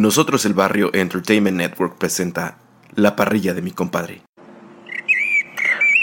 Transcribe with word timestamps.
Nosotros 0.00 0.46
el 0.46 0.54
Barrio 0.54 0.88
Entertainment 0.94 1.58
Network 1.58 1.98
presenta 1.98 2.56
La 2.94 3.16
parrilla 3.16 3.52
de 3.52 3.60
mi 3.60 3.70
compadre. 3.70 4.22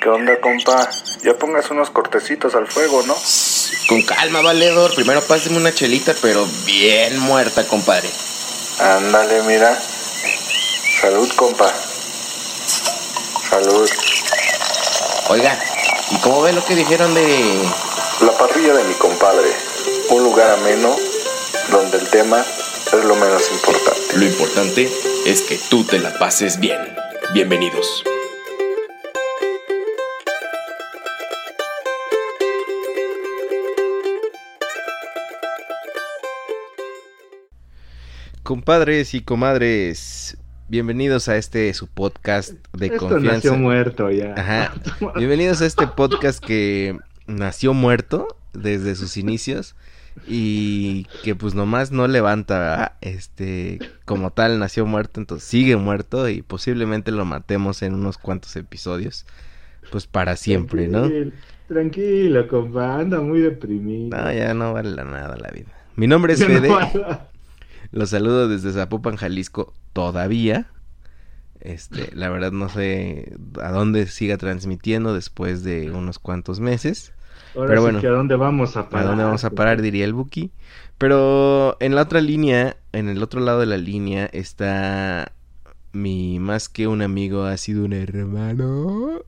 ¿Qué 0.03 0.07
onda, 0.07 0.39
compa? 0.39 0.87
Ya 1.23 1.35
pongas 1.35 1.71
unos 1.71 1.89
cortecitos 1.89 2.53
al 2.53 2.67
fuego, 2.67 3.01
¿no? 3.07 3.15
Con 3.89 4.03
calma, 4.03 4.41
valedor. 4.43 4.93
Primero 4.93 5.19
páseme 5.21 5.57
una 5.57 5.73
chelita, 5.73 6.13
pero 6.21 6.45
bien 6.67 7.17
muerta, 7.21 7.67
compadre. 7.67 8.07
Ándale, 8.79 9.41
mira. 9.47 9.75
Salud, 11.01 11.31
compa. 11.35 11.73
Salud. 13.49 13.89
Oiga, 15.29 15.59
¿y 16.11 16.17
cómo 16.17 16.43
ve 16.43 16.53
lo 16.53 16.63
que 16.63 16.75
dijeron 16.75 17.15
de... 17.15 17.67
La 18.21 18.37
parrilla 18.37 18.75
de 18.75 18.83
mi 18.83 18.93
compadre. 18.93 19.49
Un 20.11 20.23
lugar 20.23 20.51
ameno 20.51 20.95
donde 21.71 21.97
el 21.97 22.07
tema 22.11 22.45
es 22.93 23.05
lo 23.05 23.15
menos 23.15 23.43
importante. 23.51 24.17
Lo 24.17 24.25
importante 24.25 24.89
es 25.25 25.41
que 25.41 25.57
tú 25.69 25.83
te 25.83 25.99
la 25.99 26.17
pases 26.17 26.59
bien. 26.59 26.79
Bienvenidos. 27.33 28.03
Compadres 38.43 39.13
y 39.13 39.21
comadres, 39.21 40.37
bienvenidos 40.69 41.27
a 41.27 41.35
este 41.37 41.73
su 41.73 41.87
podcast 41.87 42.53
de 42.73 42.87
Esto 42.87 42.99
confianza. 43.09 43.33
nació 43.33 43.55
muerto 43.55 44.09
ya. 44.09 44.33
Ajá. 44.37 44.73
Bienvenidos 45.15 45.61
a 45.61 45.65
este 45.65 45.85
podcast 45.87 46.43
que 46.43 46.97
nació 47.25 47.73
muerto 47.73 48.27
desde 48.53 48.95
sus 48.95 49.17
inicios 49.17 49.75
y 50.25 51.05
que 51.23 51.35
pues 51.35 51.53
nomás 51.53 51.91
no 51.91 52.07
levanta, 52.07 52.59
¿verdad? 52.59 52.91
este, 53.01 53.79
como 54.05 54.31
tal 54.31 54.59
nació 54.59 54.85
muerto, 54.85 55.19
entonces 55.19 55.47
sigue 55.47 55.75
muerto 55.75 56.27
y 56.29 56.41
posiblemente 56.41 57.11
lo 57.11 57.25
matemos 57.25 57.81
en 57.81 57.93
unos 57.93 58.17
cuantos 58.17 58.55
episodios, 58.55 59.25
pues 59.91 60.07
para 60.07 60.35
siempre, 60.35 60.87
¿no? 60.87 61.01
Tranquilo, 61.03 61.31
Tranquilo, 61.67 62.47
compa, 62.47 62.99
anda 62.99 63.19
muy 63.19 63.41
deprimido. 63.41 64.17
No, 64.17 64.31
ya 64.31 64.53
no 64.53 64.73
vale 64.73 64.91
la 64.91 65.03
nada 65.03 65.35
la 65.37 65.49
vida. 65.49 65.67
Mi 65.95 66.07
nombre 66.07 66.33
es 66.33 66.39
no 66.39 66.47
Fede. 66.47 66.69
va- 66.69 67.29
Los 67.91 68.09
saludo 68.11 68.47
desde 68.47 68.71
Zapopan, 68.71 69.15
Jalisco, 69.17 69.73
todavía. 69.93 70.67
Este, 71.59 72.09
la 72.15 72.29
verdad 72.29 72.51
no 72.51 72.69
sé 72.69 73.33
a 73.61 73.71
dónde 73.71 74.07
siga 74.07 74.37
transmitiendo 74.37 75.13
después 75.13 75.63
de 75.63 75.91
unos 75.91 76.19
cuantos 76.19 76.59
meses. 76.59 77.13
Ahora 77.53 77.75
Pero 77.75 77.81
sí 77.81 77.81
bueno. 77.81 77.99
que 77.99 78.07
a 78.07 78.11
dónde 78.11 78.35
vamos 78.35 78.77
a 78.77 78.89
¿A 78.89 78.89
parar. 78.89 79.05
dónde 79.05 79.23
vamos 79.23 79.43
a 79.43 79.51
parar? 79.51 79.81
Diría 79.81 80.05
el 80.05 80.13
Buki. 80.13 80.51
Pero 80.97 81.77
en 81.79 81.95
la 81.95 82.03
otra 82.03 82.21
línea, 82.21 82.77
en 82.93 83.09
el 83.09 83.21
otro 83.23 83.41
lado 83.41 83.59
de 83.59 83.65
la 83.67 83.77
línea, 83.77 84.25
está 84.27 85.33
mi 85.93 86.39
más 86.39 86.69
que 86.69 86.87
un 86.87 87.01
amigo 87.01 87.43
ha 87.45 87.57
sido 87.57 87.85
un 87.85 87.93
hermano. 87.93 89.21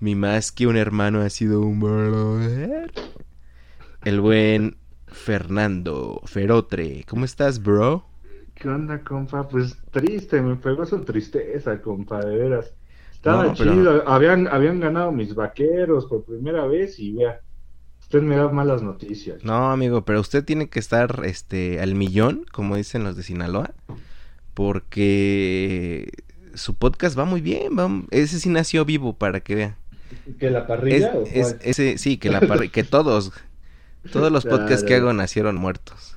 Mi 0.00 0.14
más 0.16 0.52
que 0.52 0.66
un 0.66 0.76
hermano 0.76 1.20
ha 1.22 1.30
sido 1.30 1.62
un 1.62 1.80
brother. 1.80 2.92
El 4.04 4.20
buen 4.20 4.76
Fernando 5.06 6.20
Ferotre. 6.26 7.04
¿Cómo 7.08 7.24
estás, 7.24 7.62
bro? 7.62 8.04
¿Qué 8.54 8.68
onda, 8.68 9.02
compa? 9.02 9.48
Pues 9.48 9.76
triste, 9.90 10.40
me 10.42 10.56
pegó 10.56 10.84
su 10.86 11.04
tristeza, 11.04 11.80
compa, 11.82 12.20
de 12.24 12.36
veras. 12.36 12.74
Estaba 13.20 13.44
No, 13.44 13.54
pero- 13.54 13.72
chido, 13.74 14.08
habían, 14.08 14.48
habían 14.48 14.80
ganado 14.80 15.12
mis 15.12 15.34
vaqueros 15.34 16.06
por 16.06 16.24
primera 16.24 16.66
vez 16.66 16.98
y 16.98 17.12
vea, 17.12 17.40
usted 18.00 18.22
me 18.22 18.36
da 18.36 18.48
malas 18.48 18.82
noticias. 18.82 19.44
No, 19.44 19.70
amigo, 19.70 20.06
pero 20.06 20.20
usted 20.20 20.42
tiene 20.42 20.68
que 20.70 20.78
estar 20.78 21.20
este 21.24 21.80
al 21.80 21.94
millón, 21.94 22.46
como 22.50 22.76
dicen 22.76 23.04
los 23.04 23.16
de 23.16 23.22
Sinaloa, 23.22 23.72
porque 24.54 26.10
su 26.54 26.74
podcast 26.74 27.18
va 27.18 27.24
muy 27.24 27.40
bien, 27.40 27.78
va- 27.78 27.90
ese 28.10 28.38
sí 28.40 28.48
nació 28.48 28.84
vivo 28.84 29.12
para 29.14 29.40
que 29.40 29.54
vea. 29.54 29.76
¿Que 30.38 30.50
la 30.50 30.60
Es, 30.60 30.64
parrilla 30.66 31.12
o 31.14 31.22
es- 31.26 31.56
ese 31.62 31.98
sí, 31.98 32.16
que 32.18 32.30
la 32.30 32.40
parri- 32.40 32.70
que 32.70 32.84
todos 32.84 33.32
todos 34.12 34.32
los 34.32 34.44
podcasts 34.46 34.84
que 34.84 34.94
hago 34.94 35.12
nacieron 35.12 35.56
muertos. 35.56 36.16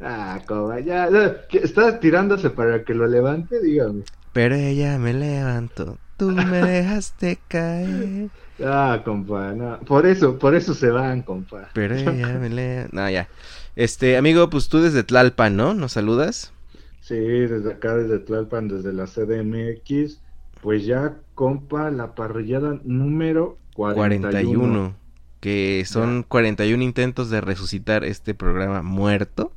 Ah, 0.00 0.40
compa, 0.46 0.80
ya, 0.80 1.08
ya, 1.10 1.46
¿que 1.48 1.58
¿está 1.58 2.00
tirándose 2.00 2.50
para 2.50 2.82
que 2.84 2.94
lo 2.94 3.06
levante? 3.06 3.60
Dígame. 3.62 4.02
Pero 4.32 4.54
ella 4.56 4.98
me 4.98 5.12
levantó, 5.14 5.98
tú 6.22 6.30
me 6.30 6.62
dejaste 6.62 7.40
caer. 7.48 8.28
Ah, 8.64 9.02
compa, 9.04 9.52
no. 9.54 9.80
Por 9.80 10.06
eso, 10.06 10.38
por 10.38 10.54
eso 10.54 10.72
se 10.72 10.88
van, 10.88 11.22
compa. 11.22 11.70
Pero 11.74 11.96
ella 11.96 12.38
me 12.38 12.48
levantó. 12.48 12.94
No, 12.94 13.10
ya. 13.10 13.28
Este, 13.74 14.16
amigo, 14.16 14.48
pues 14.48 14.68
tú 14.68 14.80
desde 14.80 15.02
Tlalpan, 15.02 15.56
¿no? 15.56 15.74
¿Nos 15.74 15.92
saludas? 15.92 16.52
Sí, 17.00 17.16
desde 17.16 17.72
acá, 17.72 17.96
desde 17.96 18.20
Tlalpan, 18.20 18.68
desde 18.68 18.92
la 18.92 19.06
CDMX, 19.06 20.20
pues 20.60 20.86
ya, 20.86 21.16
compa, 21.34 21.90
la 21.90 22.14
parrillada 22.14 22.78
número 22.84 23.58
41. 23.74 24.30
41. 24.30 24.96
Que 25.40 25.82
son 25.84 26.22
41 26.22 26.84
intentos 26.84 27.30
de 27.30 27.40
resucitar 27.40 28.04
este 28.04 28.32
programa 28.32 28.82
muerto. 28.82 29.52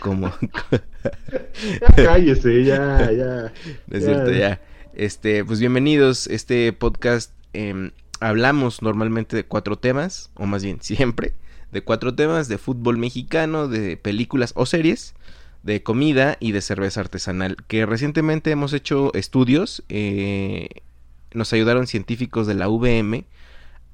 Como. 0.00 0.32
Ya 1.80 2.04
cállese, 2.04 2.62
ya, 2.62 3.10
ya. 3.10 3.52
No 3.88 3.98
es 3.98 4.04
cierto, 4.04 4.30
ya. 4.30 4.60
Este, 4.94 5.42
pues 5.42 5.58
bienvenidos. 5.58 6.26
Este 6.26 6.70
podcast 6.74 7.32
em, 7.54 7.92
hablamos 8.20 8.82
normalmente 8.82 9.34
de 9.36 9.44
cuatro 9.44 9.76
temas, 9.78 10.30
o 10.34 10.44
más 10.44 10.62
bien 10.62 10.78
siempre, 10.82 11.32
de 11.70 11.82
cuatro 11.82 12.14
temas 12.14 12.48
de 12.48 12.58
fútbol 12.58 12.98
mexicano, 12.98 13.68
de 13.68 13.96
películas 13.96 14.52
o 14.54 14.66
series, 14.66 15.14
de 15.62 15.82
comida 15.82 16.36
y 16.40 16.52
de 16.52 16.60
cerveza 16.60 17.00
artesanal. 17.00 17.56
Que 17.68 17.86
recientemente 17.86 18.50
hemos 18.50 18.74
hecho 18.74 19.12
estudios. 19.14 19.82
eh, 19.88 20.68
nos 21.32 21.50
ayudaron 21.54 21.86
científicos 21.86 22.46
de 22.46 22.52
la 22.52 22.68
VM 22.68 23.24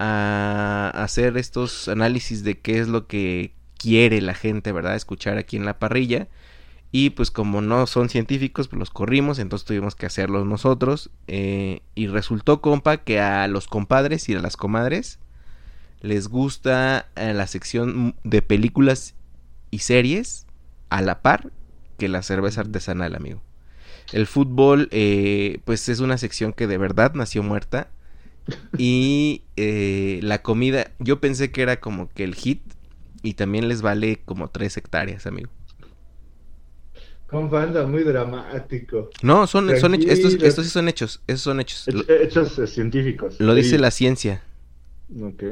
a 0.01 0.91
hacer 0.95 1.37
estos 1.37 1.87
análisis 1.87 2.43
de 2.43 2.59
qué 2.59 2.81
es 2.81 2.89
lo 2.89 3.07
que 3.07 3.53
quiere 3.79 4.21
la 4.21 4.35
gente, 4.35 4.73
¿verdad? 4.73 4.97
Escuchar 4.97 5.39
aquí 5.39 5.57
en 5.57 5.65
la 5.65 5.79
parrilla. 5.79 6.27
Y 6.91 7.11
pues 7.11 7.31
como 7.31 7.61
no 7.61 7.87
son 7.87 8.09
científicos, 8.09 8.69
pues 8.69 8.79
los 8.79 8.91
corrimos, 8.91 9.39
entonces 9.39 9.67
tuvimos 9.67 9.95
que 9.95 10.07
hacerlos 10.07 10.47
nosotros. 10.47 11.11
eh, 11.27 11.83
y 11.95 12.07
resultó, 12.07 12.61
compa, 12.61 12.99
que 12.99 13.21
a 13.21 13.47
los 13.49 13.67
compadres 13.67 14.29
y 14.29 14.35
a 14.35 14.41
las 14.41 14.57
comadres 14.57 15.19
les 16.01 16.29
gusta 16.29 17.09
eh, 17.17 17.35
la 17.35 17.47
sección 17.47 18.15
de 18.25 18.43
películas 18.43 19.15
y 19.71 19.81
series 19.81 20.47
a 20.91 21.03
la 21.03 21.21
par 21.23 21.51
que 21.99 22.09
la 22.09 22.23
cerveza 22.23 22.61
artesanal, 22.63 23.15
amigo. 23.15 23.43
El 24.13 24.27
fútbol, 24.27 24.89
eh, 24.91 25.61
pues 25.65 25.89
es 25.89 26.01
una 26.01 26.17
sección 26.17 26.53
que 26.53 26.67
de 26.67 26.79
verdad 26.79 27.13
nació 27.15 27.43
muerta. 27.43 27.91
Y 28.79 29.43
eh, 29.57 30.21
la 30.23 30.41
comida, 30.41 30.93
yo 30.99 31.21
pensé 31.21 31.51
que 31.51 31.61
era 31.63 31.81
como 31.81 32.09
que 32.09 32.25
el 32.25 32.35
hit. 32.35 32.63
Y 33.23 33.35
también 33.35 33.69
les 33.69 33.83
vale 33.83 34.23
como 34.25 34.49
tres 34.49 34.77
hectáreas, 34.77 35.27
amigo. 35.27 35.51
Compa, 37.29 37.63
anda 37.63 37.87
muy 37.87 38.05
dramático. 38.05 39.11
No, 39.23 39.47
son, 39.47 39.77
son 39.79 39.95
hechos, 39.95 40.11
estos, 40.11 40.35
estos 40.43 40.65
sí 40.65 40.71
son 40.71 40.89
hechos, 40.89 41.21
esos 41.27 41.43
son 41.43 41.61
hechos. 41.61 41.87
Hechos 42.09 42.59
eh, 42.59 42.67
científicos. 42.67 43.39
lo 43.39 43.55
dice 43.55 43.79
la 43.79 43.91
ciencia, 43.91 44.43
Ok. 45.23 45.43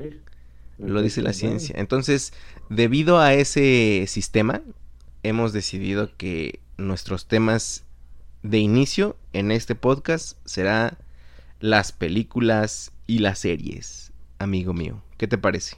lo 0.79 1.03
dice 1.03 1.21
la 1.21 1.35
ciencia. 1.35 1.75
Entonces, 1.79 2.33
debido 2.71 3.19
a 3.19 3.35
ese 3.35 4.07
sistema, 4.09 4.63
hemos 5.23 5.53
decidido 5.53 6.11
que 6.17 6.61
nuestros 6.79 7.27
temas 7.27 7.85
de 8.43 8.59
inicio 8.59 9.17
en 9.35 9.51
este 9.51 9.75
podcast 9.75 10.39
será 10.47 10.97
las 11.61 11.93
películas 11.93 12.93
y 13.07 13.19
las 13.19 13.41
series, 13.41 14.13
amigo 14.39 14.73
mío. 14.73 15.03
¿Qué 15.19 15.29
te 15.29 15.37
parece? 15.37 15.77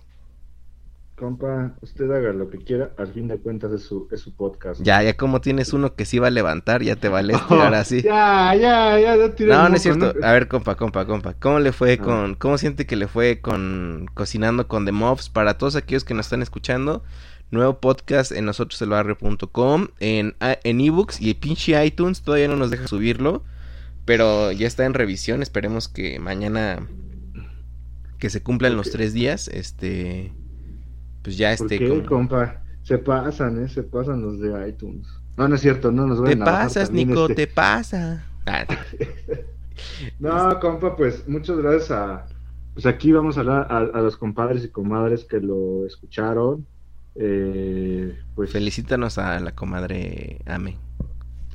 Compa, 1.19 1.75
usted 1.81 2.11
haga 2.11 2.33
lo 2.33 2.49
que 2.49 2.59
quiera, 2.59 2.93
al 2.97 3.09
fin 3.13 3.27
de 3.29 3.39
cuentas 3.39 3.73
es 3.73 3.83
su, 3.83 4.07
es 4.13 4.21
su 4.21 4.35
podcast. 4.37 4.81
Ya, 4.83 5.03
ya 5.03 5.17
como 5.17 5.41
tienes 5.41 5.73
uno 5.73 5.95
que 5.97 6.05
sí 6.05 6.19
va 6.19 6.29
a 6.29 6.31
levantar, 6.31 6.83
ya 6.83 6.95
te 6.97 7.09
vale 7.09 7.33
este, 7.35 7.55
ahora 7.55 7.85
sí. 7.85 8.03
Ya, 8.03 8.55
ya, 8.55 8.99
ya, 9.01 9.17
no 9.17 9.31
tires 9.33 9.55
No, 9.57 9.69
no 9.69 9.75
es 9.77 9.83
cierto. 9.83 10.15
A 10.23 10.33
ver, 10.33 10.47
compa, 10.49 10.77
compa, 10.77 11.07
compa. 11.07 11.35
¿Cómo 11.35 11.59
le 11.59 11.73
fue 11.73 11.95
Ah. 11.95 11.99
con, 12.05 12.35
cómo 12.37 12.57
siente 12.59 12.87
que 12.87 12.97
le 12.97 13.09
fue 13.09 13.41
con 13.41 14.07
cocinando 14.15 14.69
con 14.69 14.85
The 14.85 14.93
Mobs? 14.93 15.29
Para 15.29 15.59
todos 15.59 15.75
aquellos 15.77 16.05
que 16.05 16.15
nos 16.15 16.27
están 16.27 16.41
escuchando, 16.43 17.03
nuevo 17.51 17.81
podcast 17.81 18.31
en 18.33 18.45
nosotroselbarrio.com, 18.45 19.89
en 20.01 20.37
a- 20.41 20.59
en 20.63 20.81
ebooks 20.81 21.21
y 21.21 21.35
pinche 21.35 21.85
iTunes 21.85 22.23
todavía 22.23 22.47
no 22.49 22.57
nos 22.57 22.71
deja 22.71 22.87
subirlo, 22.87 23.43
pero 24.05 24.53
ya 24.53 24.67
está 24.67 24.85
en 24.85 24.95
revisión. 24.95 25.43
Esperemos 25.43 25.89
que 25.89 26.19
mañana 26.21 26.87
que 28.19 28.31
se 28.31 28.43
cumplan 28.43 28.77
los 28.77 28.91
tres 28.91 29.13
días, 29.13 29.49
este, 29.49 30.33
pues 31.23 31.37
ya 31.37 31.55
¿Por 31.57 31.73
esté 31.73 31.89
como- 31.89 32.07
compa? 32.07 32.63
Se 32.83 32.99
pasan, 32.99 33.63
¿eh? 33.65 33.69
Se 33.69 33.83
pasan 33.83 34.23
los 34.23 34.41
de 34.41 34.69
iTunes. 34.69 35.07
No, 35.37 35.47
no 35.49 35.55
es 35.55 35.61
cierto, 35.61 35.93
no 35.93 36.07
nos 36.07 36.19
Te 36.19 36.23
vayan 36.25 36.43
a 36.43 36.45
bajar 36.47 36.67
pasas, 36.69 36.91
Nico, 36.91 37.23
este- 37.29 37.35
te 37.35 37.47
pasa. 37.47 38.25
Ah, 38.47 38.65
No, 40.19 40.59
compa, 40.61 40.97
pues 40.97 41.27
muchas 41.29 41.59
gracias 41.59 41.91
a... 41.93 42.27
Pues 42.75 42.87
aquí 42.87 43.13
vamos 43.13 43.37
a 43.37 43.41
hablar 43.41 43.67
a, 43.71 43.79
a 43.79 44.03
los 44.03 44.17
compadres 44.17 44.65
y 44.65 44.69
comadres 44.69 45.25
que 45.25 45.41
lo 45.41 45.85
escucharon. 45.87 46.67
Eh, 47.17 48.17
pues 48.37 48.51
felicítanos 48.53 49.19
a 49.19 49.41
la 49.41 49.53
comadre 49.53 50.39
Ame. 50.47 50.77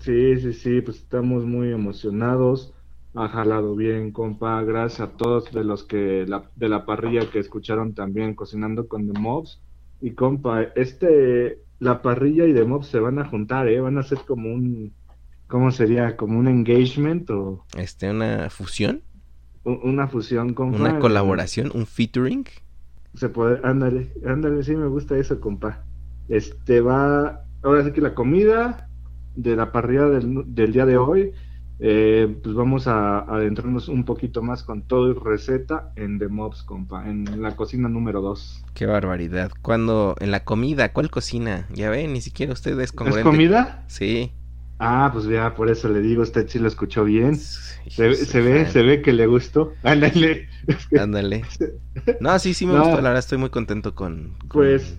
Sí, 0.01 0.37
sí, 0.41 0.51
sí, 0.53 0.81
pues 0.81 0.97
estamos 0.97 1.45
muy 1.45 1.71
emocionados. 1.71 2.73
Ha 3.15 3.27
jalado 3.29 3.75
bien, 3.75 4.11
compa. 4.11 4.61
Gracias 4.63 5.01
a 5.01 5.11
todos 5.17 5.51
de 5.51 5.63
los 5.63 5.83
que 5.83 6.25
la, 6.27 6.49
de 6.55 6.69
la 6.69 6.85
parrilla 6.85 7.29
que 7.31 7.39
escucharon 7.39 7.93
también 7.93 8.33
cocinando 8.35 8.87
con 8.87 9.07
The 9.11 9.19
Mobs. 9.19 9.61
Y 10.01 10.11
compa, 10.11 10.63
este, 10.75 11.59
la 11.79 12.01
parrilla 12.01 12.45
y 12.45 12.53
The 12.53 12.65
Mobs 12.65 12.87
se 12.87 12.99
van 12.99 13.19
a 13.19 13.25
juntar, 13.29 13.67
¿eh? 13.67 13.79
Van 13.79 13.97
a 13.97 14.03
ser 14.03 14.19
como 14.27 14.51
un, 14.51 14.93
¿cómo 15.47 15.71
sería? 15.71 16.17
Como 16.17 16.39
un 16.39 16.47
engagement 16.47 17.29
o 17.29 17.65
Este, 17.77 18.09
una 18.09 18.49
fusión, 18.49 19.03
u- 19.63 19.79
una 19.83 20.07
fusión, 20.07 20.53
compa. 20.55 20.77
una 20.79 20.99
colaboración, 20.99 21.71
un 21.73 21.85
featuring. 21.85 22.45
Se 23.13 23.29
puede, 23.29 23.59
ándale, 23.63 24.11
ándale, 24.25 24.63
sí 24.63 24.75
me 24.75 24.87
gusta 24.87 25.15
eso, 25.17 25.39
compa. 25.39 25.85
Este 26.27 26.81
va, 26.81 27.45
ahora 27.61 27.83
sí 27.85 27.91
que 27.91 28.01
la 28.01 28.15
comida 28.15 28.89
de 29.35 29.55
la 29.55 29.71
parrilla 29.71 30.09
del, 30.09 30.43
del 30.47 30.73
día 30.73 30.85
de 30.87 30.97
hoy, 30.97 31.31
eh, 31.79 32.39
pues 32.43 32.55
vamos 32.55 32.87
a, 32.87 33.19
adentrarnos 33.19 33.87
un 33.89 34.05
poquito 34.05 34.41
más 34.41 34.63
con 34.63 34.83
todo 34.83 35.11
y 35.11 35.13
receta 35.13 35.91
en 35.95 36.19
The 36.19 36.27
Mobs, 36.29 36.63
compa, 36.63 37.09
en 37.09 37.41
la 37.41 37.55
cocina 37.55 37.89
número 37.89 38.21
2. 38.21 38.63
Qué 38.73 38.85
barbaridad. 38.85 39.51
Cuando 39.61 40.15
en 40.19 40.31
la 40.31 40.43
comida, 40.43 40.93
¿cuál 40.93 41.11
cocina? 41.11 41.67
Ya 41.73 41.89
ven, 41.89 42.13
ni 42.13 42.21
siquiera 42.21 42.53
usted 42.53 42.79
es 42.79 42.91
¿Es 42.91 43.17
comida? 43.19 43.83
Sí. 43.87 44.31
Ah, 44.79 45.09
pues 45.13 45.25
ya, 45.25 45.53
por 45.55 45.69
eso 45.69 45.87
le 45.87 46.01
digo, 46.01 46.23
usted 46.23 46.47
sí 46.49 46.59
lo 46.59 46.67
escuchó 46.67 47.03
bien. 47.05 47.35
Sí, 47.35 47.91
Se, 47.91 48.07
ve, 48.41 48.65
se 48.65 48.81
ve 48.83 49.01
que 49.01 49.13
le 49.13 49.27
gustó. 49.27 49.73
Ándale. 49.83 50.47
Ándale. 50.95 51.43
No, 52.19 52.37
sí, 52.39 52.53
sí 52.53 52.65
me 52.65 52.73
No. 52.77 52.79
gustó, 52.79 52.97
la 52.97 53.09
verdad 53.09 53.19
estoy 53.19 53.37
muy 53.37 53.49
contento 53.49 53.95
con... 53.95 54.35
con- 54.47 54.49
Pues, 54.49 54.97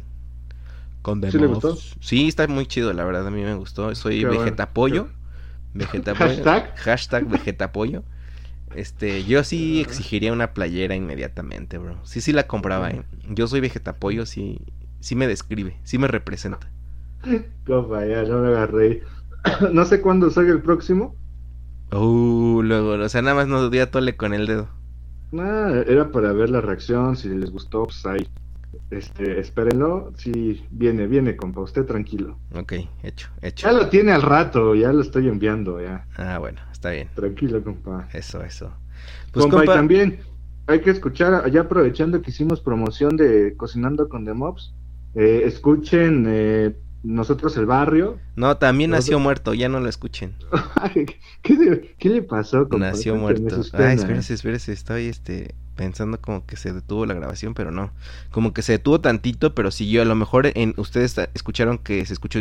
Con 1.03 1.21
The 1.21 1.31
¿sí 1.31 1.39
le 1.39 1.47
gustó? 1.47 1.77
Sí, 2.01 2.29
está 2.29 2.47
muy 2.49 2.67
chido, 2.67 2.93
la 2.93 3.05
verdad, 3.05 3.27
a 3.27 3.31
mí 3.31 3.43
me 3.43 3.55
gustó. 3.55 3.95
Soy 3.95 4.21
Qué 4.21 4.27
bueno. 4.27 4.41
vegetapollo. 4.41 5.09
Vegetapollo. 5.75 6.31
Hashtag. 6.31 6.77
Hashtag 6.77 7.29
vegetapollo. 7.29 8.05
Este, 8.75 9.25
yo 9.25 9.45
sí 9.45 9.81
exigiría 9.81 10.33
una 10.33 10.53
playera 10.53 10.95
inmediatamente, 10.95 11.79
bro. 11.79 11.99
Sí, 12.05 12.21
sí 12.21 12.33
la 12.33 12.47
compraba, 12.47 12.91
eh. 12.91 13.03
Yo 13.29 13.47
soy 13.47 13.61
vegetapollo, 13.61 14.27
sí, 14.27 14.61
sí 15.01 15.15
me 15.15 15.29
describe, 15.29 15.77
sí 15.85 15.99
me 15.99 16.09
representa. 16.09 16.71
compa, 17.67 18.05
ya 18.07 18.23
no 18.25 18.41
me 18.41 18.49
agarré. 18.49 19.03
no 19.73 19.85
sé 19.85 20.01
cuándo 20.01 20.31
salga 20.31 20.53
el 20.53 20.63
próximo. 20.63 21.15
Uh, 21.93 22.63
luego, 22.63 22.93
o 22.93 23.09
sea, 23.09 23.23
nada 23.23 23.37
más 23.37 23.47
nos 23.47 23.71
dio 23.71 23.83
a 23.83 23.91
tole 23.91 24.17
con 24.17 24.35
el 24.35 24.47
dedo. 24.47 24.69
Nada, 25.31 25.83
era 25.83 26.11
para 26.11 26.33
ver 26.33 26.51
la 26.51 26.61
reacción, 26.61 27.17
si 27.17 27.29
les 27.29 27.51
gustó, 27.51 27.85
pues 27.85 28.05
ahí. 28.07 28.29
Este, 28.97 29.41
espérenlo, 29.41 30.13
sí, 30.17 30.65
viene, 30.71 31.07
viene, 31.07 31.37
compa, 31.37 31.61
usted 31.61 31.85
tranquilo. 31.85 32.39
Ok, 32.55 32.75
hecho, 33.03 33.29
hecho. 33.43 33.67
Ya 33.67 33.73
lo 33.73 33.89
tiene 33.89 34.13
al 34.13 34.23
rato, 34.23 34.75
ya 34.75 34.93
lo 34.93 35.03
estoy 35.03 35.29
enviando, 35.29 35.81
ya. 35.81 36.07
Ah, 36.17 36.39
bueno, 36.39 36.61
está 36.71 36.91
bien. 36.91 37.09
Tranquilo, 37.15 37.63
compa. 37.63 38.09
Eso, 38.13 38.43
eso. 38.45 38.73
Pues 39.33 39.45
compa, 39.45 39.59
compa, 39.59 39.73
y 39.73 39.77
también 39.77 40.19
hay 40.67 40.81
que 40.81 40.91
escuchar, 40.91 41.51
ya 41.51 41.63
aprovechando 41.63 42.23
que 42.23 42.31
hicimos 42.31 42.61
promoción 42.61 43.17
de 43.17 43.57
Cocinando 43.57 44.09
con 44.09 44.25
The 44.25 44.35
Mobs, 44.35 44.73
eh, 45.15 45.43
escuchen 45.45 46.25
eh, 46.29 46.75
Nosotros 47.05 47.57
el 47.57 47.67
Barrio. 47.67 48.19
no, 48.35 48.57
también 48.57 48.91
nació 48.91 49.19
muerto, 49.19 49.55
ya 49.55 49.69
no 49.69 49.79
lo 49.79 49.89
escuchen. 49.89 50.35
¿Qué, 51.43 51.55
le- 51.55 51.95
qué 51.99 52.09
le 52.09 52.23
pasó? 52.23 52.67
Nació 52.71 53.15
muerto. 53.17 53.57
Ay, 53.73 53.97
penas. 53.97 54.01
espérese, 54.01 54.35
espérese, 54.35 54.73
estoy 54.73 55.07
este 55.07 55.55
pensando 55.77 56.21
como 56.21 56.47
que 56.47 56.57
se 56.57 56.73
detuvo 56.73 57.05
la 57.05 57.15
grabación, 57.15 57.53
pero 57.55 57.71
no. 57.71 57.91
Como 58.31 58.53
que 58.55 58.63
se 58.63 58.73
detuvo 58.73 59.01
tantito, 59.01 59.55
pero 59.55 59.71
siguió. 59.71 60.03
A 60.03 60.05
lo 60.07 60.15
mejor 60.15 60.47
en 60.55 60.73
ustedes 60.77 61.17
escucharon 61.35 61.79
que 61.79 62.05
se 62.07 62.13
escuchó 62.15 62.41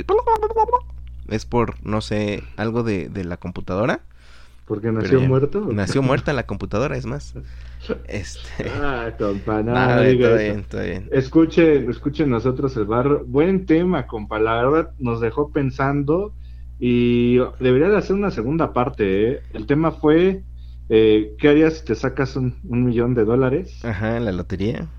es 1.29 1.45
por 1.45 1.85
no 1.85 2.01
sé, 2.01 2.43
algo 2.57 2.83
de, 2.83 3.09
de 3.09 3.23
la 3.25 3.37
computadora. 3.37 4.01
¿Porque 4.65 4.91
nació 4.91 5.19
ya- 5.19 5.27
muerto? 5.27 5.61
Nació 5.69 6.01
muerta 6.03 6.33
la 6.33 6.45
computadora, 6.45 6.97
es 6.97 7.05
más. 7.05 7.33
Este, 8.05 8.65
Ah, 8.65 9.13
compa, 9.17 9.61
no, 9.63 9.87
nada, 9.87 9.95
no 9.95 10.01
bien, 10.01 10.17
diga 10.17 10.19
todo 10.19 10.35
eso. 10.35 10.53
bien, 10.53 10.65
todo 10.65 10.81
bien. 10.83 11.11
Escuchen, 11.11 11.89
escuchen 11.89 12.29
nosotros 12.29 12.75
el 12.77 12.85
barrio. 12.85 13.25
Buen 13.25 13.65
tema, 13.65 14.07
compa. 14.07 14.39
La 14.39 14.55
verdad 14.63 14.93
nos 14.97 15.19
dejó 15.21 15.51
pensando 15.51 16.35
y 16.79 17.37
debería 17.59 17.89
de 17.89 17.97
hacer 17.97 18.15
una 18.15 18.31
segunda 18.31 18.73
parte. 18.73 19.31
¿eh? 19.33 19.45
El 19.51 19.67
tema 19.67 19.91
fue, 19.91 20.45
eh, 20.89 21.35
¿qué 21.37 21.49
harías 21.49 21.79
si 21.79 21.85
te 21.85 21.95
sacas 21.95 22.35
un, 22.35 22.59
un 22.63 22.85
millón 22.85 23.13
de 23.15 23.25
dólares? 23.25 23.83
Ajá, 23.83 24.19
la 24.19 24.31
lotería. 24.31 24.89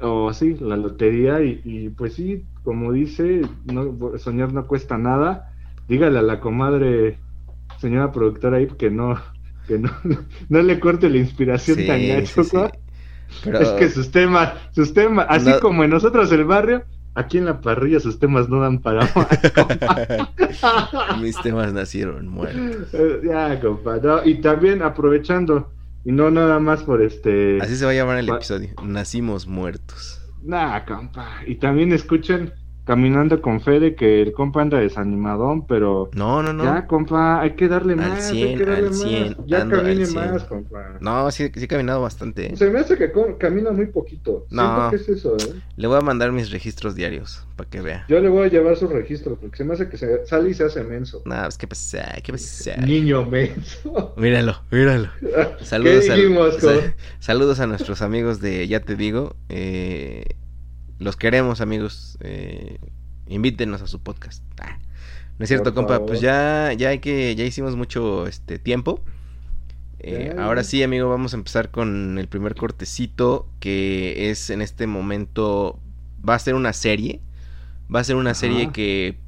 O 0.00 0.32
sí, 0.32 0.54
la 0.60 0.76
lotería 0.76 1.42
y, 1.42 1.60
y 1.64 1.90
pues 1.90 2.14
sí, 2.14 2.48
como 2.62 2.92
dice, 2.92 3.58
no, 3.64 4.18
soñar 4.18 4.52
no 4.52 4.66
cuesta 4.66 4.98
nada. 4.98 5.46
Dígale 5.86 6.18
a 6.18 6.22
la 6.22 6.40
comadre, 6.40 7.23
señora 7.80 8.12
productora 8.12 8.58
ahí, 8.58 8.66
que 8.78 8.90
no, 8.90 9.20
que 9.68 9.78
no, 9.78 9.90
no 10.48 10.62
le 10.62 10.80
corte 10.80 11.08
la 11.10 11.18
inspiración 11.18 11.78
Sí, 11.78 11.86
tan 11.86 12.06
gacho, 12.06 12.44
sí. 12.44 12.50
¿cuá? 12.50 12.72
Pero 13.42 13.58
Es 13.60 13.68
que 13.70 13.88
sus 13.90 14.10
temas, 14.10 14.52
sus 14.72 14.92
temas, 14.94 15.26
así 15.28 15.48
No. 15.50 15.60
como 15.60 15.82
en 15.84 15.90
nosotros 15.90 16.30
el 16.32 16.44
barrio, 16.44 16.84
aquí 17.14 17.38
en 17.38 17.46
la 17.46 17.60
parrilla 17.60 17.98
sus 18.00 18.18
temas 18.18 18.48
no 18.48 18.60
dan 18.60 18.80
para 18.80 19.00
más, 19.14 19.40
mis 21.20 21.40
temas 21.40 21.72
nacieron 21.72 22.28
muertos. 22.28 22.92
Eh, 22.92 23.20
ya, 23.24 23.58
compa, 23.60 23.96
no, 23.96 24.24
y 24.24 24.40
también 24.40 24.82
aprovechando, 24.82 25.72
y 26.04 26.12
no 26.12 26.30
nada 26.30 26.58
más 26.60 26.82
por 26.82 27.02
este, 27.02 27.58
Así 27.60 27.76
se 27.76 27.84
va 27.84 27.90
a 27.92 27.94
llamar 27.94 28.18
el 28.18 28.28
episodio. 28.28 28.70
Nacimos 28.84 29.46
muertos. 29.46 30.20
nah, 30.42 30.84
compa, 30.84 31.26
y 31.46 31.56
también 31.56 31.92
escuchen 31.92 32.52
Caminando 32.84 33.40
con 33.40 33.62
Fede 33.62 33.94
que 33.94 34.20
el 34.20 34.32
compa 34.32 34.60
anda 34.60 34.78
desanimadón, 34.78 35.66
pero 35.66 36.10
No, 36.14 36.42
no, 36.42 36.52
no. 36.52 36.64
ya, 36.64 36.86
compa, 36.86 37.40
hay 37.40 37.52
que 37.56 37.66
darle 37.66 37.94
Al 37.94 37.98
más, 38.00 38.30
hay 38.30 38.36
100, 38.42 38.58
que 38.58 38.64
darle 38.66 38.78
al 38.86 38.90
más, 38.90 38.98
100, 39.02 39.36
ya 39.46 39.62
ando 39.62 39.76
al 39.76 39.82
camine 39.82 40.04
100. 40.06 40.30
más, 40.32 40.44
compa. 40.44 40.98
No, 41.00 41.30
sí, 41.30 41.50
sí 41.54 41.64
he 41.64 41.68
caminado 41.68 42.02
bastante. 42.02 42.54
Se 42.56 42.68
me 42.70 42.80
hace 42.80 42.98
que 42.98 43.10
camina 43.38 43.70
muy 43.70 43.86
poquito. 43.86 44.46
No. 44.50 44.90
Que 44.90 44.96
es 44.96 45.08
eso, 45.08 45.34
¿eh? 45.36 45.54
Le 45.76 45.86
voy 45.86 45.96
a 45.96 46.00
mandar 46.02 46.30
mis 46.32 46.50
registros 46.50 46.94
diarios 46.94 47.46
para 47.56 47.70
que 47.70 47.80
vea. 47.80 48.04
Yo 48.08 48.20
le 48.20 48.28
voy 48.28 48.46
a 48.46 48.50
llevar 48.50 48.76
su 48.76 48.86
registro 48.86 49.36
porque 49.36 49.56
se 49.56 49.64
me 49.64 49.72
hace 49.74 49.88
que 49.88 49.96
se 49.96 50.26
sale 50.26 50.50
y 50.50 50.54
se 50.54 50.64
hace 50.64 50.82
menso. 50.84 51.22
No, 51.24 51.40
pues 51.42 51.56
qué 51.56 51.66
pasa, 51.66 52.12
qué 52.22 52.32
pasa. 52.32 52.76
Niño 52.86 53.24
menso. 53.24 54.12
Míralo, 54.18 54.56
míralo. 54.70 55.08
Saludos, 55.62 56.04
¿Qué 56.04 56.12
a, 56.12 56.14
dijimos, 56.16 56.56
co? 56.58 56.68
saludos 57.18 57.60
a 57.60 57.66
nuestros 57.66 58.02
amigos 58.02 58.40
de 58.40 58.68
Ya 58.68 58.80
Te 58.80 58.94
Digo. 58.94 59.36
eh, 59.48 60.24
los 60.98 61.16
queremos, 61.16 61.60
amigos. 61.60 62.16
eh, 62.20 62.78
invítenos 63.26 63.80
a 63.82 63.86
su 63.86 64.00
podcast. 64.00 64.42
Ah, 64.60 64.78
no 65.38 65.44
es 65.44 65.48
cierto, 65.48 65.64
Por 65.70 65.74
compa. 65.74 65.94
favor. 65.94 66.08
Pues 66.08 66.20
ya, 66.20 66.72
ya 66.76 66.90
hay 66.90 66.98
que, 66.98 67.34
ya 67.34 67.44
hicimos 67.44 67.76
mucho 67.76 68.26
este 68.26 68.58
tiempo. 68.58 69.00
Eh, 69.98 70.34
ahora 70.38 70.62
sí, 70.64 70.82
amigo, 70.82 71.08
vamos 71.08 71.32
a 71.32 71.36
empezar 71.38 71.70
con 71.70 72.18
el 72.18 72.28
primer 72.28 72.54
cortecito 72.54 73.48
que 73.60 74.30
es 74.30 74.50
en 74.50 74.60
este 74.60 74.86
momento 74.86 75.80
va 76.28 76.34
a 76.34 76.38
ser 76.38 76.54
una 76.54 76.72
serie. 76.74 77.20
Va 77.94 78.00
a 78.00 78.04
ser 78.04 78.16
una 78.16 78.30
Ajá. 78.32 78.40
serie 78.40 78.70
que, 78.72 79.18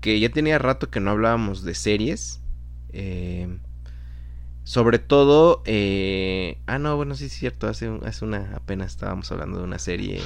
que 0.00 0.20
ya 0.20 0.28
tenía 0.30 0.58
rato 0.58 0.88
que 0.90 1.00
no 1.00 1.10
hablábamos 1.10 1.64
de 1.64 1.74
series. 1.74 2.40
Eh, 2.92 3.48
sobre 4.62 5.00
todo, 5.00 5.62
eh, 5.64 6.58
ah 6.66 6.78
no, 6.78 6.94
bueno 6.96 7.14
sí 7.16 7.24
es 7.24 7.32
cierto, 7.32 7.66
hace, 7.66 7.90
hace 8.04 8.24
una 8.24 8.52
apenas 8.54 8.92
estábamos 8.92 9.30
hablando 9.32 9.58
de 9.58 9.64
una 9.64 9.78
serie. 9.80 10.20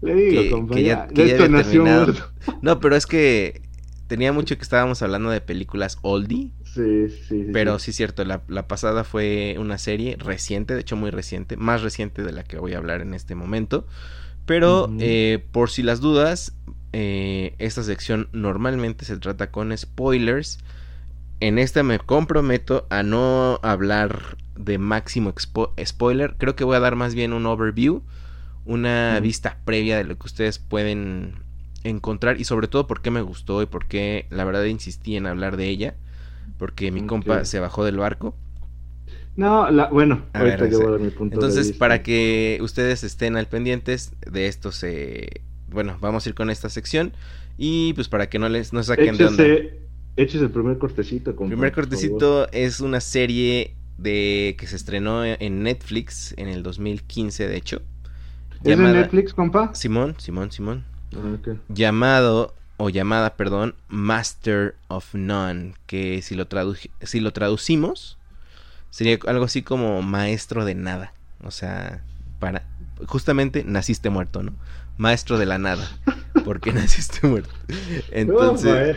Le 0.00 0.14
digo, 0.14 0.42
Que- 0.42 0.50
compa, 0.50 0.74
que 0.74 0.82
ya- 0.82 1.06
ya, 1.08 1.08
que 1.08 1.14
ya 1.26 1.32
esto 1.32 1.44
había 1.44 1.56
nació 1.56 1.84
terminado. 1.84 2.04
muerto. 2.06 2.30
No, 2.62 2.80
pero 2.80 2.96
es 2.96 3.06
que 3.06 3.62
tenía 4.06 4.32
mucho 4.32 4.56
que 4.56 4.62
estábamos 4.62 5.02
hablando 5.02 5.30
de 5.30 5.40
películas 5.40 5.98
oldie. 6.02 6.50
Sí, 6.64 7.08
sí, 7.08 7.16
sí. 7.28 7.46
Pero 7.52 7.78
sí. 7.78 7.90
es 7.90 7.96
cierto, 7.96 8.24
la, 8.24 8.42
la 8.48 8.66
pasada 8.68 9.04
fue 9.04 9.56
una 9.58 9.78
serie 9.78 10.16
reciente, 10.18 10.74
de 10.74 10.80
hecho 10.80 10.96
muy 10.96 11.10
reciente, 11.10 11.56
más 11.56 11.82
reciente 11.82 12.22
de 12.22 12.32
la 12.32 12.42
que 12.44 12.58
voy 12.58 12.74
a 12.74 12.78
hablar 12.78 13.00
en 13.00 13.14
este 13.14 13.34
momento. 13.34 13.86
Pero 14.46 14.90
eh, 15.00 15.42
por 15.52 15.70
si 15.70 15.82
las 15.82 16.00
dudas, 16.00 16.54
eh, 16.92 17.54
esta 17.58 17.82
sección 17.82 18.28
normalmente 18.32 19.04
se 19.06 19.16
trata 19.16 19.50
con 19.50 19.76
spoilers. 19.76 20.58
En 21.40 21.58
esta 21.58 21.82
me 21.82 21.98
comprometo 21.98 22.86
a 22.90 23.02
no 23.02 23.58
hablar 23.62 24.36
de 24.56 24.78
máximo 24.78 25.32
spoiler. 25.82 26.34
Creo 26.38 26.54
que 26.56 26.64
voy 26.64 26.76
a 26.76 26.80
dar 26.80 26.94
más 26.94 27.14
bien 27.14 27.32
un 27.32 27.46
overview, 27.46 28.02
una 28.64 29.18
vista 29.20 29.58
previa 29.64 29.96
de 29.98 30.04
lo 30.04 30.16
que 30.18 30.26
ustedes 30.26 30.58
pueden 30.58 31.34
encontrar 31.84 32.40
y 32.40 32.44
sobre 32.44 32.68
todo 32.68 32.86
por 32.86 33.02
qué 33.02 33.10
me 33.10 33.20
gustó 33.22 33.62
y 33.62 33.66
por 33.66 33.86
qué 33.88 34.26
la 34.30 34.44
verdad 34.44 34.64
insistí 34.64 35.16
en 35.16 35.26
hablar 35.26 35.56
de 35.56 35.68
ella. 35.68 35.96
Porque 36.58 36.90
mi 36.92 37.02
compa 37.02 37.44
se 37.44 37.60
bajó 37.60 37.84
del 37.84 37.96
barco. 37.98 38.36
No, 39.36 39.70
la, 39.70 39.88
bueno, 39.88 40.26
A 40.32 40.40
ahorita 40.40 40.64
ver, 40.64 40.70
yo 40.70 40.76
ese- 40.76 40.76
voy 40.78 40.86
a 40.86 40.90
dar 40.92 41.00
mi 41.00 41.10
punto 41.10 41.42
de 41.42 41.46
Entonces, 41.46 41.66
vista. 41.68 41.78
para 41.78 42.02
que 42.02 42.58
ustedes 42.62 43.02
estén 43.04 43.36
al 43.36 43.48
pendientes 43.48 44.12
de 44.30 44.46
esto, 44.46 44.70
se... 44.72 45.42
bueno, 45.68 45.98
vamos 46.00 46.24
a 46.26 46.28
ir 46.28 46.34
con 46.34 46.50
esta 46.50 46.68
sección. 46.68 47.12
Y 47.56 47.92
pues 47.94 48.08
para 48.08 48.28
que 48.28 48.38
no 48.38 48.48
les 48.48 48.72
no 48.72 48.82
saquen 48.82 49.16
de 49.16 49.26
onda. 49.26 49.42
Échese, 49.44 49.78
échese 50.16 50.44
el 50.44 50.50
primer 50.50 50.78
cortecito, 50.78 51.30
El 51.30 51.36
primer 51.36 51.72
cortecito 51.72 52.50
es 52.52 52.80
una 52.80 53.00
serie 53.00 53.76
de 53.98 54.56
que 54.58 54.66
se 54.66 54.76
estrenó 54.76 55.24
en 55.24 55.62
Netflix 55.62 56.34
en 56.36 56.48
el 56.48 56.62
2015, 56.62 57.46
de 57.48 57.56
hecho. 57.56 57.82
¿Es 58.64 58.78
de 58.78 58.84
Netflix, 58.92 59.34
compa? 59.34 59.74
Simón, 59.74 60.14
Simón, 60.18 60.50
Simón. 60.50 60.84
Ah. 61.14 61.54
Llamado 61.68 62.54
o 62.76 62.90
llamada, 62.90 63.36
perdón, 63.36 63.74
Master 63.88 64.74
of 64.88 65.14
None, 65.14 65.74
que 65.86 66.22
si 66.22 66.34
lo, 66.34 66.46
si 67.02 67.20
lo 67.20 67.32
traducimos 67.32 68.18
sería 68.90 69.18
algo 69.26 69.44
así 69.44 69.62
como 69.62 70.02
maestro 70.02 70.64
de 70.64 70.74
nada. 70.74 71.12
O 71.42 71.50
sea, 71.50 72.02
para 72.40 72.64
justamente 73.06 73.64
naciste 73.64 74.10
muerto, 74.10 74.42
¿no? 74.42 74.54
Maestro 74.96 75.38
de 75.38 75.46
la 75.46 75.58
nada, 75.58 75.88
porque 76.44 76.72
naciste 76.74 77.26
muerto. 77.26 77.50
Entonces, 78.10 78.96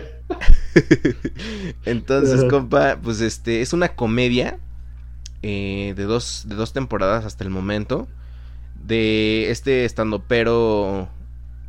entonces, 1.85 2.43
compa, 2.49 2.97
pues 3.01 3.21
este 3.21 3.61
es 3.61 3.73
una 3.73 3.89
comedia 3.89 4.59
eh, 5.41 5.93
de 5.95 6.03
dos 6.03 6.45
de 6.47 6.55
dos 6.55 6.73
temporadas 6.73 7.23
hasta 7.23 7.45
el 7.45 7.49
momento 7.49 8.07
de 8.85 9.51
este 9.51 9.85
estando 9.85 10.23
pero 10.27 11.09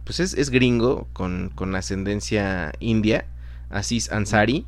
pues 0.05 0.21
es, 0.21 0.35
es 0.35 0.51
gringo 0.51 1.07
con, 1.13 1.51
con, 1.55 1.75
ascendencia 1.75 2.73
india, 2.81 3.27
Aziz 3.69 4.11
Ansari, 4.11 4.65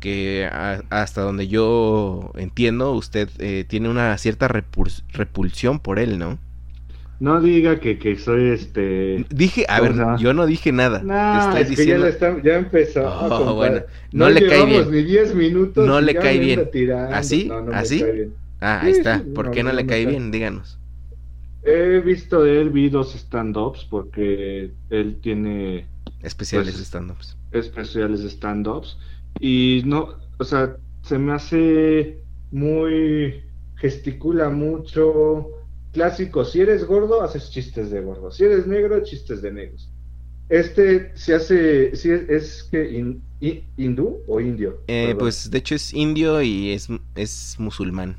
que 0.00 0.48
hasta 0.88 1.20
donde 1.20 1.46
yo 1.46 2.32
entiendo, 2.36 2.92
usted 2.92 3.28
eh, 3.38 3.66
tiene 3.68 3.90
una 3.90 4.16
cierta 4.16 4.48
repulsión 4.48 5.78
por 5.78 5.98
él, 5.98 6.18
¿no? 6.18 6.38
No 7.20 7.40
diga 7.40 7.80
que, 7.80 7.98
que 7.98 8.18
soy 8.18 8.50
este. 8.50 9.26
Dije, 9.30 9.64
a 9.68 9.80
ver, 9.80 9.94
yo 10.18 10.34
no 10.34 10.46
dije 10.46 10.70
nada. 10.70 11.02
No, 11.02 11.56
es 11.56 11.68
diciendo... 11.68 12.06
que 12.06 12.18
ya, 12.18 12.42
ya 12.42 12.56
empezó. 12.56 13.06
Oh, 13.06 13.54
bueno, 13.54 13.82
no, 14.12 14.28
le 14.28 14.46
cae 14.46 14.66
bien. 14.66 14.90
Ni 14.90 15.02
10 15.02 15.34
minutos 15.34 15.86
no 15.86 16.00
le 16.00 16.14
cae 16.14 16.38
bien. 16.38 16.68
¿Así? 17.12 17.50
¿Así? 17.72 18.04
Ah, 18.60 18.80
ahí 18.82 18.92
está. 18.92 19.22
¿Por 19.34 19.50
qué 19.50 19.62
no, 19.62 19.72
le 19.72 19.86
cae 19.86 20.04
bien? 20.06 20.30
Díganos. 20.30 20.78
He 21.62 22.00
visto 22.00 22.42
de 22.42 22.60
él, 22.60 22.70
vi 22.70 22.88
dos 22.88 23.14
stand-ups 23.14 23.86
porque 23.90 24.72
él 24.90 25.18
tiene... 25.20 25.86
Especiales 26.22 26.74
pues, 26.74 26.86
stand-ups. 26.86 27.36
Especiales 27.52 28.20
stand-ups. 28.20 28.98
Y 29.40 29.82
no, 29.84 30.16
o 30.38 30.44
sea, 30.44 30.76
se 31.02 31.18
me 31.18 31.32
hace 31.32 32.22
muy... 32.50 33.42
gesticula 33.76 34.50
mucho. 34.50 35.48
Clásico, 35.92 36.44
si 36.44 36.60
eres 36.60 36.84
gordo, 36.84 37.22
haces 37.22 37.50
chistes 37.50 37.90
de 37.90 38.00
gordo. 38.00 38.30
Si 38.30 38.44
eres 38.44 38.66
negro, 38.66 39.02
chistes 39.02 39.42
de 39.42 39.52
negros. 39.52 39.90
Este 40.48 41.10
se 41.16 41.34
hace, 41.34 41.96
si 41.96 42.10
es, 42.10 42.68
que 42.70 43.18
hindú 43.76 44.22
o 44.28 44.40
indio. 44.40 44.80
Eh, 44.86 45.16
pues 45.18 45.50
de 45.50 45.58
hecho 45.58 45.74
es 45.74 45.92
indio 45.92 46.40
y 46.40 46.70
es, 46.70 46.88
es 47.16 47.56
musulmán. 47.58 48.16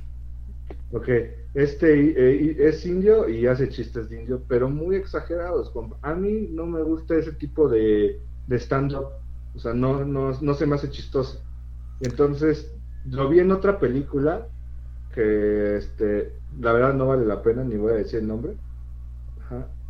Ok, 0.91 1.07
este 1.53 2.11
eh, 2.11 2.55
es 2.59 2.85
indio 2.85 3.27
y 3.27 3.47
hace 3.47 3.69
chistes 3.69 4.09
de 4.09 4.21
indio, 4.21 4.41
pero 4.47 4.69
muy 4.69 4.95
exagerados. 4.95 5.71
A 6.01 6.13
mí 6.13 6.47
no 6.51 6.65
me 6.65 6.81
gusta 6.81 7.15
ese 7.15 7.31
tipo 7.33 7.67
de, 7.67 8.19
de 8.47 8.55
stand-up, 8.59 9.07
o 9.55 9.59
sea, 9.59 9.73
no, 9.73 10.05
no, 10.05 10.31
no 10.39 10.53
se 10.53 10.65
me 10.65 10.75
hace 10.75 10.89
chistoso. 10.89 11.43
Entonces, 12.01 12.71
lo 13.05 13.29
vi 13.29 13.39
en 13.39 13.51
otra 13.51 13.79
película 13.79 14.47
que, 15.13 15.77
este, 15.77 16.33
la 16.59 16.73
verdad 16.73 16.93
no 16.93 17.07
vale 17.07 17.25
la 17.25 17.41
pena, 17.41 17.63
ni 17.63 17.75
voy 17.75 17.93
a 17.93 17.97
decir 17.97 18.19
el 18.19 18.27
nombre, 18.27 18.53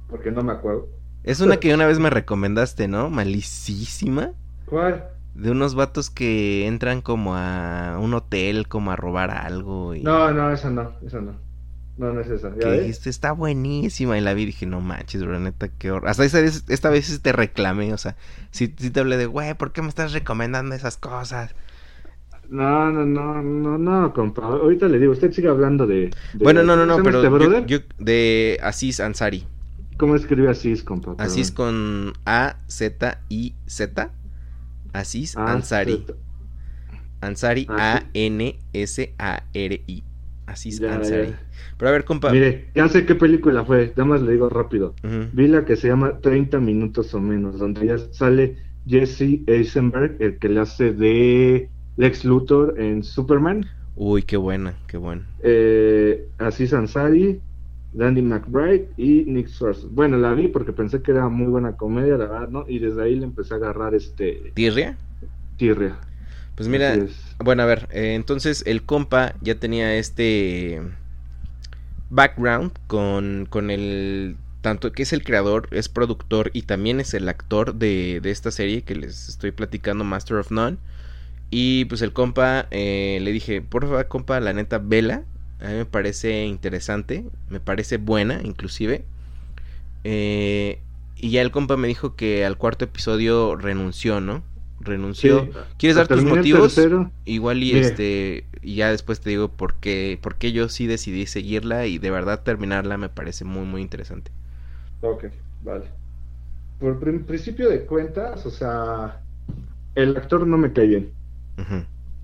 porque 0.09 0.31
no 0.31 0.43
me 0.43 0.53
acuerdo. 0.53 0.87
Es 1.23 1.41
una 1.41 1.57
que 1.57 1.73
una 1.73 1.85
vez 1.85 1.99
me 1.99 2.09
recomendaste, 2.09 2.87
¿no? 2.87 3.09
Malicísima. 3.09 4.31
¿Cuál? 4.65 5.17
de 5.37 5.51
unos 5.51 5.75
vatos 5.75 6.09
que 6.09 6.65
entran 6.65 7.01
como 7.01 7.35
a 7.35 7.99
un 7.99 8.13
hotel, 8.13 8.67
como 8.67 8.91
a 8.91 8.95
robar 8.95 9.29
algo. 9.29 9.93
Y... 9.93 10.01
No, 10.01 10.31
no, 10.31 10.51
esa 10.51 10.69
no, 10.71 10.93
esa 11.05 11.21
no. 11.21 11.35
No, 11.97 12.13
no 12.13 12.21
es 12.21 12.27
esa. 12.27 12.53
Que 12.53 12.71
dijiste, 12.81 13.09
está 13.09 13.31
buenísima. 13.31 14.17
Y 14.17 14.21
la 14.21 14.33
vi 14.33 14.43
y 14.43 14.47
dije, 14.47 14.65
no 14.65 14.81
manches, 14.81 15.23
bro, 15.23 15.39
neta, 15.39 15.69
qué 15.69 15.91
horror. 15.91 16.09
Hasta 16.09 16.25
esta 16.25 16.41
vez, 16.41 16.63
esta 16.67 16.89
vez 16.89 17.21
te 17.21 17.31
reclamé, 17.31 17.93
o 17.93 17.97
sea, 17.97 18.15
si 18.51 18.67
te 18.67 18.99
hablé 18.99 19.17
de, 19.17 19.25
güey, 19.25 19.55
¿por 19.55 19.71
qué 19.71 19.81
me 19.81 19.89
estás 19.89 20.13
recomendando 20.13 20.75
esas 20.75 20.97
cosas? 20.97 21.55
No, 22.49 22.91
no, 22.91 23.05
no, 23.05 23.41
no, 23.41 23.77
no, 23.77 24.13
compa. 24.13 24.43
Ahorita 24.43 24.87
le 24.87 24.99
digo, 24.99 25.11
usted 25.11 25.31
sigue 25.31 25.49
hablando 25.49 25.85
de. 25.85 26.11
bueno, 26.35 26.63
no, 26.63 26.77
no, 26.77 26.85
no, 26.85 27.03
pero. 27.03 27.21
Este 27.23 27.65
yo, 27.67 27.79
de 27.97 28.57
Aziz 28.61 28.99
Ansari. 28.99 29.45
¿Cómo 29.97 30.15
escribe 30.15 30.49
Aziz, 30.49 30.83
compa? 30.83 31.15
Aziz 31.17 31.51
con 31.51 32.13
A-Z-I-Z. 32.25 34.11
Aziz 34.93 35.35
ah, 35.35 35.51
Ansari. 35.51 36.05
Ansari, 37.19 37.65
ah, 37.69 38.03
A-N-S-A-R-I. 38.13 40.03
Aziz 40.47 40.81
Ansari. 40.81 41.35
Pero 41.77 41.89
a 41.89 41.91
ver, 41.91 42.05
compa. 42.05 42.31
Mire, 42.31 42.69
ya 42.73 42.87
sé 42.87 43.05
qué 43.05 43.13
película 43.13 43.63
fue, 43.63 43.93
nada 43.95 44.05
más 44.05 44.21
le 44.21 44.31
digo 44.31 44.49
rápido. 44.49 44.95
Vi 45.33 45.47
la 45.47 45.65
que 45.65 45.75
se 45.75 45.89
llama 45.89 46.19
30 46.19 46.59
minutos 46.59 47.13
o 47.13 47.19
menos, 47.19 47.59
donde 47.59 47.85
ya 47.85 47.97
sale 48.11 48.57
Jesse 48.87 49.41
Eisenberg, 49.45 50.15
el 50.19 50.39
que 50.39 50.49
le 50.49 50.61
hace 50.61 50.93
de 50.93 51.69
Lex 51.97 52.25
Luthor 52.25 52.79
en 52.79 53.03
Superman. 53.03 53.65
Uy, 53.95 54.23
qué 54.23 54.37
buena, 54.37 54.75
qué 54.87 54.97
buena. 54.97 55.27
Eh, 55.43 56.27
Aziz 56.37 56.73
Ansari, 56.73 57.41
Dandy 57.93 58.21
McBride 58.21 58.89
y 58.95 59.25
Nick 59.25 59.47
Swartz. 59.47 59.85
Bueno, 59.91 60.17
la 60.17 60.33
vi 60.33 60.47
porque 60.47 60.71
pensé 60.71 61.01
que 61.01 61.11
era 61.11 61.27
muy 61.27 61.47
buena 61.47 61.75
comedia, 61.75 62.17
la 62.17 62.25
verdad, 62.25 62.49
¿no? 62.49 62.65
Y 62.67 62.79
desde 62.79 63.03
ahí 63.03 63.15
le 63.15 63.25
empecé 63.25 63.55
a 63.55 63.57
agarrar 63.57 63.95
este... 63.95 64.51
¿Tirria? 64.53 64.97
Tirria. 65.57 65.97
Pues 66.57 66.69
mira, 66.69 66.97
bueno, 67.37 67.61
a 67.61 67.67
ver, 67.67 67.87
eh, 67.91 68.15
entonces 68.15 68.63
el 68.65 68.81
compa 68.81 69.35
ya 69.41 69.55
tenía 69.59 69.95
este 69.95 70.81
background 72.09 72.71
con, 72.87 73.45
con 73.47 73.69
el... 73.69 74.37
Tanto 74.61 74.91
que 74.91 75.03
es 75.03 75.13
el 75.13 75.23
creador, 75.23 75.69
es 75.69 75.87
productor 75.87 76.49
y 76.51 76.63
también 76.63 76.99
es 76.99 77.13
el 77.13 77.29
actor 77.29 77.75
de, 77.75 78.19
de 78.21 78.31
esta 78.31 78.49
serie 78.49 78.81
que 78.81 78.95
les 78.95 79.29
estoy 79.29 79.51
platicando, 79.51 80.03
Master 80.03 80.37
of 80.37 80.49
None. 80.49 80.77
Y 81.51 81.85
pues 81.85 82.01
el 82.01 82.11
compa 82.11 82.67
eh, 82.71 83.19
le 83.21 83.31
dije, 83.31 83.61
por 83.61 83.83
favor, 83.83 84.07
compa, 84.07 84.39
la 84.39 84.51
neta, 84.51 84.79
vela. 84.79 85.23
A 85.61 85.67
mí 85.67 85.75
me 85.75 85.85
parece 85.85 86.45
interesante, 86.45 87.23
me 87.49 87.59
parece 87.59 87.97
buena 87.97 88.41
inclusive. 88.43 89.05
Eh, 90.03 90.79
y 91.17 91.29
ya 91.29 91.41
el 91.43 91.51
compa 91.51 91.77
me 91.77 91.87
dijo 91.87 92.15
que 92.15 92.45
al 92.45 92.57
cuarto 92.57 92.85
episodio 92.85 93.55
renunció, 93.55 94.21
¿no? 94.21 94.43
Renunció. 94.87 95.49
¿Quieres 95.77 95.97
dar 95.97 96.07
tus 96.07 96.23
motivos? 96.23 96.79
Igual 97.25 97.63
y 97.63 97.77
este 97.77 98.45
y 98.61 98.75
ya 98.75 98.89
después 98.89 99.21
te 99.21 99.29
digo 99.29 99.49
por 99.49 99.75
qué, 99.75 100.19
por 100.21 100.35
qué 100.35 100.51
yo 100.51 100.67
sí 100.67 100.87
decidí 100.87 101.25
seguirla 101.25 101.85
y 101.85 101.99
de 101.99 102.11
verdad 102.11 102.43
terminarla 102.43 102.97
me 102.97 103.09
parece 103.09 103.45
muy 103.45 103.65
muy 103.65 103.81
interesante. 103.81 104.31
Ok, 105.01 105.25
vale. 105.63 105.85
Por 106.79 106.99
principio 106.99 107.69
de 107.69 107.85
cuentas, 107.85 108.45
o 108.45 108.51
sea, 108.51 109.21
el 109.95 110.15
actor 110.15 110.45
no 110.45 110.57
me 110.57 110.73
cae 110.73 110.87
bien. 110.87 111.11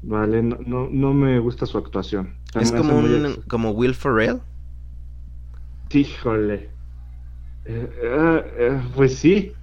Vale, 0.04 0.44
no, 0.44 0.58
no, 0.66 0.90
no 0.92 1.14
me 1.14 1.40
gusta 1.40 1.66
su 1.66 1.78
actuación. 1.78 2.36
¿Es 2.60 2.72
como, 2.72 2.98
un, 2.98 3.44
como 3.48 3.72
Will 3.72 3.96
Ferrell? 3.96 4.42
Híjole. 5.90 6.70
Eh, 7.66 7.90
eh, 8.02 8.54
eh, 8.58 8.82
pues 8.96 9.16
sí. 9.16 9.54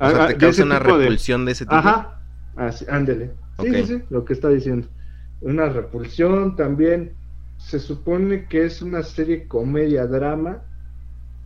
O 0.00 0.10
sea, 0.10 0.24
ah, 0.24 0.28
te 0.28 0.36
causa 0.38 0.64
una 0.64 0.78
repulsión 0.78 1.44
de... 1.44 1.52
ese 1.52 1.66
tipo. 1.66 1.76
Ajá. 1.76 2.21
Ándele. 2.56 3.32
Sí, 3.60 3.74
sí, 3.74 3.84
sí, 3.84 4.02
lo 4.10 4.24
que 4.24 4.32
está 4.32 4.48
diciendo. 4.48 4.88
Una 5.40 5.68
repulsión 5.68 6.56
también. 6.56 7.14
Se 7.58 7.78
supone 7.78 8.46
que 8.46 8.64
es 8.64 8.82
una 8.82 9.02
serie 9.02 9.46
comedia-drama. 9.46 10.62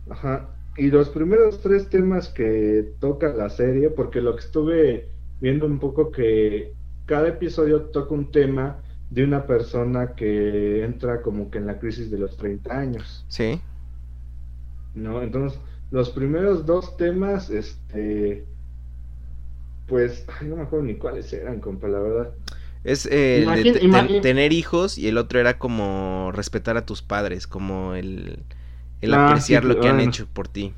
Ajá. 0.09 0.49
Y 0.77 0.89
los 0.89 1.09
primeros 1.09 1.61
tres 1.61 1.89
temas 1.89 2.29
que 2.29 2.93
toca 2.99 3.33
la 3.33 3.49
serie, 3.49 3.89
porque 3.89 4.21
lo 4.21 4.35
que 4.35 4.45
estuve 4.45 5.09
viendo 5.41 5.65
un 5.65 5.79
poco 5.79 6.11
que 6.11 6.73
cada 7.05 7.29
episodio 7.29 7.83
toca 7.83 8.13
un 8.13 8.31
tema 8.31 8.81
de 9.09 9.23
una 9.23 9.45
persona 9.47 10.13
que 10.15 10.83
entra 10.83 11.21
como 11.21 11.49
que 11.49 11.59
en 11.59 11.67
la 11.67 11.79
crisis 11.79 12.11
de 12.11 12.19
los 12.19 12.35
30 12.37 12.77
años. 12.77 13.25
Sí. 13.29 13.59
¿No? 14.93 15.21
Entonces, 15.21 15.59
los 15.91 16.09
primeros 16.09 16.65
dos 16.65 16.97
temas, 16.97 17.49
este, 17.49 18.45
pues, 19.87 20.25
ay, 20.39 20.47
no 20.47 20.57
me 20.57 20.63
acuerdo 20.63 20.85
ni 20.85 20.95
cuáles 20.95 21.31
eran, 21.33 21.59
compa, 21.59 21.87
la 21.87 21.99
verdad. 21.99 22.33
Es 22.83 23.05
eh, 23.11 23.45
de 23.45 24.21
tener 24.21 24.53
hijos 24.53 24.97
y 24.97 25.07
el 25.07 25.17
otro 25.17 25.39
era 25.39 25.57
como 25.57 26.31
respetar 26.33 26.77
a 26.77 26.85
tus 26.85 27.01
padres, 27.01 27.47
como 27.47 27.95
el, 27.95 28.43
el 29.01 29.13
ah, 29.13 29.27
apreciar 29.27 29.65
lo 29.65 29.79
que 29.79 29.89
han 29.89 29.99
hecho 29.99 30.27
por 30.31 30.47
ti. 30.47 30.73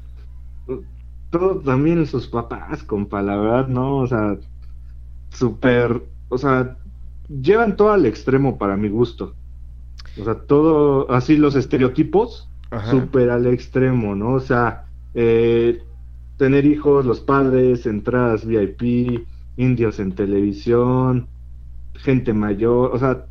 Todo 1.30 1.60
también 1.60 2.06
sus 2.08 2.28
papás, 2.28 2.84
compa, 2.84 3.22
la 3.22 3.36
verdad, 3.36 3.68
¿no? 3.68 3.98
O 3.98 4.08
sea, 4.08 4.38
súper, 5.32 6.02
o 6.30 6.38
sea, 6.38 6.78
llevan 7.30 7.76
todo 7.76 7.92
al 7.92 8.06
extremo 8.06 8.58
para 8.58 8.76
mi 8.76 8.90
gusto. 8.90 9.36
O 10.20 10.24
sea, 10.24 10.36
todo, 10.36 11.12
así 11.12 11.38
los 11.38 11.56
estereotipos, 11.56 12.50
súper 12.90 13.30
al 13.30 13.46
extremo, 13.48 14.16
¿no? 14.16 14.34
O 14.34 14.40
sea, 14.40 14.86
eh, 15.14 15.84
tener 16.40 16.66
hijos, 16.66 17.06
los 17.06 17.20
padres, 17.20 17.86
entradas 17.86 18.46
VIP, 18.46 19.26
indios 19.58 20.00
en 20.00 20.14
televisión, 20.14 21.28
gente 21.96 22.32
mayor, 22.32 22.92
o 22.94 22.98
sea, 22.98 23.26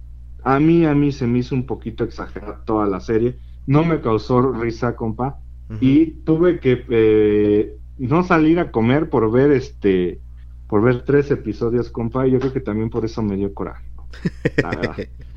a 0.44 0.60
mí, 0.60 0.84
a 0.84 0.94
mí 0.94 1.10
se 1.10 1.26
me 1.26 1.38
hizo 1.38 1.54
un 1.54 1.64
poquito 1.64 2.04
exagerada 2.04 2.62
toda 2.66 2.86
la 2.86 3.00
serie, 3.00 3.38
no 3.66 3.82
me 3.82 4.02
causó 4.02 4.52
risa, 4.52 4.94
compa, 4.94 5.38
y 5.80 6.06
tuve 6.24 6.60
que 6.60 6.84
eh, 6.88 7.76
no 7.98 8.22
salir 8.24 8.58
a 8.58 8.70
comer 8.70 9.10
por 9.10 9.30
ver 9.30 9.52
este 9.52 10.20
por 10.66 10.82
ver 10.82 11.02
tres 11.02 11.30
episodios, 11.30 11.88
compa, 11.88 12.26
y 12.26 12.32
yo 12.32 12.40
creo 12.40 12.52
que 12.52 12.60
también 12.60 12.90
por 12.90 13.06
eso 13.06 13.22
me 13.22 13.36
dio 13.36 13.54
coraje. 13.54 13.86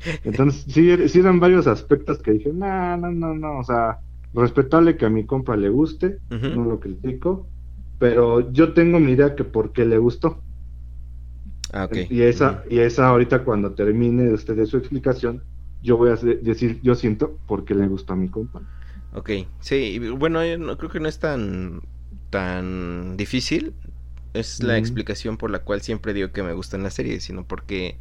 Entonces, 0.24 0.64
sí, 0.68 1.08
sí 1.08 1.20
eran 1.20 1.40
varios 1.40 1.66
aspectos 1.66 2.18
que 2.18 2.32
dije, 2.32 2.52
no, 2.52 2.98
no, 2.98 3.10
no, 3.10 3.34
no, 3.34 3.58
o 3.58 3.64
sea, 3.64 4.00
respetable 4.34 4.98
que 4.98 5.06
a 5.06 5.10
mi 5.10 5.24
compa 5.24 5.56
le 5.56 5.70
guste, 5.70 6.18
no 6.28 6.64
lo 6.64 6.80
critico, 6.80 7.46
pero 8.02 8.50
yo 8.50 8.74
tengo 8.74 8.98
mi 8.98 9.12
idea 9.12 9.36
que 9.36 9.44
por 9.44 9.72
qué 9.72 9.84
le 9.84 9.96
gustó. 9.96 10.42
Ah, 11.72 11.88
y 12.10 12.22
esa, 12.22 12.64
y 12.68 12.80
esa 12.80 13.06
ahorita 13.06 13.44
cuando 13.44 13.76
termine 13.76 14.32
usted 14.32 14.56
de 14.56 14.66
su 14.66 14.76
explicación, 14.76 15.44
yo 15.80 15.96
voy 15.96 16.10
a 16.10 16.16
decir, 16.16 16.80
yo 16.82 16.96
siento 16.96 17.38
por 17.46 17.64
qué 17.64 17.76
le 17.76 17.86
gustó 17.86 18.14
a 18.14 18.16
mi 18.16 18.28
compa. 18.28 18.60
Ok, 19.14 19.30
sí, 19.60 20.00
bueno, 20.18 20.44
yo 20.44 20.58
no, 20.58 20.76
creo 20.78 20.90
que 20.90 20.98
no 20.98 21.08
es 21.08 21.20
tan, 21.20 21.80
tan 22.30 23.16
difícil. 23.16 23.72
Es 24.34 24.64
la 24.64 24.78
explicación 24.78 25.36
por 25.36 25.52
la 25.52 25.60
cual 25.60 25.80
siempre 25.80 26.12
digo 26.12 26.32
que 26.32 26.42
me 26.42 26.54
gustan 26.54 26.82
las 26.82 26.94
series, 26.94 27.22
sino 27.22 27.44
porque 27.44 27.98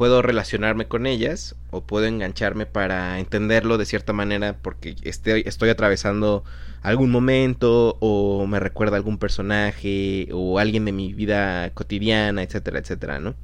puedo 0.00 0.22
relacionarme 0.22 0.88
con 0.88 1.06
ellas 1.06 1.56
o 1.70 1.82
puedo 1.82 2.06
engancharme 2.06 2.64
para 2.64 3.18
entenderlo 3.18 3.76
de 3.76 3.84
cierta 3.84 4.14
manera 4.14 4.56
porque 4.62 4.96
estoy, 5.02 5.42
estoy 5.44 5.68
atravesando 5.68 6.42
algún 6.80 7.10
momento 7.10 7.98
o 8.00 8.46
me 8.46 8.60
recuerda 8.60 8.96
algún 8.96 9.18
personaje 9.18 10.28
o 10.32 10.58
alguien 10.58 10.86
de 10.86 10.92
mi 10.92 11.12
vida 11.12 11.68
cotidiana, 11.74 12.42
etcétera, 12.42 12.78
etcétera, 12.78 13.20
¿no? 13.20 13.34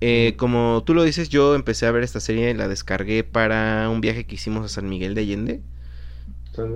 Eh, 0.00 0.34
como 0.36 0.82
tú 0.84 0.94
lo 0.94 1.04
dices, 1.04 1.28
yo 1.28 1.54
empecé 1.54 1.86
a 1.86 1.92
ver 1.92 2.02
esta 2.02 2.18
serie, 2.18 2.52
la 2.54 2.66
descargué 2.66 3.22
para 3.22 3.88
un 3.88 4.00
viaje 4.00 4.26
que 4.26 4.34
hicimos 4.34 4.64
a 4.64 4.68
San 4.68 4.88
Miguel 4.88 5.14
de 5.14 5.20
Allende. 5.20 5.62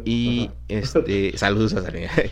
Y 0.05 0.49
este, 0.69 1.37
saludos 1.37 1.75
a 1.75 1.83
San 1.83 1.93
Miguel. 1.93 2.31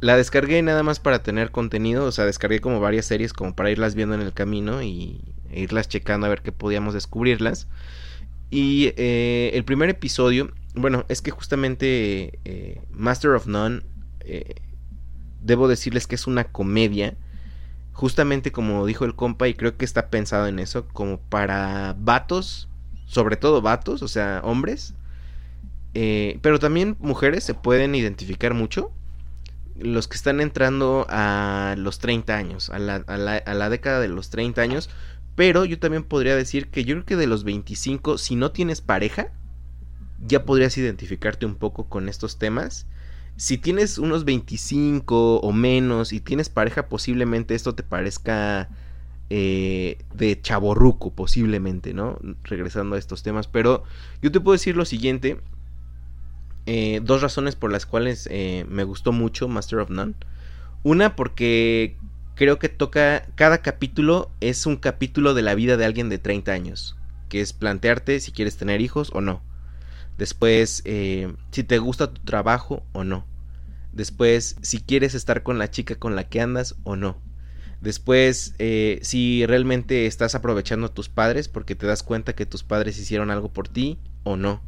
La 0.00 0.16
descargué 0.16 0.62
nada 0.62 0.84
más 0.84 1.00
para 1.00 1.24
tener 1.24 1.50
contenido, 1.50 2.04
o 2.04 2.12
sea, 2.12 2.24
descargué 2.24 2.60
como 2.60 2.78
varias 2.78 3.06
series 3.06 3.32
como 3.32 3.56
para 3.56 3.70
irlas 3.70 3.96
viendo 3.96 4.14
en 4.14 4.20
el 4.20 4.32
camino 4.32 4.80
y 4.82 5.20
e 5.50 5.60
irlas 5.60 5.88
checando 5.88 6.26
a 6.26 6.30
ver 6.30 6.42
qué 6.42 6.52
podíamos 6.52 6.94
descubrirlas. 6.94 7.66
Y 8.50 8.92
eh, 8.96 9.50
el 9.54 9.64
primer 9.64 9.90
episodio, 9.90 10.52
bueno, 10.74 11.04
es 11.08 11.20
que 11.20 11.32
justamente 11.32 12.38
eh, 12.44 12.80
Master 12.92 13.32
of 13.32 13.46
None, 13.46 13.82
eh, 14.20 14.54
debo 15.42 15.66
decirles 15.66 16.06
que 16.06 16.14
es 16.14 16.28
una 16.28 16.44
comedia, 16.44 17.16
justamente 17.92 18.52
como 18.52 18.86
dijo 18.86 19.04
el 19.04 19.16
compa, 19.16 19.48
y 19.48 19.54
creo 19.54 19.76
que 19.76 19.84
está 19.84 20.10
pensado 20.10 20.46
en 20.46 20.60
eso, 20.60 20.86
como 20.88 21.18
para 21.18 21.96
vatos, 21.98 22.68
sobre 23.06 23.36
todo 23.36 23.62
vatos, 23.62 24.02
o 24.02 24.08
sea, 24.08 24.42
hombres, 24.44 24.94
pero 26.42 26.60
también 26.60 26.96
mujeres 27.00 27.42
se 27.42 27.54
pueden 27.54 27.96
identificar 27.96 28.54
mucho 28.54 28.92
los 29.78 30.08
que 30.08 30.16
están 30.16 30.40
entrando 30.40 31.06
a 31.08 31.74
los 31.78 31.98
30 31.98 32.36
años, 32.36 32.70
a 32.70 32.78
la, 32.78 32.96
a 33.06 33.16
la, 33.16 33.36
a 33.36 33.54
la 33.54 33.70
década 33.70 34.00
de 34.00 34.08
los 34.08 34.30
30 34.30 34.60
años, 34.60 34.90
pero 35.34 35.64
yo 35.64 35.78
también 35.78 36.02
podría 36.02 36.34
decir 36.34 36.68
que 36.68 36.84
yo 36.84 36.96
creo 36.96 37.04
que 37.04 37.16
de 37.16 37.28
los 37.28 37.44
25, 37.44 38.18
si 38.18 38.34
no 38.34 38.50
tienes 38.50 38.80
pareja, 38.80 39.30
ya 40.26 40.44
podrías 40.44 40.76
identificarte 40.76 41.46
un 41.46 41.54
poco 41.54 41.88
con 41.88 42.08
estos 42.08 42.38
temas. 42.38 42.86
Si 43.36 43.56
tienes 43.56 43.98
unos 43.98 44.24
25 44.24 45.36
o 45.36 45.52
menos 45.52 46.12
y 46.12 46.20
tienes 46.20 46.48
pareja, 46.48 46.88
posiblemente 46.88 47.54
esto 47.54 47.74
te 47.74 47.84
parezca 47.84 48.68
eh, 49.30 49.98
de 50.14 50.40
chaborruco, 50.40 51.12
posiblemente, 51.12 51.94
¿no? 51.94 52.18
Regresando 52.42 52.96
a 52.96 52.98
estos 52.98 53.22
temas. 53.22 53.46
Pero 53.46 53.84
yo 54.22 54.32
te 54.32 54.40
puedo 54.40 54.54
decir 54.54 54.76
lo 54.76 54.84
siguiente. 54.84 55.40
Eh, 56.70 57.00
dos 57.02 57.22
razones 57.22 57.56
por 57.56 57.72
las 57.72 57.86
cuales 57.86 58.28
eh, 58.30 58.66
me 58.68 58.84
gustó 58.84 59.10
mucho 59.10 59.48
Master 59.48 59.78
of 59.78 59.88
None. 59.88 60.12
Una 60.82 61.16
porque 61.16 61.96
creo 62.34 62.58
que 62.58 62.68
toca 62.68 63.24
cada 63.36 63.62
capítulo 63.62 64.30
es 64.40 64.66
un 64.66 64.76
capítulo 64.76 65.32
de 65.32 65.40
la 65.40 65.54
vida 65.54 65.78
de 65.78 65.86
alguien 65.86 66.10
de 66.10 66.18
30 66.18 66.52
años, 66.52 66.94
que 67.30 67.40
es 67.40 67.54
plantearte 67.54 68.20
si 68.20 68.32
quieres 68.32 68.58
tener 68.58 68.82
hijos 68.82 69.08
o 69.14 69.22
no. 69.22 69.40
Después, 70.18 70.82
eh, 70.84 71.32
si 71.52 71.64
te 71.64 71.78
gusta 71.78 72.12
tu 72.12 72.20
trabajo 72.20 72.84
o 72.92 73.02
no. 73.02 73.24
Después, 73.94 74.56
si 74.60 74.82
quieres 74.82 75.14
estar 75.14 75.42
con 75.42 75.56
la 75.56 75.70
chica 75.70 75.94
con 75.94 76.16
la 76.16 76.28
que 76.28 76.42
andas 76.42 76.74
o 76.84 76.96
no. 76.96 77.16
Después, 77.80 78.54
si 79.00 79.46
realmente 79.46 80.04
estás 80.04 80.34
aprovechando 80.34 80.88
a 80.88 80.92
tus 80.92 81.08
padres 81.08 81.48
porque 81.48 81.74
te 81.74 81.86
das 81.86 82.02
cuenta 82.02 82.34
que 82.34 82.44
tus 82.44 82.62
padres 82.62 82.98
hicieron 82.98 83.30
algo 83.30 83.54
por 83.54 83.68
ti 83.68 83.98
o 84.22 84.36
no. 84.36 84.60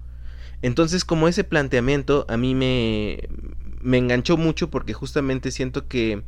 Entonces, 0.62 1.04
como 1.04 1.28
ese 1.28 1.44
planteamiento 1.44 2.26
a 2.28 2.36
mí 2.36 2.54
me, 2.54 3.28
me 3.80 3.98
enganchó 3.98 4.36
mucho 4.36 4.70
porque 4.70 4.92
justamente 4.92 5.50
siento 5.50 5.88
que... 5.88 6.22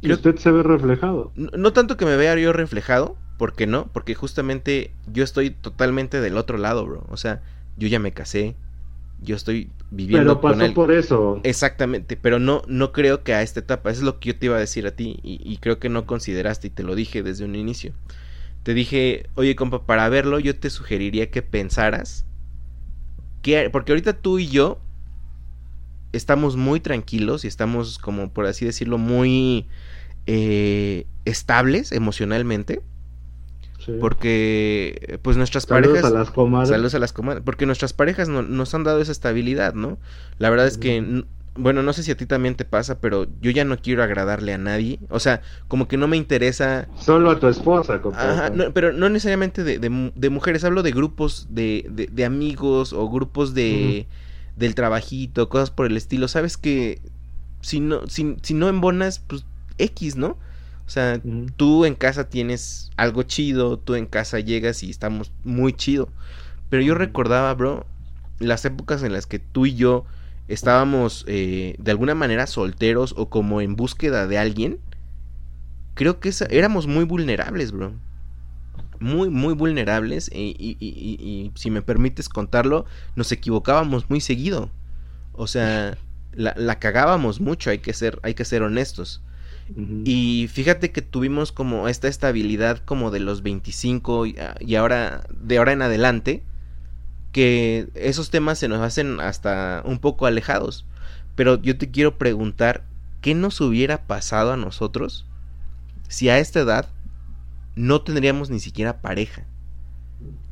¿Y 0.00 0.12
usted 0.12 0.36
se 0.36 0.50
ve 0.50 0.62
reflejado? 0.62 1.32
No, 1.34 1.72
tanto 1.72 1.96
que 1.96 2.04
me 2.04 2.16
vea 2.16 2.36
yo 2.36 2.52
reflejado, 2.52 3.16
porque 3.38 3.66
no, 3.66 3.90
porque 3.92 4.14
justamente 4.14 4.92
yo 5.10 5.24
estoy 5.24 5.50
totalmente 5.50 6.20
del 6.20 6.36
otro 6.36 6.58
lado, 6.58 6.84
bro. 6.84 7.06
O 7.08 7.16
sea, 7.16 7.42
yo 7.78 7.88
ya 7.88 7.98
me 7.98 8.12
casé, 8.12 8.54
yo 9.22 9.34
estoy 9.34 9.70
viviendo 9.90 10.40
pero 10.40 10.58
pasó 10.58 10.74
por 10.74 10.92
eso. 10.92 11.40
Exactamente, 11.42 12.16
pero 12.16 12.38
no, 12.38 12.62
no 12.66 12.92
creo 12.92 13.22
que 13.22 13.32
a 13.34 13.42
esta 13.42 13.60
etapa, 13.60 13.90
eso 13.90 14.00
es 14.00 14.04
lo 14.04 14.20
que 14.20 14.28
yo 14.28 14.36
te 14.38 14.46
iba 14.46 14.56
a 14.56 14.60
decir 14.60 14.86
a 14.86 14.92
ti 14.92 15.18
y, 15.22 15.40
y, 15.42 15.56
creo 15.58 15.78
que 15.78 15.88
no 15.88 16.04
consideraste 16.04 16.66
y 16.66 16.70
te 16.70 16.82
lo 16.82 16.94
dije 16.94 17.22
desde 17.22 17.44
un 17.44 17.54
inicio. 17.54 17.92
Te 18.62 18.74
dije, 18.74 19.28
oye 19.34 19.56
compa, 19.56 19.86
para 19.86 20.08
verlo 20.08 20.38
yo 20.38 20.58
te 20.58 20.70
sugeriría 20.70 21.30
que 21.30 21.42
pensaras 21.42 22.26
porque 23.70 23.92
ahorita 23.92 24.14
tú 24.14 24.38
y 24.38 24.48
yo 24.48 24.80
estamos 26.12 26.56
muy 26.56 26.80
tranquilos 26.80 27.44
y 27.44 27.48
estamos 27.48 27.98
como 27.98 28.32
por 28.32 28.46
así 28.46 28.64
decirlo 28.64 28.98
muy 28.98 29.66
eh, 30.26 31.06
estables 31.24 31.92
emocionalmente. 31.92 32.82
Porque 34.00 35.18
pues 35.20 35.36
nuestras 35.36 35.66
parejas... 35.66 36.04
A 36.04 36.10
las 36.10 36.30
comadres. 36.30 36.70
Saludos 36.70 36.94
a 36.94 36.98
las 36.98 37.12
comadres. 37.12 37.44
Porque 37.44 37.66
nuestras 37.66 37.92
parejas 37.92 38.30
no, 38.30 38.40
nos 38.40 38.74
han 38.74 38.82
dado 38.82 38.98
esa 39.02 39.12
estabilidad, 39.12 39.74
¿no? 39.74 39.98
La 40.38 40.48
verdad 40.48 40.66
es 40.66 40.78
que 40.78 41.24
bueno, 41.56 41.82
no 41.82 41.92
sé 41.92 42.02
si 42.02 42.10
a 42.10 42.16
ti 42.16 42.26
también 42.26 42.56
te 42.56 42.64
pasa, 42.64 43.00
pero 43.00 43.26
yo 43.40 43.50
ya 43.50 43.64
no 43.64 43.78
quiero 43.78 44.02
agradarle 44.02 44.52
a 44.52 44.58
nadie. 44.58 44.98
O 45.08 45.20
sea, 45.20 45.40
como 45.68 45.86
que 45.86 45.96
no 45.96 46.08
me 46.08 46.16
interesa. 46.16 46.88
Solo 46.98 47.30
a 47.30 47.38
tu 47.38 47.46
esposa, 47.46 48.00
Ajá, 48.12 48.52
pero 48.72 48.92
no 48.92 49.08
necesariamente 49.08 49.62
de, 49.62 49.78
de, 49.78 50.30
mujeres, 50.30 50.64
hablo 50.64 50.82
de 50.82 50.90
grupos 50.90 51.46
de, 51.50 51.86
de, 52.10 52.24
amigos 52.24 52.92
o 52.92 53.08
grupos 53.08 53.54
de 53.54 54.06
del 54.56 54.74
trabajito, 54.74 55.48
cosas 55.48 55.70
por 55.70 55.86
el 55.86 55.96
estilo. 55.96 56.28
Sabes 56.28 56.56
que 56.56 57.00
si 57.60 57.80
no, 57.80 58.06
si, 58.08 58.36
si 58.42 58.54
no 58.54 58.68
embonas, 58.68 59.20
pues 59.20 59.44
X, 59.78 60.16
¿no? 60.16 60.36
O 60.86 60.90
sea, 60.90 61.20
tú 61.56 61.84
en 61.84 61.94
casa 61.94 62.28
tienes 62.28 62.90
algo 62.96 63.22
chido, 63.22 63.78
tú 63.78 63.94
en 63.94 64.06
casa 64.06 64.40
llegas 64.40 64.82
y 64.82 64.90
estamos 64.90 65.32
muy 65.44 65.72
chido. 65.72 66.08
Pero 66.68 66.82
yo 66.82 66.94
recordaba, 66.94 67.54
bro, 67.54 67.86
las 68.38 68.64
épocas 68.64 69.02
en 69.02 69.12
las 69.12 69.26
que 69.26 69.38
tú 69.38 69.66
y 69.66 69.74
yo 69.74 70.04
estábamos 70.48 71.24
eh, 71.26 71.76
de 71.78 71.90
alguna 71.90 72.14
manera 72.14 72.46
solteros 72.46 73.14
o 73.16 73.28
como 73.28 73.60
en 73.60 73.76
búsqueda 73.76 74.26
de 74.26 74.38
alguien, 74.38 74.78
creo 75.94 76.20
que 76.20 76.30
éramos 76.50 76.86
muy 76.86 77.04
vulnerables, 77.04 77.72
bro. 77.72 77.92
Muy, 79.00 79.28
muy 79.28 79.54
vulnerables 79.54 80.30
y, 80.32 80.54
y, 80.58 81.52
si 81.56 81.70
me 81.70 81.82
permites 81.82 82.28
contarlo, 82.28 82.86
nos 83.16 83.32
equivocábamos 83.32 84.08
muy 84.08 84.20
seguido. 84.20 84.70
O 85.32 85.46
sea, 85.46 85.98
la, 86.32 86.54
la 86.56 86.78
cagábamos 86.78 87.40
mucho, 87.40 87.70
hay 87.70 87.78
que 87.78 87.92
ser, 87.92 88.18
hay 88.22 88.34
que 88.34 88.44
ser 88.44 88.62
honestos. 88.62 89.22
Y 90.04 90.48
fíjate 90.52 90.90
que 90.90 91.00
tuvimos 91.00 91.50
como 91.50 91.88
esta 91.88 92.06
estabilidad 92.06 92.78
como 92.84 93.10
de 93.10 93.20
los 93.20 93.42
25 93.42 94.26
y 94.26 94.74
ahora, 94.74 95.26
de 95.30 95.56
ahora 95.56 95.72
en 95.72 95.80
adelante, 95.80 96.42
que 97.34 97.88
esos 97.94 98.30
temas 98.30 98.60
se 98.60 98.68
nos 98.68 98.80
hacen 98.80 99.18
hasta 99.18 99.82
un 99.84 99.98
poco 99.98 100.26
alejados. 100.26 100.86
Pero 101.34 101.60
yo 101.60 101.76
te 101.76 101.90
quiero 101.90 102.16
preguntar, 102.16 102.84
¿qué 103.22 103.34
nos 103.34 103.60
hubiera 103.60 104.06
pasado 104.06 104.52
a 104.52 104.56
nosotros 104.56 105.26
si 106.06 106.28
a 106.28 106.38
esta 106.38 106.60
edad 106.60 106.88
no 107.74 108.02
tendríamos 108.02 108.50
ni 108.50 108.60
siquiera 108.60 109.00
pareja? 109.00 109.42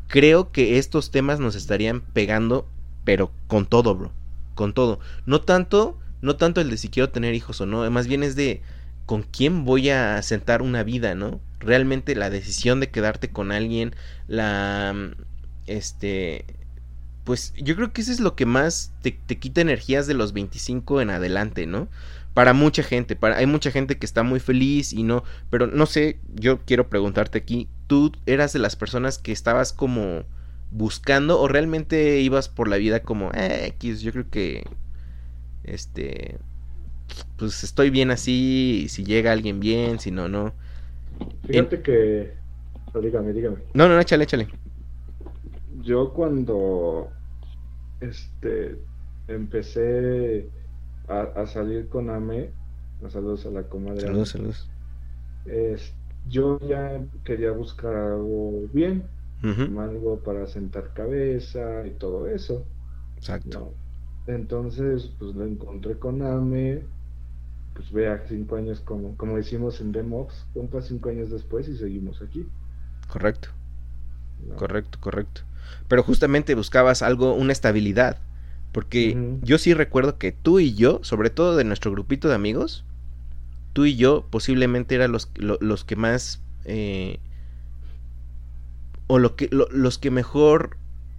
Creo 0.09 0.51
que 0.51 0.79
estos 0.79 1.13
temas 1.13 1.39
nos 1.39 1.55
estarían 1.55 2.01
pegando, 2.01 2.67
pero 3.05 3.31
con 3.47 3.67
todo, 3.67 3.95
bro. 3.95 4.11
Con 4.57 4.75
todo. 4.75 4.99
No 5.25 5.41
tanto, 5.41 6.01
no 6.21 6.35
tanto 6.35 6.61
el 6.61 6.69
de 6.69 6.79
si 6.79 6.89
quiero 6.89 7.11
tener 7.11 7.37
hijos 7.37 7.61
o 7.61 7.67
no, 7.67 7.89
más 7.93 8.09
bien 8.09 8.25
es 8.25 8.35
de 8.35 8.61
con 9.07 9.23
quién 9.23 9.65
voy 9.65 9.91
a 9.91 10.21
sentar 10.23 10.63
una 10.63 10.83
vida, 10.83 11.15
¿no? 11.15 11.41
Realmente 11.61 12.17
la 12.17 12.29
decisión 12.29 12.81
de 12.81 12.91
quedarte 12.91 13.31
con 13.31 13.53
alguien, 13.53 13.95
la 14.27 14.97
este 15.69 16.45
pues 17.25 17.53
yo 17.57 17.77
creo 17.77 17.93
que 17.93 18.01
eso 18.01 18.13
es 18.13 18.21
lo 18.21 18.35
que 18.35 18.47
más 18.47 18.93
te, 19.03 19.17
quita 19.17 19.61
energías 19.61 20.07
de 20.07 20.15
los 20.15 20.33
25 20.33 21.01
en 21.01 21.11
adelante, 21.11 21.67
¿no? 21.67 21.89
Para 22.35 22.53
mucha 22.53 22.83
gente, 22.83 23.15
para, 23.15 23.37
hay 23.37 23.47
mucha 23.47 23.71
gente 23.71 23.99
que 23.99 24.07
está 24.07 24.23
muy 24.23 24.41
feliz 24.41 24.93
y 24.93 25.03
no, 25.03 25.23
pero 25.51 25.67
no 25.67 25.87
sé, 25.87 26.19
yo 26.35 26.61
quiero 26.65 26.89
preguntarte 26.89 27.39
aquí, 27.39 27.69
¿tú 27.87 28.13
eras 28.27 28.53
de 28.53 28.59
las 28.59 28.75
personas 28.75 29.19
que 29.19 29.33
estabas 29.33 29.73
como 29.73 30.25
buscando 30.71 31.39
o 31.39 31.49
realmente 31.49 32.21
ibas 32.21 32.49
por 32.49 32.69
la 32.69 32.77
vida 32.77 33.03
como, 33.03 33.31
eh, 33.35 33.67
X, 33.77 34.01
yo 34.01 34.13
creo 34.13 34.31
que, 34.31 34.65
este, 35.65 36.39
pues 37.37 37.63
estoy 37.63 37.91
bien 37.91 38.11
así, 38.11 38.87
si 38.89 39.05
llega 39.05 39.33
alguien 39.33 39.61
bien, 39.61 40.01
si 40.01 40.11
no, 40.11 40.29
no. 40.29 40.55
Fíjate 41.47 41.83
que. 41.83 42.33
dígame, 43.01 43.33
dígame. 43.33 43.57
No, 43.75 43.89
no, 43.89 43.95
no, 43.95 44.01
échale, 44.01 44.25
échale. 44.25 44.49
Yo 45.83 46.13
cuando 46.13 47.19
este 48.01 48.87
empecé 49.27 50.53
a, 51.09 51.23
a 51.23 51.47
salir 51.47 51.89
con 51.89 52.11
Ame, 52.11 52.57
saludos 53.11 53.47
a 53.47 53.51
la 53.51 53.69
comadre. 53.69 54.07
Saludos, 54.07 54.31
saludos. 54.31 54.69
es- 55.45 55.97
yo 56.25 56.59
ya 56.61 57.09
quería 57.25 57.51
buscar 57.53 57.95
algo 57.97 58.69
bien, 58.73 59.11
algo 59.79 60.23
para 60.23 60.47
sentar 60.47 60.93
cabeza 60.95 61.87
y 61.87 61.97
todo 61.99 62.29
eso. 62.29 62.71
Exacto. 63.17 63.59
¿no? 63.59 63.79
Entonces, 64.27 65.17
pues 65.19 65.35
lo 65.37 65.47
encontré 65.47 65.99
con 65.99 66.23
Ame, 66.23 66.91
pues 67.75 67.93
vea, 67.93 68.25
cinco 68.29 68.57
años 68.57 68.81
como, 68.83 69.17
como 69.17 69.37
decimos 69.39 69.81
en 69.83 69.93
Demox, 69.93 70.49
compa 70.55 70.83
cinco 70.83 71.11
años 71.11 71.31
después 71.31 71.69
y 71.69 71.77
seguimos 71.77 72.23
aquí. 72.23 72.53
Correcto, 73.07 73.51
¿no? 74.39 74.57
correcto, 74.57 74.99
correcto. 75.01 75.43
Pero 75.89 76.03
justamente 76.03 76.55
buscabas 76.55 77.03
algo, 77.03 77.35
una 77.35 77.53
estabilidad. 77.53 78.19
Porque 78.73 79.13
yo 79.43 79.59
sí 79.59 79.75
recuerdo 79.75 80.17
que 80.19 80.33
tú 80.33 80.59
y 80.59 80.75
yo, 80.75 81.01
sobre 81.03 81.29
todo 81.31 81.57
de 81.57 81.65
nuestro 81.65 81.91
grupito 81.91 82.29
de 82.29 82.35
amigos, 82.35 82.85
tú 83.75 83.85
y 83.85 83.97
yo 83.97 84.27
posiblemente 84.31 84.95
eran 84.95 85.13
los, 85.13 85.31
lo- 85.37 85.59
los 85.61 85.85
que 85.85 85.97
más... 85.97 86.41
eh, 86.65 87.19
o 89.09 89.19
lo 89.19 89.37
que, 89.37 89.49
lo- 89.51 89.69
los 89.71 89.99
que 89.99 90.11
mejor... 90.11 90.77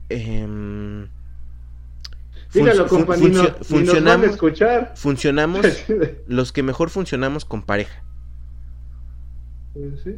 em, 0.10 1.08
Dígalo, 2.54 2.88
func- 2.88 3.06
fun- 3.06 3.18
funcio- 3.20 3.44
nos 3.44 3.44
van 3.44 3.60
a 3.60 3.64
funcionamos, 3.64 4.30
escuchar. 4.32 4.94
funcionamos 4.96 5.66
los 6.28 6.52
que 6.52 6.64
mejor 6.64 6.90
funcionamos 6.90 7.46
con 7.46 7.64
pareja. 7.64 8.04
Sí. 10.04 10.16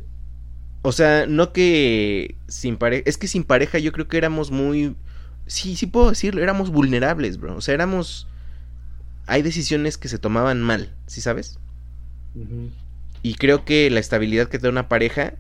O 0.86 0.92
sea, 0.92 1.26
no 1.26 1.52
que 1.52 2.36
sin 2.48 2.78
pareja. 2.78 3.02
Es 3.08 3.18
que 3.18 3.28
sin 3.28 3.44
pareja 3.44 3.80
yo 3.80 3.92
creo 3.92 4.08
que 4.08 4.18
éramos 4.18 4.52
muy. 4.52 4.96
Sí, 5.48 5.76
sí 5.76 5.88
puedo 5.88 6.12
decirlo. 6.12 6.44
Éramos 6.44 6.70
vulnerables, 6.70 7.40
bro. 7.40 7.56
O 7.56 7.62
sea, 7.62 7.74
éramos. 7.74 8.28
Hay 9.26 9.42
decisiones 9.42 9.98
que 9.98 10.10
se 10.10 10.20
tomaban 10.20 10.62
mal, 10.62 10.94
¿sí 11.08 11.22
sabes? 11.22 11.58
Y 13.24 13.34
creo 13.34 13.66
que 13.66 13.90
la 13.90 14.00
estabilidad 14.00 14.48
que 14.48 14.60
te 14.60 14.68
da 14.68 14.70
una 14.70 14.88
pareja 14.88 15.34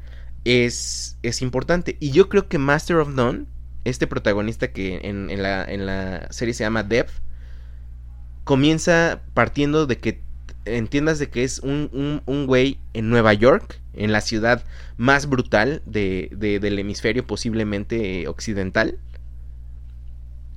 es, 0.45 1.19
es 1.21 1.43
importante. 1.43 1.95
Y 1.99 2.09
yo 2.09 2.27
creo 2.27 2.47
que 2.47 2.57
Master 2.57 2.95
of 2.95 3.09
None, 3.09 3.45
este 3.83 4.07
protagonista 4.07 4.71
que 4.71 5.01
en, 5.03 5.29
en 5.29 5.43
la, 5.43 5.63
en 5.63 5.85
la 5.85 6.25
serie 6.31 6.55
se 6.55 6.63
llama 6.63 6.81
Dev, 6.81 7.05
comienza 8.45 9.21
partiendo 9.35 9.85
de 9.85 9.99
que 9.99 10.23
entiendas 10.65 11.19
de 11.19 11.29
que 11.29 11.43
es 11.43 11.59
un, 11.59 11.91
un, 11.93 12.23
un 12.25 12.47
güey 12.47 12.79
en 12.93 13.11
Nueva 13.11 13.33
York, 13.33 13.79
en 13.97 14.11
la 14.11 14.21
ciudad 14.21 14.63
más 14.97 15.27
brutal 15.27 15.81
de, 15.85 16.29
de- 16.35 16.59
del 16.59 16.79
hemisferio 16.79 17.25
posiblemente 17.25 18.21
eh, 18.23 18.27
occidental, 18.27 18.99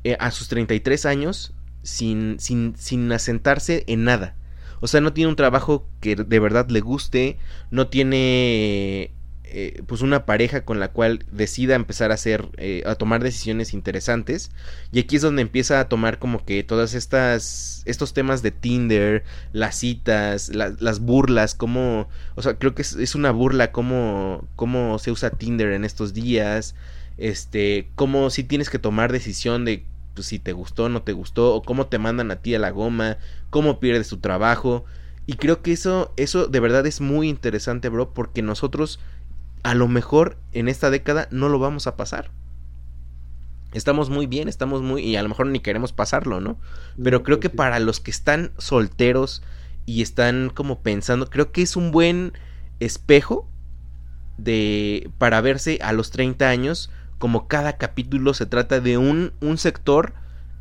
eh, 0.05 0.17
a 0.21 0.31
sus 0.31 0.49
33 0.49 1.07
años, 1.07 1.55
sin, 1.83 2.39
sin, 2.41 2.75
sin 2.77 3.11
asentarse 3.13 3.85
en 3.87 4.05
nada. 4.05 4.35
O 4.81 4.87
sea, 4.87 5.01
no 5.01 5.13
tiene 5.13 5.31
un 5.31 5.37
trabajo 5.37 5.89
que 6.01 6.15
de 6.15 6.39
verdad 6.41 6.69
le 6.71 6.81
guste, 6.81 7.39
no 7.71 7.89
tiene 7.89 9.11
eh, 9.51 9.83
pues 9.87 10.03
una 10.03 10.27
pareja 10.27 10.65
con 10.65 10.81
la 10.81 10.89
cual 10.89 11.25
decida 11.33 11.75
empezar 11.75 12.11
a 12.11 12.15
hacer, 12.15 12.49
eh, 12.57 12.83
a 12.87 12.95
tomar 12.97 13.23
decisiones 13.23 13.75
interesantes. 13.75 14.51
Y 14.93 15.01
aquí 15.01 15.17
es 15.17 15.23
donde 15.23 15.43
empieza 15.43 15.81
a 15.81 15.89
tomar 15.89 16.19
como 16.19 16.45
que 16.45 16.63
todas 16.63 16.95
estas, 16.95 17.83
estos 17.87 18.13
temas 18.15 18.43
de 18.43 18.51
Tinder, 18.51 19.25
las 19.53 19.77
citas, 19.77 20.51
la- 20.55 20.75
las 20.81 21.01
burlas, 21.01 21.55
como, 21.55 22.09
o 22.35 22.43
sea, 22.43 22.59
creo 22.59 22.75
que 22.75 22.83
es, 22.83 22.95
es 22.95 23.15
una 23.15 23.31
burla 23.31 23.73
cómo, 23.73 24.47
cómo 24.57 24.99
se 24.99 25.11
usa 25.11 25.31
Tinder 25.31 25.73
en 25.73 25.85
estos 25.85 26.15
días, 26.15 26.75
este, 27.17 27.89
cómo 27.95 28.31
si 28.31 28.45
tienes 28.45 28.71
que 28.71 28.79
tomar 28.79 29.13
decisión 29.13 29.65
de 29.65 29.85
pues, 30.15 30.27
si 30.29 30.39
te 30.39 30.53
gustó 30.53 30.85
o 30.85 30.89
no 30.89 31.03
te 31.03 31.13
gustó, 31.13 31.55
o 31.55 31.63
cómo 31.63 31.87
te 31.87 31.99
mandan 31.99 32.31
a 32.31 32.37
ti 32.37 32.55
a 32.55 32.59
la 32.59 32.71
goma, 32.71 33.19
cómo 33.51 33.81
pierdes 33.81 34.09
tu 34.09 34.19
trabajo. 34.19 34.85
Y 35.27 35.35
creo 35.35 35.63
que 35.63 35.73
eso, 35.73 36.13
eso 36.17 36.47
de 36.47 36.61
verdad 36.61 36.87
es 36.87 37.01
muy 37.01 37.29
interesante, 37.29 37.89
bro, 37.89 38.15
porque 38.15 38.43
nosotros 38.43 38.99
a 39.63 39.75
lo 39.75 39.89
mejor 39.89 40.39
en 40.53 40.69
esta 40.69 40.91
década 40.91 41.29
no 41.31 41.49
lo 41.49 41.59
vamos 41.59 41.87
a 41.87 41.97
pasar. 41.97 42.31
Estamos 43.73 44.09
muy 44.09 44.27
bien, 44.27 44.49
estamos 44.49 44.83
muy... 44.83 45.03
y 45.03 45.17
a 45.17 45.23
lo 45.23 45.29
mejor 45.29 45.47
ni 45.47 45.61
queremos 45.61 45.93
pasarlo, 45.93 46.41
¿no? 46.41 46.59
Pero 47.03 47.19
No, 47.19 47.25
creo 47.25 47.39
pues 47.39 47.51
que 47.51 47.57
para 47.57 47.79
los 47.81 48.01
que 48.01 48.11
están 48.11 48.53
solteros 48.57 49.43
y 49.85 50.03
están 50.03 50.51
como 50.51 50.81
pensando, 50.81 51.29
creo 51.29 51.53
que 51.53 51.63
es 51.63 51.77
un 51.77 51.91
buen 51.91 52.33
espejo 52.81 53.49
de 54.39 55.11
para 55.19 55.41
verse 55.41 55.79
a 55.83 55.93
los 55.93 56.11
30 56.13 56.49
años 56.49 56.91
como 57.19 57.49
cada 57.49 57.77
capítulo 57.77 58.33
se 58.33 58.47
trata 58.47 58.81
de 58.81 58.97
un, 58.97 59.33
un 59.41 59.59
sector 59.59 60.15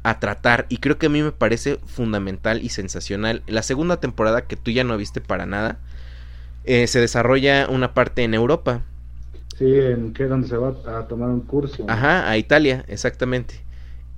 a 0.04 0.20
tratar 0.20 0.66
y 0.70 0.78
creo 0.78 0.98
que 0.98 1.06
a 1.06 1.10
mí 1.10 1.22
me 1.22 1.32
parece 1.32 1.80
fundamental 1.86 2.64
y 2.64 2.70
sensacional. 2.70 3.44
La 3.46 3.62
segunda 3.62 4.00
temporada 4.00 4.48
que 4.48 4.56
tú 4.56 4.72
ya 4.72 4.84
no 4.84 4.98
viste 4.98 5.22
para 5.22 5.46
nada 5.46 5.80
eh, 6.64 6.88
se 6.88 7.00
desarrolla 7.00 7.68
una 7.70 7.94
parte 7.94 8.24
en 8.24 8.34
Europa, 8.34 8.82
Sí, 9.58 9.65
en 9.65 10.13
que 10.13 10.26
donde 10.26 10.48
se 10.48 10.56
va 10.58 10.76
a 10.86 11.08
tomar 11.08 11.30
un 11.30 11.41
curso. 11.41 11.86
Ajá, 11.89 12.30
a 12.30 12.38
Italia, 12.38 12.86
exactamente. 12.88 13.65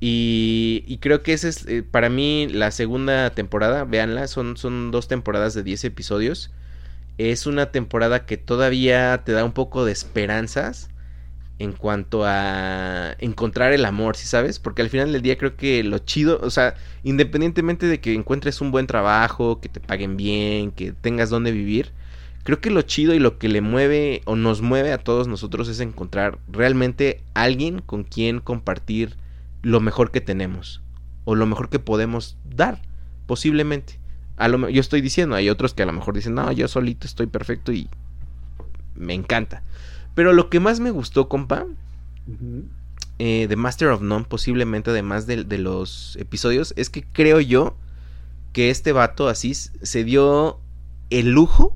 Y, 0.02 0.84
y 0.88 0.98
creo 1.00 1.24
que 1.24 1.34
esa 1.34 1.48
es 1.50 1.66
eh, 1.68 1.84
para 1.84 2.10
mí 2.10 2.48
la 2.50 2.72
segunda 2.72 3.30
temporada, 3.32 3.86
véanla, 3.86 4.28
son, 4.28 4.58
son 4.58 4.92
dos 4.92 5.08
temporadas 5.08 5.54
de 5.54 5.64
10 5.64 5.86
episodios. 5.86 6.52
Es 7.18 7.48
una 7.48 7.72
temporada 7.72 8.26
que 8.26 8.38
todavía 8.38 9.24
te 9.26 9.34
da 9.34 9.46
un 9.46 9.54
poco 9.54 9.86
de 9.86 9.94
esperanzas 9.94 10.90
en 11.60 11.74
cuanto 11.74 12.24
a 12.26 13.16
encontrar 13.20 13.74
el 13.74 13.86
amor, 13.86 14.16
¿sí 14.18 14.28
sabes? 14.28 14.60
Porque 14.60 14.82
al 14.82 14.90
final 14.90 15.12
del 15.14 15.22
día 15.22 15.38
creo 15.38 15.58
que 15.58 15.84
lo 15.84 16.00
chido, 16.00 16.40
o 16.42 16.50
sea, 16.52 16.76
independientemente 17.04 17.88
de 17.88 18.02
que 18.02 18.14
encuentres 18.14 18.62
un 18.62 18.72
buen 18.72 18.88
trabajo, 18.88 19.62
que 19.62 19.70
te 19.70 19.82
paguen 19.82 20.18
bien, 20.18 20.72
que 20.72 20.94
tengas 20.94 21.30
donde 21.30 21.52
vivir, 21.52 21.92
creo 22.44 22.62
que 22.62 22.72
lo 22.72 22.82
chido 22.82 23.14
y 23.14 23.20
lo 23.20 23.38
que 23.38 23.50
le 23.50 23.62
mueve 23.62 24.22
o 24.26 24.36
nos 24.36 24.62
mueve 24.62 24.92
a 24.92 24.98
todos 24.98 25.28
nosotros 25.28 25.68
es 25.68 25.80
encontrar 25.80 26.40
realmente 26.48 27.24
alguien 27.34 27.80
con 27.80 28.04
quien 28.04 28.40
compartir 28.40 29.18
lo 29.62 29.80
mejor 29.80 30.12
que 30.12 30.22
tenemos 30.22 30.82
o 31.26 31.36
lo 31.36 31.46
mejor 31.46 31.70
que 31.70 31.80
podemos 31.80 32.38
dar, 32.44 32.82
posiblemente. 33.28 34.00
A 34.38 34.48
lo, 34.48 34.70
yo 34.70 34.80
estoy 34.80 35.02
diciendo, 35.02 35.36
hay 35.36 35.50
otros 35.50 35.74
que 35.74 35.84
a 35.84 35.86
lo 35.86 35.94
mejor 35.94 36.16
dicen, 36.16 36.34
no, 36.34 36.52
yo 36.52 36.68
solito 36.68 37.06
estoy 37.06 37.28
perfecto 37.28 37.72
y 37.72 37.90
me 38.96 39.14
encanta. 39.14 39.62
Pero 40.16 40.34
lo 40.34 40.50
que 40.50 40.60
más 40.60 40.80
me 40.80 40.92
gustó, 40.92 41.30
compa, 41.30 41.66
eh, 43.20 43.48
de 43.48 43.56
Master 43.56 43.90
of 43.90 44.02
None, 44.02 44.26
posiblemente 44.26 44.92
además 44.92 45.28
de, 45.28 45.44
de 45.44 45.58
los 45.58 46.16
episodios, 46.20 46.74
es 46.78 46.90
que 46.90 47.04
creo 47.04 47.40
yo 47.42 47.76
que 48.54 48.70
este 48.70 48.92
vato 48.92 49.28
así 49.28 49.54
se 49.54 50.04
dio 50.04 50.60
el 51.10 51.32
lujo 51.32 51.76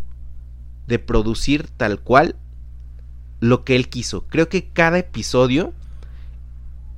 de 0.87 0.99
producir 0.99 1.67
tal 1.77 1.99
cual 1.99 2.35
lo 3.39 3.63
que 3.63 3.75
él 3.75 3.89
quiso. 3.89 4.25
Creo 4.27 4.49
que 4.49 4.69
cada 4.69 4.97
episodio 4.99 5.73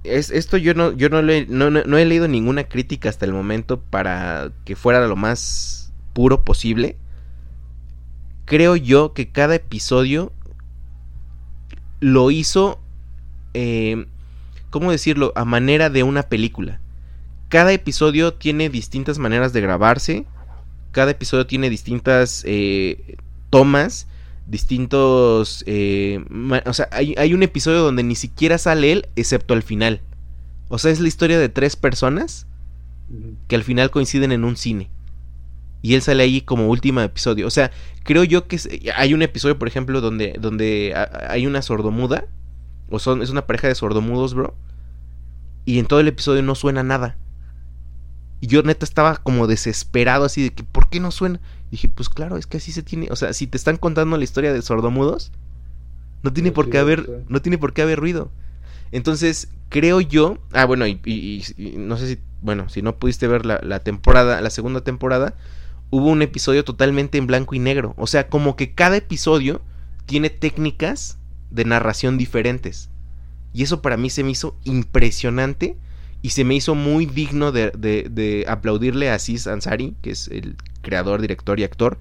es 0.03 0.29
esto 0.29 0.57
yo 0.57 0.75
no 0.75 0.91
yo 0.91 1.09
no, 1.09 1.21
no- 1.23 1.71
no 1.71 1.97
he 1.97 2.05
leído 2.05 2.27
ninguna 2.27 2.65
crítica 2.65 3.09
hasta 3.09 3.25
el 3.25 3.33
momento 3.33 3.79
para 3.81 4.51
que 4.63 4.75
fuera 4.75 5.05
lo 5.07 5.15
más 5.15 5.91
puro 6.13 6.43
posible. 6.43 6.97
Creo 8.45 8.75
yo 8.75 9.13
que 9.13 9.29
cada 9.31 9.55
episodio 9.55 10.31
lo 11.99 12.29
hizo 12.29 12.79
eh, 13.53 14.05
¿cómo 14.69 14.91
decirlo? 14.91 15.31
A 15.35 15.45
manera 15.45 15.89
de 15.89 16.03
una 16.03 16.23
película. 16.23 16.79
Cada 17.47 17.71
episodio 17.71 18.33
tiene 18.33 18.69
distintas 18.69 19.17
maneras 19.19 19.53
de 19.53 19.61
grabarse. 19.61 20.25
Cada 20.91 21.11
episodio 21.11 21.47
tiene 21.47 21.69
distintas 21.69 22.43
eh, 22.45 23.15
tomas. 23.59 24.07
Distintos... 24.47 25.63
eh, 25.65 26.23
o 26.65 26.73
sea, 26.73 26.87
hay, 26.91 27.15
hay 27.17 27.33
un 27.33 27.41
episodio 27.43 27.79
donde 27.81 28.03
ni 28.03 28.15
siquiera 28.15 28.57
sale 28.57 28.91
él, 28.91 29.07
excepto 29.15 29.53
al 29.53 29.63
final. 29.63 30.01
O 30.69 30.77
sea, 30.77 30.91
es 30.91 30.99
la 30.99 31.07
historia 31.07 31.39
de 31.39 31.49
tres 31.49 31.75
personas 31.75 32.47
que 33.47 33.55
al 33.55 33.63
final 33.63 33.89
coinciden 33.91 34.31
en 34.31 34.43
un 34.43 34.55
cine. 34.57 34.89
Y 35.81 35.93
él 35.93 36.01
sale 36.01 36.23
ahí 36.23 36.41
como 36.41 36.67
último 36.67 37.01
episodio. 37.01 37.45
O 37.45 37.51
sea, 37.51 37.71
creo 38.03 38.23
yo 38.23 38.47
que 38.47 38.55
es- 38.55 38.69
hay 38.95 39.13
un 39.13 39.21
episodio, 39.21 39.57
por 39.59 39.67
ejemplo, 39.67 40.01
donde, 40.01 40.35
donde 40.39 40.93
hay 41.29 41.45
una 41.47 41.61
sordomuda. 41.61 42.25
O 42.89 42.99
son, 42.99 43.21
es 43.23 43.29
una 43.31 43.45
pareja 43.47 43.67
de 43.67 43.75
sordomudos, 43.75 44.33
bro. 44.35 44.55
Y 45.65 45.79
en 45.79 45.85
todo 45.87 45.99
el 45.99 46.07
episodio 46.07 46.43
no 46.43 46.53
suena 46.55 46.83
nada. 46.83 47.17
Y 48.41 48.47
yo 48.47 48.63
neta 48.63 48.85
estaba 48.85 49.17
como 49.17 49.47
desesperado 49.47 50.25
así 50.25 50.43
de 50.43 50.53
que, 50.53 50.63
¿por 50.63 50.89
qué 50.89 50.99
no 50.99 51.11
suena? 51.11 51.39
dije, 51.71 51.89
pues 51.89 52.09
claro, 52.09 52.37
es 52.37 52.47
que 52.47 52.57
así 52.57 52.71
se 52.71 52.83
tiene. 52.83 53.07
O 53.11 53.15
sea, 53.15 53.33
si 53.33 53.47
te 53.47 53.57
están 53.57 53.77
contando 53.77 54.17
la 54.17 54.23
historia 54.23 54.53
de 54.53 54.61
sordomudos, 54.61 55.31
no 56.23 56.31
tiene 56.33 56.51
por 56.51 56.69
qué 56.69 56.77
haber, 56.77 57.23
no 57.27 57.41
tiene 57.41 57.57
por 57.57 57.73
qué 57.73 57.81
haber 57.81 57.99
ruido. 57.99 58.31
Entonces, 58.91 59.49
creo 59.69 59.99
yo. 60.01 60.37
Ah, 60.53 60.65
bueno, 60.65 60.87
y, 60.87 60.99
y- 61.05 61.43
y- 61.57 61.67
y 61.73 61.77
no 61.77 61.97
sé 61.97 62.07
si. 62.15 62.19
Bueno, 62.41 62.69
si 62.69 62.81
no 62.81 62.95
pudiste 62.97 63.27
ver 63.27 63.45
la, 63.45 63.59
la 63.63 63.79
temporada, 63.79 64.39
la 64.41 64.49
segunda 64.49 64.81
temporada. 64.81 65.33
hubo 65.91 66.07
un 66.09 66.21
episodio 66.21 66.63
totalmente 66.65 67.17
en 67.17 67.27
blanco 67.27 67.55
y 67.55 67.59
negro. 67.59 67.93
O 67.97 68.07
sea, 68.07 68.27
como 68.27 68.55
que 68.55 68.73
cada 68.73 68.97
episodio 68.97 69.61
tiene 70.05 70.29
técnicas 70.29 71.17
de 71.51 71.65
narración 71.65 72.17
diferentes. 72.17 72.89
Y 73.53 73.63
eso 73.63 73.81
para 73.81 73.95
mí 73.97 74.09
se 74.09 74.23
me 74.23 74.31
hizo 74.31 74.57
impresionante 74.65 75.77
y 76.25 76.31
se 76.31 76.43
me 76.43 76.55
hizo 76.55 76.73
muy 76.73 77.05
digno 77.05 77.51
de, 77.51 77.69
de, 77.69 78.45
aplaudirle 78.47 79.11
a 79.11 79.13
Aziz 79.13 79.45
Ansari, 79.45 79.93
que 80.01 80.09
es 80.09 80.27
el 80.29 80.55
creador, 80.81 81.21
director 81.21 81.59
y 81.59 81.63
actor, 81.63 81.99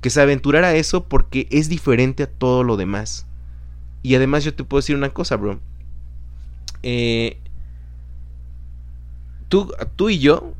que 0.00 0.10
se 0.10 0.20
aventurara 0.20 0.66
a 0.66 0.74
eso 0.74 1.04
porque 1.04 1.46
es 1.48 1.68
diferente 1.68 2.24
a 2.24 2.26
todo 2.26 2.64
lo 2.64 2.76
demás. 2.76 3.24
Y 4.02 4.16
además 4.16 4.42
yo 4.42 4.52
te 4.52 4.64
puedo 4.64 4.80
decir 4.80 4.96
una 4.96 5.10
cosa, 5.10 5.36
bro. 5.36 5.60
Eh, 6.82 7.38
tú, 9.46 9.72
tú 9.94 10.10
y 10.10 10.18
yo, 10.18 10.54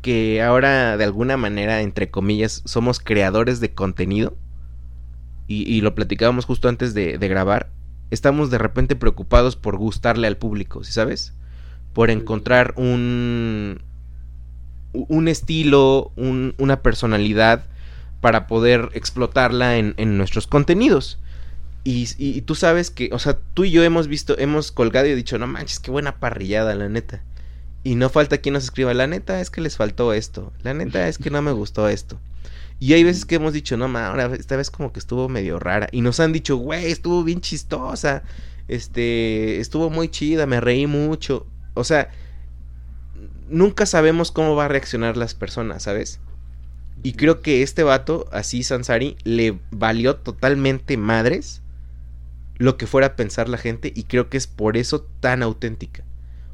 que 0.00 0.42
ahora 0.42 0.96
de 0.96 1.04
alguna 1.04 1.36
manera, 1.36 1.82
entre 1.82 2.10
comillas, 2.10 2.62
somos 2.64 2.98
creadores 2.98 3.60
de 3.60 3.74
contenido, 3.74 4.38
y, 5.48 5.82
lo 5.82 5.94
platicábamos 5.94 6.46
justo 6.46 6.70
antes 6.70 6.94
de, 6.94 7.18
grabar, 7.18 7.70
estamos 8.10 8.50
de 8.50 8.56
repente 8.56 8.96
preocupados 8.96 9.54
por 9.54 9.76
gustarle 9.76 10.26
al 10.26 10.38
público, 10.38 10.82
¿sí 10.82 10.92
sabes? 10.92 11.34
Por 11.92 12.10
encontrar 12.10 12.74
un, 12.76 13.80
un 14.92 15.28
estilo, 15.28 16.12
una 16.16 16.82
personalidad 16.82 17.64
para 18.20 18.46
poder 18.46 18.90
explotarla 18.94 19.76
en, 19.76 19.94
en 19.96 20.16
nuestros 20.16 20.46
contenidos. 20.46 21.18
Y, 21.84 22.08
y, 22.18 22.42
tú 22.42 22.54
sabes 22.54 22.90
que, 22.90 23.08
o 23.12 23.18
sea, 23.18 23.38
tú 23.54 23.64
y 23.64 23.70
yo 23.70 23.82
hemos 23.82 24.08
visto, 24.08 24.38
hemos 24.38 24.72
colgado 24.72 25.06
y 25.06 25.14
dicho, 25.14 25.38
no 25.38 25.46
manches, 25.46 25.80
qué 25.80 25.90
buena 25.90 26.18
parrillada, 26.18 26.74
la 26.74 26.88
neta. 26.88 27.22
Y 27.84 27.94
no 27.94 28.10
falta 28.10 28.38
quien 28.38 28.52
nos 28.54 28.64
escriba, 28.64 28.92
la 28.92 29.06
neta 29.06 29.40
es 29.40 29.50
que 29.50 29.60
les 29.60 29.76
faltó 29.76 30.12
esto, 30.12 30.52
la 30.62 30.74
neta 30.74 31.08
es 31.08 31.16
que 31.16 31.30
no 31.30 31.40
me 31.40 31.52
gustó 31.52 31.88
esto. 31.88 32.18
Y 32.80 32.92
hay 32.92 33.04
veces 33.04 33.24
que 33.24 33.36
hemos 33.36 33.52
dicho, 33.52 33.76
no, 33.76 33.88
ma, 33.88 34.08
ahora 34.08 34.34
esta 34.34 34.56
vez 34.56 34.70
como 34.70 34.92
que 34.92 35.00
estuvo 35.00 35.28
medio 35.28 35.58
rara. 35.58 35.88
Y 35.90 36.00
nos 36.00 36.20
han 36.20 36.32
dicho, 36.32 36.56
güey, 36.56 36.90
estuvo 36.90 37.24
bien 37.24 37.40
chistosa. 37.40 38.22
Este, 38.68 39.58
estuvo 39.60 39.90
muy 39.90 40.08
chida, 40.08 40.46
me 40.46 40.60
reí 40.60 40.86
mucho. 40.86 41.46
O 41.78 41.84
sea, 41.84 42.10
nunca 43.48 43.86
sabemos 43.86 44.30
cómo 44.30 44.54
va 44.56 44.66
a 44.66 44.68
reaccionar 44.68 45.16
las 45.16 45.34
personas, 45.34 45.84
¿sabes? 45.84 46.20
Y 47.02 47.12
creo 47.12 47.40
que 47.40 47.62
este 47.62 47.82
vato, 47.82 48.28
así 48.32 48.62
Sansari, 48.62 49.16
le 49.24 49.58
valió 49.70 50.16
totalmente 50.16 50.96
madres 50.96 51.62
lo 52.56 52.76
que 52.76 52.88
fuera 52.88 53.08
a 53.08 53.16
pensar 53.16 53.48
la 53.48 53.58
gente. 53.58 53.92
Y 53.94 54.04
creo 54.04 54.28
que 54.28 54.36
es 54.36 54.46
por 54.46 54.76
eso 54.76 55.06
tan 55.20 55.42
auténtica. 55.42 56.02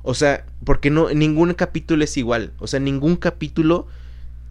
O 0.03 0.13
sea, 0.13 0.45
porque 0.65 0.91
no, 0.91 1.09
ningún 1.11 1.55
capítulo 1.55 2.05
es 2.05 2.17
igual. 2.19 2.53
O 2.59 2.67
sea, 2.67 2.79
ningún 2.79 3.17
capítulo 3.17 3.87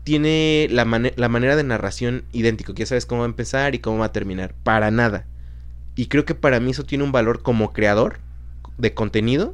tiene 0.03 0.67
la, 0.71 0.85
la 1.15 1.29
manera 1.29 1.55
de 1.55 1.63
narración 1.63 2.25
idéntico, 2.33 2.73
que 2.73 2.81
ya 2.81 2.87
sabes 2.87 3.05
cómo 3.05 3.21
va 3.21 3.27
a 3.27 3.29
empezar 3.29 3.75
y 3.75 3.79
cómo 3.79 3.99
va 3.99 4.07
a 4.07 4.11
terminar, 4.11 4.55
para 4.63 4.89
nada. 4.89 5.27
Y 5.95 6.07
creo 6.07 6.25
que 6.25 6.35
para 6.35 6.59
mí 6.59 6.71
eso 6.71 6.83
tiene 6.83 7.03
un 7.03 7.11
valor 7.11 7.43
como 7.43 7.71
creador 7.71 8.19
de 8.79 8.95
contenido 8.95 9.53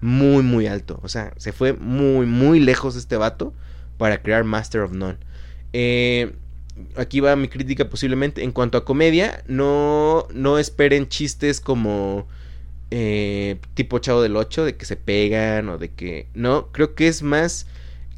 muy, 0.00 0.42
muy 0.42 0.66
alto. 0.66 1.00
O 1.02 1.08
sea, 1.08 1.32
se 1.36 1.52
fue 1.52 1.72
muy, 1.72 2.26
muy 2.26 2.60
lejos 2.60 2.96
este 2.96 3.16
vato 3.16 3.52
para 3.98 4.22
crear 4.22 4.44
Master 4.44 4.82
of 4.82 4.92
None. 4.92 5.18
Eh, 5.72 6.34
aquí 6.96 7.20
va 7.20 7.36
mi 7.36 7.48
crítica 7.48 7.88
posiblemente. 7.88 8.42
En 8.42 8.52
cuanto 8.52 8.78
a 8.78 8.84
comedia, 8.84 9.42
no, 9.46 10.26
no 10.32 10.58
esperen 10.58 11.08
chistes 11.08 11.60
como 11.60 12.26
eh, 12.90 13.58
tipo 13.74 13.98
Chavo 13.98 14.22
del 14.22 14.36
8, 14.36 14.64
de 14.64 14.76
que 14.76 14.84
se 14.84 14.96
pegan 14.96 15.68
o 15.68 15.78
de 15.78 15.90
que... 15.90 16.28
No, 16.34 16.68
creo 16.72 16.94
que 16.94 17.08
es 17.08 17.22
más 17.22 17.66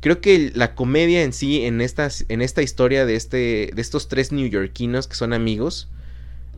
creo 0.00 0.20
que 0.20 0.52
la 0.54 0.74
comedia 0.74 1.22
en 1.22 1.32
sí, 1.32 1.64
en, 1.64 1.80
estas, 1.80 2.24
en 2.28 2.42
esta 2.42 2.62
historia 2.62 3.06
de, 3.06 3.16
este, 3.16 3.70
de 3.74 3.80
estos 3.80 4.08
tres 4.08 4.32
neoyorquinos 4.32 5.08
que 5.08 5.16
son 5.16 5.32
amigos, 5.32 5.88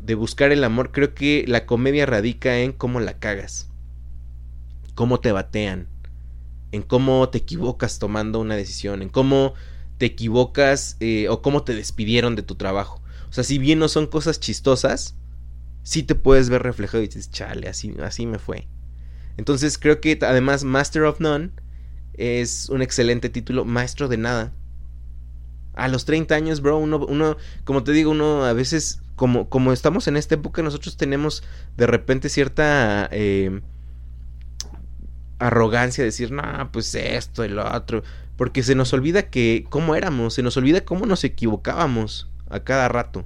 de 0.02 0.14
buscar 0.14 0.52
el 0.52 0.64
amor, 0.64 0.92
creo 0.92 1.14
que 1.14 1.44
la 1.46 1.66
comedia 1.66 2.06
radica 2.06 2.58
en 2.58 2.72
cómo 2.72 3.00
la 3.00 3.18
cagas, 3.18 3.68
cómo 4.90 5.20
te 5.20 5.32
batean, 5.32 5.88
en 6.72 6.82
cómo 6.82 7.28
te 7.28 7.38
equivocas 7.38 7.98
tomando 7.98 8.40
una 8.40 8.56
decisión, 8.56 9.02
en 9.02 9.08
cómo 9.08 9.54
te 9.98 10.06
equivocas 10.06 10.96
eh, 11.00 11.28
o 11.28 11.42
cómo 11.42 11.62
te 11.62 11.74
despidieron 11.74 12.36
de 12.36 12.42
tu 12.42 12.54
trabajo. 12.54 13.02
O 13.28 13.32
sea, 13.32 13.44
si 13.44 13.58
bien 13.58 13.78
no 13.78 13.88
son 13.88 14.06
cosas 14.06 14.40
chistosas, 14.40 15.14
sí 15.82 16.02
te 16.02 16.14
puedes 16.14 16.48
ver 16.48 16.62
reflejado 16.62 17.02
y 17.02 17.06
dices, 17.06 17.30
chale, 17.30 17.68
así, 17.68 17.94
así 18.02 18.26
me 18.26 18.38
fue. 18.38 18.66
Entonces 19.36 19.78
creo 19.78 20.00
que 20.00 20.18
además 20.22 20.64
Master 20.64 21.04
of 21.04 21.20
None 21.20 21.50
es 22.14 22.68
un 22.68 22.82
excelente 22.82 23.28
título, 23.28 23.64
Maestro 23.64 24.08
de 24.08 24.16
Nada. 24.16 24.52
A 25.74 25.88
los 25.88 26.04
30 26.04 26.34
años, 26.34 26.60
bro, 26.60 26.78
uno, 26.78 27.06
uno 27.06 27.36
como 27.64 27.84
te 27.84 27.92
digo, 27.92 28.10
uno 28.10 28.44
a 28.44 28.52
veces, 28.52 29.00
como, 29.16 29.48
como 29.48 29.72
estamos 29.72 30.08
en 30.08 30.16
esta 30.16 30.34
época, 30.34 30.62
nosotros 30.62 30.96
tenemos 30.96 31.42
de 31.76 31.86
repente 31.86 32.28
cierta 32.28 33.08
eh, 33.12 33.60
arrogancia 35.40 36.02
de 36.02 36.06
decir, 36.06 36.30
no, 36.30 36.70
pues 36.72 36.94
esto 36.94 37.44
y 37.44 37.48
lo 37.48 37.66
otro, 37.74 38.02
porque 38.36 38.62
se 38.62 38.74
nos 38.74 38.92
olvida 38.92 39.30
que 39.30 39.64
cómo 39.68 39.94
éramos, 39.94 40.34
se 40.34 40.42
nos 40.42 40.56
olvida 40.56 40.84
cómo 40.84 41.06
nos 41.06 41.24
equivocábamos 41.24 42.30
a 42.48 42.60
cada 42.60 42.88
rato. 42.88 43.24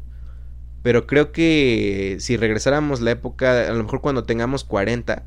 Pero 0.83 1.07
creo 1.07 1.33
que 1.33 2.17
si 2.21 2.37
regresáramos 2.37 3.01
la 3.01 3.13
época, 3.13 3.69
a 3.69 3.73
lo 3.73 3.83
mejor 3.83 4.01
cuando 4.01 4.25
tengamos 4.25 4.65
40, 4.65 5.25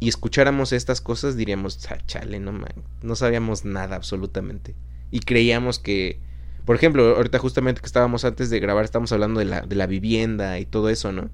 y 0.00 0.08
escucháramos 0.08 0.72
estas 0.72 1.00
cosas, 1.00 1.36
diríamos, 1.36 1.78
ah, 1.90 1.98
chale, 2.06 2.40
no, 2.40 2.52
man, 2.52 2.72
no 3.02 3.14
sabíamos 3.16 3.64
nada 3.66 3.96
absolutamente. 3.96 4.74
Y 5.10 5.20
creíamos 5.20 5.78
que, 5.78 6.20
por 6.64 6.74
ejemplo, 6.74 7.16
ahorita 7.16 7.38
justamente 7.38 7.82
que 7.82 7.86
estábamos 7.86 8.24
antes 8.24 8.48
de 8.48 8.60
grabar, 8.60 8.84
estamos 8.84 9.12
hablando 9.12 9.40
de 9.40 9.46
la, 9.46 9.60
de 9.60 9.76
la 9.76 9.86
vivienda 9.86 10.58
y 10.58 10.64
todo 10.64 10.88
eso, 10.88 11.12
¿no? 11.12 11.30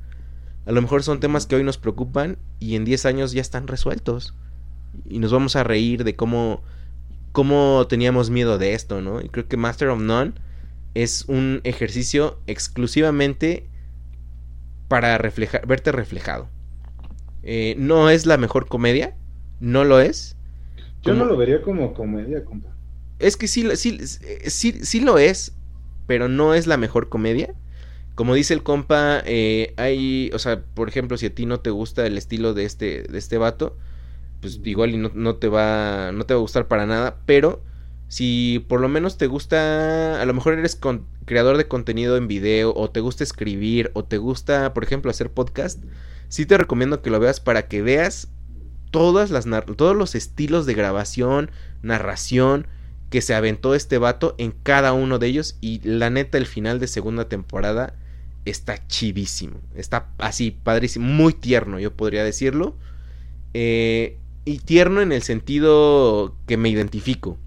A 0.67 0.73
lo 0.73 0.83
mejor 0.83 1.05
son 1.05 1.21
temas 1.21 1.47
que 1.47 1.55
hoy 1.55 1.63
nos 1.63 1.79
preocupan 1.79 2.39
y 2.59 2.75
en 2.75 2.85
10 2.85 3.07
años 3.07 3.33
ya 3.33 3.41
están 3.41 3.69
resueltos. 3.69 4.35
Y 5.05 5.19
nos 5.19 5.33
vamos 5.33 5.57
a 5.57 5.65
reír 5.65 6.05
de 6.05 6.17
cómo, 6.17 6.63
cómo 7.33 7.87
teníamos 7.89 8.31
miedo 8.31 8.59
de 8.59 8.75
esto, 8.75 9.01
¿no? 9.01 9.21
Y 9.21 9.29
creo 9.29 9.49
que 9.49 9.57
Master 9.57 9.89
of 9.89 10.01
None 10.01 10.33
es 10.95 11.27
un 11.29 11.61
ejercicio 11.65 12.39
exclusivamente 12.47 13.69
para 14.89 15.19
reflejar, 15.19 15.67
verte 15.67 15.93
reflejado. 15.93 16.49
Eh, 17.43 17.75
no 17.79 18.11
es 18.11 18.27
la 18.27 18.39
mejor 18.39 18.67
comedia, 18.67 19.15
no 19.61 19.85
lo 19.85 20.01
es. 20.01 20.37
Yo 21.03 21.15
no 21.15 21.25
lo 21.25 21.37
vería 21.37 21.63
como 21.63 21.95
comedia, 21.95 22.45
compa. 22.45 22.71
Es 23.19 23.37
que 23.37 23.47
sí, 23.47 23.65
sí, 23.77 23.99
sí, 24.47 24.73
sí 24.83 25.01
lo 25.01 25.19
es, 25.19 25.55
pero 26.07 26.29
no 26.29 26.55
es 26.55 26.67
la 26.67 26.77
mejor 26.77 27.09
comedia. 27.09 27.55
Como 28.15 28.35
dice 28.35 28.55
el 28.55 28.63
compa, 28.63 29.23
eh, 29.27 29.75
hay, 29.77 30.31
o 30.33 30.39
sea, 30.39 30.63
por 30.63 30.89
ejemplo, 30.89 31.19
si 31.19 31.27
a 31.27 31.35
ti 31.35 31.47
no 31.47 31.61
te 31.61 31.71
gusta 31.71 32.07
el 32.07 32.17
estilo 32.17 32.55
de 32.55 32.65
este, 32.65 33.03
de 33.03 33.19
este 33.19 33.39
vato, 33.39 33.77
pues 34.55 34.67
igual 34.67 34.91
y 34.91 34.97
no, 34.97 35.37
te 35.37 35.49
va, 35.49 36.13
no 36.13 36.25
te 36.25 36.35
va 36.35 36.39
a 36.39 36.43
gustar 36.43 36.69
para 36.69 36.87
nada, 36.87 37.19
pero 37.27 37.63
si 38.09 38.65
por 38.69 38.81
lo 38.81 38.89
menos 38.89 39.19
te 39.19 39.27
gusta, 39.27 40.21
a 40.21 40.25
lo 40.25 40.35
mejor 40.35 40.55
eres 40.55 40.79
creador 41.25 41.57
de 41.57 41.69
contenido 41.69 42.17
en 42.17 42.29
video, 42.29 42.73
o 42.75 42.91
te 42.91 43.01
gusta 43.01 43.25
escribir, 43.25 43.91
o 43.95 44.05
te 44.05 44.19
gusta, 44.19 44.73
por 44.75 44.85
ejemplo, 44.85 45.11
hacer 45.11 45.31
podcast, 45.31 45.83
sí 46.29 46.47
te 46.47 46.57
recomiendo 46.59 47.03
que 47.03 47.11
lo 47.11 47.21
veas 47.21 47.41
para 47.41 47.67
que 47.69 47.83
veas 47.83 48.29
todas 48.91 49.31
las 49.31 49.47
todos 49.77 49.97
los 49.97 50.15
estilos 50.15 50.67
de 50.67 50.75
grabación, 50.75 51.51
narración 51.83 52.67
que 53.11 53.21
se 53.23 53.35
aventó 53.35 53.75
este 53.75 53.99
vato 53.99 54.35
en 54.39 54.53
cada 54.53 54.93
uno 54.93 55.19
de 55.19 55.29
ellos 55.29 55.59
y 55.61 55.81
la 55.87 56.11
neta 56.11 56.39
el 56.39 56.47
final 56.47 56.81
de 56.81 56.89
segunda 56.89 57.29
temporada 57.29 57.95
está 58.45 58.87
chivísimo, 58.87 59.61
está 59.75 60.09
así 60.19 60.51
padrísimo, 60.51 61.07
muy 61.07 61.33
tierno 61.33 61.79
yo 61.79 61.95
podría 61.95 62.25
decirlo. 62.25 62.77
Eh, 63.55 64.19
y 64.47 64.61
tierno 64.61 65.03
en 65.03 65.13
el 65.13 65.21
sentido 65.21 66.35
que 66.47 66.57
me 66.57 66.71
identifico, 66.71 67.39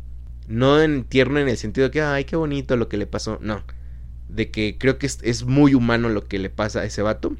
no 0.47 0.79
en 0.79 1.03
tierno 1.03 1.39
en 1.39 1.49
el 1.49 1.57
sentido 1.57 1.87
de 1.87 1.91
que 1.91 2.01
ay 2.03 2.25
qué 2.25 2.35
bonito 2.35 2.77
lo 2.77 2.87
que 2.89 2.97
le 2.97 3.07
pasó, 3.07 3.39
no, 3.41 3.63
de 4.27 4.51
que 4.51 4.77
creo 4.77 4.99
que 4.99 5.07
es, 5.07 5.17
es 5.23 5.45
muy 5.45 5.73
humano 5.73 6.09
lo 6.09 6.25
que 6.25 6.37
le 6.37 6.51
pasa 6.51 6.81
a 6.81 6.85
ese 6.85 7.01
vato 7.01 7.35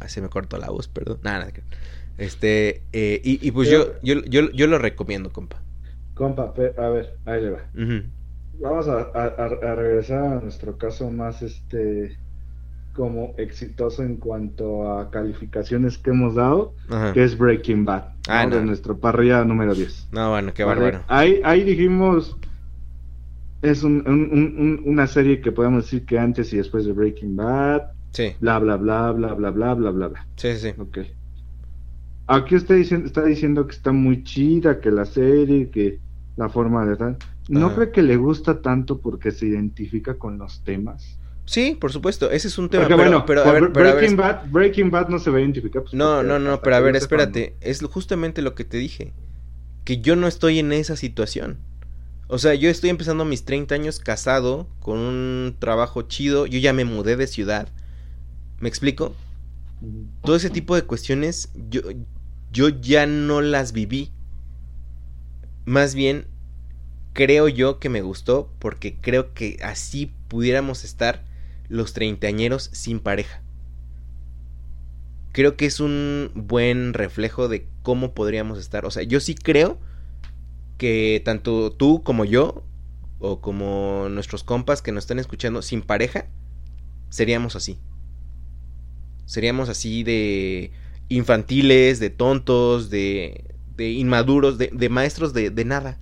Así 0.00 0.20
me 0.20 0.28
cortó 0.28 0.58
la 0.58 0.70
voz, 0.70 0.88
perdón. 0.88 1.18
Nada, 1.22 1.38
nada. 1.40 1.52
Este, 2.18 2.82
eh, 2.92 3.20
y, 3.22 3.50
pues 3.52 3.70
yo, 3.70 3.94
yo, 4.02 4.24
yo, 4.24 4.50
yo, 4.50 4.66
lo 4.66 4.78
recomiendo, 4.78 5.30
compa. 5.30 5.62
Compa, 6.14 6.52
a 6.76 6.88
ver, 6.88 7.16
ahí 7.26 7.42
le 7.42 7.50
va. 7.50 7.64
Vamos 8.60 8.88
a, 8.88 9.74
regresar 9.76 10.24
a 10.24 10.40
nuestro 10.40 10.76
caso 10.78 11.10
más, 11.10 11.42
este, 11.42 12.16
como 12.98 13.32
exitoso 13.38 14.02
en 14.02 14.16
cuanto 14.16 14.90
a 14.92 15.08
calificaciones 15.08 15.98
que 15.98 16.10
hemos 16.10 16.34
dado, 16.34 16.74
que 17.14 17.22
es 17.22 17.38
Breaking 17.38 17.84
Bad, 17.84 18.08
ah, 18.26 18.44
de 18.44 18.60
nuestro 18.64 18.98
parrilla 18.98 19.44
número 19.44 19.72
10. 19.72 20.08
No, 20.10 20.30
bueno, 20.30 20.52
qué 20.52 20.64
bárbaro. 20.64 21.04
Ahí, 21.06 21.40
ahí 21.44 21.62
dijimos, 21.62 22.36
es 23.62 23.84
una 23.84 25.06
serie 25.06 25.40
que 25.40 25.52
podemos 25.52 25.84
decir 25.84 26.04
que 26.04 26.18
antes 26.18 26.52
y 26.52 26.56
después 26.56 26.84
de 26.86 26.92
Breaking 26.92 27.36
Bad, 27.36 27.82
Sí. 28.10 28.32
Bla, 28.40 28.58
bla, 28.58 28.76
bla, 28.76 29.12
bla, 29.12 29.34
bla, 29.34 29.50
bla, 29.50 29.74
bla, 29.74 29.90
bla, 29.90 30.08
bla. 30.08 30.26
Sí, 30.34 30.56
sí. 30.56 30.72
Ok. 30.76 30.98
Aquí 32.26 32.56
está 32.56 32.74
diciendo, 32.74 33.06
está 33.06 33.22
diciendo 33.22 33.64
que 33.66 33.76
está 33.76 33.92
muy 33.92 34.24
chida, 34.24 34.80
que 34.80 34.90
la 34.90 35.04
serie, 35.04 35.70
que 35.70 36.00
la 36.36 36.48
forma 36.48 36.84
de 36.84 36.96
tal. 36.96 37.16
¿No 37.48 37.66
Ajá. 37.66 37.74
cree 37.76 37.90
que 37.92 38.02
le 38.02 38.16
gusta 38.16 38.60
tanto 38.60 38.98
porque 38.98 39.30
se 39.30 39.46
identifica 39.46 40.14
con 40.14 40.38
los 40.38 40.64
temas? 40.64 41.18
Sí, 41.48 41.78
por 41.80 41.90
supuesto, 41.90 42.30
ese 42.30 42.48
es 42.48 42.58
un 42.58 42.68
tema. 42.68 42.82
Porque 42.82 42.94
pero, 42.94 43.08
bueno, 43.08 43.24
pero, 43.24 43.42
a 43.42 43.52
ver, 43.52 43.72
pero 43.72 43.88
a 43.88 43.92
ver, 43.94 44.00
Breaking, 44.00 44.16
Bad, 44.18 44.50
Breaking 44.50 44.90
Bad 44.90 45.08
no 45.08 45.18
se 45.18 45.30
va 45.30 45.38
a 45.38 45.40
identificar. 45.40 45.80
pues, 45.80 45.94
No, 45.94 46.22
no, 46.22 46.38
no, 46.38 46.60
pero 46.60 46.76
a 46.76 46.80
ver, 46.80 46.94
espérate. 46.94 47.56
Es 47.62 47.82
justamente 47.82 48.42
lo 48.42 48.54
que 48.54 48.66
te 48.66 48.76
dije. 48.76 49.14
Que 49.86 50.02
yo 50.02 50.14
no 50.14 50.28
estoy 50.28 50.58
en 50.58 50.72
esa 50.72 50.94
situación. 50.94 51.56
O 52.26 52.36
sea, 52.36 52.52
yo 52.52 52.68
estoy 52.68 52.90
empezando 52.90 53.24
mis 53.24 53.46
30 53.46 53.74
años 53.74 53.98
casado, 53.98 54.68
con 54.80 54.98
un 54.98 55.56
trabajo 55.58 56.02
chido. 56.02 56.44
Yo 56.44 56.58
ya 56.58 56.74
me 56.74 56.84
mudé 56.84 57.16
de 57.16 57.26
ciudad. 57.26 57.68
¿Me 58.60 58.68
explico? 58.68 59.14
Todo 60.22 60.36
ese 60.36 60.50
tipo 60.50 60.74
de 60.74 60.82
cuestiones 60.82 61.48
yo, 61.70 61.80
yo 62.52 62.68
ya 62.68 63.06
no 63.06 63.40
las 63.40 63.72
viví. 63.72 64.10
Más 65.64 65.94
bien, 65.94 66.26
creo 67.14 67.48
yo 67.48 67.78
que 67.78 67.88
me 67.88 68.02
gustó 68.02 68.50
porque 68.58 68.96
creo 69.00 69.32
que 69.32 69.58
así 69.62 70.12
pudiéramos 70.28 70.84
estar 70.84 71.26
los 71.68 71.92
treintañeros 71.92 72.70
sin 72.72 73.00
pareja. 73.00 73.42
Creo 75.32 75.56
que 75.56 75.66
es 75.66 75.80
un 75.80 76.30
buen 76.34 76.94
reflejo 76.94 77.48
de 77.48 77.68
cómo 77.82 78.14
podríamos 78.14 78.58
estar. 78.58 78.84
O 78.86 78.90
sea, 78.90 79.02
yo 79.02 79.20
sí 79.20 79.34
creo 79.34 79.78
que 80.78 81.22
tanto 81.24 81.72
tú 81.72 82.02
como 82.02 82.24
yo, 82.24 82.64
o 83.18 83.40
como 83.40 84.08
nuestros 84.10 84.44
compas 84.44 84.80
que 84.80 84.92
nos 84.92 85.04
están 85.04 85.18
escuchando 85.18 85.62
sin 85.62 85.82
pareja, 85.82 86.26
seríamos 87.10 87.56
así. 87.56 87.78
Seríamos 89.26 89.68
así 89.68 90.04
de 90.04 90.72
infantiles, 91.08 92.00
de 92.00 92.10
tontos, 92.10 92.90
de, 92.90 93.44
de 93.76 93.90
inmaduros, 93.90 94.56
de, 94.58 94.70
de 94.72 94.88
maestros 94.88 95.32
de, 95.32 95.50
de 95.50 95.64
nada. 95.64 95.98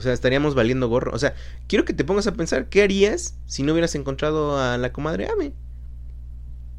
O 0.00 0.02
sea, 0.02 0.14
estaríamos 0.14 0.54
valiendo 0.54 0.88
gorro. 0.88 1.12
O 1.14 1.18
sea, 1.18 1.34
quiero 1.68 1.84
que 1.84 1.92
te 1.92 2.04
pongas 2.04 2.26
a 2.26 2.32
pensar, 2.32 2.70
¿qué 2.70 2.82
harías 2.82 3.36
si 3.44 3.62
no 3.62 3.72
hubieras 3.72 3.94
encontrado 3.94 4.58
a 4.58 4.78
la 4.78 4.94
comadre 4.94 5.28
Ame? 5.28 5.52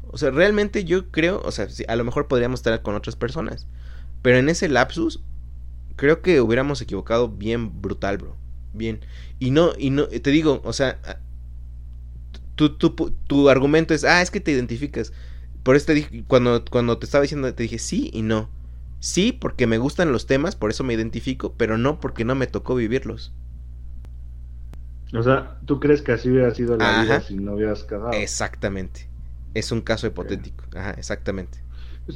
O 0.08 0.18
sea, 0.18 0.32
realmente 0.32 0.84
yo 0.84 1.08
creo, 1.12 1.40
o 1.44 1.52
sea, 1.52 1.68
a 1.86 1.94
lo 1.94 2.02
mejor 2.02 2.26
podríamos 2.26 2.58
estar 2.58 2.82
con 2.82 2.96
otras 2.96 3.14
personas. 3.14 3.68
Pero 4.22 4.38
en 4.38 4.48
ese 4.48 4.68
lapsus, 4.68 5.22
creo 5.94 6.20
que 6.20 6.40
hubiéramos 6.40 6.80
equivocado 6.80 7.28
bien 7.28 7.80
brutal, 7.80 8.18
bro. 8.18 8.36
Bien. 8.72 8.98
Y 9.38 9.52
no, 9.52 9.70
y 9.78 9.90
no, 9.90 10.08
te 10.08 10.30
digo, 10.30 10.60
o 10.64 10.72
sea, 10.72 10.98
tu, 12.56 12.76
tu, 12.76 12.90
tu 12.90 13.50
argumento 13.50 13.94
es, 13.94 14.02
ah, 14.02 14.20
es 14.20 14.32
que 14.32 14.40
te 14.40 14.50
identificas. 14.50 15.12
Por 15.62 15.76
eso 15.76 15.86
te 15.86 15.94
dije, 15.94 16.24
cuando, 16.26 16.64
cuando 16.64 16.98
te 16.98 17.06
estaba 17.06 17.22
diciendo, 17.22 17.54
te 17.54 17.62
dije 17.62 17.78
sí 17.78 18.10
y 18.12 18.22
no. 18.22 18.50
Sí, 19.02 19.32
porque 19.32 19.66
me 19.66 19.78
gustan 19.78 20.12
los 20.12 20.26
temas, 20.26 20.54
por 20.54 20.70
eso 20.70 20.84
me 20.84 20.94
identifico, 20.94 21.54
pero 21.56 21.76
no 21.76 21.98
porque 21.98 22.24
no 22.24 22.36
me 22.36 22.46
tocó 22.46 22.76
vivirlos. 22.76 23.32
O 25.12 25.20
sea, 25.24 25.58
¿tú 25.66 25.80
crees 25.80 26.02
que 26.02 26.12
así 26.12 26.30
hubiera 26.30 26.54
sido 26.54 26.76
la 26.76 27.02
vida 27.02 27.20
si 27.20 27.34
no 27.34 27.54
hubieras 27.54 27.82
casado? 27.82 28.12
Exactamente. 28.12 29.08
Es 29.54 29.72
un 29.72 29.80
caso 29.80 30.06
hipotético. 30.06 30.64
Ajá, 30.76 30.92
exactamente. 30.92 31.58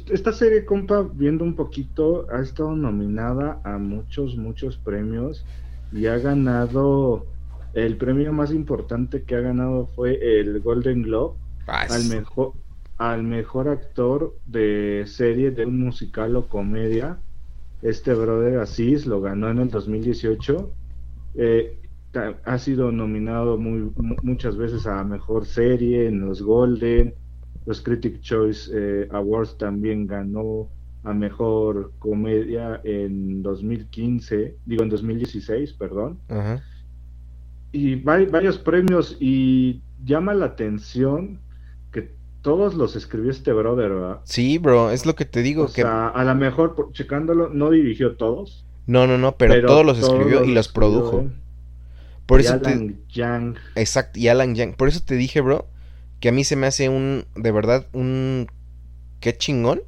Esta 0.09 0.31
serie, 0.31 0.63
compa, 0.63 1.01
viendo 1.13 1.43
un 1.43 1.57
poquito, 1.57 2.25
ha 2.31 2.41
estado 2.41 2.73
nominada 2.73 3.59
a 3.65 3.77
muchos, 3.77 4.37
muchos 4.37 4.77
premios 4.77 5.45
y 5.91 6.05
ha 6.05 6.17
ganado. 6.19 7.25
El 7.73 7.97
premio 7.97 8.31
más 8.31 8.51
importante 8.51 9.23
que 9.23 9.35
ha 9.35 9.41
ganado 9.41 9.87
fue 9.87 10.39
el 10.39 10.61
Golden 10.61 11.03
Globe 11.03 11.35
Ah, 11.67 11.85
al 11.89 12.05
mejor, 12.05 12.53
al 12.97 13.23
mejor 13.23 13.67
actor 13.69 14.35
de 14.45 15.03
serie 15.05 15.51
de 15.51 15.65
un 15.65 15.79
musical 15.79 16.35
o 16.35 16.47
comedia. 16.47 17.17
Este 17.81 18.13
brother 18.13 18.59
Asís 18.59 19.05
lo 19.05 19.21
ganó 19.21 19.49
en 19.49 19.59
el 19.59 19.69
2018. 19.69 20.71
Eh, 21.35 21.79
ha 22.45 22.57
sido 22.57 22.91
nominado 22.91 23.57
muy, 23.57 23.91
mu- 23.97 24.15
muchas 24.23 24.57
veces 24.57 24.87
a 24.87 25.03
mejor 25.03 25.45
serie 25.45 26.07
en 26.07 26.21
los 26.25 26.41
Golden. 26.41 27.13
Los 27.67 27.81
Critic 27.81 28.21
Choice 28.21 28.71
eh, 28.73 29.07
Awards 29.11 29.57
también 29.57 30.07
ganó 30.07 30.69
a 31.03 31.13
mejor 31.13 31.91
comedia 31.99 32.81
en 32.83 33.43
2015, 33.43 34.55
digo 34.65 34.83
en 34.83 34.89
2016, 34.89 35.73
perdón 35.73 36.17
Ajá. 36.27 36.63
y 37.71 37.95
va- 38.01 38.25
varios 38.25 38.57
premios 38.57 39.15
y 39.19 39.81
llama 40.03 40.33
la 40.33 40.45
atención 40.45 41.39
todos 42.47 42.73
los 42.75 42.95
escribió 42.95 43.31
este 43.31 43.51
brother, 43.53 43.89
¿verdad? 43.91 44.19
Sí, 44.23 44.57
bro, 44.57 44.91
es 44.91 45.05
lo 45.05 45.15
que 45.15 45.25
te 45.25 45.41
digo. 45.41 45.65
O 45.65 45.67
que... 45.67 45.81
sea, 45.81 46.07
a 46.09 46.23
lo 46.23 46.35
mejor 46.35 46.75
por- 46.75 46.91
checándolo 46.93 47.49
no 47.49 47.69
dirigió 47.71 48.15
todos, 48.15 48.65
No, 48.85 49.05
no, 49.05 49.17
no, 49.17 49.37
pero, 49.37 49.65
todos 49.65 49.85
los 49.85 49.97
escribió 49.99 50.43
y 50.43 50.53
los 50.53 50.67
produjo. 50.69 51.19
él. 51.21 51.31
Por 52.25 52.41
Y 52.41 52.45
eso 52.45 52.59
te... 52.61 52.69
Alan 52.71 52.99
Yang, 53.09 53.57
Exacto, 53.75 54.19
y 54.19 54.27
Alan 54.27 54.55
Yang. 54.55 54.73
Por 54.75 54.87
eso 54.87 55.01
te 55.03 55.15
dije, 55.15 55.41
bro, 55.41 55.67
que 56.19 56.29
a 56.29 56.31
mí 56.31 56.43
se 56.43 56.55
me 56.55 56.67
hace 56.67 56.89
un, 56.89 57.25
de 57.35 57.51
verdad, 57.51 57.87
un... 57.93 58.47
Qué 59.19 59.35
chingón 59.37 59.81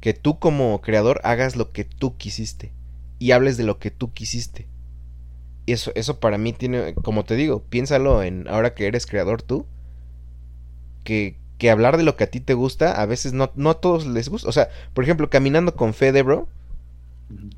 que 0.00 0.14
tú 0.14 0.38
como 0.38 0.80
creador 0.82 1.20
hagas 1.24 1.56
lo 1.56 1.72
que 1.72 1.84
tú 1.84 2.16
quisiste 2.16 2.72
y 3.18 3.32
hables 3.32 3.56
de 3.56 3.64
lo 3.64 3.78
que 3.78 3.90
tú 3.90 4.12
quisiste. 4.12 4.66
Y 5.66 5.72
eso, 5.72 5.92
eso 5.94 6.20
para 6.20 6.38
mí 6.38 6.52
tiene, 6.52 6.94
como 6.94 7.24
te 7.24 7.36
digo, 7.36 7.62
piénsalo 7.70 8.22
en 8.22 8.48
ahora 8.48 8.74
que 8.74 8.86
eres 8.86 9.06
creador 9.06 9.42
tú, 9.42 9.66
que, 11.04 11.36
que 11.60 11.70
hablar 11.70 11.98
de 11.98 12.02
lo 12.02 12.16
que 12.16 12.24
a 12.24 12.30
ti 12.30 12.40
te 12.40 12.54
gusta, 12.54 13.00
a 13.00 13.06
veces 13.06 13.34
no, 13.34 13.52
no 13.54 13.70
a 13.70 13.80
todos 13.80 14.06
les 14.06 14.28
gusta. 14.30 14.48
O 14.48 14.52
sea, 14.52 14.70
por 14.94 15.04
ejemplo, 15.04 15.30
caminando 15.30 15.76
con 15.76 15.94
Fede, 15.94 16.22
bro, 16.22 16.48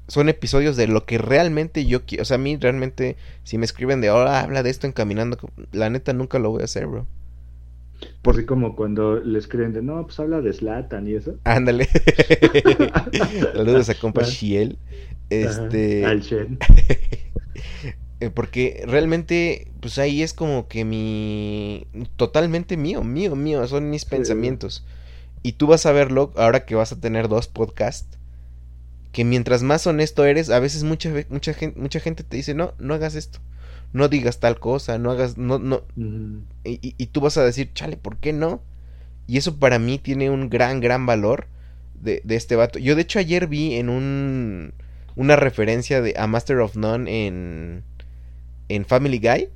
son 0.09 0.29
episodios 0.29 0.77
de 0.77 0.89
lo 0.89 1.07
que 1.07 1.19
realmente 1.19 1.87
yo 1.87 2.05
quiero. 2.05 2.23
O 2.23 2.25
sea, 2.27 2.35
a 2.35 2.39
mí 2.39 2.57
realmente, 2.57 3.17
si 3.45 3.59
me 3.59 3.65
escriben 3.65 4.01
de 4.01 4.09
ahora 4.09 4.41
habla 4.41 4.63
de 4.63 4.71
esto 4.71 4.87
en 4.87 4.93
caminando, 4.93 5.39
con-", 5.39 5.53
la 5.71 5.89
neta 5.89 6.13
nunca 6.13 6.39
lo 6.41 6.51
voy 6.51 6.63
a 6.63 6.65
hacer, 6.65 6.87
bro. 6.87 7.07
por 8.23 8.35
así 8.35 8.45
como 8.45 8.75
cuando 8.77 9.21
le 9.21 9.39
escriben 9.39 9.73
de 9.73 9.83
no, 9.83 10.05
pues 10.05 10.19
habla 10.21 10.41
de 10.41 10.53
Slatan 10.53 11.07
y 11.09 11.15
eso. 11.15 11.37
Ándale. 11.45 11.89
Saludos 13.55 13.89
a 13.89 13.95
compa. 13.95 14.23
Shiel. 14.25 14.79
Este. 15.31 16.05
Al 16.05 16.21
Shen. 16.21 16.59
eh, 18.23 18.31
porque 18.31 18.85
realmente, 18.87 19.73
pues 19.81 19.99
ahí 19.99 20.23
es 20.23 20.33
como 20.33 20.69
que 20.69 20.85
mi. 20.85 21.89
Totalmente 22.15 22.77
mío, 22.77 23.03
mío, 23.03 23.35
mío. 23.35 23.67
Son 23.67 23.91
mis 23.91 24.05
pensamientos. 24.05 24.85
Y 25.43 25.55
tú 25.55 25.67
vas 25.67 25.87
a 25.87 25.93
verlo 25.93 26.33
ahora 26.37 26.65
que 26.65 26.77
vas 26.77 26.93
a 26.93 27.01
tener 27.01 27.27
dos 27.27 27.49
podcasts. 27.49 28.17
Que 29.11 29.25
mientras 29.25 29.65
más 29.65 29.89
honesto 29.89 30.25
eres, 30.25 30.51
a 30.51 30.61
veces 30.61 30.85
mucha, 30.85 31.11
mucha, 31.31 31.53
gente, 31.53 31.81
mucha 31.81 31.99
gente 31.99 32.23
te 32.23 32.37
dice: 32.37 32.55
No, 32.55 32.75
no 32.79 32.95
hagas 32.95 33.17
esto. 33.17 33.41
No 33.93 34.07
digas 34.07 34.39
tal 34.39 34.61
cosa. 34.61 34.99
No 34.99 35.11
hagas. 35.11 35.37
No, 35.37 35.59
no. 35.59 35.83
Y 36.63 37.07
tú 37.07 37.21
vas 37.21 37.37
a 37.39 37.45
decir, 37.45 37.73
chale, 37.75 37.97
¿por 37.97 38.19
qué 38.19 38.33
no? 38.33 38.63
Y 39.27 39.37
eso 39.37 39.59
para 39.59 39.81
mí 39.81 39.99
tiene 39.99 40.31
un 40.31 40.49
gran, 40.49 40.79
gran 40.79 41.07
valor 41.07 41.49
de, 42.01 42.23
de 42.23 42.37
este 42.37 42.55
vato. 42.55 42.79
Yo 42.79 42.95
de 42.95 43.03
hecho 43.03 43.19
ayer 43.19 43.49
vi 43.49 43.75
en 43.75 43.89
un 43.89 44.75
una 45.15 45.37
referencia 45.37 46.01
de 46.01 46.15
a 46.17 46.27
Master 46.27 46.61
of 46.61 46.77
None 46.77 47.27
en 47.27 47.85
en 48.69 48.85
Family 48.85 49.19
Guy, 49.19 49.49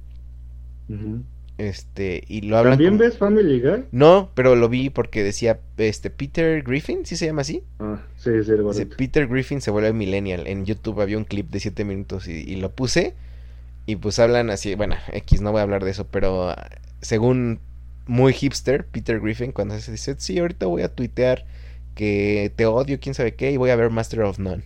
este 1.58 2.22
y 2.28 2.42
lo 2.42 2.58
hablan 2.58 2.74
¿También 2.74 2.90
como- 2.92 3.00
ves 3.04 3.16
Family 3.16 3.60
Guy? 3.60 3.84
No, 3.90 4.30
pero 4.34 4.56
lo 4.56 4.68
vi 4.68 4.90
porque 4.90 5.22
decía 5.22 5.58
este 5.78 6.10
Peter 6.10 6.62
Griffin, 6.62 7.06
¿sí 7.06 7.16
se 7.16 7.26
llama 7.26 7.40
así? 7.42 7.62
Ah, 7.78 8.02
sí, 8.18 8.30
sí, 8.44 8.50
el 8.50 8.64
Dice. 8.66 8.86
Peter 8.86 9.26
Griffin 9.26 9.60
se 9.62 9.70
vuelve 9.70 9.92
millennial. 9.94 10.46
En 10.46 10.66
YouTube 10.66 11.00
había 11.00 11.16
un 11.16 11.24
clip 11.24 11.50
de 11.50 11.60
7 11.60 11.84
minutos 11.84 12.28
y, 12.28 12.32
y 12.32 12.56
lo 12.56 12.72
puse. 12.72 13.14
Y 13.86 13.96
pues 13.96 14.18
hablan 14.18 14.50
así, 14.50 14.74
bueno, 14.74 14.96
X, 15.12 15.40
no 15.40 15.52
voy 15.52 15.60
a 15.60 15.62
hablar 15.62 15.84
de 15.84 15.92
eso, 15.92 16.06
pero 16.08 16.54
según 17.00 17.60
muy 18.06 18.32
hipster, 18.32 18.84
Peter 18.84 19.20
Griffin, 19.20 19.52
cuando 19.52 19.78
se 19.78 19.92
dice, 19.92 20.16
sí, 20.18 20.38
ahorita 20.38 20.66
voy 20.66 20.82
a 20.82 20.88
tuitear 20.94 21.44
que 21.94 22.52
te 22.56 22.66
odio, 22.66 22.98
quién 23.00 23.14
sabe 23.14 23.34
qué, 23.34 23.52
y 23.52 23.56
voy 23.56 23.70
a 23.70 23.76
ver 23.76 23.90
Master 23.90 24.22
of 24.22 24.38
None. 24.40 24.64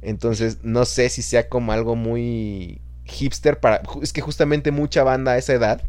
Entonces, 0.00 0.58
no 0.62 0.84
sé 0.84 1.08
si 1.08 1.22
sea 1.22 1.48
como 1.48 1.72
algo 1.72 1.96
muy 1.96 2.80
hipster 3.04 3.60
para... 3.60 3.82
Es 4.02 4.12
que 4.12 4.20
justamente 4.20 4.70
mucha 4.70 5.02
banda 5.04 5.32
a 5.32 5.38
esa 5.38 5.52
edad 5.54 5.82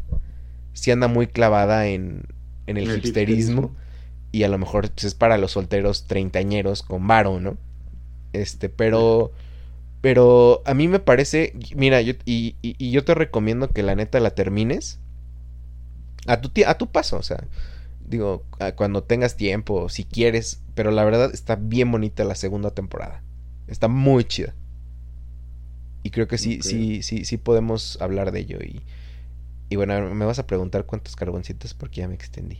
sí 0.72 0.90
anda 0.90 1.08
muy 1.08 1.26
clavada 1.26 1.86
en, 1.86 2.22
en 2.66 2.76
el 2.76 2.90
El 2.90 2.96
hipsterismo. 2.98 3.62
hipsterismo. 3.62 3.76
Y 4.32 4.42
a 4.42 4.48
lo 4.48 4.58
mejor 4.58 4.90
pues, 4.90 5.04
es 5.04 5.14
para 5.14 5.38
los 5.38 5.52
solteros 5.52 6.06
treintañeros 6.06 6.82
con 6.82 7.06
varo, 7.06 7.40
¿no? 7.40 7.56
Este, 8.32 8.68
pero... 8.68 9.32
Pero 10.00 10.62
a 10.66 10.74
mí 10.74 10.86
me 10.88 10.98
parece... 10.98 11.54
Mira, 11.74 12.00
yo, 12.02 12.12
y, 12.26 12.56
y- 12.60 12.76
y 12.78 12.90
yo 12.90 13.04
te 13.04 13.14
recomiendo 13.14 13.70
que 13.70 13.82
la 13.82 13.94
neta 13.94 14.20
la 14.20 14.30
termines. 14.34 14.98
A 16.26 16.40
tu, 16.40 16.50
a 16.66 16.74
tu 16.76 16.88
paso, 16.88 17.16
o 17.16 17.22
sea... 17.22 17.44
Digo, 18.06 18.44
cuando 18.76 19.02
tengas 19.02 19.36
tiempo, 19.36 19.88
si 19.88 20.04
quieres. 20.04 20.60
Pero 20.74 20.90
la 20.90 21.04
verdad 21.04 21.30
está 21.32 21.56
bien 21.56 21.90
bonita 21.90 22.22
la 22.24 22.34
segunda 22.34 22.70
temporada. 22.72 23.22
Está 23.66 23.88
muy 23.88 24.24
chida. 24.24 24.54
Y 26.04 26.10
creo 26.12 26.28
que 26.28 26.38
sí, 26.38 26.62
sí, 26.62 27.02
sí, 27.02 27.24
sí 27.24 27.36
podemos 27.38 27.98
hablar 28.00 28.30
de 28.30 28.40
ello. 28.40 28.58
Y, 28.62 28.82
y 29.70 29.76
bueno, 29.76 30.14
me 30.14 30.24
vas 30.24 30.38
a 30.38 30.46
preguntar 30.46 30.86
cuántos 30.86 31.16
carboncitos 31.16 31.74
porque 31.74 32.02
ya 32.02 32.08
me 32.08 32.14
extendí. 32.14 32.58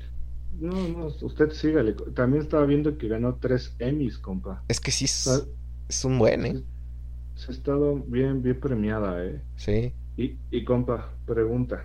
No, 0.61 0.89
no, 0.89 1.07
usted 1.23 1.51
sígale. 1.51 1.95
También 2.15 2.43
estaba 2.43 2.65
viendo 2.67 2.97
que 2.97 3.09
ganó 3.09 3.37
tres 3.37 3.75
Emmys, 3.79 4.19
compa. 4.19 4.63
Es 4.69 4.81
que 4.81 4.91
sí 4.91 5.05
es, 5.05 5.49
es 5.89 6.05
un 6.05 6.19
buen, 6.19 6.47
¿eh? 6.47 6.63
Se 7.35 7.53
ha 7.53 7.55
estado 7.55 7.97
bien, 7.97 8.43
bien 8.43 8.59
premiada, 8.61 9.25
¿eh? 9.25 9.41
Sí. 9.57 9.93
Y, 10.17 10.39
y 10.51 10.65
compa, 10.65 11.11
pregunta. 11.27 11.85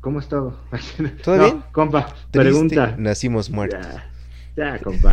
¿Cómo 0.00 0.18
ha 0.18 0.22
estado? 0.22 0.58
¿Todo 1.24 1.36
No, 1.36 1.44
bien? 1.44 1.64
Compa, 1.72 2.14
Triste, 2.30 2.38
pregunta. 2.40 2.96
Nacimos 2.98 3.50
muertos. 3.50 3.86
Ya, 4.56 4.78
compa. 4.80 5.12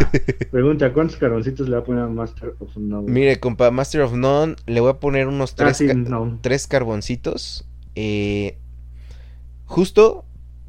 pregunta, 0.52 0.92
¿cuántos 0.94 1.18
carboncitos 1.18 1.68
le 1.70 1.76
va 1.76 1.82
a 1.82 1.86
poner 1.86 2.04
a 2.04 2.08
Master 2.08 2.56
of 2.60 2.76
None? 2.78 3.10
Mire, 3.12 3.40
compa, 3.40 3.72
Master 3.72 4.02
of 4.02 4.14
None, 4.14 4.56
le 4.66 4.80
voy 4.82 4.92
a 4.92 5.00
poner 5.00 5.28
unos 5.28 5.52
Ah, 5.52 5.56
tres, 5.56 5.78
sí, 5.78 5.88
ca- 5.88 5.94
no. 5.94 6.40
tres 6.42 6.68
carboncitos. 6.68 7.66
eh, 7.96 8.58
justo 9.66 10.26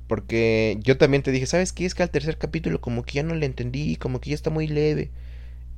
porque 0.06 0.78
yo 0.82 0.98
también 0.98 1.22
te 1.22 1.30
dije, 1.30 1.46
¿sabes 1.46 1.72
qué? 1.72 1.86
Es 1.86 1.94
que 1.94 2.02
al 2.02 2.10
tercer 2.10 2.36
capítulo 2.36 2.80
como 2.80 3.04
que 3.04 3.12
ya 3.14 3.22
no 3.22 3.34
le 3.34 3.46
entendí, 3.46 3.94
como 3.96 4.20
que 4.20 4.30
ya 4.30 4.34
está 4.34 4.50
muy 4.50 4.66
leve. 4.66 5.10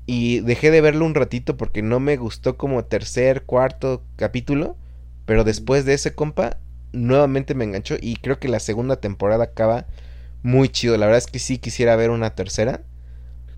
Y 0.07 0.41
dejé 0.41 0.71
de 0.71 0.81
verlo 0.81 1.05
un 1.07 1.15
ratito 1.15 1.57
porque 1.57 1.83
no 1.83 2.01
me 2.01 2.17
gustó 2.17 2.57
como 2.57 2.85
tercer, 2.85 3.45
cuarto 3.45 4.03
capítulo. 4.17 4.77
Pero 5.27 5.45
después 5.45 5.85
de 5.85 5.95
ese, 5.95 6.15
compa, 6.15 6.59
nuevamente 6.93 7.55
me 7.55 7.65
enganchó. 7.65 7.97
Y 8.01 8.17
creo 8.17 8.39
que 8.41 8.49
la 8.49 8.61
segunda 8.61 8.97
temporada 8.97 9.45
acaba 9.45 9.87
muy 10.43 10.69
chido. 10.69 10.97
La 10.97 11.07
verdad 11.07 11.19
es 11.19 11.27
que 11.27 11.39
sí 11.39 11.59
quisiera 11.59 11.97
ver 11.97 12.11
una 12.11 12.35
tercera. 12.35 12.83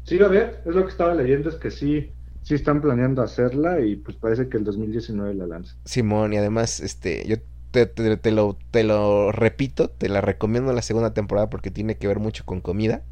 Sí, 0.04 0.20
a 0.22 0.28
ver, 0.28 0.62
es 0.64 0.74
lo 0.74 0.84
que 0.84 0.90
estaba 0.90 1.14
leyendo, 1.14 1.48
es 1.48 1.56
que 1.56 1.70
sí, 1.70 2.12
sí 2.42 2.54
están 2.54 2.80
planeando 2.80 3.22
hacerla 3.22 3.80
y 3.80 3.96
pues 3.96 4.16
parece 4.16 4.48
que 4.48 4.56
el 4.58 4.64
2019 4.64 5.34
la 5.34 5.46
lanza. 5.46 5.76
Simón, 5.84 6.32
y 6.32 6.36
además, 6.38 6.80
este, 6.80 7.26
yo 7.26 7.36
te, 7.70 7.86
te- 7.86 8.16
te 8.16 8.30
lo, 8.30 8.58
te 8.70 8.84
lo 8.84 9.32
repito, 9.32 9.90
te 9.90 10.08
la 10.08 10.20
recomiendo 10.20 10.72
la 10.72 10.82
segunda 10.82 11.12
temporada 11.14 11.50
porque 11.50 11.70
tiene 11.70 11.96
que 11.96 12.06
ver 12.08 12.18
mucho 12.20 12.44
con 12.46 12.60
comida. 12.60 13.02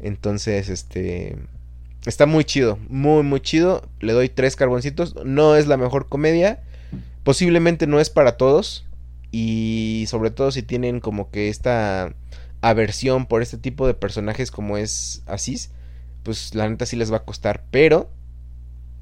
Entonces, 0.00 0.68
este, 0.70 1.36
está 2.06 2.26
muy 2.26 2.44
chido, 2.44 2.78
muy, 2.88 3.22
muy 3.24 3.40
chido. 3.40 3.82
Le 4.00 4.12
doy 4.14 4.28
tres 4.30 4.56
carboncitos. 4.56 5.16
No 5.24 5.56
es 5.56 5.66
la 5.66 5.76
mejor 5.76 6.08
comedia. 6.08 6.62
Posiblemente 7.24 7.86
no 7.86 8.00
es 8.00 8.10
para 8.10 8.36
todos. 8.36 8.86
Y 9.32 10.06
sobre 10.08 10.30
todo 10.30 10.50
si 10.52 10.62
tienen 10.62 11.00
como 11.00 11.30
que 11.30 11.48
esta 11.50 12.14
aversión 12.60 13.26
por 13.26 13.42
este 13.42 13.58
tipo 13.58 13.86
de 13.86 13.94
personajes 13.94 14.50
como 14.50 14.76
es 14.76 15.22
Asís, 15.26 15.70
pues 16.22 16.54
la 16.54 16.68
neta 16.68 16.86
sí 16.86 16.96
les 16.96 17.12
va 17.12 17.18
a 17.18 17.24
costar. 17.24 17.64
Pero 17.70 18.10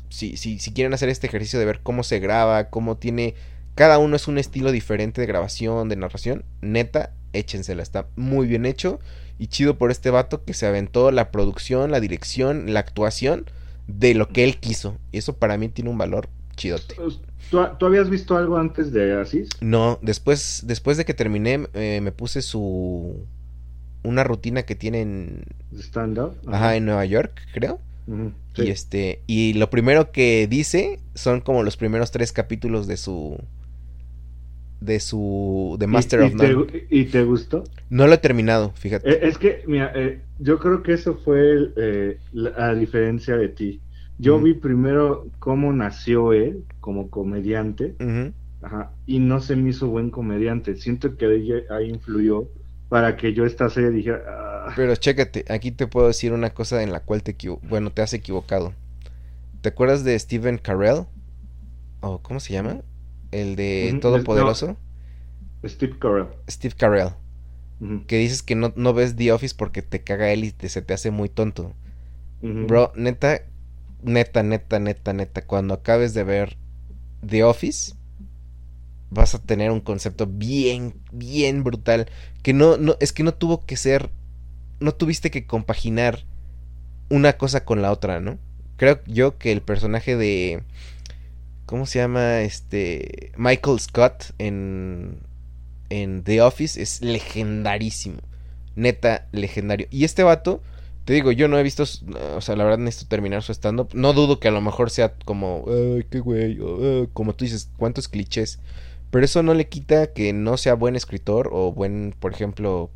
si, 0.08 0.36
si, 0.36 0.58
si 0.58 0.72
quieren 0.72 0.94
hacer 0.94 1.08
este 1.08 1.26
ejercicio 1.26 1.58
de 1.58 1.64
ver 1.64 1.80
cómo 1.82 2.02
se 2.02 2.18
graba, 2.18 2.70
cómo 2.70 2.96
tiene... 2.96 3.34
Cada 3.74 3.98
uno 3.98 4.16
es 4.16 4.26
un 4.26 4.38
estilo 4.38 4.72
diferente 4.72 5.20
de 5.20 5.26
grabación, 5.26 5.88
de 5.88 5.96
narración. 5.96 6.44
Neta, 6.62 7.12
échensela. 7.34 7.82
Está 7.82 8.06
muy 8.16 8.46
bien 8.46 8.64
hecho. 8.64 9.00
Y 9.38 9.48
chido 9.48 9.76
por 9.76 9.90
este 9.90 10.08
vato 10.08 10.44
que 10.44 10.54
se 10.54 10.66
aventó 10.66 11.10
la 11.10 11.30
producción, 11.30 11.90
la 11.90 12.00
dirección, 12.00 12.72
la 12.72 12.80
actuación 12.80 13.44
de 13.86 14.14
lo 14.14 14.28
que 14.28 14.44
él 14.44 14.56
quiso. 14.58 14.96
Y 15.12 15.18
eso 15.18 15.36
para 15.36 15.58
mí 15.58 15.68
tiene 15.68 15.90
un 15.90 15.98
valor 15.98 16.30
chidote. 16.56 16.94
¿Tú, 17.50 17.66
tú 17.78 17.86
habías 17.86 18.08
visto 18.08 18.34
algo 18.36 18.56
antes 18.56 18.92
de 18.92 19.20
Asís? 19.20 19.50
No, 19.60 19.98
después, 20.00 20.62
después 20.64 20.96
de 20.96 21.04
que 21.04 21.12
terminé, 21.12 21.66
eh, 21.74 22.00
me 22.02 22.12
puse 22.12 22.40
su... 22.40 23.26
Una 24.06 24.24
rutina 24.24 24.62
que 24.62 24.74
tiene 24.74 25.00
en... 25.02 25.42
¿De 25.70 25.82
stand-up? 25.82 26.36
Ajá, 26.46 26.76
en 26.76 26.84
Nueva 26.86 27.04
York, 27.04 27.40
creo. 27.52 27.80
Y 28.06 28.62
sí. 28.62 28.68
este, 28.68 29.22
y 29.26 29.54
lo 29.54 29.68
primero 29.68 30.12
que 30.12 30.46
dice 30.48 31.00
son 31.14 31.40
como 31.40 31.64
los 31.64 31.76
primeros 31.76 32.12
tres 32.12 32.32
capítulos 32.32 32.86
de 32.86 32.96
su 32.96 33.36
de 34.80 35.00
su 35.00 35.76
de 35.80 35.86
Master 35.86 36.20
¿Y, 36.20 36.24
of 36.24 36.36
te, 36.36 36.52
None. 36.52 36.86
¿Y 36.90 37.04
te 37.06 37.24
gustó? 37.24 37.64
No 37.90 38.06
lo 38.06 38.14
he 38.14 38.18
terminado, 38.18 38.72
fíjate. 38.76 39.10
Eh, 39.10 39.18
es 39.22 39.38
que, 39.38 39.62
mira, 39.66 39.90
eh, 39.94 40.20
yo 40.38 40.58
creo 40.58 40.82
que 40.82 40.92
eso 40.92 41.16
fue 41.16 41.72
eh, 41.76 42.18
la, 42.32 42.50
a 42.56 42.74
diferencia 42.74 43.36
de 43.36 43.48
ti. 43.48 43.80
Yo 44.18 44.40
vi 44.40 44.54
primero 44.54 45.26
cómo 45.38 45.72
nació 45.72 46.32
él 46.32 46.64
como 46.80 47.10
comediante, 47.10 47.94
ajá, 48.62 48.92
y 49.06 49.18
no 49.18 49.40
se 49.40 49.56
me 49.56 49.70
hizo 49.70 49.88
buen 49.88 50.10
comediante. 50.10 50.76
Siento 50.76 51.16
que 51.16 51.26
ahí, 51.26 51.52
ahí 51.68 51.90
influyó 51.90 52.48
para 52.88 53.16
que 53.16 53.32
yo 53.34 53.44
esta 53.44 53.68
serie 53.70 53.90
dijera, 53.90 54.22
"Ah". 54.26 54.72
Pero 54.76 54.94
chécate, 54.96 55.44
aquí 55.48 55.70
te 55.72 55.86
puedo 55.86 56.06
decir 56.08 56.32
una 56.32 56.50
cosa 56.50 56.82
en 56.82 56.92
la 56.92 57.00
cual 57.00 57.22
te 57.22 57.36
bueno, 57.68 57.90
te 57.90 58.02
has 58.02 58.12
equivocado. 58.12 58.72
¿Te 59.60 59.70
acuerdas 59.70 60.04
de 60.04 60.18
Steven 60.18 60.58
Carell? 60.58 61.06
¿O 62.00 62.20
cómo 62.20 62.40
se 62.40 62.52
llama? 62.52 62.82
El 63.32 63.56
de 63.56 63.98
Todopoderoso. 64.00 64.76
Steve 65.64 65.98
Carell. 65.98 66.28
Steve 66.48 66.74
Carell. 66.76 67.10
Que 68.06 68.16
dices 68.18 68.42
que 68.42 68.54
no, 68.54 68.72
no 68.76 68.94
ves 68.94 69.16
The 69.16 69.32
Office 69.32 69.54
porque 69.56 69.82
te 69.82 70.02
caga 70.02 70.30
él 70.30 70.44
y 70.44 70.52
te, 70.52 70.68
se 70.68 70.80
te 70.82 70.94
hace 70.94 71.10
muy 71.10 71.28
tonto. 71.28 71.74
Bro, 72.40 72.92
neta, 72.94 73.42
neta, 74.02 74.42
neta, 74.42 74.78
neta, 74.78 75.12
neta, 75.12 75.42
cuando 75.42 75.74
acabes 75.74 76.14
de 76.14 76.22
ver 76.24 76.56
The 77.26 77.44
Office, 77.44 77.94
vas 79.10 79.34
a 79.34 79.42
tener 79.42 79.70
un 79.70 79.80
concepto 79.80 80.26
bien, 80.26 80.94
bien 81.12 81.64
brutal. 81.64 82.08
Que 82.42 82.52
no, 82.52 82.76
no, 82.76 82.96
es 83.00 83.12
que 83.12 83.22
no 83.22 83.34
tuvo 83.34 83.64
que 83.64 83.76
ser, 83.76 84.10
no 84.80 84.94
tuviste 84.94 85.30
que 85.30 85.46
compaginar 85.46 86.24
una 87.08 87.34
cosa 87.34 87.64
con 87.64 87.82
la 87.82 87.92
otra, 87.92 88.20
¿no? 88.20 88.38
Creo 88.76 89.00
yo 89.06 89.38
que 89.38 89.52
el 89.52 89.62
personaje 89.62 90.16
de, 90.16 90.62
¿cómo 91.66 91.86
se 91.86 91.98
llama? 91.98 92.40
Este, 92.42 93.32
Michael 93.36 93.80
Scott 93.80 94.32
en, 94.38 95.20
en 95.88 96.22
The 96.22 96.42
Office 96.42 96.80
es 96.80 97.00
legendarísimo. 97.00 98.18
Neta, 98.74 99.26
legendario. 99.32 99.86
Y 99.90 100.04
este 100.04 100.22
vato, 100.22 100.62
te 101.06 101.14
digo, 101.14 101.32
yo 101.32 101.48
no 101.48 101.58
he 101.58 101.62
visto, 101.62 101.84
o 101.84 102.40
sea, 102.40 102.56
la 102.56 102.64
verdad 102.64 102.78
necesito 102.78 103.08
terminar 103.08 103.42
su 103.42 103.52
stand-up. 103.52 103.88
No 103.94 104.12
dudo 104.12 104.38
que 104.38 104.48
a 104.48 104.50
lo 104.50 104.60
mejor 104.60 104.90
sea 104.90 105.14
como, 105.24 105.64
ay, 105.68 106.04
qué 106.10 106.20
güey, 106.20 106.58
como 107.14 107.34
tú 107.34 107.44
dices, 107.44 107.70
cuántos 107.78 108.08
clichés. 108.08 108.58
Pero 109.16 109.24
eso 109.24 109.42
no 109.42 109.54
le 109.54 109.66
quita 109.66 110.12
que 110.12 110.34
no 110.34 110.58
sea 110.58 110.74
buen 110.74 110.94
escritor 110.94 111.48
o 111.50 111.72
buen, 111.72 112.14
por 112.20 112.34
ejemplo, 112.34 112.90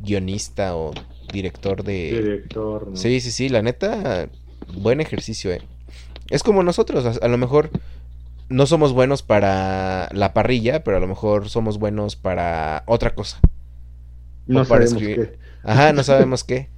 guionista 0.00 0.74
o 0.74 0.92
director 1.30 1.84
de... 1.84 2.12
Director, 2.22 2.88
¿no? 2.88 2.96
Sí, 2.96 3.20
sí, 3.20 3.30
sí, 3.30 3.50
la 3.50 3.60
neta, 3.60 4.30
buen 4.72 5.02
ejercicio, 5.02 5.52
eh. 5.52 5.60
Es 6.30 6.42
como 6.42 6.62
nosotros, 6.62 7.04
a, 7.04 7.22
a 7.22 7.28
lo 7.28 7.36
mejor 7.36 7.68
no 8.48 8.64
somos 8.64 8.94
buenos 8.94 9.20
para 9.22 10.08
la 10.14 10.32
parrilla, 10.32 10.82
pero 10.82 10.96
a 10.96 11.00
lo 11.00 11.08
mejor 11.08 11.50
somos 11.50 11.78
buenos 11.78 12.16
para 12.16 12.82
otra 12.86 13.14
cosa. 13.14 13.38
No 14.46 14.62
o 14.62 14.64
para 14.64 14.86
sabemos 14.86 15.02
escribir. 15.02 15.32
qué. 15.32 15.38
Ajá, 15.62 15.92
no 15.92 16.02
sabemos 16.04 16.42
qué. 16.42 16.70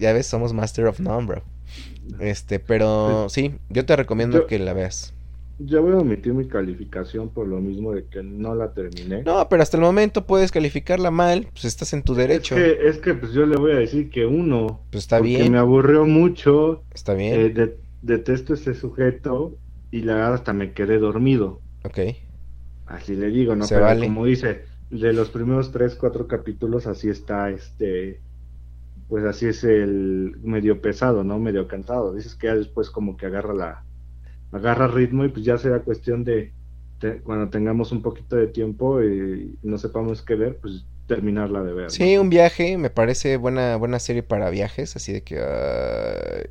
Ya 0.00 0.12
ves, 0.12 0.26
somos 0.26 0.52
Master 0.52 0.86
of 0.86 0.98
None, 0.98 1.28
bro. 1.28 1.42
Este, 2.18 2.58
pero 2.58 3.28
sí, 3.28 3.54
yo 3.68 3.86
te 3.86 3.94
recomiendo 3.94 4.38
Yo- 4.38 4.46
que 4.48 4.58
la 4.58 4.72
veas. 4.72 5.14
Yo 5.60 5.82
voy 5.82 5.92
a 5.92 5.96
omitir 5.98 6.32
mi 6.34 6.46
calificación 6.46 7.30
por 7.30 7.48
lo 7.48 7.58
mismo 7.60 7.92
de 7.92 8.06
que 8.06 8.22
no 8.22 8.54
la 8.54 8.72
terminé. 8.72 9.22
No, 9.24 9.48
pero 9.48 9.62
hasta 9.62 9.76
el 9.76 9.82
momento 9.82 10.24
puedes 10.24 10.52
calificarla 10.52 11.10
mal, 11.10 11.48
pues 11.52 11.64
estás 11.64 11.92
en 11.92 12.02
tu 12.04 12.14
derecho. 12.14 12.56
Es 12.56 12.62
que, 12.76 12.88
es 12.88 12.98
que 12.98 13.14
pues 13.14 13.32
yo 13.32 13.44
le 13.44 13.56
voy 13.56 13.72
a 13.72 13.76
decir 13.76 14.08
que 14.10 14.24
uno, 14.24 14.80
Pues 14.90 15.04
está 15.04 15.18
porque 15.18 15.36
bien, 15.36 15.52
me 15.52 15.58
aburrió 15.58 16.06
mucho, 16.06 16.82
está 16.94 17.14
bien. 17.14 17.34
eh, 17.40 17.48
de- 17.50 17.76
detesto 18.02 18.54
ese 18.54 18.74
sujeto 18.74 19.58
y 19.90 20.02
la 20.02 20.14
verdad 20.14 20.34
hasta 20.34 20.52
me 20.52 20.72
quedé 20.72 20.98
dormido. 20.98 21.60
Ok. 21.84 21.98
Así 22.86 23.16
le 23.16 23.28
digo, 23.28 23.54
¿no? 23.56 23.64
Se 23.64 23.74
Pero 23.74 23.86
vale. 23.86 24.06
como 24.06 24.24
dice, 24.24 24.62
de 24.90 25.12
los 25.12 25.30
primeros 25.30 25.72
tres, 25.72 25.96
cuatro 25.96 26.26
capítulos 26.28 26.86
así 26.86 27.08
está 27.08 27.50
este, 27.50 28.20
pues 29.08 29.24
así 29.24 29.46
es 29.46 29.64
el 29.64 30.36
medio 30.42 30.80
pesado, 30.80 31.24
¿no? 31.24 31.38
Medio 31.38 31.66
cansado. 31.68 32.14
Dices 32.14 32.34
que 32.36 32.46
ya 32.46 32.54
después 32.54 32.90
como 32.90 33.16
que 33.16 33.26
agarra 33.26 33.54
la, 33.54 33.84
agarra 34.50 34.88
ritmo 34.88 35.24
y 35.24 35.28
pues 35.30 35.44
ya 35.44 35.58
será 35.58 35.82
cuestión 35.84 36.24
de, 36.24 36.54
te- 36.98 37.22
cuando 37.22 37.50
tengamos 37.50 37.92
un 37.92 38.02
poquito 38.02 38.36
de 38.36 38.48
tiempo 38.48 39.02
y 39.02 39.58
no 39.62 39.78
sepamos 39.78 40.22
qué 40.24 40.34
ver, 40.36 40.58
pues 40.60 40.88
terminarla 41.06 41.62
de 41.64 41.74
ver. 41.74 41.94
Sí, 41.96 42.18
¿no? 42.18 42.18
un 42.18 42.28
viaje, 42.28 42.76
me 42.76 42.90
parece 42.90 43.36
buena, 43.38 43.76
buena 43.76 43.98
serie 43.98 44.22
para 44.22 44.50
viajes, 44.50 44.94
así 44.96 45.12
de 45.12 45.22
que, 45.24 45.38
ah, 45.40 46.42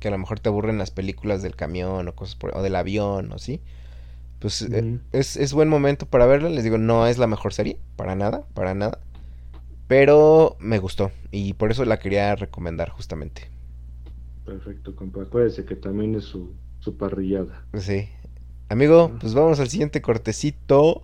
que 0.00 0.08
a 0.08 0.10
lo 0.10 0.18
mejor 0.18 0.40
te 0.40 0.48
aburren 0.50 0.78
las 0.78 0.90
películas 0.90 1.42
del 1.42 1.56
camión 1.56 2.08
o 2.08 2.14
cosas 2.16 2.36
por, 2.36 2.56
o 2.56 2.62
del 2.62 2.76
avión 2.76 3.32
o 3.32 3.36
así. 3.36 3.62
Pues 4.40 4.62
eh, 4.62 4.84
es, 5.12 5.36
es 5.36 5.52
buen 5.54 5.68
momento 5.68 6.06
para 6.06 6.26
verla, 6.26 6.50
les 6.50 6.64
digo, 6.64 6.78
no 6.78 7.06
es 7.06 7.18
la 7.18 7.26
mejor 7.28 7.54
serie, 7.54 7.78
para 7.96 8.16
nada, 8.16 8.44
para 8.54 8.74
nada. 8.74 9.00
Pero 9.88 10.56
me 10.60 10.78
gustó 10.78 11.12
y 11.32 11.54
por 11.54 11.72
eso 11.72 11.84
la 11.86 11.98
quería 11.98 12.36
recomendar 12.36 12.90
justamente. 12.90 13.50
Perfecto, 14.44 14.94
compa. 14.96 15.22
Acuérdese 15.22 15.64
que 15.66 15.76
también 15.76 16.14
es 16.14 16.24
su, 16.24 16.58
su 16.86 16.96
parrillada. 16.96 17.64
Sí. 17.74 18.08
Amigo, 18.68 19.10
pues 19.20 19.34
vamos 19.34 19.58
al 19.58 19.68
siguiente 19.68 20.00
cortecito 20.00 21.02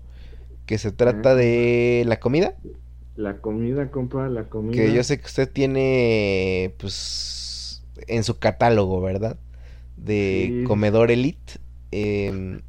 que 0.64 0.78
se 0.78 0.92
trata 0.92 1.34
de 1.34 2.04
la 2.06 2.20
comida. 2.20 2.54
La 3.16 3.38
comida, 3.38 3.90
compa, 3.90 4.28
la 4.28 4.44
comida. 4.44 4.80
Que 4.80 4.92
yo 4.94 5.02
sé 5.02 5.18
que 5.18 5.26
usted 5.26 5.50
tiene, 5.50 6.72
pues, 6.78 7.82
en 8.06 8.22
su 8.22 8.38
catálogo, 8.38 9.00
¿verdad? 9.00 9.36
De 9.96 10.58
Sí. 10.60 10.64
comedor 10.64 11.10
elite, 11.10 11.54
em, 11.90 12.60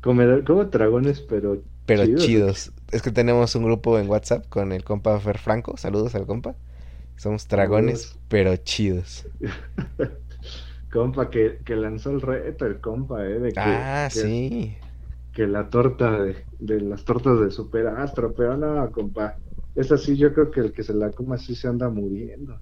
Comedor, 0.00 0.44
como 0.44 0.64
dragones, 0.64 1.20
pero 1.20 1.62
pero 1.86 2.04
Chidos. 2.04 2.24
chidos. 2.26 2.72
Es 2.90 3.02
que 3.02 3.10
tenemos 3.12 3.54
un 3.54 3.64
grupo 3.64 3.98
en 3.98 4.08
WhatsApp 4.08 4.46
con 4.48 4.72
el 4.72 4.82
compa 4.82 5.18
Fer 5.20 5.38
Franco. 5.38 5.76
Saludos 5.76 6.14
al 6.16 6.26
compa. 6.26 6.56
Somos 7.16 7.46
dragones, 7.48 8.00
Saludos. 8.02 8.18
pero 8.28 8.56
chidos. 8.56 9.26
Compa, 10.90 11.30
que, 11.30 11.62
que 11.64 11.76
lanzó 11.76 12.10
el 12.10 12.20
reto, 12.20 12.66
el 12.66 12.80
compa, 12.80 13.24
¿eh? 13.26 13.38
De 13.40 13.58
que, 13.58 13.92
Ah, 13.96 14.08
que- 14.08 14.32
sí. 14.32 14.76
que 15.32 15.46
la 15.46 15.68
torta 15.70 16.20
de, 16.22 16.46
de 16.58 16.80
las 16.80 17.04
tortas 17.04 17.40
de 17.40 17.50
Superastro, 17.50 18.34
pero 18.34 18.56
no, 18.56 18.90
compa. 18.92 19.40
Es 19.74 19.92
así, 19.92 20.16
yo 20.16 20.32
creo 20.34 20.50
que 20.50 20.60
el 20.60 20.72
que 20.72 20.82
se 20.84 20.94
la 20.94 21.12
coma 21.12 21.36
así 21.36 21.54
se 21.56 21.68
anda 21.68 21.88
muriendo. 21.90 22.60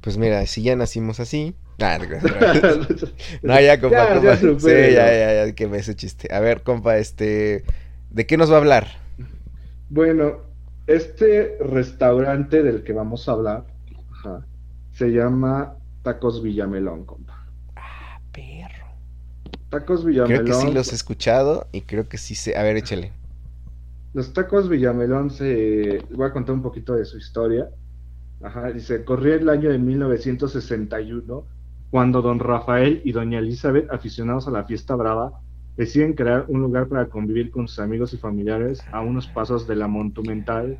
Pues 0.00 0.16
mira, 0.16 0.46
si 0.46 0.62
ya 0.62 0.76
nacimos 0.76 1.20
así. 1.20 1.54
Ah, 1.80 1.98
no, 3.42 3.60
ya, 3.60 3.80
compa, 3.80 4.06
Ya, 4.06 4.10
compa. 4.10 4.36
ya 4.36 4.54
sí, 4.56 4.70
ya, 4.92 5.12
ya, 5.12 5.46
ya, 5.46 5.54
que 5.54 5.66
me 5.68 5.78
ese 5.78 5.94
chiste. 5.94 6.28
A 6.34 6.40
ver, 6.40 6.62
compa, 6.62 6.98
este. 6.98 7.64
¿De 8.10 8.26
qué 8.26 8.36
nos 8.36 8.50
va 8.50 8.56
a 8.56 8.58
hablar? 8.58 8.88
Bueno, 9.88 10.54
este 10.86 11.56
restaurante 11.60 12.62
del 12.62 12.82
que 12.84 12.92
vamos 12.92 13.28
a 13.28 13.32
hablar 13.32 13.66
ajá, 14.10 14.48
se 14.90 15.08
llama 15.10 15.78
Tacos 16.02 16.42
Villamelón, 16.42 17.04
compa. 17.06 17.27
Tacos 19.70 20.02
Creo 20.02 20.26
Villamelón. 20.26 20.46
que 20.46 20.54
sí 20.54 20.72
los 20.72 20.92
he 20.92 20.94
escuchado 20.94 21.66
y 21.72 21.82
creo 21.82 22.08
que 22.08 22.18
sí 22.18 22.34
sé. 22.34 22.56
A 22.56 22.62
ver, 22.62 22.76
échale. 22.76 23.12
Los 24.14 24.32
tacos 24.32 24.68
Villamelón 24.68 25.30
se... 25.30 26.02
Voy 26.10 26.26
a 26.26 26.32
contar 26.32 26.54
un 26.54 26.62
poquito 26.62 26.94
de 26.94 27.04
su 27.04 27.18
historia. 27.18 27.68
Ajá, 28.42 28.70
dice, 28.72 29.04
corría 29.04 29.34
el 29.34 29.48
año 29.48 29.70
de 29.70 29.78
1961 29.78 31.44
cuando 31.90 32.22
don 32.22 32.38
Rafael 32.38 33.00
y 33.04 33.12
doña 33.12 33.38
Elizabeth, 33.38 33.90
aficionados 33.90 34.46
a 34.46 34.50
la 34.50 34.64
fiesta 34.64 34.94
brava, 34.94 35.40
deciden 35.76 36.14
crear 36.14 36.44
un 36.48 36.60
lugar 36.60 36.88
para 36.88 37.06
convivir 37.06 37.50
con 37.50 37.68
sus 37.68 37.78
amigos 37.78 38.12
y 38.12 38.18
familiares 38.18 38.82
a 38.92 39.00
unos 39.00 39.26
pasos 39.28 39.66
de 39.66 39.76
la 39.76 39.88
monumental 39.88 40.78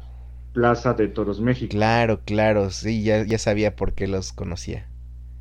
Plaza 0.53 0.95
de 0.95 1.09
Toros 1.09 1.41
México. 1.41 1.71
Claro, 1.71 2.21
claro, 2.25 2.71
sí, 2.71 3.03
ya, 3.03 3.25
ya 3.25 3.39
sabía 3.39 3.77
por 3.77 3.93
qué 3.93 4.09
los 4.09 4.33
conocía. 4.33 4.89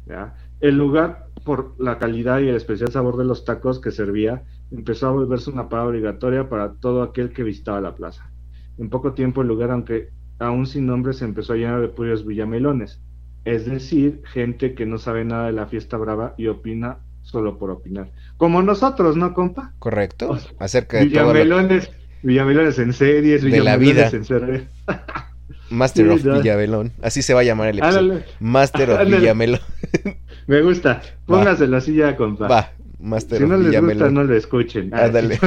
¿ya? 0.05 0.35
El 0.59 0.77
lugar, 0.77 1.27
por 1.45 1.75
la 1.79 1.97
calidad 1.99 2.39
y 2.39 2.47
el 2.49 2.55
especial 2.55 2.91
sabor 2.91 3.17
de 3.17 3.25
los 3.25 3.45
tacos 3.45 3.79
que 3.79 3.91
servía, 3.91 4.43
empezó 4.71 5.07
a 5.07 5.11
volverse 5.11 5.49
una 5.49 5.69
parada 5.69 5.89
obligatoria 5.89 6.49
para 6.49 6.73
todo 6.73 7.03
aquel 7.03 7.31
que 7.31 7.43
visitaba 7.43 7.79
la 7.81 7.95
plaza. 7.95 8.31
En 8.77 8.89
poco 8.89 9.13
tiempo 9.13 9.41
el 9.41 9.47
lugar, 9.47 9.71
aunque 9.71 10.09
aún 10.39 10.65
sin 10.65 10.85
nombre, 10.85 11.13
se 11.13 11.25
empezó 11.25 11.53
a 11.53 11.55
llenar 11.57 11.81
de 11.81 11.87
puros 11.89 12.25
villamelones, 12.25 13.01
es 13.45 13.65
decir, 13.65 14.21
gente 14.25 14.73
que 14.75 14.85
no 14.85 14.97
sabe 14.97 15.23
nada 15.25 15.47
de 15.47 15.53
la 15.53 15.67
fiesta 15.67 15.97
brava 15.97 16.33
y 16.37 16.47
opina 16.47 16.99
solo 17.21 17.57
por 17.57 17.71
opinar. 17.71 18.11
Como 18.37 18.61
nosotros, 18.61 19.15
¿no, 19.15 19.33
compa? 19.33 19.73
¿Correcto? 19.79 20.29
O 20.31 20.37
sea, 20.37 20.51
Acerca 20.59 20.97
de 20.97 21.05
todo 21.07 21.33
lo 21.33 21.33
Villamelones, 21.33 21.91
villamelones 22.23 22.79
en 22.79 22.93
series, 22.93 23.41
De 23.43 23.49
la 23.61 23.77
villamelones 23.77 24.11
vida. 24.11 24.17
en 24.17 24.25
series. 24.25 24.67
Master 25.69 26.09
of. 26.09 26.23
Villamelón. 26.23 26.91
Así 27.01 27.21
se 27.21 27.33
va 27.33 27.41
a 27.41 27.43
llamar 27.43 27.69
el 27.69 27.79
episodio. 27.79 28.21
Master 28.39 28.91
of. 28.91 29.05
Villamelón. 29.07 29.59
me 30.47 30.61
gusta. 30.61 31.01
Póngaselo 31.25 31.77
así 31.77 31.95
ya, 31.95 32.15
compa. 32.15 32.47
Va, 32.47 32.71
Master 32.99 33.37
Si 33.37 33.43
of 33.43 33.49
no 33.49 33.57
les 33.57 33.65
gusta, 33.67 33.79
Villamelón. 33.81 34.13
no 34.13 34.23
lo 34.23 34.35
escuchen. 34.35 34.93
Ah, 34.93 35.05
Ándale. 35.05 35.39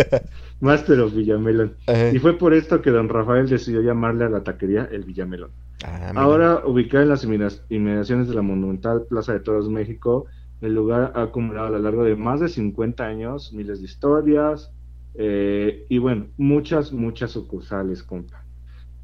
Master 0.60 1.00
of 1.00 1.14
Villamelón. 1.14 1.76
Ajá. 1.86 2.10
Y 2.10 2.18
fue 2.18 2.38
por 2.38 2.54
esto 2.54 2.82
que 2.82 2.90
don 2.90 3.08
Rafael 3.08 3.48
decidió 3.48 3.80
llamarle 3.82 4.24
a 4.24 4.28
la 4.28 4.42
taquería 4.42 4.88
el 4.92 5.04
Villamelón. 5.04 5.50
Ah. 5.84 6.12
Ahora, 6.14 6.62
ubicada 6.64 7.02
en 7.02 7.08
las 7.08 7.24
inmediaciones 7.24 8.28
de 8.28 8.34
la 8.34 8.42
monumental 8.42 9.04
Plaza 9.08 9.32
de 9.32 9.40
Toros 9.40 9.68
México, 9.68 10.26
el 10.60 10.74
lugar 10.74 11.12
ha 11.16 11.22
acumulado 11.22 11.66
a 11.66 11.70
lo 11.70 11.78
largo 11.80 12.04
de 12.04 12.14
más 12.14 12.40
de 12.40 12.48
50 12.48 13.04
años 13.04 13.52
miles 13.52 13.80
de 13.80 13.86
historias 13.86 14.70
eh, 15.14 15.86
y 15.88 15.98
bueno, 15.98 16.28
muchas, 16.36 16.92
muchas 16.92 17.32
sucursales, 17.32 18.02
compa. 18.02 18.44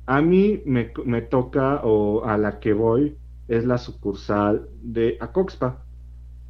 A 0.09 0.21
mí 0.23 0.63
me, 0.67 0.93
me 1.05 1.23
toca, 1.23 1.81
o 1.85 2.25
a 2.25 2.37
la 2.39 2.59
que 2.61 2.73
voy, 2.73 3.17
es 3.49 3.65
la 3.65 3.79
sucursal 3.79 4.69
de 4.83 5.17
Acoxpa. 5.21 5.85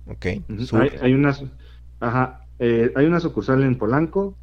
Ok. 0.06 0.26
Hay, 0.72 0.90
hay 1.00 1.12
una, 1.14 1.34
ajá, 2.00 2.46
eh, 2.59 2.92
hay 2.96 3.06
una 3.06 3.20
sucursal 3.20 3.62
en 3.62 3.78
Polanco, 3.78 4.36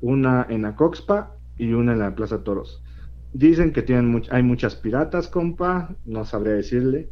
una 0.00 0.46
en 0.48 0.64
Acoxpa 0.64 1.36
y 1.56 1.72
una 1.72 1.92
en 1.92 1.98
la 2.00 2.14
Plaza 2.14 2.42
Toros. 2.44 2.82
Dicen 3.32 3.72
que 3.72 3.82
tienen 3.82 4.12
much- 4.12 4.28
hay 4.30 4.42
muchas 4.42 4.76
piratas, 4.76 5.28
compa, 5.28 5.94
no 6.04 6.24
sabría 6.24 6.54
decirle, 6.54 7.10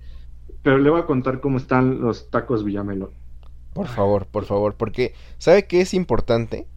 pero 0.63 0.79
le 0.79 0.91
voy 0.91 1.01
a 1.01 1.07
contar 1.07 1.41
cómo 1.41 1.59
están 1.59 2.01
los 2.01 2.31
tacos 2.31 2.65
Villamelón. 2.65 3.13
Por 3.73 3.89
favor, 3.89 4.27
por 4.29 4.45
favor, 4.45 4.77
porque 4.77 5.15
¿sabe 5.39 5.67
qué 5.67 5.81
es 5.81 5.95
importante? 5.95 6.69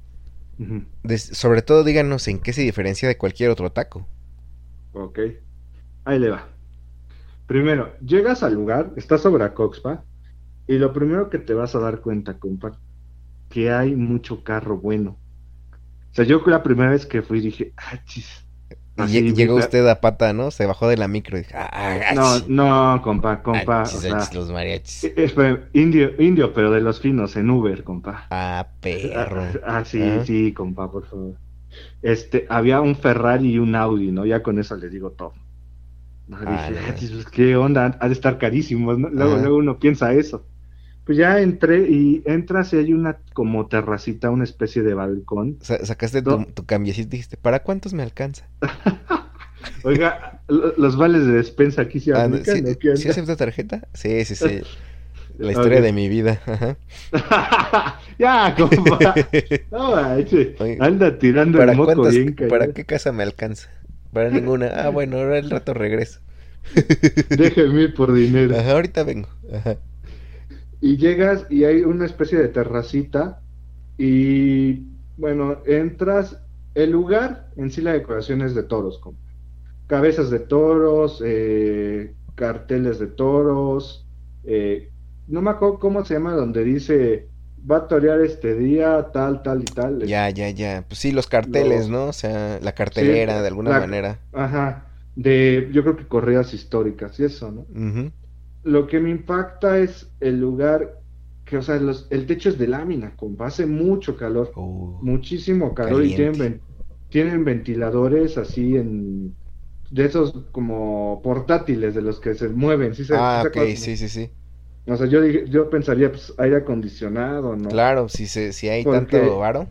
Sobre 1.18 1.62
todo 1.62 1.84
díganos 1.84 2.28
en 2.28 2.40
qué 2.40 2.52
se 2.54 2.62
diferencia 2.62 3.08
de 3.08 3.18
cualquier 3.18 3.50
otro 3.52 3.72
taco. 3.72 4.08
Ok, 4.94 5.20
ahí 6.06 6.20
le 6.20 6.30
va. 6.30 6.48
Primero, 7.48 7.94
llegas 8.00 8.44
al 8.44 8.54
lugar, 8.54 8.92
estás 8.96 9.22
sobre 9.22 9.44
Acoxpa, 9.44 10.04
y 10.68 10.78
lo 10.78 10.94
primero 10.94 11.30
que 11.30 11.40
te 11.40 11.54
vas 11.54 11.76
a 11.76 11.80
dar 11.80 12.00
cuenta, 12.02 12.38
compa, 12.40 12.80
que 13.50 13.72
hay 13.72 13.96
mucho 13.96 14.44
carro 14.44 14.78
bueno. 14.78 15.18
O 16.12 16.16
sea, 16.16 16.26
yo 16.26 16.42
la 16.46 16.62
primera 16.64 16.92
vez 16.92 17.06
que 17.06 17.22
fui 17.22 17.42
dije, 17.42 17.74
ah, 17.78 17.98
chis. 18.06 18.46
Así, 18.96 19.34
llegó 19.34 19.56
usted 19.56 19.88
a 19.88 20.00
pata, 20.00 20.34
¿no? 20.34 20.52
Se 20.52 20.68
bajó 20.68 20.88
de 20.88 20.98
la 20.98 21.08
micro 21.08 21.38
y 21.38 21.42
dijo, 21.42 21.54
ah, 21.56 21.70
ah, 21.74 22.14
No, 22.14 22.22
ch- 22.22 22.48
no, 22.48 23.02
compa, 23.04 23.42
compa. 23.42 23.82
achis, 23.82 23.98
o 23.98 24.02
sea, 24.02 24.18
achis, 24.18 24.36
los 24.36 24.52
mariachis. 24.52 25.04
eh, 25.06 25.14
espera, 25.18 25.68
indio, 25.74 26.12
indio, 26.22 26.54
pero 26.54 26.70
de 26.70 26.82
los 26.82 27.00
finos, 27.00 27.36
en 27.36 27.50
Uber, 27.50 27.84
compa. 27.84 28.28
Ah, 28.30 28.68
perro. 28.80 29.42
Ah, 29.66 29.80
ah, 29.80 29.86
sí, 29.86 30.00
Ah. 30.04 30.24
sí, 30.24 30.54
compa, 30.54 30.92
por 30.92 31.08
favor. 31.08 31.36
Este, 32.02 32.46
había 32.50 32.82
un 32.82 32.96
Ferrari 32.96 33.54
y 33.54 33.60
un 33.60 33.76
Audi, 33.76 34.12
¿no? 34.12 34.26
Ya 34.26 34.44
con 34.44 34.60
eso 34.60 34.76
les 34.76 34.92
digo 34.92 35.12
todo. 35.12 35.34
No, 36.28 36.38
Ah, 36.38 36.70
no. 36.72 36.80
"Ah, 36.80 36.94
pues, 36.98 37.26
¿qué 37.32 37.56
onda? 37.56 37.98
Ha 38.00 38.08
de 38.08 38.14
estar 38.14 38.38
carísimos, 38.38 38.98
¿no? 38.98 39.10
Luego, 39.10 39.38
luego 39.38 39.58
uno 39.58 39.78
piensa 39.80 40.14
eso. 40.14 40.48
Pues 41.06 41.18
ya 41.18 41.40
entré 41.42 41.90
y 41.90 42.24
entras 42.26 42.72
y 42.74 42.78
hay 42.78 42.94
una 42.94 43.20
como 43.34 43.68
terracita, 43.68 44.30
una 44.30 44.46
especie 44.46 44.84
de 44.84 44.94
balcón. 44.94 45.58
Sa- 45.62 45.86
sacaste 45.86 46.22
tu, 46.22 46.46
tu 46.54 46.66
cambiecito 46.66 47.08
y 47.08 47.12
dijiste, 47.12 47.36
¿para 47.38 47.62
cuántos 47.64 47.94
me 47.94 48.04
alcanza? 48.04 48.48
Oiga, 49.84 50.42
lo- 50.48 50.74
los 50.78 50.96
vales 50.98 51.26
de 51.26 51.34
despensa 51.34 51.82
aquí 51.82 52.00
se 52.00 52.14
Ah, 52.14 52.24
aplican, 52.24 52.46
¿sí, 52.46 52.62
¿no? 52.62 52.78
¿Qué 52.80 52.96
¿sí 52.96 53.10
acepta 53.10 53.36
tarjeta? 53.36 53.88
Sí, 53.94 54.24
sí, 54.26 54.36
sí. 54.36 54.62
La 55.38 55.52
historia 55.52 55.82
de 55.82 55.92
mi 55.94 56.10
vida. 56.10 56.42
Ajá. 56.46 56.78
ya, 58.20 58.56
compa. 58.56 59.16
No, 59.72 59.96
manches, 59.96 60.56
anda 60.80 61.18
tirando 61.18 61.58
¿Para 61.58 61.72
el 61.72 61.78
moco 61.78 61.94
cuántas, 61.94 62.14
bien 62.14 62.36
para 62.50 62.68
qué 62.68 62.86
casa 62.86 63.12
me 63.12 63.24
alcanza? 63.24 63.70
Para 64.12 64.30
ninguna. 64.30 64.68
Ah, 64.68 64.90
bueno, 64.94 65.18
ahora 65.18 65.40
el 65.40 65.50
rato 65.50 65.74
regreso. 65.74 66.20
Déjeme 67.30 67.84
ir 67.84 67.94
por 67.94 68.14
dinero. 68.14 68.56
Ajá, 68.58 68.74
ahorita 68.74 69.04
vengo. 69.04 69.28
Ajá. 69.52 69.78
Y 70.82 70.98
llegas 70.98 71.48
y 71.50 71.64
hay 71.64 71.82
una 71.82 72.06
especie 72.06 72.38
de 72.38 72.48
terracita 72.50 73.42
y 73.98 74.84
bueno, 75.18 75.58
entras, 75.66 76.42
el 76.76 76.92
lugar 76.92 77.50
en 77.58 77.72
sí 77.72 77.82
la 77.82 77.94
decoración 77.94 78.42
es 78.42 78.56
de 78.56 78.64
toros, 78.64 79.00
compa. 79.00 79.22
Cabezas 79.88 80.30
de 80.30 80.40
toros, 80.40 81.22
eh, 81.26 82.14
carteles 82.36 83.00
de 83.00 83.08
toros, 83.08 84.08
eh, 84.46 84.90
no 85.28 85.42
me 85.42 85.52
acuerdo 85.52 85.80
cómo 85.80 86.04
se 86.06 86.16
llama 86.16 86.34
donde 86.34 86.64
dice 86.64 87.32
va 87.70 87.78
a 87.78 87.88
torear 87.88 88.22
este 88.22 88.56
día, 88.56 89.10
tal, 89.14 89.42
tal 89.44 89.64
y 89.64 89.68
tal. 89.74 90.00
Ya, 90.04 90.30
ya, 90.30 90.50
ya. 90.52 90.86
Pues 90.88 91.00
sí, 91.00 91.12
los 91.12 91.26
carteles, 91.28 91.88
¿no? 91.90 92.06
O 92.08 92.14
sea, 92.14 92.60
la 92.62 92.76
cartelera, 92.76 93.42
Sí, 93.42 93.42
de 93.42 93.48
alguna 93.48 93.72
la- 93.72 93.74
manera. 93.74 94.20
Ajá, 94.32 94.92
de 95.16 95.70
yo 95.72 95.84
creo 95.84 95.96
que 95.96 96.08
correas 96.08 96.54
históricas 96.54 97.20
y 97.20 97.26
eso, 97.26 97.52
¿no? 97.52 97.68
Lo 98.64 98.88
que 98.88 99.00
me 99.00 99.10
impacta 99.12 99.80
es 99.80 100.16
el 100.20 100.40
lugar 100.40 101.02
que, 101.46 101.58
o 101.58 101.62
sea, 101.62 101.78
los- 101.80 102.08
el 102.12 102.26
techo 102.28 102.50
es 102.50 102.58
de 102.58 102.68
lámina, 102.68 103.16
compa, 103.16 103.48
hace 103.48 103.66
mucho 103.66 104.18
calor. 104.18 104.56
Uh, 104.56 105.00
muchísimo 105.00 105.74
calor 105.76 106.06
y 106.06 106.14
tienen, 106.14 106.64
tienen 107.10 107.46
ventiladores 107.46 108.38
así 108.38 108.78
en 108.78 109.38
de 109.90 110.06
esos 110.06 110.34
como 110.52 111.22
portátiles 111.24 111.96
de 111.96 112.02
los 112.02 112.20
que 112.20 112.36
se 112.36 112.50
mueven, 112.50 112.96
¿sí 112.96 113.06
se- 113.06 113.26
ah, 113.26 113.42
sí 113.42 113.48
ok, 113.48 113.58
sí, 113.78 113.98
sí, 113.98 114.10
sí. 114.10 114.32
O 114.86 114.96
sea, 114.98 115.08
yo 115.08 115.24
yo 115.26 115.70
pensaría 115.70 116.10
pues 116.12 116.34
aire 116.38 116.58
acondicionado, 116.58 117.56
¿no? 117.56 117.70
Claro, 117.70 118.10
si, 118.10 118.26
se, 118.28 118.52
si 118.52 118.68
hay 118.70 118.84
Porque- 118.84 119.18
tanto 119.20 119.40
varo. 119.40 119.68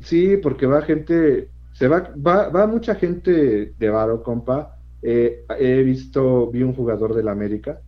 Sí, 0.00 0.36
porque 0.42 0.66
va 0.66 0.82
gente, 0.82 1.48
se 1.72 1.88
va, 1.88 2.10
va, 2.26 2.48
va 2.48 2.66
mucha 2.66 2.94
gente 2.94 3.72
de 3.78 3.90
varo, 3.90 4.22
compa. 4.22 4.76
Eh, 5.02 5.44
he 5.58 5.82
visto, 5.82 6.50
vi 6.50 6.62
un 6.62 6.74
jugador 6.74 7.14
del 7.14 7.28
América, 7.28 7.80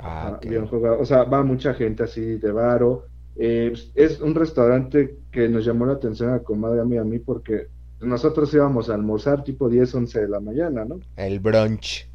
Ah, 0.00 0.26
Ajá, 0.28 0.36
ok. 0.36 0.46
vi 0.48 0.56
un 0.56 0.68
jugador- 0.68 1.00
o 1.00 1.04
sea, 1.04 1.24
va 1.24 1.42
mucha 1.42 1.74
gente 1.74 2.04
así 2.04 2.38
de 2.38 2.52
varo. 2.52 3.06
Eh, 3.34 3.72
es 3.96 4.20
un 4.20 4.34
restaurante 4.34 5.16
que 5.32 5.48
nos 5.48 5.64
llamó 5.64 5.86
la 5.86 5.94
atención 5.94 6.30
a 6.30 6.32
la 6.34 6.38
comadre 6.44 6.80
a 6.80 6.84
mí, 6.84 6.96
a 6.96 7.04
mí 7.04 7.18
porque 7.18 7.66
nosotros 8.00 8.52
íbamos 8.54 8.88
a 8.90 8.94
almorzar 8.94 9.42
tipo 9.42 9.68
10, 9.68 9.92
11 9.94 10.20
de 10.20 10.28
la 10.28 10.38
mañana, 10.40 10.84
¿no? 10.84 11.00
El 11.16 11.40
brunch. 11.40 12.07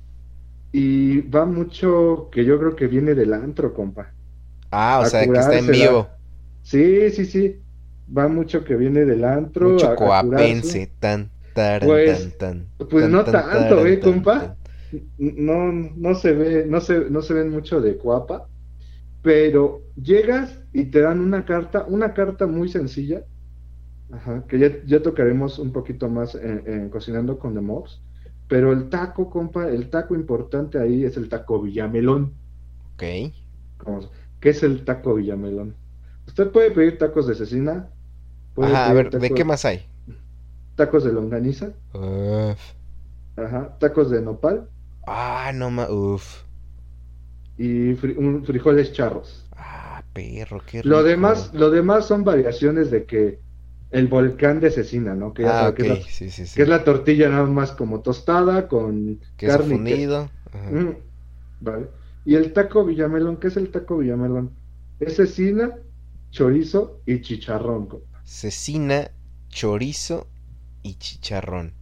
Y 0.73 1.21
va 1.21 1.45
mucho 1.45 2.29
que 2.31 2.43
yo 2.45 2.59
creo 2.59 2.75
que 2.75 2.87
viene 2.87 3.15
del 3.15 3.33
antro, 3.33 3.73
compa. 3.73 4.13
Ah, 4.71 4.99
o 5.01 5.05
A 5.05 5.05
sea, 5.05 5.21
que 5.31 5.39
está 5.39 5.57
en 5.57 5.67
vivo. 5.71 6.09
Sí, 6.61 7.09
sí, 7.11 7.25
sí. 7.25 7.59
Va 8.15 8.27
mucho 8.27 8.63
que 8.63 8.75
viene 8.75 9.05
del 9.05 9.23
antro. 9.23 9.69
Mucho 9.71 9.87
a 9.89 9.95
coapense. 9.95 10.87
Tan, 10.99 11.31
taran, 11.53 11.89
Pues- 11.89 12.19
tan, 12.19 12.31
tan. 12.31 12.67
pues 12.89 13.03
tan, 13.03 13.11
no 13.11 13.23
tan, 13.23 13.33
tanto, 13.33 13.75
taran, 13.75 13.87
¿eh, 13.87 13.99
compa? 13.99 14.57
No, 15.17 15.71
no 15.71 16.15
se 16.15 16.33
ve, 16.33 16.65
no 16.67 16.79
se, 16.81 17.09
no 17.09 17.21
se 17.21 17.33
ven 17.33 17.49
mucho 17.49 17.81
de 17.81 17.97
cuapa, 17.97 18.47
pero 19.21 19.81
llegas 19.95 20.59
y 20.73 20.85
te 20.91 21.01
dan 21.01 21.19
una 21.21 21.45
carta, 21.45 21.85
una 21.87 22.13
carta 22.13 22.47
muy 22.47 22.69
sencilla, 22.69 23.25
ajá, 24.11 24.45
que 24.47 24.59
ya, 24.59 24.83
ya 24.85 25.01
tocaremos 25.01 25.59
un 25.59 25.71
poquito 25.73 26.09
más 26.09 26.35
en, 26.35 26.63
en 26.67 26.89
Cocinando 26.89 27.39
con 27.39 27.55
The 27.55 27.61
Mobs, 27.61 28.01
pero 28.53 28.71
el 28.71 28.89
taco, 28.89 29.29
compa, 29.31 29.67
el 29.69 29.89
taco 29.89 30.15
importante 30.15 30.79
ahí 30.79 31.05
es 31.05 31.17
el 31.17 31.27
taco 31.29 31.61
Villamelón. 31.61 32.39
Ok. 32.93 33.03
¿Cómo- 33.77 34.09
¿Qué 34.39 34.49
es 34.49 34.63
el 34.63 34.83
taco 34.85 35.15
Villamelón? 35.15 35.79
Usted 36.27 36.51
puede 36.51 36.71
pedir 36.71 36.97
tacos 36.97 37.27
de 37.27 37.35
cecina, 37.35 37.93
Ajá, 38.59 38.89
a 38.89 38.93
ver, 38.93 39.11
¿de 39.11 39.31
qué 39.31 39.43
más 39.43 39.65
hay? 39.65 39.85
Tacos 40.75 41.03
de 41.03 41.11
longaniza, 41.13 41.73
Uf. 41.93 42.73
ajá, 43.35 43.77
tacos 43.79 44.09
de 44.09 44.21
nopal 44.23 44.69
Ah, 45.07 45.51
no 45.53 45.69
ma... 45.71 45.87
Uf. 45.89 46.43
y 47.57 47.93
fri- 47.95 48.15
un- 48.17 48.45
frijoles 48.45 48.93
charros. 48.93 49.49
Ah, 49.55 50.03
perro, 50.13 50.61
qué 50.65 50.83
Lo 50.83 51.01
rico. 51.01 51.07
demás, 51.09 51.53
lo 51.53 51.71
demás 51.71 52.05
son 52.07 52.23
variaciones 52.23 52.91
de 52.91 53.05
que 53.05 53.41
el 53.93 54.07
volcán 54.07 54.59
de 54.59 54.71
cecina, 54.71 55.15
¿no? 55.15 55.33
Que 55.33 55.45
Ah, 55.45 55.49
sabe 55.51 55.69
ok, 55.69 55.75
que, 55.77 55.83
es 55.83 55.89
la, 55.89 55.95
sí, 56.05 56.29
sí, 56.29 56.45
sí. 56.47 56.55
que 56.55 56.63
es 56.63 56.67
la 56.69 56.83
tortilla 56.83 57.29
nada 57.29 57.45
más 57.45 57.71
como 57.71 58.01
tostada 58.01 58.67
con 58.67 59.19
Queso 59.37 59.51
carne 59.57 59.69
que- 59.69 59.75
fundido. 59.75 60.29
Ajá. 60.51 60.69
Mm, 60.71 60.95
vale. 61.61 61.87
Y 62.25 62.35
el 62.35 62.53
taco 62.53 62.85
Villamelón, 62.85 63.37
¿qué 63.37 63.47
es 63.47 63.57
el 63.57 63.69
taco 63.69 63.97
Villamelón? 63.99 64.51
Es 64.99 65.15
cecina, 65.17 65.71
chorizo 66.31 66.99
y 67.05 67.21
chicharrón. 67.21 67.87
compa. 67.87 68.21
Cecina, 68.25 69.11
chorizo 69.49 70.27
y 70.81 70.95
chicharrón. 70.95 71.73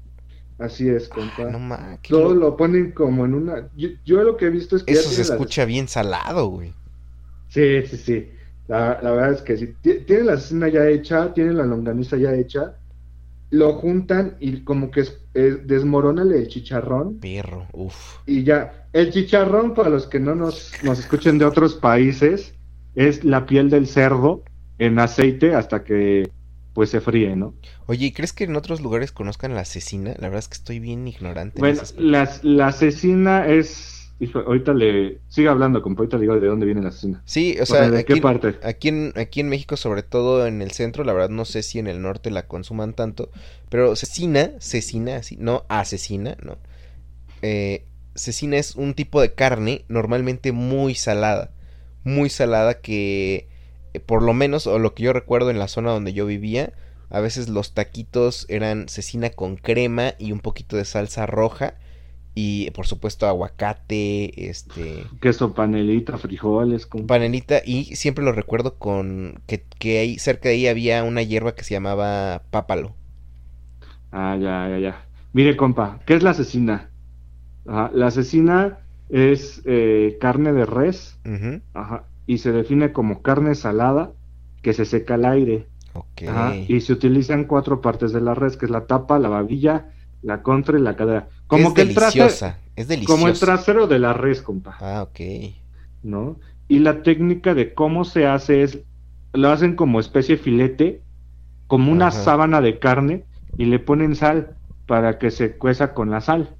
Así 0.59 0.89
es, 0.89 1.09
Ah, 1.11 1.15
compa. 1.15 1.49
no 1.51 1.59
ma, 1.59 1.97
Todo 2.07 2.33
lo- 2.33 2.39
lo 2.49 2.57
ponen 2.57 2.91
como 2.91 3.25
en 3.25 3.33
una. 3.33 3.69
Yo, 3.75 3.89
yo 4.05 4.21
lo 4.23 4.37
que 4.37 4.45
he 4.45 4.49
visto 4.49 4.75
es 4.75 4.83
que. 4.83 4.93
Eso 4.93 5.09
se 5.09 5.19
las- 5.19 5.29
escucha 5.31 5.65
bien 5.65 5.87
salado, 5.87 6.47
güey. 6.47 6.73
Sí, 7.49 7.81
sí, 7.87 7.97
sí. 7.97 8.31
La, 8.71 8.99
la 9.01 9.11
verdad 9.11 9.33
es 9.33 9.41
que 9.41 9.57
sí. 9.57 9.67
Ti- 9.81 9.99
Tienen 10.05 10.27
la 10.27 10.37
cecina 10.37 10.67
ya 10.69 10.87
hecha, 10.87 11.33
tienen 11.33 11.57
la 11.57 11.65
longaniza 11.65 12.17
ya 12.17 12.33
hecha. 12.33 12.77
Lo 13.49 13.73
juntan 13.73 14.37
y 14.39 14.63
como 14.63 14.89
que 14.91 15.01
es, 15.01 15.19
es- 15.33 15.67
desmorónale 15.67 16.37
el 16.37 16.47
chicharrón 16.47 17.19
Perro, 17.19 17.67
uf. 17.73 18.19
y 18.25 18.43
ya. 18.43 18.87
El 18.93 19.11
chicharrón, 19.11 19.73
para 19.73 19.89
los 19.89 20.07
que 20.07 20.19
no 20.19 20.35
nos, 20.35 20.71
nos 20.83 20.99
escuchen 20.99 21.37
de 21.37 21.45
otros 21.45 21.75
países, 21.75 22.53
es 22.95 23.23
la 23.23 23.45
piel 23.45 23.69
del 23.69 23.87
cerdo 23.87 24.43
en 24.79 24.99
aceite 24.99 25.53
hasta 25.53 25.83
que 25.83 26.29
pues 26.73 26.89
se 26.89 27.01
fríe, 27.01 27.35
¿no? 27.35 27.53
Oye, 27.87 28.05
¿y 28.07 28.11
crees 28.13 28.31
que 28.31 28.45
en 28.45 28.55
otros 28.55 28.79
lugares 28.81 29.11
conozcan 29.11 29.53
la 29.53 29.65
cecina? 29.65 30.11
La 30.17 30.29
verdad 30.29 30.39
es 30.39 30.47
que 30.47 30.55
estoy 30.55 30.79
bien 30.79 31.05
ignorante 31.07 31.59
en 31.59 31.61
Bueno, 31.61 31.81
ese 31.81 31.99
la, 32.01 32.29
la 32.43 32.71
cecina 32.71 33.47
es. 33.47 34.00
Hijo, 34.21 34.39
ahorita 34.39 34.73
le. 34.73 35.19
Sigue 35.27 35.49
hablando, 35.49 35.81
compa, 35.81 36.01
ahorita 36.01 36.17
le 36.17 36.21
digo 36.21 36.39
de 36.39 36.47
dónde 36.47 36.65
viene 36.65 36.81
la 36.81 36.91
cecina. 36.91 37.21
Sí, 37.25 37.57
o 37.59 37.65
sea, 37.65 37.89
¿de 37.89 37.99
aquí, 37.99 38.13
qué 38.13 38.21
parte? 38.21 38.55
aquí 38.63 38.87
en, 38.87 39.13
aquí 39.15 39.41
en 39.41 39.49
México, 39.49 39.75
sobre 39.75 40.03
todo 40.03 40.47
en 40.47 40.61
el 40.61 40.71
centro, 40.71 41.03
la 41.03 41.13
verdad 41.13 41.29
no 41.29 41.43
sé 41.43 41.63
si 41.63 41.79
en 41.79 41.87
el 41.87 42.01
norte 42.01 42.31
la 42.31 42.47
consuman 42.47 42.93
tanto, 42.93 43.29
pero 43.69 43.95
cecina, 43.95 44.51
cecina, 44.59 45.17
así, 45.17 45.37
no 45.37 45.65
asesina, 45.67 46.37
no. 46.43 46.57
Eh, 47.41 47.85
cecina 48.15 48.57
es 48.57 48.75
un 48.75 48.93
tipo 48.93 49.19
de 49.19 49.33
carne 49.33 49.83
normalmente 49.87 50.51
muy 50.51 50.95
salada, 50.95 51.51
muy 52.03 52.29
salada 52.29 52.75
que 52.75 53.49
eh, 53.93 53.99
por 53.99 54.23
lo 54.23 54.33
menos, 54.33 54.67
o 54.67 54.79
lo 54.79 54.93
que 54.93 55.03
yo 55.03 55.13
recuerdo 55.13 55.49
en 55.49 55.59
la 55.59 55.67
zona 55.67 55.91
donde 55.91 56.13
yo 56.13 56.25
vivía, 56.25 56.73
a 57.09 57.19
veces 57.19 57.49
los 57.49 57.73
taquitos 57.73 58.45
eran 58.49 58.87
cecina 58.87 59.31
con 59.31 59.57
crema 59.57 60.13
y 60.17 60.31
un 60.31 60.39
poquito 60.39 60.77
de 60.77 60.85
salsa 60.85 61.25
roja 61.25 61.75
y 62.33 62.71
por 62.71 62.87
supuesto 62.87 63.27
aguacate, 63.27 64.49
este 64.49 65.05
Queso 65.21 65.53
panelita, 65.53 66.17
frijoles, 66.17 66.85
compa. 66.87 67.07
panelita 67.15 67.61
y 67.65 67.95
siempre 67.95 68.23
lo 68.23 68.31
recuerdo 68.31 68.77
con 68.77 69.41
que, 69.47 69.65
que 69.79 69.99
ahí 69.99 70.17
cerca 70.19 70.49
de 70.49 70.55
ahí 70.55 70.67
había 70.67 71.03
una 71.03 71.23
hierba 71.23 71.55
que 71.55 71.63
se 71.63 71.73
llamaba 71.73 72.43
pápalo. 72.51 72.95
Ah, 74.11 74.37
ya, 74.39 74.67
ya, 74.69 74.79
ya. 74.79 75.05
Mire, 75.33 75.55
compa, 75.55 75.99
¿qué 76.05 76.13
es 76.15 76.23
la 76.23 76.33
cecina? 76.33 76.89
Ajá, 77.65 77.91
la 77.93 78.11
cecina 78.11 78.79
es 79.09 79.61
eh, 79.65 80.17
carne 80.19 80.51
de 80.53 80.65
res, 80.65 81.19
ajá, 81.73 82.05
y 82.27 82.39
se 82.39 82.51
define 82.51 82.91
como 82.91 83.21
carne 83.21 83.55
salada 83.55 84.11
que 84.61 84.73
se 84.73 84.85
seca 84.85 85.15
al 85.15 85.25
aire. 85.25 85.67
Ok. 85.93 86.23
Ajá, 86.27 86.55
y 86.67 86.81
se 86.81 86.93
utilizan 86.93 87.45
cuatro 87.45 87.81
partes 87.81 88.13
de 88.13 88.21
la 88.21 88.33
res, 88.33 88.57
que 88.57 88.65
es 88.65 88.71
la 88.71 88.85
tapa, 88.87 89.19
la 89.19 89.29
babilla, 89.29 89.91
la 90.21 90.41
contra 90.43 90.77
y 90.77 90.81
la 90.81 90.95
cadera. 90.95 91.29
Como 91.47 91.69
es 91.69 91.73
que 91.73 91.81
el 91.81 91.93
trasero, 91.93 92.25
es 92.75 92.87
deliciosa. 92.87 93.13
como 93.13 93.27
el 93.27 93.39
trasero 93.39 93.87
de 93.87 93.99
la 93.99 94.13
res, 94.13 94.41
compa, 94.41 94.77
Ah, 94.79 95.03
ok. 95.03 95.19
¿no? 96.01 96.39
Y 96.67 96.79
la 96.79 97.03
técnica 97.03 97.53
de 97.53 97.73
cómo 97.73 98.05
se 98.05 98.25
hace 98.27 98.63
es, 98.63 98.79
lo 99.33 99.49
hacen 99.49 99.75
como 99.75 99.99
especie 99.99 100.37
filete, 100.37 101.05
como 101.67 101.91
una 101.91 102.07
Ajá. 102.07 102.21
sábana 102.23 102.61
de 102.61 102.79
carne, 102.79 103.25
y 103.57 103.65
le 103.65 103.79
ponen 103.79 104.15
sal 104.15 104.57
para 104.87 105.19
que 105.19 105.31
se 105.31 105.57
cueza 105.57 105.93
con 105.93 106.09
la 106.11 106.21
sal. 106.21 106.57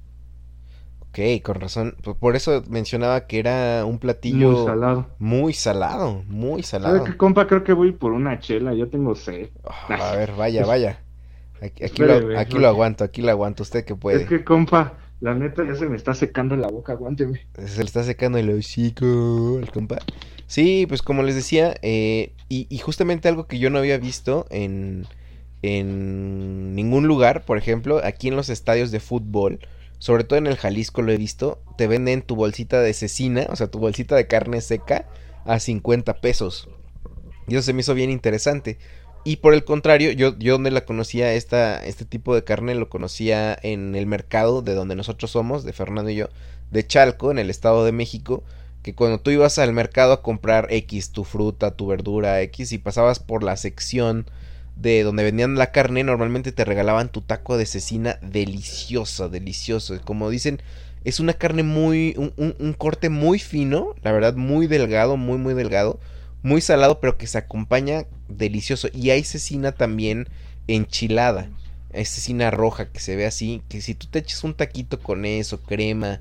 Ok, 1.00 1.18
con 1.42 1.56
razón. 1.60 1.96
Por, 2.20 2.36
eso 2.36 2.62
mencionaba 2.68 3.26
que 3.26 3.38
era 3.38 3.84
un 3.84 3.98
platillo 3.98 4.48
Muy 4.48 4.56
salado. 4.56 5.06
muy 5.18 5.52
salado, 5.52 6.24
muy 6.26 6.62
¿Sabe 6.80 7.02
salado. 7.02 7.04
qué, 7.04 7.16
compa? 7.16 7.46
Creo 7.46 7.64
que 7.64 7.72
voy 7.72 7.92
por 7.92 8.12
una 8.12 8.38
chela, 8.38 8.74
yo 8.74 8.88
tengo 8.90 9.14
sed. 9.14 9.50
Ah, 9.64 10.12
a 10.12 10.16
ver, 10.16 10.32
vaya, 10.32 10.64
vaya. 10.64 11.04
Aquí, 11.62 11.84
aquí 11.84 12.02
lo, 12.02 12.38
aquí 12.38 12.64
aguanto, 12.64 13.04
aquí 13.04 13.22
lo 13.22 13.30
aguanto. 13.30 13.62
Usted 13.62 13.84
que 13.84 13.94
puede. 13.94 14.22
Es 14.22 14.28
que, 14.28 14.44
compa, 14.44 14.98
la 15.20 15.34
neta 15.34 15.64
ya 15.64 15.76
se 15.76 15.88
me 15.88 15.96
está 15.96 16.14
secando 16.14 16.56
la 16.56 16.68
boca, 16.68 16.92
aguánteme. 16.92 17.46
Se 17.54 17.78
le 17.78 17.84
está 17.84 18.02
secando 18.02 18.38
el 18.38 18.50
hocico 18.50 19.58
al 19.62 19.70
compa. 19.70 19.98
Sí, 20.46 20.86
pues 20.88 21.02
como 21.02 21.22
les 21.22 21.34
decía, 21.36 21.74
eh, 21.82 22.32
y, 22.48 22.66
y 22.68 22.78
justamente 22.78 23.28
algo 23.28 23.46
que 23.46 23.58
yo 23.58 23.70
no 23.70 23.78
había 23.78 23.96
visto 23.98 24.46
en, 24.50 25.06
en 25.62 26.74
ningún 26.74 27.06
lugar, 27.06 27.44
por 27.44 27.56
ejemplo, 27.56 28.00
aquí 28.04 28.28
en 28.28 28.36
los 28.36 28.48
estadios 28.48 28.90
de 28.90 29.00
fútbol, 29.00 29.60
sobre 29.98 30.24
todo 30.24 30.38
en 30.38 30.48
el 30.48 30.56
Jalisco 30.56 31.00
lo 31.00 31.12
he 31.12 31.16
visto, 31.16 31.62
te 31.78 31.86
venden 31.86 32.22
tu 32.22 32.34
bolsita 32.34 32.80
de 32.80 32.92
cecina, 32.92 33.46
o 33.48 33.56
sea, 33.56 33.68
tu 33.68 33.78
bolsita 33.78 34.16
de 34.16 34.26
carne 34.26 34.60
seca 34.60 35.06
a 35.46 35.60
50 35.60 36.20
pesos. 36.20 36.68
Y 37.46 37.54
eso 37.54 37.62
se 37.62 37.72
me 37.72 37.80
hizo 37.80 37.94
bien 37.94 38.10
interesante. 38.10 38.78
Y 39.24 39.36
por 39.36 39.54
el 39.54 39.64
contrario, 39.64 40.10
yo, 40.10 40.36
yo 40.38 40.54
donde 40.54 40.72
la 40.72 40.84
conocía, 40.84 41.32
esta, 41.34 41.84
este 41.84 42.04
tipo 42.04 42.34
de 42.34 42.42
carne 42.42 42.74
lo 42.74 42.88
conocía 42.88 43.56
en 43.62 43.94
el 43.94 44.06
mercado 44.06 44.62
de 44.62 44.74
donde 44.74 44.96
nosotros 44.96 45.30
somos, 45.30 45.62
de 45.64 45.72
Fernando 45.72 46.10
y 46.10 46.16
yo, 46.16 46.28
de 46.72 46.84
Chalco, 46.86 47.30
en 47.30 47.38
el 47.38 47.48
Estado 47.48 47.84
de 47.84 47.92
México, 47.92 48.42
que 48.82 48.94
cuando 48.96 49.20
tú 49.20 49.30
ibas 49.30 49.58
al 49.58 49.72
mercado 49.72 50.12
a 50.12 50.22
comprar 50.22 50.66
X, 50.70 51.10
tu 51.12 51.22
fruta, 51.22 51.76
tu 51.76 51.86
verdura, 51.86 52.40
X, 52.42 52.72
y 52.72 52.78
pasabas 52.78 53.20
por 53.20 53.44
la 53.44 53.56
sección 53.56 54.26
de 54.74 55.04
donde 55.04 55.22
vendían 55.22 55.54
la 55.54 55.70
carne, 55.70 56.02
normalmente 56.02 56.50
te 56.50 56.64
regalaban 56.64 57.12
tu 57.12 57.20
taco 57.20 57.56
de 57.56 57.66
cecina 57.66 58.18
deliciosa, 58.22 59.28
delicioso. 59.28 60.00
Como 60.04 60.30
dicen, 60.30 60.60
es 61.04 61.20
una 61.20 61.34
carne 61.34 61.62
muy, 61.62 62.14
un, 62.16 62.32
un- 62.36 62.56
un 62.58 62.72
corte 62.72 63.08
muy 63.08 63.38
fino, 63.38 63.94
la 64.02 64.10
verdad, 64.10 64.34
muy 64.34 64.66
delgado, 64.66 65.16
muy, 65.16 65.38
muy 65.38 65.54
delgado, 65.54 66.00
muy 66.42 66.60
salado, 66.60 66.98
pero 67.00 67.16
que 67.18 67.26
se 67.26 67.38
acompaña 67.38 68.04
delicioso. 68.36 68.88
Y 68.92 69.10
hay 69.10 69.24
cecina 69.24 69.72
también 69.72 70.28
enchilada, 70.66 71.50
cecina 71.92 72.50
roja 72.50 72.90
que 72.92 73.00
se 73.00 73.16
ve 73.16 73.26
así, 73.26 73.62
que 73.68 73.80
si 73.80 73.94
tú 73.94 74.06
te 74.08 74.20
echas 74.20 74.44
un 74.44 74.54
taquito 74.54 75.00
con 75.00 75.24
eso, 75.24 75.62
crema, 75.62 76.20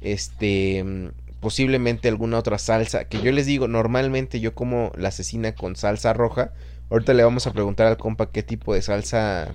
este, 0.00 0.82
mm, 0.84 1.08
posiblemente 1.40 2.08
alguna 2.08 2.38
otra 2.38 2.58
salsa, 2.58 3.06
que 3.08 3.20
yo 3.20 3.32
les 3.32 3.46
digo, 3.46 3.68
normalmente 3.68 4.40
yo 4.40 4.54
como 4.54 4.92
la 4.96 5.10
cecina 5.10 5.54
con 5.54 5.76
salsa 5.76 6.12
roja. 6.12 6.52
Ahorita 6.90 7.14
le 7.14 7.24
vamos 7.24 7.46
a 7.46 7.52
preguntar 7.52 7.86
al 7.86 7.96
compa 7.98 8.30
qué 8.30 8.42
tipo 8.42 8.74
de 8.74 8.82
salsa. 8.82 9.54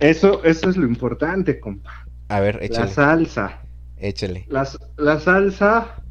Eso, 0.00 0.42
eso 0.44 0.68
es 0.70 0.76
lo 0.76 0.86
importante, 0.86 1.60
compa. 1.60 1.90
A 2.28 2.40
ver, 2.40 2.62
La 2.66 2.86
échale, 2.86 2.88
salsa. 2.88 3.68
échale. 3.96 4.48
La, 4.48 4.68
la 4.96 5.20
salsa, 5.20 6.04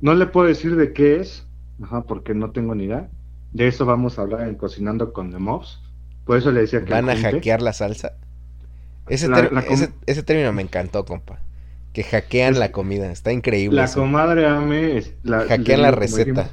no 0.00 0.14
le 0.14 0.26
puedo 0.26 0.48
decir 0.48 0.76
de 0.76 0.92
qué 0.92 1.16
es, 1.20 1.48
ajá, 1.82 2.04
porque 2.06 2.34
no 2.34 2.52
tengo 2.52 2.74
ni 2.74 2.84
idea. 2.84 3.10
De 3.54 3.66
eso 3.68 3.86
vamos 3.86 4.18
a 4.18 4.22
hablar 4.22 4.46
en 4.48 4.56
Cocinando 4.56 5.12
con 5.14 5.30
The 5.30 5.38
Mobs. 5.38 5.80
Por 6.26 6.36
eso 6.36 6.50
le 6.52 6.60
decía 6.60 6.84
que 6.84 6.92
¿Van 6.92 7.08
a 7.08 7.16
hackear 7.16 7.62
la 7.62 7.72
salsa? 7.72 8.12
Ese, 9.08 9.28
La- 9.28 9.48
la 9.50 9.60
ese, 9.60 9.90
ese 10.06 10.22
término 10.22 10.52
me 10.52 10.60
encantó, 10.62 11.04
compa. 11.06 11.38
Que 11.92 12.02
hackean 12.02 12.54
Es- 12.54 12.58
la 12.58 12.72
comida, 12.72 13.10
está 13.12 13.32
increíble. 13.32 13.76
La 13.76 13.84
eso. 13.84 14.00
comadre 14.00 14.46
Ame 14.46 14.98
es- 14.98 15.14
la, 15.22 15.40
Hackean 15.44 15.80
la 15.82 15.90
receta. 15.92 16.50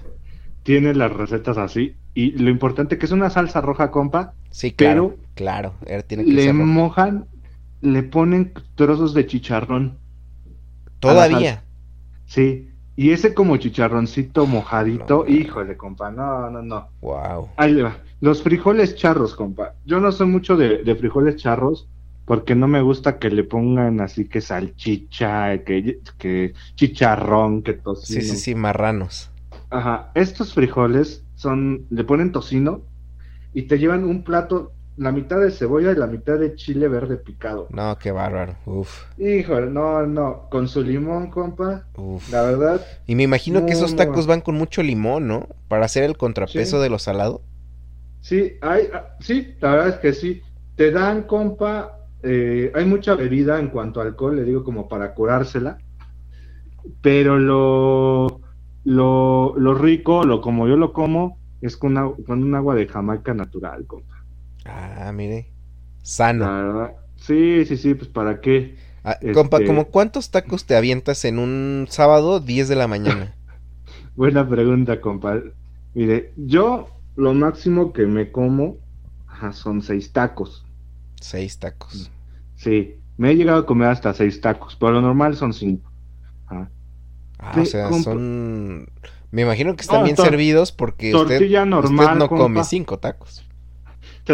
tiene 0.63 0.93
las 0.93 1.11
recetas 1.11 1.57
así. 1.57 1.95
Y 2.13 2.31
lo 2.33 2.49
importante 2.49 2.97
que 2.97 3.05
es 3.05 3.11
una 3.11 3.29
salsa 3.29 3.61
roja, 3.61 3.89
compa. 3.89 4.33
Sí, 4.51 4.71
claro, 4.73 5.15
pero 5.15 5.29
claro. 5.33 5.73
Tiene 6.07 6.25
que 6.25 6.31
Le 6.33 6.43
ser 6.43 6.53
mojan, 6.53 7.25
le 7.81 8.03
ponen 8.03 8.53
trozos 8.75 9.13
de 9.13 9.25
chicharrón. 9.25 9.97
Todavía. 10.99 11.63
Sí. 12.25 12.67
Y 12.95 13.11
ese 13.11 13.33
como 13.33 13.57
chicharroncito 13.57 14.45
mojadito, 14.45 15.25
No. 15.27 15.33
híjole, 15.33 15.77
compa, 15.77 16.11
no, 16.11 16.49
no, 16.49 16.61
no. 16.61 16.87
Wow. 17.01 17.49
Ahí 17.57 17.73
le 17.73 17.83
va. 17.83 17.97
Los 18.19 18.43
frijoles 18.43 18.95
charros, 18.95 19.35
compa. 19.35 19.73
Yo 19.85 19.99
no 19.99 20.11
soy 20.11 20.27
mucho 20.27 20.57
de, 20.57 20.83
de 20.83 20.95
frijoles 20.95 21.37
charros 21.37 21.87
porque 22.25 22.53
no 22.53 22.67
me 22.67 22.81
gusta 22.81 23.17
que 23.17 23.29
le 23.29 23.43
pongan 23.43 23.99
así 24.01 24.25
que 24.25 24.41
salchicha, 24.41 25.63
que, 25.63 25.99
que 26.17 26.53
chicharrón, 26.75 27.63
que 27.63 27.73
Sí, 27.73 27.79
tocino. 27.83 28.21
sí, 28.21 28.35
sí, 28.37 28.55
marranos. 28.55 29.31
Ajá, 29.69 30.11
estos 30.15 30.53
frijoles 30.53 31.23
son, 31.35 31.85
le 31.89 32.03
ponen 32.03 32.31
tocino 32.31 32.81
y 33.53 33.63
te 33.63 33.79
llevan 33.79 34.03
un 34.03 34.23
plato, 34.23 34.71
la 35.01 35.11
mitad 35.11 35.39
de 35.39 35.51
cebolla 35.51 35.91
y 35.91 35.95
la 35.95 36.07
mitad 36.07 36.37
de 36.39 36.55
chile 36.55 36.87
verde 36.87 37.17
picado. 37.17 37.67
No, 37.69 37.97
qué 37.97 38.11
bárbaro. 38.11 38.55
Uf, 38.65 39.03
Híjole, 39.17 39.69
no, 39.69 40.05
no, 40.05 40.47
con 40.49 40.67
su 40.67 40.81
limón, 40.83 41.29
compa, 41.29 41.85
uf. 41.97 42.29
la 42.31 42.43
verdad, 42.43 42.81
Y 43.07 43.15
me 43.15 43.23
imagino 43.23 43.65
que 43.65 43.73
esos 43.73 43.91
no. 43.91 43.97
tacos 43.97 44.27
van 44.27 44.41
con 44.41 44.55
mucho 44.55 44.83
limón, 44.83 45.27
¿no? 45.27 45.47
Para 45.67 45.85
hacer 45.85 46.03
el 46.03 46.17
contrapeso 46.17 46.77
Sí. 46.77 46.83
de 46.83 46.89
lo 46.89 46.99
salado. 46.99 47.41
sí, 48.21 48.53
hay, 48.61 48.87
ah, 48.93 49.07
sí, 49.19 49.55
la 49.59 49.71
verdad 49.71 49.87
es 49.89 49.95
que 49.97 50.13
sí. 50.13 50.41
Te 50.75 50.91
dan, 50.91 51.23
compa, 51.23 51.97
eh, 52.23 52.71
hay 52.75 52.85
mucha 52.85 53.15
bebida 53.15 53.59
en 53.59 53.69
cuanto 53.69 53.99
a 54.01 54.03
alcohol, 54.03 54.35
le 54.35 54.43
digo 54.43 54.63
como 54.63 54.87
para 54.87 55.13
curársela, 55.13 55.77
pero 57.01 57.37
lo, 57.37 58.41
lo, 58.83 59.53
lo 59.57 59.73
rico, 59.75 60.23
lo 60.25 60.41
como 60.41 60.67
yo 60.67 60.77
lo 60.77 60.93
como, 60.93 61.37
es 61.61 61.77
con, 61.77 61.97
agua- 61.97 62.17
con 62.25 62.43
un 62.43 62.55
agua 62.55 62.75
de 62.75 62.87
Jamaica 62.87 63.33
natural, 63.33 63.85
compa. 63.87 64.10
Ah, 64.65 65.11
mire. 65.13 65.47
Sano. 66.03 66.45
La 66.45 66.51
verdad, 66.51 66.95
sí, 67.15 67.65
sí, 67.65 67.77
sí, 67.77 67.93
pues 67.93 68.09
para 68.09 68.41
qué. 68.41 68.75
Ah, 69.03 69.17
este- 69.21 69.33
Compa, 69.33 69.59
¿como 69.63 69.85
cuántos 69.89 70.29
tacos 70.31 70.65
te 70.65 70.75
avientas 70.75 71.25
en 71.25 71.39
un 71.39 71.87
sábado 71.89 72.39
10 72.39 72.67
de 72.67 72.75
la 72.75 72.87
mañana? 72.87 73.35
Buena 74.15 74.47
pregunta, 74.47 75.01
compa. 75.01 75.41
Mire, 75.93 76.33
yo 76.37 76.87
lo 77.15 77.33
máximo 77.33 77.93
que 77.93 78.05
me 78.05 78.31
como 78.31 78.77
ajá, 79.27 79.53
son 79.53 79.81
seis 79.81 80.11
tacos. 80.13 80.65
Seis 81.21 81.57
tacos. 81.57 82.11
Sí, 82.55 83.03
me 83.17 83.31
he 83.31 83.35
llegado 83.35 83.59
a 83.59 83.65
comer 83.65 83.89
hasta 83.89 84.13
seis 84.13 84.39
tacos, 84.41 84.75
pero 84.79 84.93
lo 84.93 85.01
normal 85.01 85.35
son 85.35 85.53
cinco. 85.53 85.91
Ajá. 86.47 86.71
Ah, 87.39 87.61
o 87.61 87.65
sea, 87.65 87.89
compa. 87.89 88.11
son... 88.11 88.87
Me 89.31 89.41
imagino 89.43 89.75
que 89.75 89.81
están 89.81 90.01
No, 90.01 90.05
bien 90.05 90.17
servidos 90.17 90.71
porque 90.71 91.13
usted, 91.15 91.37
Tortilla 91.39 91.65
normal, 91.65 92.05
usted 92.05 92.17
no 92.19 92.27
compa. 92.27 92.43
come 92.43 92.63
cinco 92.63 92.99
tacos. 92.99 93.45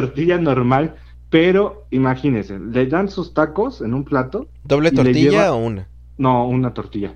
Tortilla 0.02 0.38
normal, 0.38 0.96
pero 1.30 1.86
imagínese, 1.92 2.60
le 2.60 2.86
dan 2.88 3.10
sus 3.10 3.34
tacos 3.34 3.82
en 3.82 3.94
un 3.94 4.04
plato. 4.04 4.48
¿Doble 4.64 4.92
tortilla 4.92 5.30
lleva- 5.32 5.54
o 5.54 5.58
una? 5.58 5.88
No, 6.18 6.48
una 6.48 6.74
tortilla. 6.74 7.14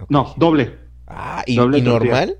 Ok. 0.00 0.10
No, 0.10 0.34
doble 0.36 0.74
Ah, 1.06 1.42
¿y, 1.46 1.56
doble 1.56 1.78
y 1.78 1.82
normal? 1.82 2.38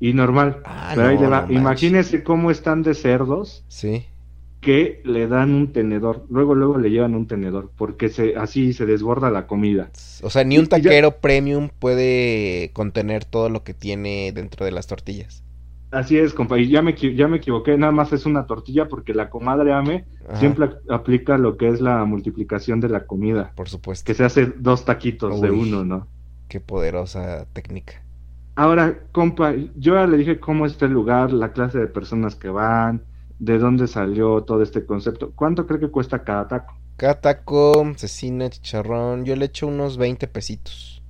y 0.00 0.12
normal. 0.14 0.62
Ah, 0.64 0.92
pero 0.94 1.08
ahí 1.08 1.18
le 1.18 1.26
va. 1.28 1.42
no 1.42 1.46
manches. 1.46 1.56
Imagínese 1.60 2.22
cómo 2.24 2.50
están 2.50 2.82
de 2.82 2.94
cerdos 2.94 3.64
Sí. 3.68 4.04
que 4.60 5.00
le 5.04 5.26
dan 5.28 5.54
un 5.54 5.72
tenedor. 5.72 6.24
Luego, 6.30 6.54
luego 6.54 6.78
le 6.78 6.90
llevan 6.90 7.14
un 7.14 7.26
tenedor, 7.26 7.70
porque 7.76 8.08
se, 8.08 8.34
así 8.36 8.72
se 8.72 8.86
desborda 8.86 9.30
la 9.30 9.46
comida. 9.46 9.90
O 10.22 10.30
sea, 10.30 10.42
ni 10.44 10.56
un 10.58 10.64
ya- 10.64 10.70
taquero 10.70 11.16
premium 11.18 11.68
puede 11.78 12.70
contener 12.72 13.24
todo 13.24 13.48
lo 13.48 13.62
que 13.64 13.74
tiene 13.74 14.32
dentro 14.32 14.64
de 14.64 14.72
las 14.72 14.86
tortillas. 14.86 15.42
Así 15.92 16.18
es, 16.18 16.32
compa. 16.34 16.58
Y 16.58 16.68
ya 16.68 16.82
me, 16.82 16.94
ya 16.94 17.28
me 17.28 17.36
equivoqué, 17.36 17.76
nada 17.78 17.92
más 17.92 18.12
es 18.12 18.26
una 18.26 18.46
tortilla 18.46 18.88
porque 18.88 19.14
la 19.14 19.30
comadre 19.30 19.72
Ame 19.72 20.06
Ajá, 20.28 20.38
siempre 20.38 20.64
ap- 20.64 20.90
aplica 20.90 21.38
lo 21.38 21.56
que 21.56 21.68
es 21.68 21.80
la 21.80 22.04
multiplicación 22.04 22.80
de 22.80 22.88
la 22.88 23.06
comida, 23.06 23.52
Por 23.54 23.68
supuesto. 23.68 24.04
que 24.06 24.14
se 24.14 24.24
hace 24.24 24.46
dos 24.46 24.84
taquitos 24.84 25.40
de 25.40 25.50
uno, 25.50 25.84
¿no? 25.84 26.08
Qué 26.48 26.60
poderosa 26.60 27.46
técnica. 27.52 28.02
Ahora, 28.54 28.98
compa, 29.12 29.54
yo 29.76 29.94
ya 29.94 30.06
le 30.06 30.16
dije 30.18 30.40
cómo 30.40 30.66
está 30.66 30.86
el 30.86 30.92
lugar, 30.92 31.32
la 31.32 31.52
clase 31.52 31.78
de 31.78 31.86
personas 31.86 32.36
que 32.36 32.48
van, 32.48 33.04
de 33.38 33.58
dónde 33.58 33.86
salió 33.88 34.42
todo 34.44 34.62
este 34.62 34.84
concepto. 34.86 35.32
¿Cuánto 35.34 35.66
cree 35.66 35.80
que 35.80 35.90
cuesta 35.90 36.22
cada 36.24 36.48
taco? 36.48 36.74
Cada 36.96 37.20
taco, 37.20 37.84
cecina, 37.96 38.48
chicharrón, 38.48 39.24
yo 39.26 39.36
le 39.36 39.46
echo 39.46 39.66
unos 39.66 39.96
20 39.98 40.26
pesitos. 40.28 41.01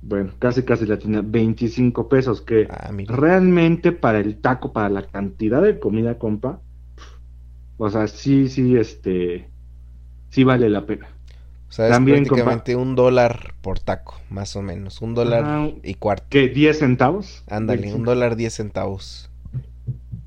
Bueno, 0.00 0.32
casi 0.38 0.62
casi 0.62 0.86
la 0.86 0.98
tiene 0.98 1.22
25 1.22 2.08
pesos, 2.08 2.40
que 2.40 2.68
Ah, 2.70 2.90
realmente 3.08 3.92
para 3.92 4.20
el 4.20 4.40
taco, 4.40 4.72
para 4.72 4.88
la 4.88 5.02
cantidad 5.02 5.60
de 5.60 5.78
comida, 5.78 6.18
compa, 6.18 6.60
o 7.76 7.90
sea, 7.90 8.06
sí, 8.06 8.48
sí, 8.48 8.76
este, 8.76 9.48
sí 10.30 10.44
vale 10.44 10.68
la 10.68 10.86
pena. 10.86 11.08
O 11.68 11.72
sea, 11.72 11.86
es 11.86 11.92
también, 11.92 12.24
prácticamente 12.24 12.76
un 12.76 12.94
dólar 12.94 13.54
por 13.60 13.78
taco, 13.78 14.14
más 14.30 14.56
o 14.56 14.62
menos. 14.62 15.02
Un 15.02 15.14
dólar 15.14 15.74
y 15.82 15.94
cuarto. 15.94 16.26
¿Qué? 16.30 16.52
¿10 16.52 16.72
centavos? 16.74 17.44
Ándale, 17.48 17.78
un 17.80 17.82
25. 17.82 18.10
dólar 18.10 18.36
10 18.36 18.54
centavos. 18.54 19.30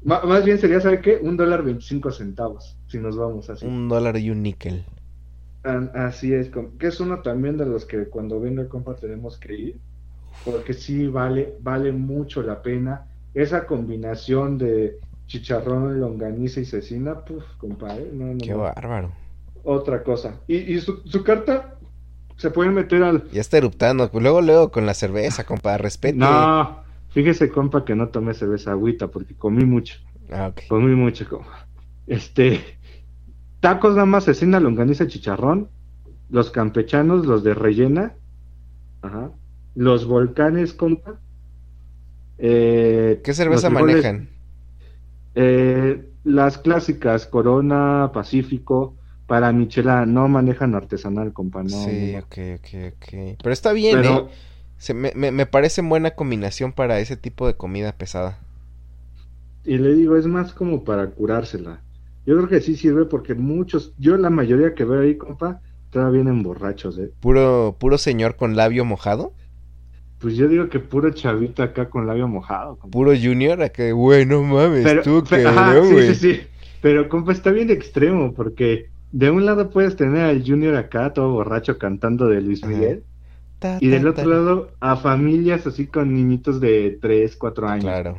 Más 0.03 0.45
bien 0.45 0.57
sería, 0.59 0.79
¿sabe 0.81 0.99
qué? 1.01 1.19
Un 1.21 1.37
dólar 1.37 1.63
25 1.63 2.11
centavos, 2.11 2.77
si 2.87 2.97
nos 2.97 3.17
vamos 3.17 3.49
así. 3.49 3.65
Un 3.65 3.87
dólar 3.87 4.17
y 4.17 4.31
un 4.31 4.43
níquel. 4.43 4.83
Así 5.63 6.33
es, 6.33 6.49
que 6.79 6.87
es 6.87 6.99
uno 6.99 7.21
también 7.21 7.57
de 7.57 7.65
los 7.65 7.85
que 7.85 8.05
cuando 8.05 8.39
venga 8.39 8.67
compa 8.67 8.95
tenemos 8.95 9.37
que 9.37 9.53
ir, 9.53 9.79
porque 10.43 10.73
sí 10.73 11.07
vale, 11.07 11.55
vale 11.61 11.91
mucho 11.91 12.41
la 12.41 12.61
pena. 12.61 13.07
Esa 13.33 13.65
combinación 13.65 14.57
de 14.57 14.97
chicharrón, 15.27 15.99
longaniza 15.99 16.59
y 16.59 16.65
cecina, 16.65 17.23
puf, 17.23 17.43
compa, 17.57 17.95
¿eh? 17.95 18.09
No, 18.11 18.33
no, 18.33 18.37
Qué 18.39 18.51
no. 18.51 18.57
bárbaro. 18.59 19.11
Otra 19.63 20.03
cosa. 20.03 20.39
Y, 20.47 20.57
y 20.57 20.81
su, 20.81 20.97
su 21.05 21.23
carta 21.23 21.77
se 22.37 22.49
pueden 22.49 22.73
meter 22.73 23.03
al... 23.03 23.29
Ya 23.29 23.39
está 23.39 23.57
eruptando. 23.57 24.09
Luego, 24.13 24.41
luego 24.41 24.71
con 24.71 24.85
la 24.87 24.95
cerveza, 24.95 25.45
compa, 25.45 25.77
respete. 25.77 26.17
No, 26.17 26.83
fíjese, 27.09 27.49
compa, 27.49 27.85
que 27.85 27.95
no 27.95 28.09
tomé 28.09 28.33
cerveza 28.33 28.71
agüita 28.71 29.07
porque 29.07 29.35
comí 29.35 29.63
mucho. 29.63 29.99
Ah, 30.31 30.47
ok. 30.47 30.61
Comí 30.67 30.95
mucho, 30.95 31.29
compa. 31.29 31.67
Este, 32.07 32.59
tacos 33.61 33.95
nada 33.95 34.07
más, 34.07 34.25
cecina, 34.25 34.59
longaniza, 34.59 35.07
chicharrón. 35.07 35.71
Los 36.29 36.51
campechanos, 36.51 37.25
los 37.27 37.43
de 37.43 37.53
rellena. 37.55 38.17
Ajá. 39.01 39.31
Los 39.75 40.05
volcanes, 40.05 40.73
compa. 40.75 41.21
Eh, 42.37 43.21
¿Qué 43.23 43.33
cerveza 43.33 43.69
manejan? 43.69 44.29
Eh, 45.35 46.13
las 46.23 46.57
clásicas, 46.57 47.27
Corona, 47.27 48.11
Pacífico. 48.13 48.97
Para 49.27 49.53
Michela 49.53 50.05
no 50.05 50.27
manejan 50.27 50.75
artesanal, 50.75 51.33
compa. 51.33 51.63
No, 51.63 51.69
sí, 51.69 52.15
ok, 52.17 52.37
ok, 52.57 52.67
ok. 52.95 53.37
Pero 53.41 53.53
está 53.53 53.71
bien, 53.73 54.01
Pero, 54.01 54.09
¿eh? 54.09 54.29
Se 54.77 54.93
me, 54.93 55.13
me, 55.15 55.31
me 55.31 55.45
parece 55.45 55.81
buena 55.81 56.11
combinación 56.15 56.73
para 56.73 56.99
ese 56.99 57.17
tipo 57.17 57.47
de 57.47 57.55
comida 57.57 57.97
pesada. 57.97 58.39
y 59.63 59.77
le 59.79 59.93
digo, 59.95 60.17
es 60.17 60.27
más 60.27 60.53
como 60.53 60.83
para 60.83 61.09
curársela. 61.15 61.83
Yo 62.25 62.35
creo 62.37 62.47
que 62.47 62.61
sí 62.61 62.75
sirve 62.75 63.05
porque 63.05 63.33
muchos, 63.35 63.93
yo 63.97 64.17
la 64.17 64.29
mayoría 64.29 64.73
que 64.75 64.85
veo 64.85 65.01
ahí, 65.01 65.17
compa, 65.17 65.61
todavía 65.89 66.21
vienen 66.23 66.43
borrachos, 66.43 66.97
¿eh? 66.99 67.11
Puro, 67.19 67.75
puro 67.79 67.97
señor 67.97 68.35
con 68.35 68.55
labio 68.55 68.85
mojado. 68.85 69.33
Pues 70.19 70.35
yo 70.35 70.47
digo 70.47 70.69
que 70.69 70.79
puro 70.79 71.09
chavito 71.11 71.63
acá 71.63 71.89
con 71.89 72.05
labio 72.05 72.27
mojado. 72.27 72.77
compa. 72.77 72.91
Puro 72.91 73.11
junior, 73.11 73.61
a 73.63 73.69
que, 73.69 73.91
güey, 73.91 74.25
no 74.25 74.43
mames, 74.43 74.83
Pero, 74.83 75.01
tú 75.01 75.23
que, 75.23 75.45
ajá, 75.47 75.73
¿no, 75.73 75.85
sí, 75.85 76.13
sí, 76.13 76.15
sí. 76.15 76.41
Pero, 76.81 77.09
compa, 77.09 77.31
está 77.31 77.51
bien 77.51 77.69
extremo 77.71 78.33
porque 78.33 78.89
de 79.11 79.29
un 79.29 79.45
lado 79.45 79.69
puedes 79.69 79.95
tener 79.95 80.21
al 80.21 80.43
Junior 80.45 80.75
acá 80.75 81.13
todo 81.13 81.31
borracho 81.31 81.77
cantando 81.77 82.27
de 82.27 82.41
Luis. 82.41 82.63
Miguel 82.65 83.03
Ta, 83.59 83.77
y 83.79 83.89
del 83.89 84.07
otro 84.07 84.23
ta. 84.23 84.29
lado 84.29 84.71
a 84.79 84.95
familias 84.95 85.67
así 85.67 85.85
con 85.87 86.13
niñitos 86.13 86.59
de 86.59 86.97
3, 87.01 87.35
4 87.35 87.67
años. 87.67 87.83
Claro. 87.83 88.17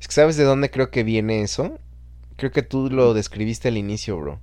Es 0.00 0.06
que 0.06 0.14
¿sabes 0.14 0.36
de 0.36 0.44
dónde 0.44 0.70
creo 0.70 0.90
que 0.90 1.02
viene 1.02 1.42
eso? 1.42 1.78
Creo 2.36 2.50
que 2.50 2.62
tú 2.62 2.90
lo 2.90 3.14
describiste 3.14 3.68
al 3.68 3.76
inicio, 3.76 4.16
bro. 4.16 4.40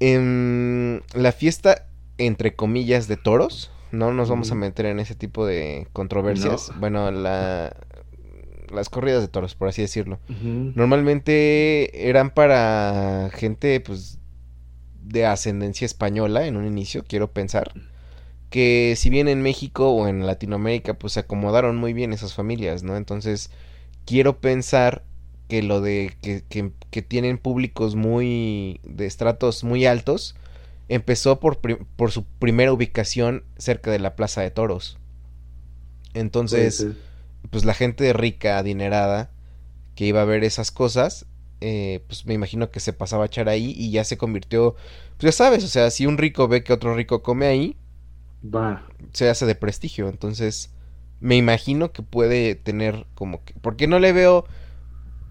En 0.00 1.02
la 1.14 1.32
fiesta, 1.32 1.86
entre 2.18 2.54
comillas, 2.54 3.06
de 3.08 3.16
toros, 3.16 3.70
no 3.92 4.12
nos 4.12 4.28
vamos 4.30 4.50
a 4.50 4.54
meter 4.54 4.86
en 4.86 5.00
ese 5.00 5.14
tipo 5.14 5.46
de 5.46 5.88
controversias. 5.92 6.70
No. 6.70 6.80
Bueno, 6.80 7.10
la... 7.10 7.76
las 8.72 8.88
corridas 8.88 9.20
de 9.20 9.28
toros, 9.28 9.54
por 9.54 9.68
así 9.68 9.82
decirlo. 9.82 10.18
Normalmente 10.28 12.08
eran 12.08 12.30
para 12.30 13.30
gente, 13.34 13.80
pues, 13.80 14.18
de 15.02 15.26
ascendencia 15.26 15.84
española 15.84 16.46
en 16.46 16.56
un 16.56 16.66
inicio, 16.66 17.04
quiero 17.04 17.32
pensar. 17.32 17.72
Que 18.48 18.94
si 18.96 19.10
bien 19.10 19.28
en 19.28 19.42
México 19.42 19.90
o 19.90 20.08
en 20.08 20.26
Latinoamérica, 20.26 20.94
pues 20.94 21.12
se 21.14 21.20
acomodaron 21.20 21.76
muy 21.76 21.92
bien 21.92 22.12
esas 22.12 22.34
familias, 22.34 22.82
¿no? 22.82 22.96
Entonces, 22.96 23.50
quiero 24.06 24.40
pensar 24.40 25.04
que 25.50 25.62
lo 25.64 25.82
de 25.82 26.16
que, 26.22 26.44
que- 26.48 26.72
que 26.90 27.02
tienen 27.02 27.38
públicos 27.38 27.96
muy 27.96 28.80
de 28.84 29.06
estratos 29.06 29.64
muy 29.64 29.86
altos 29.86 30.36
empezó 30.88 31.40
por, 31.40 31.58
por 31.96 32.12
su 32.12 32.24
primera 32.24 32.72
ubicación 32.74 33.44
cerca 33.58 33.92
de 33.92 34.00
la 34.00 34.16
Plaza 34.16 34.42
de 34.42 34.52
Toros. 34.52 34.98
Entonces, 36.14 36.88
pues 37.50 37.64
la 37.64 37.74
gente 37.74 38.12
rica, 38.12 38.58
adinerada, 38.58 39.30
que 39.96 40.06
iba 40.06 40.22
a 40.22 40.26
ver 40.26 40.44
esas 40.44 40.70
cosas, 40.72 41.26
eh, 41.60 42.02
pues 42.08 42.26
me 42.26 42.34
imagino 42.34 42.70
que 42.70 42.80
se 42.80 42.92
pasaba 42.94 43.24
a 43.24 43.26
echar 43.26 43.48
ahí 43.48 43.74
y 43.76 43.90
ya 43.92 44.04
se 44.04 44.18
convirtió, 44.18 44.76
pues 45.18 45.34
ya 45.34 45.44
sabes, 45.44 45.64
o 45.64 45.68
sea, 45.68 45.90
si 45.90 46.06
un 46.06 46.18
rico 46.18 46.48
ve 46.48 46.64
que 46.64 46.72
otro 46.72 46.94
rico 46.96 47.22
come 47.22 47.46
ahí, 47.46 47.76
Va. 48.42 48.66
se 49.12 49.28
hace 49.28 49.46
de 49.46 49.54
prestigio, 49.54 50.08
entonces 50.08 50.70
me 51.20 51.36
imagino 51.36 51.92
que 51.92 52.02
puede 52.02 52.54
tener 52.54 53.06
como 53.14 53.44
que, 53.44 53.54
porque 53.60 53.86
no 53.86 53.98
le 53.98 54.12
veo 54.12 54.46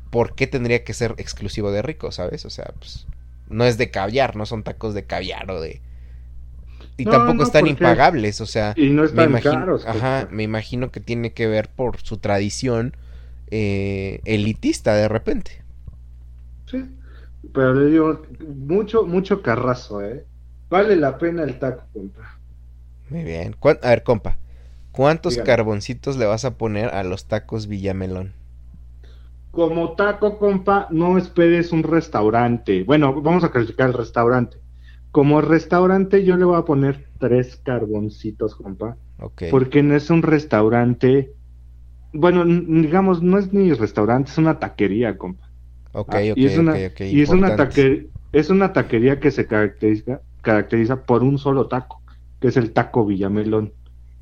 por 0.10 0.36
qué 0.36 0.48
tendría 0.48 0.84
que 0.84 0.94
ser 0.94 1.16
exclusivo 1.18 1.72
de 1.72 1.82
rico, 1.82 2.12
¿sabes? 2.12 2.46
O 2.46 2.50
sea, 2.50 2.74
pues 2.80 3.08
no 3.50 3.66
es 3.66 3.78
de 3.78 3.92
caviar, 3.92 4.36
no 4.36 4.46
son 4.46 4.64
tacos 4.64 4.94
de 4.94 5.06
caviar 5.06 5.50
o 5.52 5.62
de... 5.62 5.82
Y 6.98 7.06
No, 7.06 7.08
tampoco 7.08 7.44
no, 7.44 7.44
están 7.44 7.68
impagables, 7.68 8.42
o 8.42 8.46
sea... 8.46 8.78
Y 8.78 8.90
no 8.92 9.04
Me 9.12 9.24
están 9.24 9.24
imagino, 9.24 9.70
caros. 9.76 9.86
ajá, 9.86 10.28
compa. 10.28 10.32
me 10.32 10.44
imagino 10.44 10.92
que 10.92 11.00
tiene 11.00 11.34
que 11.34 11.48
ver 11.48 11.70
por 11.70 12.00
su 12.02 12.18
tradición 12.18 12.96
eh, 13.50 14.22
elitista 14.26 14.94
de 14.96 15.08
repente. 15.08 15.64
Sí, 16.68 16.98
pero 17.54 17.74
le 17.74 17.86
digo, 17.92 18.22
mucho, 18.48 19.06
mucho 19.06 19.42
carrazo, 19.42 20.02
¿eh? 20.02 20.28
Vale 20.70 20.96
la 20.96 21.18
pena 21.18 21.44
el 21.44 21.58
taco, 21.60 21.90
compa. 21.92 22.42
Muy 23.10 23.24
bien. 23.24 23.56
¿Cuán- 23.60 23.80
A 23.84 23.90
ver, 23.90 24.04
compa, 24.04 24.38
¿cuántos 24.94 25.38
Dígame. 25.38 25.40
carboncitos 25.40 26.18
le 26.18 26.26
vas 26.26 26.46
a 26.46 26.58
poner 26.58 26.90
a 26.90 27.04
los 27.04 27.26
tacos 27.26 27.68
Villamelón? 27.68 28.34
Como 29.52 29.96
taco, 29.96 30.38
compa, 30.38 30.88
no 30.92 31.18
esperes 31.18 31.72
un 31.72 31.84
restaurante. 31.84 32.84
Bueno, 32.84 33.20
vamos 33.22 33.44
a 33.44 33.52
calificar 33.52 33.90
el 33.90 33.94
restaurante. 33.96 34.58
Como 35.12 35.42
restaurante, 35.42 36.24
yo 36.24 36.38
le 36.38 36.46
voy 36.46 36.58
a 36.58 36.66
poner 36.66 37.08
tres 37.20 37.56
carboncitos, 37.58 38.56
compa. 38.56 38.98
Ok. 39.20 39.44
Porque 39.50 39.82
no 39.82 39.96
es 39.96 40.10
un 40.12 40.22
restaurante. 40.22 41.34
Bueno, 42.14 42.44
digamos, 42.46 43.22
no 43.22 43.38
es 43.38 43.54
ni 43.54 43.74
restaurante, 43.74 44.32
es 44.32 44.38
una 44.38 44.60
taquería, 44.60 45.18
compa. 45.18 45.48
Ok, 45.94 46.16
Ah, 46.16 46.20
ok, 46.32 46.38
y 46.38 46.46
es 46.46 46.58
una, 46.58 46.78
y 46.78 47.22
es 47.22 47.30
una, 47.30 47.50
importante. 47.50 47.82
taque- 47.82 48.10
es 48.32 48.50
una 48.50 48.74
taquería 48.74 49.20
que 49.20 49.32
se 49.32 49.48
caracteriza, 49.48 50.22
caracteriza 50.42 51.06
por 51.06 51.24
un 51.24 51.38
solo 51.40 51.68
taco, 51.68 52.04
que 52.40 52.50
es 52.50 52.58
el 52.58 52.74
taco 52.74 53.06
Villamelón. 53.06 53.74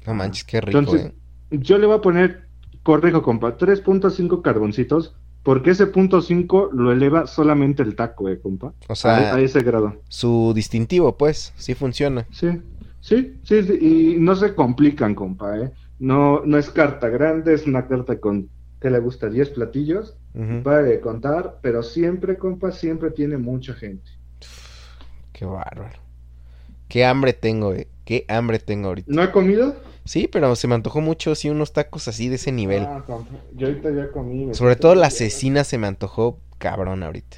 No 0.05 0.13
manches, 0.13 0.43
qué 0.45 0.61
rico, 0.61 0.80
Entonces, 0.80 1.07
eh. 1.07 1.13
yo 1.51 1.78
le 1.78 1.86
voy 1.88 1.97
a 1.97 2.01
poner, 2.01 2.46
corrijo, 2.88 3.21
compa, 3.21 3.57
3.5 3.57 4.41
carboncitos, 4.41 5.13
porque 5.43 5.71
ese 5.71 5.88
punto 5.88 6.21
5 6.21 6.69
lo 6.71 6.93
eleva 6.93 7.27
solamente 7.27 7.83
el 7.83 7.97
taco, 7.97 8.29
eh, 8.29 8.39
compa. 8.39 8.73
O 8.88 8.95
sea, 8.95 9.33
a, 9.33 9.35
a 9.35 9.41
ese 9.41 9.59
grado. 9.59 9.97
su 10.07 10.53
distintivo, 10.55 11.17
pues, 11.17 11.51
sí 11.57 11.75
funciona. 11.75 12.25
Sí, 12.31 12.47
sí, 13.01 13.35
sí, 13.43 13.63
sí, 13.63 13.77
y 13.81 14.19
no 14.21 14.38
se 14.38 14.55
complican, 14.55 15.15
compa, 15.15 15.57
eh. 15.59 15.69
No, 15.99 16.43
no 16.45 16.57
es 16.57 16.69
carta 16.69 17.09
grande, 17.09 17.53
es 17.55 17.67
una 17.67 17.85
carta 17.89 18.21
con, 18.21 18.47
¿qué 18.79 18.89
le 18.89 18.99
gusta? 18.99 19.27
10 19.29 19.49
platillos, 19.49 20.15
Ujú. 20.33 20.63
para 20.63 20.97
contar, 21.01 21.59
pero 21.61 21.83
siempre, 21.83 22.38
compa, 22.38 22.71
siempre 22.71 23.11
tiene 23.11 23.38
mucha 23.38 23.73
gente. 23.73 24.09
Qué 25.33 25.43
bárbaro. 25.43 25.99
Qué 26.88 27.03
hambre 27.03 27.33
tengo, 27.33 27.73
eh. 27.73 27.89
Qué 28.05 28.23
hambre 28.29 28.59
tengo 28.59 28.88
ahorita. 28.88 29.11
¿No 29.13 29.21
ha 29.21 29.33
comido? 29.33 29.75
Sí, 30.07 30.29
pero 30.31 30.55
se 30.55 30.67
me 30.67 30.75
antojó 30.75 31.01
mucho, 31.01 31.35
sí, 31.35 31.49
unos 31.49 31.73
tacos 31.73 32.07
así 32.07 32.29
de 32.29 32.35
ese 32.35 32.53
nivel. 32.53 32.83
Ah, 32.83 33.03
yo 33.53 33.67
ahorita 33.67 33.91
ya 33.91 34.09
comí. 34.11 34.53
Sobre 34.53 34.77
todo 34.77 34.95
la 34.95 35.09
cecina 35.09 35.65
se 35.65 35.77
me 35.77 35.87
antojó 35.87 36.39
cabrón 36.57 37.03
ahorita. 37.03 37.37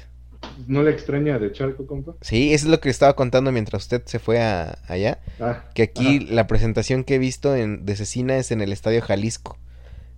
¿No 0.68 0.82
le 0.82 0.92
extraña 0.92 1.38
de 1.38 1.50
charco, 1.52 1.86
compa? 1.86 2.14
Sí, 2.20 2.54
eso 2.54 2.66
es 2.66 2.70
lo 2.70 2.80
que 2.80 2.88
estaba 2.88 3.16
contando 3.16 3.50
mientras 3.50 3.82
usted 3.82 4.02
se 4.06 4.20
fue 4.20 4.40
a, 4.40 4.78
allá. 4.86 5.18
Ah, 5.40 5.64
Que 5.74 5.82
aquí 5.82 6.18
ajá. 6.18 6.34
la 6.34 6.46
presentación 6.46 7.02
que 7.02 7.16
he 7.16 7.18
visto 7.18 7.56
en, 7.56 7.84
de 7.84 7.96
cecina 7.96 8.36
es 8.36 8.52
en 8.52 8.60
el 8.60 8.72
Estadio 8.72 9.02
Jalisco. 9.02 9.58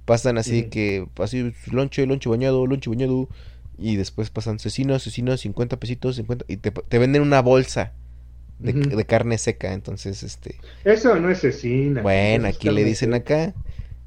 Pasan 0.05 0.37
así 0.37 0.65
que, 0.65 1.07
así, 1.19 1.55
lonche, 1.71 2.05
lonche 2.07 2.29
bañado, 2.29 2.67
lonche 2.67 2.91
bañado. 2.91 3.29
Y 3.79 3.97
después 3.97 4.31
pasan 4.31 4.59
cecina, 4.59 4.99
cecina, 4.99 5.37
50 5.37 5.79
pesitos, 5.79 6.17
50. 6.17 6.45
Y 6.49 6.59
te, 6.59 6.71
te 6.71 6.99
venden 6.99 7.23
una 7.23 7.41
bolsa 7.41 7.95
de, 8.63 9.05
carne 9.05 9.39
seca. 9.39 9.73
Entonces, 9.73 10.23
este. 10.23 10.57
Eso 10.85 11.17
no 11.17 11.31
es 11.31 11.41
cecina. 11.41 12.03
Bueno, 12.03 12.49
aquí 12.49 12.71
le 12.71 12.85
dicen 12.85 13.15
acá. 13.15 13.55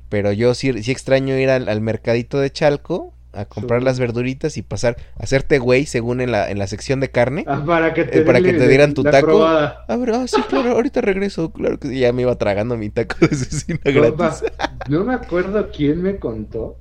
Pero 0.10 0.32
yo 0.32 0.54
sí, 0.54 0.84
sí 0.84 0.92
extraño 0.92 1.38
ir 1.38 1.50
al, 1.50 1.68
al 1.68 1.82
mercadito 1.82 2.40
de 2.40 2.52
Chalco 2.52 3.12
a 3.34 3.46
comprar 3.46 3.82
Sí. 3.82 3.86
las 3.86 4.00
verduritas 4.00 4.56
y 4.56 4.62
pasar, 4.62 4.96
hacerte 5.18 5.60
güey 5.60 5.86
según 5.86 6.22
en 6.22 6.32
la, 6.32 6.50
en 6.50 6.58
la 6.58 6.68
sección 6.68 7.02
de 7.02 7.10
carne. 7.12 7.44
Ah, 7.48 7.62
para 7.66 7.94
que 7.94 8.06
te, 8.06 8.20
Eh, 8.20 8.22
para 8.22 8.40
den 8.40 8.54
que 8.54 8.60
te 8.60 8.68
dieran 8.70 8.94
tu 8.94 9.04
taco. 9.04 9.26
probada. 9.28 9.84
A 9.90 9.98
ver, 9.98 10.12
ah, 10.12 10.26
sí, 10.28 10.42
claro, 10.48 10.72
ahorita 10.72 11.02
regreso. 11.02 11.52
Claro 11.52 11.80
que 11.80 11.90
sí, 11.90 12.00
ya 12.00 12.14
me 12.14 12.22
iba 12.22 12.36
tragando 12.38 12.78
mi 12.78 12.90
taco 12.90 13.16
de 13.28 13.36
cecina 13.36 13.80
gratis. 13.84 14.44
no 14.90 15.04
me 15.04 15.16
acuerdo 15.16 15.70
quién 15.72 16.02
me 16.02 16.18
contó. 16.18 16.78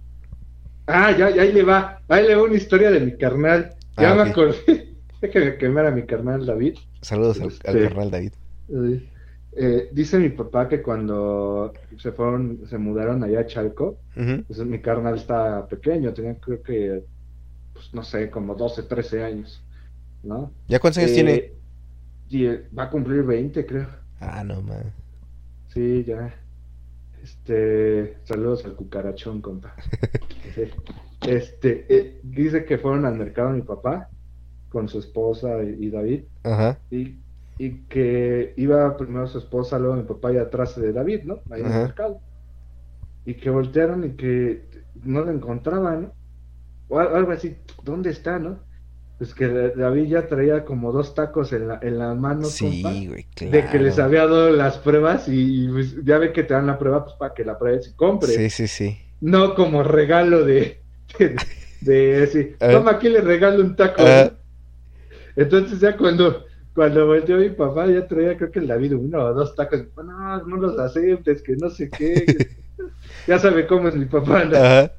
Ah, 0.87 1.11
ya, 1.16 1.31
ya 1.31 1.43
ahí 1.43 1.53
le 1.53 1.62
va. 1.62 1.99
Ahí 2.09 2.27
le 2.27 2.35
va 2.37 2.43
una 2.45 2.57
historia 2.57 2.91
de 2.91 3.01
mi 3.01 3.16
carnal. 3.16 3.75
Ya 3.97 4.12
Ah, 4.12 4.14
me 4.14 4.22
ok. 4.22 4.29
acordé. 4.29 4.95
Déjame 5.22 5.57
quemar 5.57 5.87
a 5.87 5.91
mi 5.91 6.05
carnal 6.05 6.45
David. 6.47 6.75
Saludos 7.05 7.40
al, 7.40 7.52
al 7.66 7.82
carnal 7.82 8.11
David. 8.11 8.32
Eh, 8.68 9.09
eh, 9.57 9.88
dice 9.92 10.18
mi 10.18 10.30
papá 10.30 10.68
que 10.68 10.82
cuando 10.82 11.72
se 11.98 12.12
fueron, 12.12 12.66
se 12.66 12.78
mudaron 12.78 13.22
allá 13.22 13.40
a 13.40 13.46
Chalco, 13.46 13.98
pues 14.46 14.59
mi 14.61 14.80
carnal 14.80 15.16
estaba 15.16 15.66
pequeño, 15.68 16.12
tenía 16.12 16.34
creo 16.40 16.62
que, 16.62 17.05
pues 17.72 17.92
no 17.94 18.02
sé, 18.02 18.30
como 18.30 18.55
12, 18.55 18.82
13 18.84 19.22
años, 19.22 19.62
¿no? 20.22 20.50
¿Ya 20.66 20.80
cuántos 20.80 20.98
años 20.98 21.12
Eh, 21.12 21.14
tiene? 21.14 21.52
Y 22.30 22.46
eh, 22.46 22.68
va 22.76 22.84
a 22.84 22.90
cumplir 22.90 23.22
20, 23.22 23.64
creo. 23.66 23.86
Ah, 24.20 24.42
no, 24.42 24.62
man. 24.62 24.92
Sí, 25.68 26.05
ya. 26.05 26.34
Este, 27.22 28.18
saludos 28.24 28.64
al 28.64 28.74
cucarachón, 28.74 29.40
compa. 29.40 29.74
Este, 31.26 31.86
eh, 31.88 32.20
dice 32.22 32.66
que 32.66 32.76
fueron 32.76 33.07
al 33.07 33.16
mercado 33.16 33.48
mi 33.50 33.62
papá 33.62 34.11
con 34.75 34.89
su 34.89 34.99
esposa 34.99 35.62
y, 35.62 35.87
y 35.87 35.91
David 35.91 36.25
Ajá. 36.43 36.79
y, 36.91 37.20
y 37.59 37.70
que 37.89 38.53
iba 38.57 38.97
primero 38.97 39.29
su 39.29 39.39
esposa, 39.39 39.79
luego 39.79 39.95
mi 39.95 40.03
papá 40.03 40.33
y 40.33 40.39
atrás 40.39 40.75
de 40.79 40.93
David, 40.93 41.20
¿no? 41.25 41.39
Ahí 41.51 41.61
en 41.61 41.66
el 41.66 41.72
Ajá. 41.72 41.83
mercado. 41.83 42.18
Y 43.25 43.35
que 43.35 43.49
voltearon 43.51 44.05
y 44.05 44.11
que 44.16 44.64
no 45.05 45.20
lo 45.25 45.31
encontraban, 45.31 46.03
¿no? 46.03 46.12
O 46.89 46.99
al- 46.99 47.14
algo 47.14 47.31
así, 47.31 47.57
¿dónde 47.85 48.11
está, 48.11 48.39
no? 48.41 48.59
Pues 49.18 49.33
que 49.33 49.47
David 49.47 50.07
ya 50.09 50.27
traía 50.27 50.64
como 50.64 50.91
dos 50.91 51.14
tacos 51.14 51.53
en 51.53 51.68
la, 51.68 51.79
en 51.83 51.97
manos, 52.20 52.59
compa. 52.59 52.93
Sí, 52.93 53.07
güey, 53.07 53.25
claro. 53.37 53.53
de 53.53 53.64
que 53.70 53.79
les 53.79 53.99
había 54.01 54.27
dado 54.27 54.51
las 54.51 54.77
pruebas 54.79 55.29
y, 55.29 55.66
y, 55.66 55.68
pues, 55.68 56.05
ya 56.05 56.18
ve 56.18 56.33
que 56.33 56.43
te 56.43 56.53
dan 56.55 56.66
la 56.66 56.77
prueba 56.79 57.05
pues 57.05 57.14
para 57.16 57.33
que 57.33 57.45
la 57.45 57.57
pruebes 57.57 57.87
y 57.89 57.93
compres. 57.95 58.35
Sí, 58.35 58.51
sí, 58.51 58.66
sí. 58.66 58.99
No 59.20 59.55
como 59.55 59.85
regalo 59.85 60.45
de, 60.45 60.83
de, 61.20 61.37
de 61.83 62.20
decir, 62.20 62.57
Ah. 62.61 62.70
toma 62.72 62.91
aquí 62.91 63.09
le 63.09 63.20
regalo 63.20 63.62
un 63.62 63.77
taco. 63.77 64.03
Ah. 64.05 64.33
Entonces 65.37 65.80
ya 65.80 65.97
cuando, 65.97 66.45
cuando 66.74 67.07
volteó 67.07 67.39
mi 67.39 67.51
papá 67.51 67.87
ya 67.87 68.07
traía 68.07 68.37
creo 68.37 68.51
que 68.51 68.59
el 68.61 68.66
David 68.66 68.95
uno 68.95 69.18
o 69.18 69.35
dos 69.35 69.55
tacos. 69.55 69.85
No, 69.97 70.45
no 70.45 70.57
los 70.57 70.78
aceptes, 70.78 71.43
que 71.43 71.57
no 71.57 71.70
sé 71.70 71.91
qué. 71.91 72.24
ya 73.26 73.39
sabe 73.39 73.66
cómo 73.66 73.89
es 73.89 73.97
mi 73.97 74.07
papá. 74.07 74.45
¿no? 74.45 74.57
Ajá. 74.57 74.93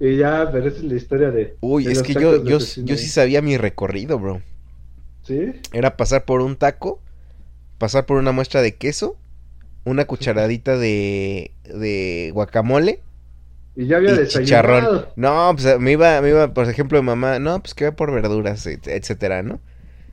Y 0.00 0.16
ya, 0.16 0.50
pero 0.50 0.68
esa 0.68 0.78
es 0.78 0.84
la 0.84 0.94
historia 0.96 1.30
de... 1.30 1.56
Uy, 1.60 1.84
de 1.84 1.92
es 1.92 2.02
que 2.02 2.14
yo, 2.14 2.44
yo, 2.44 2.58
yo 2.58 2.96
sí 2.96 3.06
sabía 3.06 3.40
mi 3.42 3.56
recorrido, 3.56 4.18
bro. 4.18 4.42
¿Sí? 5.22 5.52
Era 5.72 5.96
pasar 5.96 6.24
por 6.24 6.40
un 6.40 6.56
taco, 6.56 7.00
pasar 7.78 8.06
por 8.06 8.16
una 8.16 8.32
muestra 8.32 8.60
de 8.60 8.74
queso, 8.74 9.16
una 9.84 10.04
cucharadita 10.06 10.76
de, 10.76 11.52
de 11.64 12.30
guacamole 12.34 13.00
Y 13.74 13.86
ya 13.86 13.96
había 13.96 14.10
y 14.12 14.16
desayunado. 14.18 14.44
chicharrón. 14.44 15.06
No, 15.16 15.52
pues 15.56 15.78
me 15.80 15.92
iba, 15.92 16.20
me 16.20 16.28
iba, 16.30 16.52
por 16.52 16.68
ejemplo, 16.68 17.00
mi 17.02 17.06
mamá, 17.06 17.38
no, 17.38 17.60
pues 17.62 17.74
que 17.74 17.84
voy 17.86 17.94
por 17.94 18.12
verduras, 18.12 18.66
et- 18.66 18.86
etcétera, 18.86 19.42
¿no? 19.42 19.60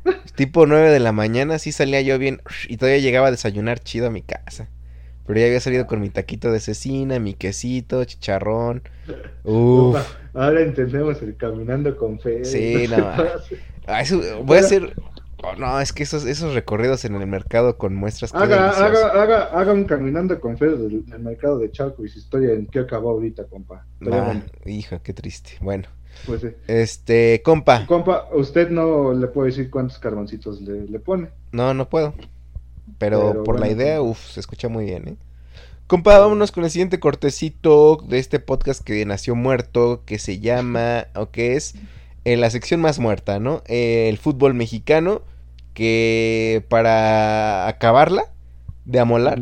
Tipo 0.36 0.66
nueve 0.66 0.90
de 0.92 1.00
la 1.00 1.12
mañana, 1.12 1.60
sí 1.60 1.72
salía 1.72 2.02
yo 2.02 2.18
bien 2.18 2.42
y 2.68 2.78
todavía 2.78 3.00
llegaba 3.02 3.28
a 3.28 3.32
desayunar 3.32 3.80
chido 3.80 4.08
a 4.08 4.12
mi 4.12 4.22
casa. 4.22 4.70
Pero 5.28 5.40
ya 5.42 5.46
había 5.46 5.60
salido 5.60 5.86
con 5.86 6.02
mi 6.02 6.10
taquito 6.10 6.52
de 6.52 6.60
cecina, 6.60 7.20
mi 7.20 7.34
quesito, 7.36 8.04
chicharrón. 8.06 8.82
Uf. 9.44 9.98
Ahora 10.34 10.62
entendemos 10.62 11.22
el 11.22 11.36
caminando 11.36 11.96
con 11.98 12.20
fe. 12.20 12.46
Sí, 12.46 12.86
no. 12.90 13.14
Ah, 13.92 14.02
eso- 14.02 14.44
voy 14.44 14.58
a 14.58 14.60
hacer. 14.62 14.94
Oh, 15.44 15.56
no, 15.58 15.80
es 15.80 15.94
que 15.94 16.04
esos, 16.04 16.26
esos 16.26 16.54
recorridos 16.54 17.06
en 17.06 17.16
el 17.16 17.28
mercado 17.28 17.78
con 17.78 17.96
muestras. 17.96 18.34
Haga, 18.34 18.70
haga, 18.70 19.08
haga, 19.22 19.44
haga 19.46 19.74
un 19.74 19.86
caminando 19.86 20.40
con 20.40 20.58
fe 20.58 20.68
del, 20.68 21.06
del 21.06 21.20
mercado 21.20 21.60
de 21.60 21.72
Chalco 21.72 22.06
y 22.06 22.10
su 22.10 22.20
historia 22.20 22.52
en 22.54 22.68
qué 22.68 22.80
acabó 22.80 23.12
ahorita, 23.12 23.46
compa. 23.46 23.86
Ah, 24.12 24.24
bueno. 24.26 24.42
hija, 24.66 25.00
qué 25.04 25.14
triste. 25.14 25.52
Bueno, 25.62 25.88
Pues 26.26 26.42
sí. 26.42 26.48
este, 26.68 27.42
compa. 27.44 27.86
Compa, 27.88 28.28
usted 28.34 28.70
no 28.70 29.14
le 29.14 29.28
puede 29.28 29.50
decir 29.50 29.70
cuántos 29.70 30.00
carboncitos 30.00 30.62
le, 30.62 30.86
le 30.88 31.00
pone. 31.00 31.30
No, 31.52 31.74
no 31.74 31.90
puedo. 31.90 32.14
Pero, 32.98 33.30
Pero 33.32 33.44
por 33.44 33.60
la 33.60 33.70
idea, 33.70 33.98
compa. 33.98 34.12
uff, 34.12 34.32
se 34.32 34.40
escucha 34.40 34.68
muy 34.70 34.86
bien, 34.86 35.08
¿eh? 35.08 35.16
Compa, 35.88 36.20
vámonos 36.20 36.52
con 36.52 36.64
el 36.64 36.70
siguiente 36.70 37.00
cortecito 37.00 37.98
de 38.08 38.20
este 38.20 38.40
podcast 38.40 38.84
que 38.84 39.04
nació 39.06 39.34
muerto, 39.36 40.04
que 40.06 40.20
se 40.20 40.40
llama, 40.40 41.08
o 41.16 41.32
que 41.32 41.56
es 41.56 41.74
en 42.26 42.42
la 42.42 42.50
sección 42.50 42.82
más 42.82 43.00
muerta, 43.00 43.40
¿no? 43.40 43.62
Eh, 43.68 44.10
el 44.10 44.18
fútbol 44.18 44.54
mexicano, 44.54 45.22
que 45.74 46.66
para 46.70 47.68
acabarla 47.68 48.24
de 48.86 49.00
amolar, 49.00 49.40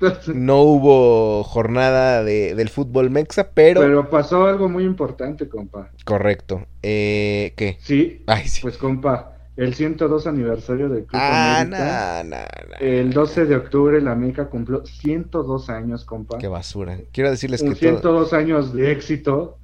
no 0.34 0.62
hubo 0.62 1.44
jornada 1.44 2.24
de, 2.24 2.54
del 2.54 2.68
fútbol 2.68 3.10
mexa, 3.10 3.50
pero... 3.54 3.80
pero 3.80 4.10
pasó 4.10 4.46
algo 4.46 4.68
muy 4.68 4.84
importante, 4.84 5.48
compa. 5.48 5.90
Correcto. 6.04 6.66
Eh, 6.82 7.52
¿Qué? 7.56 7.78
Sí, 7.80 8.22
Ay, 8.26 8.48
sí. 8.48 8.62
pues 8.62 8.76
compa, 8.76 9.36
el 9.56 9.74
102 9.74 10.26
aniversario 10.26 10.88
del 10.88 11.04
Club 11.04 11.20
ah, 11.22 11.60
América. 11.60 12.22
no, 12.24 12.36
no, 12.36 12.36
no. 12.36 12.76
El 12.80 13.12
12 13.12 13.44
de 13.44 13.56
octubre 13.56 14.00
la 14.00 14.12
América 14.12 14.48
cumplió 14.48 14.84
102 14.86 15.68
años, 15.68 16.04
compa. 16.04 16.38
Qué 16.38 16.48
basura. 16.48 16.98
Quiero 17.12 17.30
decirles 17.30 17.60
Un 17.60 17.74
que 17.74 17.74
todo... 17.74 18.26
102 18.26 18.32
años 18.32 18.72
de 18.72 18.92
éxito, 18.92 19.58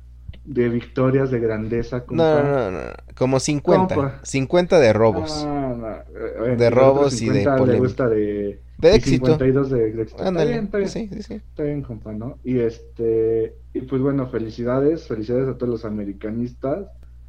de 0.48 0.68
victorias, 0.70 1.30
de 1.30 1.40
grandeza. 1.40 2.04
No, 2.10 2.42
no, 2.42 2.70
no, 2.70 2.70
no. 2.70 2.80
Como 3.14 3.38
50. 3.38 3.94
Compa. 3.94 4.20
50 4.22 4.80
de 4.80 4.92
robos. 4.94 5.44
Ah, 5.46 5.74
no, 5.76 6.38
bueno, 6.40 6.56
De 6.56 6.70
robos 6.70 7.20
y 7.20 7.28
de 7.28 7.40
50 7.40 7.66
le 7.66 7.78
gusta 7.78 8.08
de, 8.08 8.60
De 8.78 8.92
y 8.92 8.94
éxito. 8.94 9.26
52 9.26 9.70
de, 9.70 9.78
de 9.78 10.02
éxito. 10.02 10.16
Está 10.16 10.28
Ándale. 10.28 10.50
bien, 10.52 10.64
está 10.64 10.78
bien. 10.78 10.88
Sí, 10.90 11.08
sí, 11.12 11.22
sí. 11.22 11.34
Está 11.34 11.64
bien, 11.64 11.82
compa, 11.82 12.12
¿no? 12.12 12.38
Y 12.44 12.60
este, 12.60 13.56
y 13.74 13.82
pues 13.82 14.00
bueno, 14.00 14.26
felicidades, 14.28 15.06
felicidades 15.06 15.48
a 15.48 15.58
todos 15.58 15.70
los 15.70 15.84
americanistas. 15.84 16.86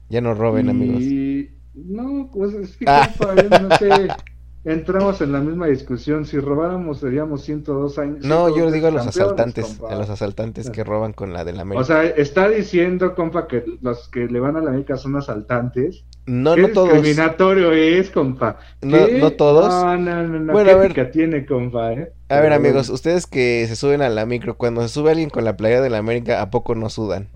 Ya 0.09 0.21
no 0.21 0.33
roben, 0.33 0.69
amigos. 0.69 1.01
Y 1.01 1.49
no, 1.75 2.29
pues 2.33 2.53
es 2.53 2.77
que, 2.77 2.85
Ah. 2.87 3.09
compa, 3.17 3.35
yo 3.35 3.49
no 3.59 3.75
sé, 3.77 3.89
entramos 4.65 5.21
en 5.21 5.31
la 5.31 5.39
misma 5.39 5.67
discusión, 5.67 6.25
si 6.25 6.37
robáramos 6.39 6.99
seríamos 6.99 7.43
102 7.43 7.97
años. 7.99 8.25
No, 8.25 8.47
102 8.47 8.57
yo 8.57 8.71
digo 8.71 8.87
a 8.87 8.91
los 8.91 9.07
asaltantes, 9.07 9.65
compa. 9.65 9.93
a 9.93 9.97
los 9.97 10.09
asaltantes 10.09 10.69
que 10.69 10.83
roban 10.83 11.13
con 11.13 11.33
la 11.33 11.45
del 11.45 11.59
América. 11.59 11.81
O 11.81 11.85
sea, 11.85 12.03
está 12.03 12.49
diciendo, 12.49 13.15
compa, 13.15 13.47
que 13.47 13.63
los 13.81 14.09
que 14.09 14.27
le 14.27 14.39
van 14.39 14.57
a 14.57 14.61
la 14.61 14.69
América 14.69 14.97
son 14.97 15.15
asaltantes. 15.15 16.03
no, 16.25 16.55
¿Qué 16.55 16.61
no 16.63 16.67
todos. 16.69 16.93
discriminatorio 16.93 17.71
es, 17.71 18.09
compa? 18.09 18.57
No- 18.81 19.07
no 19.07 19.31
todos. 19.31 19.69
No, 19.69 19.97
no, 19.97 20.23
no, 20.27 20.39
no. 20.39 20.53
Bueno, 20.53 20.69
¿Qué 20.69 20.75
a 20.75 21.03
ver. 21.03 21.11
tiene, 21.11 21.45
compa, 21.45 21.93
eh? 21.93 22.11
A 22.29 22.39
ver, 22.41 22.53
amigos, 22.53 22.87
bueno. 22.87 22.93
ustedes 22.95 23.25
que 23.27 23.65
se 23.67 23.75
suben 23.75 24.01
a 24.01 24.09
la 24.09 24.25
micro, 24.25 24.55
cuando 24.57 24.81
se 24.81 24.89
sube 24.89 25.11
alguien 25.11 25.29
con 25.29 25.43
la 25.45 25.57
playa 25.57 25.81
de 25.81 25.89
la 25.89 25.97
América, 25.97 26.41
¿a 26.41 26.49
poco 26.51 26.75
no 26.75 26.89
sudan? 26.89 27.29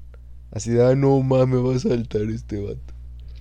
Así 0.52 0.70
de, 0.70 0.86
ah, 0.86 0.94
no 0.96 1.20
mames, 1.22 1.60
va 1.66 1.76
a 1.76 1.80
saltar 1.80 2.22
este 2.24 2.62
vato. 2.62 2.94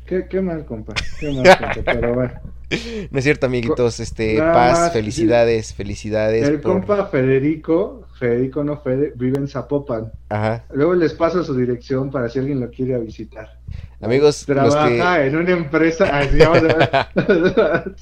Qué, 0.06 0.26
qué 0.30 0.40
mal, 0.40 0.64
compa. 0.64 0.94
Qué 1.20 1.30
mal, 1.30 1.44
compa, 1.58 1.74
pero 1.84 2.14
bueno. 2.14 2.32
No 3.10 3.18
es 3.18 3.24
cierto, 3.24 3.46
amiguitos, 3.46 4.00
este, 4.00 4.38
Nada 4.38 4.52
paz, 4.52 4.78
más, 4.80 4.92
felicidades, 4.92 5.74
felicidades. 5.74 6.48
El 6.48 6.60
por- 6.60 6.72
compa 6.72 7.06
Federico, 7.06 8.06
Federico 8.18 8.64
no 8.64 8.78
Fede, 8.80 9.12
vive 9.16 9.38
en 9.38 9.48
Zapopan. 9.48 10.12
Ajá. 10.28 10.64
Luego 10.72 10.94
les 10.94 11.12
paso 11.12 11.42
su 11.44 11.54
dirección 11.54 12.10
para 12.10 12.28
si 12.28 12.38
alguien 12.38 12.60
lo 12.60 12.70
quiere 12.70 12.98
visitar. 12.98 13.58
Amigos, 14.00 14.44
los 14.48 14.70
Trabaja 14.74 15.18
que... 15.18 15.26
en 15.26 15.36
una 15.36 15.50
empresa. 15.52 16.08
Ay, 16.10 16.28
sí, 16.32 16.38
vamos 16.38 16.58
a 16.58 16.62
ver. 16.62 17.92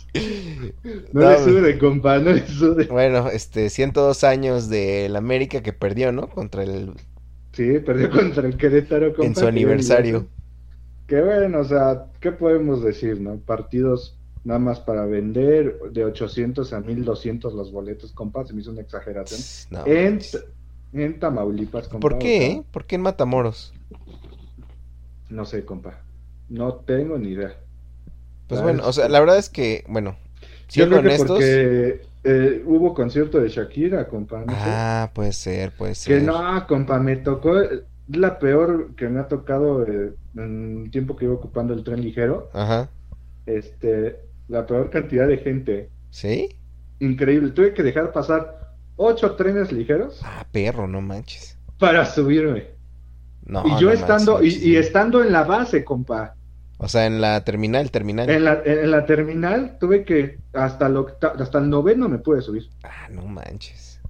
no, 1.12 1.20
No, 1.20 1.30
le 1.30 1.38
sube, 1.38 1.78
compa, 1.78 2.18
no 2.18 2.32
le 2.32 2.46
sube. 2.46 2.84
Bueno, 2.86 3.28
este, 3.28 3.68
102 3.70 4.24
años 4.24 4.68
del 4.68 5.16
América 5.16 5.62
que 5.62 5.72
perdió, 5.72 6.12
¿no? 6.12 6.28
Contra 6.28 6.62
el... 6.62 6.92
Sí, 7.52 7.78
perdió 7.80 8.10
contra 8.10 8.46
el 8.46 8.56
Querétaro, 8.56 9.08
compa. 9.12 9.26
En 9.26 9.34
su 9.36 9.46
aniversario. 9.46 10.26
Que 11.06 11.20
bueno, 11.20 11.58
o 11.60 11.64
sea, 11.64 12.06
¿qué 12.20 12.30
podemos 12.32 12.84
decir, 12.84 13.20
no? 13.20 13.36
Partidos 13.38 14.16
nada 14.44 14.58
más 14.60 14.80
para 14.80 15.04
vender 15.06 15.78
de 15.92 16.04
800 16.04 16.72
a 16.72 16.80
1200 16.80 17.54
los 17.54 17.72
boletos, 17.72 18.12
compa, 18.12 18.44
se 18.46 18.54
me 18.54 18.60
hizo 18.60 18.70
una 18.70 18.80
exageración. 18.82 19.40
No, 19.70 19.86
en, 19.86 20.20
en 20.92 21.18
Tamaulipas, 21.20 21.88
compa. 21.88 22.00
¿Por 22.00 22.18
qué? 22.18 22.46
eh? 22.46 22.62
¿Por 22.70 22.86
qué 22.86 22.96
en 22.96 23.02
Matamoros? 23.02 23.72
No 25.28 25.44
sé, 25.44 25.64
compa. 25.64 26.00
No 26.48 26.74
tengo 26.76 27.18
ni 27.18 27.30
idea. 27.30 27.54
Pues 28.48 28.60
bueno, 28.62 28.82
o 28.86 28.92
sea, 28.92 29.08
la 29.08 29.20
verdad 29.20 29.38
es 29.38 29.48
que, 29.48 29.84
bueno, 29.88 30.16
Yo 30.70 30.88
creo 30.88 31.02
que 31.02 31.16
porque 31.16 32.00
eh, 32.24 32.62
hubo 32.66 32.94
concierto 32.94 33.38
de 33.40 33.48
Shakira, 33.48 34.08
compa. 34.08 34.40
No. 34.40 34.46
Ah, 34.48 35.10
puede 35.14 35.32
ser, 35.32 35.72
puede 35.76 35.92
Que 35.92 35.96
ser. 35.96 36.22
no, 36.24 36.66
compa, 36.66 36.98
me 36.98 37.16
tocó 37.16 37.60
eh, 37.60 37.84
la 38.08 38.38
peor 38.40 38.94
que 38.96 39.08
me 39.08 39.20
ha 39.20 39.28
tocado 39.28 39.86
eh, 39.86 40.14
en 40.36 40.82
el 40.84 40.90
tiempo 40.90 41.14
que 41.14 41.26
iba 41.26 41.34
ocupando 41.34 41.72
el 41.74 41.84
tren 41.84 42.00
ligero. 42.02 42.50
Ajá. 42.52 42.88
Este, 43.46 44.18
la 44.50 44.66
peor 44.66 44.90
cantidad 44.90 45.26
de 45.28 45.38
gente. 45.38 45.90
¿Sí? 46.10 46.56
Increíble. 46.98 47.52
Tuve 47.52 47.72
que 47.72 47.82
dejar 47.82 48.12
pasar 48.12 48.74
ocho 48.96 49.34
trenes 49.36 49.72
ligeros 49.72 50.20
Ah, 50.24 50.44
perro, 50.52 50.86
no 50.86 51.00
manches. 51.00 51.56
para 51.78 52.04
subirme. 52.04 52.64
No, 53.46 53.64
y 53.66 53.80
yo 53.80 53.88
no 53.88 53.92
estando, 53.92 54.34
manches, 54.34 54.62
y, 54.62 54.70
y 54.72 54.76
estando 54.76 55.24
en 55.24 55.32
la 55.32 55.44
base, 55.44 55.82
compa. 55.84 56.34
O 56.78 56.88
sea, 56.88 57.06
en 57.06 57.20
la 57.20 57.42
terminal, 57.44 57.90
terminal. 57.90 58.28
En 58.30 58.44
la, 58.44 58.60
en 58.64 58.90
la 58.90 59.04
terminal 59.06 59.76
tuve 59.78 60.04
que 60.04 60.38
hasta 60.52 60.86
el, 60.86 60.96
hasta 61.38 61.58
el 61.58 61.68
noveno 61.70 62.08
me 62.08 62.18
pude 62.18 62.42
subir. 62.42 62.68
Ah, 62.82 63.08
no 63.10 63.26
manches. 63.26 64.00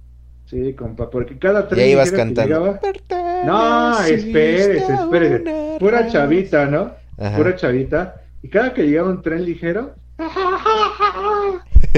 Sí, 0.46 0.74
compa, 0.74 1.08
porque 1.10 1.38
cada 1.38 1.68
tren 1.68 1.80
Ya 1.80 1.86
ibas 1.92 2.10
ligero 2.10 2.28
que 2.28 2.34
cantando. 2.34 2.78
llegaba- 2.80 3.44
No, 3.46 4.00
espérese, 4.04 4.92
espérese. 4.94 5.76
Pura 5.78 6.08
chavita, 6.08 6.66
¿no? 6.66 6.92
Ajá. 7.18 7.36
Pura 7.36 7.54
chavita. 7.56 8.22
Y 8.42 8.48
cada 8.48 8.72
que 8.74 8.82
llegaba 8.84 9.10
un 9.10 9.22
tren 9.22 9.44
ligero, 9.44 9.94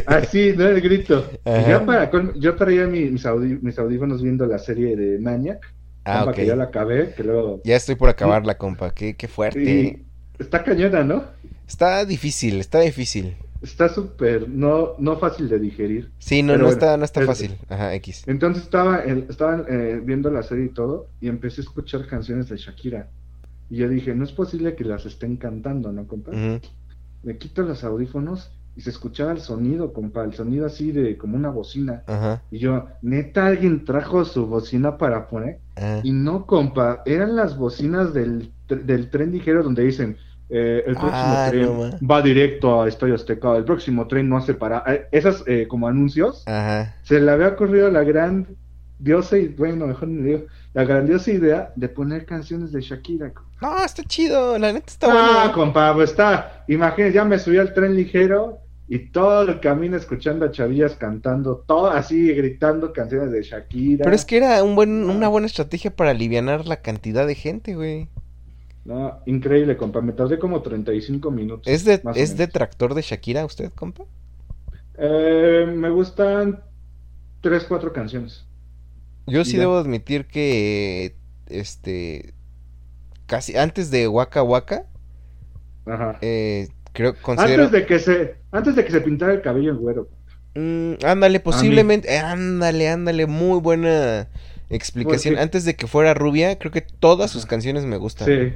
así, 0.07 0.53
¿no? 0.57 0.67
El 0.67 0.81
grito. 0.81 1.25
Y 1.45 1.49
Ajá. 1.49 1.69
ya 1.69 1.87
para, 1.87 2.11
yo 2.37 2.55
traía 2.57 2.87
mi- 2.87 3.11
mis, 3.11 3.27
audífonos 3.79 4.23
viendo 4.23 4.47
la 4.47 4.59
serie 4.59 4.97
de 4.97 5.19
Maniac. 5.19 5.61
Ah, 6.05 6.19
compa, 6.19 6.31
ok. 6.33 6.37
que 6.37 6.47
ya 6.47 6.57
la 6.57 6.65
acabé, 6.65 7.15
que 7.15 7.23
luego... 7.23 7.61
Ya 7.65 7.77
estoy 7.77 7.95
por 7.95 8.09
acabarla, 8.09 8.59
compa. 8.59 8.93
Qué, 8.93 9.15
qué 9.15 9.29
fuerte. 9.29 9.63
Y 9.63 10.03
está 10.43 10.65
cañona, 10.65 11.05
¿no? 11.05 11.25
Está 11.69 12.05
difícil, 12.05 12.59
está 12.59 12.81
difícil. 12.81 13.37
Está 13.63 13.89
súper, 13.89 14.49
no, 14.49 14.95
no 14.99 15.17
fácil 15.21 15.49
de 15.49 15.61
digerir. 15.61 16.11
Sí, 16.19 16.43
no, 16.43 16.55
no 16.55 16.65
bueno, 16.65 16.71
está, 16.73 16.97
no 16.97 17.05
está 17.05 17.21
es- 17.21 17.27
fácil. 17.27 17.57
Ajá, 17.69 17.95
X. 17.95 18.25
Entonces 18.27 18.65
estaba, 18.65 19.05
en- 19.05 19.27
estaba 19.31 19.65
eh, 19.69 20.01
viendo 20.03 20.29
la 20.33 20.43
serie 20.43 20.65
y 20.65 20.69
todo, 20.71 21.07
y 21.21 21.29
empecé 21.29 21.61
a 21.61 21.65
escuchar 21.65 22.07
canciones 22.09 22.49
de 22.49 22.57
Shakira. 22.57 23.09
Y 23.71 23.77
yo 23.77 23.89
dije, 23.89 24.13
no 24.17 24.25
es 24.25 24.33
posible 24.33 24.75
que 24.75 24.83
las 24.85 25.07
estén 25.07 25.37
cantando, 25.37 25.93
¿no, 25.93 26.07
compa? 26.09 26.33
Ujú. 26.33 26.59
Me 27.23 27.37
quito 27.39 27.63
los 27.63 27.85
audífonos 27.85 28.51
y 28.75 28.81
se 28.81 28.91
escuchaba 28.91 29.33
el 29.33 29.41
sonido, 29.41 29.93
compa, 29.93 30.25
el 30.25 30.33
sonido 30.35 30.65
así 30.67 30.93
de 30.93 31.17
como 31.19 31.37
una 31.37 31.51
bocina. 31.51 32.03
Ajá. 32.07 32.43
Y 32.51 32.59
yo, 32.59 32.87
neta, 33.03 33.47
alguien 33.47 33.85
trajo 33.85 34.25
su 34.25 34.47
bocina 34.47 34.97
para 34.97 35.29
poner. 35.29 35.59
ajá. 35.77 36.01
Y 36.03 36.11
no, 36.13 36.47
compa, 36.47 37.03
eran 37.07 37.37
las 37.37 37.57
bocinas 37.57 38.15
del, 38.15 38.51
del 38.69 39.11
tren 39.11 39.31
ligero 39.33 39.63
donde 39.63 39.85
dicen, 39.85 40.17
eh, 40.49 40.83
el 40.87 40.95
próximo 40.95 41.23
Ah, 41.25 41.47
tren 41.51 41.63
no 41.63 42.09
va 42.09 42.21
directo 42.23 42.83
a 42.83 42.89
Estadio 42.89 43.15
Azteca, 43.15 43.57
el 43.57 43.65
próximo 43.65 44.07
tren 44.07 44.29
no 44.29 44.37
hace 44.37 44.55
para... 44.55 44.83
eh, 44.87 45.07
esas 45.13 45.45
eh, 45.47 45.67
como 45.69 45.87
anuncios, 45.89 46.43
Ajá. 46.47 46.95
se 47.03 47.21
le 47.21 47.31
había 47.31 47.49
ocurrido 47.49 47.91
la 47.91 48.03
gran 48.05 48.47
diosa, 48.99 49.37
y 49.39 49.49
bueno, 49.49 49.87
mejor 49.87 50.09
no 50.09 50.23
digo, 50.25 50.45
la 50.75 50.85
grandiosa 50.85 51.31
idea 51.31 51.73
de 51.77 51.89
poner 51.89 52.25
canciones 52.25 52.73
de 52.73 52.81
Shakira. 52.81 53.33
No, 53.61 53.85
está 53.85 54.03
chido, 54.05 54.59
la 54.59 54.73
neta 54.73 54.87
está 54.89 55.07
Ah, 55.11 55.39
bueno. 55.45 55.53
compa, 55.53 55.95
pues 55.95 56.11
está, 56.11 56.65
imagínate, 56.69 57.13
ya 57.15 57.25
me 57.25 57.39
subí 57.39 57.59
al 57.59 57.75
tren 57.75 57.95
ligero 57.95 58.59
y 58.89 59.11
todo 59.11 59.43
el 59.43 59.61
camino 59.61 59.97
escuchando 59.97 60.45
a 60.47 60.51
chavillas 60.51 60.97
cantando, 60.97 61.65
todo 61.67 61.89
así, 61.91 62.33
gritando 62.35 62.93
canciones 62.93 63.31
de 63.33 63.43
Shakira. 63.43 64.05
Pero 64.05 64.17
es 64.17 64.25
que 64.25 64.39
era 64.39 64.63
un 64.65 64.75
buen, 64.75 65.09
una 65.09 65.29
buena 65.29 65.47
estrategia 65.47 65.95
para 65.95 66.11
alivianar 66.11 66.67
la 66.67 66.77
cantidad 66.83 67.27
de 67.27 67.35
gente, 67.35 67.75
güey. 67.75 68.09
No, 68.85 69.21
increíble, 69.27 69.77
compa, 69.77 70.01
me 70.01 70.13
tardé 70.13 70.39
como 70.39 70.61
35 70.61 71.31
minutos. 71.31 71.73
¿Es 71.73 71.85
de, 71.85 72.03
es 72.17 72.37
detractor 72.37 72.95
de 72.95 73.03
Shakira 73.03 73.45
usted, 73.45 73.71
compa? 73.73 74.05
Eh, 74.99 75.73
me 75.75 75.89
gustan 75.91 76.61
tres, 77.41 77.65
cuatro 77.65 77.93
canciones. 77.93 78.45
Yo 79.27 79.45
sí 79.45 79.53
Ya. 79.55 79.61
debo 79.61 79.77
admitir 79.79 80.27
que, 80.27 81.15
este, 81.49 82.35
casi 83.27 83.57
antes 83.57 83.91
de 83.91 84.09
Waka 84.09 84.43
Waka, 84.43 84.85
Ajá. 85.87 86.19
eh, 86.23 86.69
creo, 86.93 87.15
considero... 87.21 87.65
Antes 87.65 87.81
de 87.81 87.87
que 87.87 87.99
se, 87.99 88.35
antes 88.51 88.75
de 88.77 88.85
que 88.85 88.91
se 88.91 89.01
pintara 89.01 89.33
el 89.33 89.43
cabello 89.43 89.71
en 89.71 89.79
güero. 89.79 90.09
Mm, 90.55 91.05
ándale, 91.05 91.41
posiblemente, 91.41 92.19
ándale, 92.19 92.89
ándale, 92.89 93.27
muy 93.27 93.61
buena 93.61 94.29
explicación. 94.69 95.39
Antes 95.39 95.65
de 95.65 95.77
que 95.77 95.87
fuera 95.87 96.15
rubia, 96.15 96.59
creo 96.59 96.73
que 96.73 96.83
todas 96.83 97.31
sus 97.31 97.47
canciones 97.47 97.85
me 97.85 97.97
gustan. 97.97 98.27
Sí. 98.29 98.55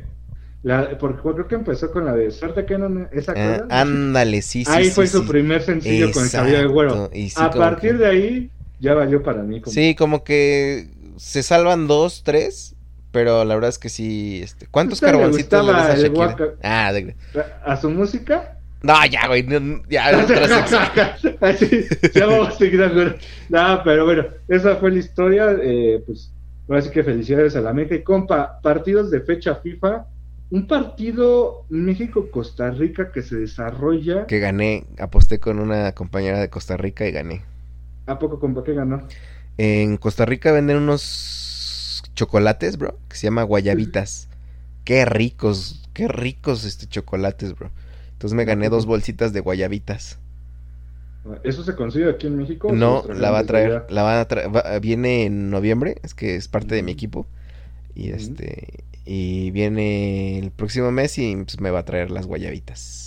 La, 0.62 0.98
porque 0.98 1.20
creo 1.22 1.46
que 1.46 1.54
empezó 1.54 1.92
con 1.92 2.04
la 2.06 2.14
de 2.14 2.30
Suerte 2.32 2.66
que 2.66 2.76
no, 2.76 3.08
esa 3.12 3.32
Ah, 3.36 3.60
cosa. 3.62 3.80
ándale, 3.80 4.42
sí, 4.42 4.64
sí, 4.64 4.70
Ahí 4.72 4.86
sí, 4.86 4.90
fue 4.90 5.06
su 5.06 5.24
primer 5.26 5.62
sencillo 5.62 6.10
con 6.10 6.24
el 6.24 6.30
cabello 6.30 6.58
de 6.58 6.66
güero. 6.66 7.10
A 7.36 7.50
partir 7.50 7.92
que- 7.92 7.96
de 7.98 8.06
ahí, 8.06 8.50
ya 8.80 8.94
valió 8.94 9.22
para 9.22 9.42
mí. 9.42 9.60
compa. 9.60 9.70
Sí, 9.70 9.94
como 9.94 10.24
que 10.24 10.88
se 11.16 11.42
salvan 11.42 11.86
dos, 11.86 12.22
tres, 12.24 12.74
pero 13.12 13.44
la 13.44 13.54
verdad 13.54 13.70
es 13.70 13.78
que 13.78 13.88
sí, 13.88 14.40
este, 14.42 14.66
¿cuántos 14.66 14.96
¿Usted 15.00 15.06
le 15.08 15.12
carboncitos 15.18 15.52
le 15.66 15.72
gustaba 15.72 15.88
das 15.88 15.90
a 15.90 15.94
el 15.94 16.02
Shakira? 16.02 16.26
Waka- 16.26 16.54
Ah, 16.62 16.92
de... 16.92 17.16
A, 17.64 17.76
su 17.76 17.90
música. 17.90 18.58
No, 18.82 18.94
ya, 19.06 19.26
güey, 19.26 19.42
no, 19.42 19.82
ya, 19.88 20.10
Así, 21.40 21.84
ya 22.14 22.26
vamos 22.26 22.48
a 22.48 22.52
seguir 22.52 22.82
hablando. 22.82 23.16
No, 23.48 23.80
pero 23.82 24.04
bueno, 24.04 24.24
esa 24.48 24.76
fue 24.76 24.90
la 24.90 24.98
historia. 24.98 25.56
Eh, 25.62 26.02
pues, 26.06 26.30
ahora 26.68 26.82
sí 26.82 26.90
que 26.90 27.02
felicidades 27.02 27.56
a 27.56 27.62
la. 27.62 27.74
Y 27.82 28.02
compa, 28.02 28.60
partidos 28.62 29.10
de 29.10 29.22
fecha 29.22 29.56
FIFA. 29.56 30.06
Un 30.50 30.68
partido 30.68 31.64
México-Costa 31.70 32.70
Rica 32.70 33.10
que 33.10 33.22
se 33.22 33.36
desarrolla. 33.36 34.26
que 34.26 34.38
gané, 34.38 34.84
aposté 34.98 35.40
con 35.40 35.58
una 35.58 35.90
compañera 35.92 36.38
de 36.38 36.50
Costa 36.50 36.76
Rica 36.76 37.06
y 37.08 37.12
gané. 37.12 37.42
¿A 38.06 38.18
poco, 38.18 38.38
compa, 38.40 38.64
qué 38.64 38.72
ganó? 38.74 38.98
En 39.58 39.96
Costa 39.96 40.24
Rica 40.26 40.52
venden 40.52 40.76
unos 40.76 42.02
chocolates, 42.14 42.76
bro, 42.78 42.98
que 43.08 43.16
se 43.16 43.26
llama 43.26 43.42
guayabitas. 43.42 44.28
Qué 44.84 45.04
ricos, 45.04 45.88
qué 45.94 46.08
ricos 46.08 46.64
este 46.64 46.86
chocolates, 46.88 47.54
bro. 47.56 47.70
Entonces 48.12 48.36
me 48.36 48.44
gané 48.44 48.68
dos 48.70 48.86
bolsitas 48.86 49.32
de 49.32 49.40
guayabitas. 49.40 50.18
¿Eso 51.42 51.62
se 51.64 51.74
consigue 51.74 52.08
aquí 52.10 52.26
en 52.26 52.36
México? 52.36 52.72
No, 52.72 53.04
la 53.14 53.30
va 53.30 53.40
a 53.40 53.44
traer, 53.44 53.78
allá? 53.78 53.86
la 53.88 54.02
van 54.02 54.18
a 54.18 54.24
traer, 54.26 54.54
va- 54.54 54.78
viene 54.80 55.24
en 55.24 55.50
noviembre, 55.50 55.96
es 56.02 56.14
que 56.14 56.34
es 56.36 56.48
parte 56.48 56.74
de 56.74 56.82
mi 56.82 56.90
Ujú. 56.90 56.92
equipo. 56.92 57.26
Y 57.94 58.10
este, 58.10 58.84
y 59.06 59.50
viene 59.52 60.38
el 60.40 60.52
próximo 60.52 60.92
mes 60.92 61.18
y 61.18 61.36
pues, 61.36 61.60
me 61.60 61.70
va 61.70 61.80
a 61.80 61.84
traer 61.86 62.10
las 62.10 62.26
guayabitas. 62.26 63.05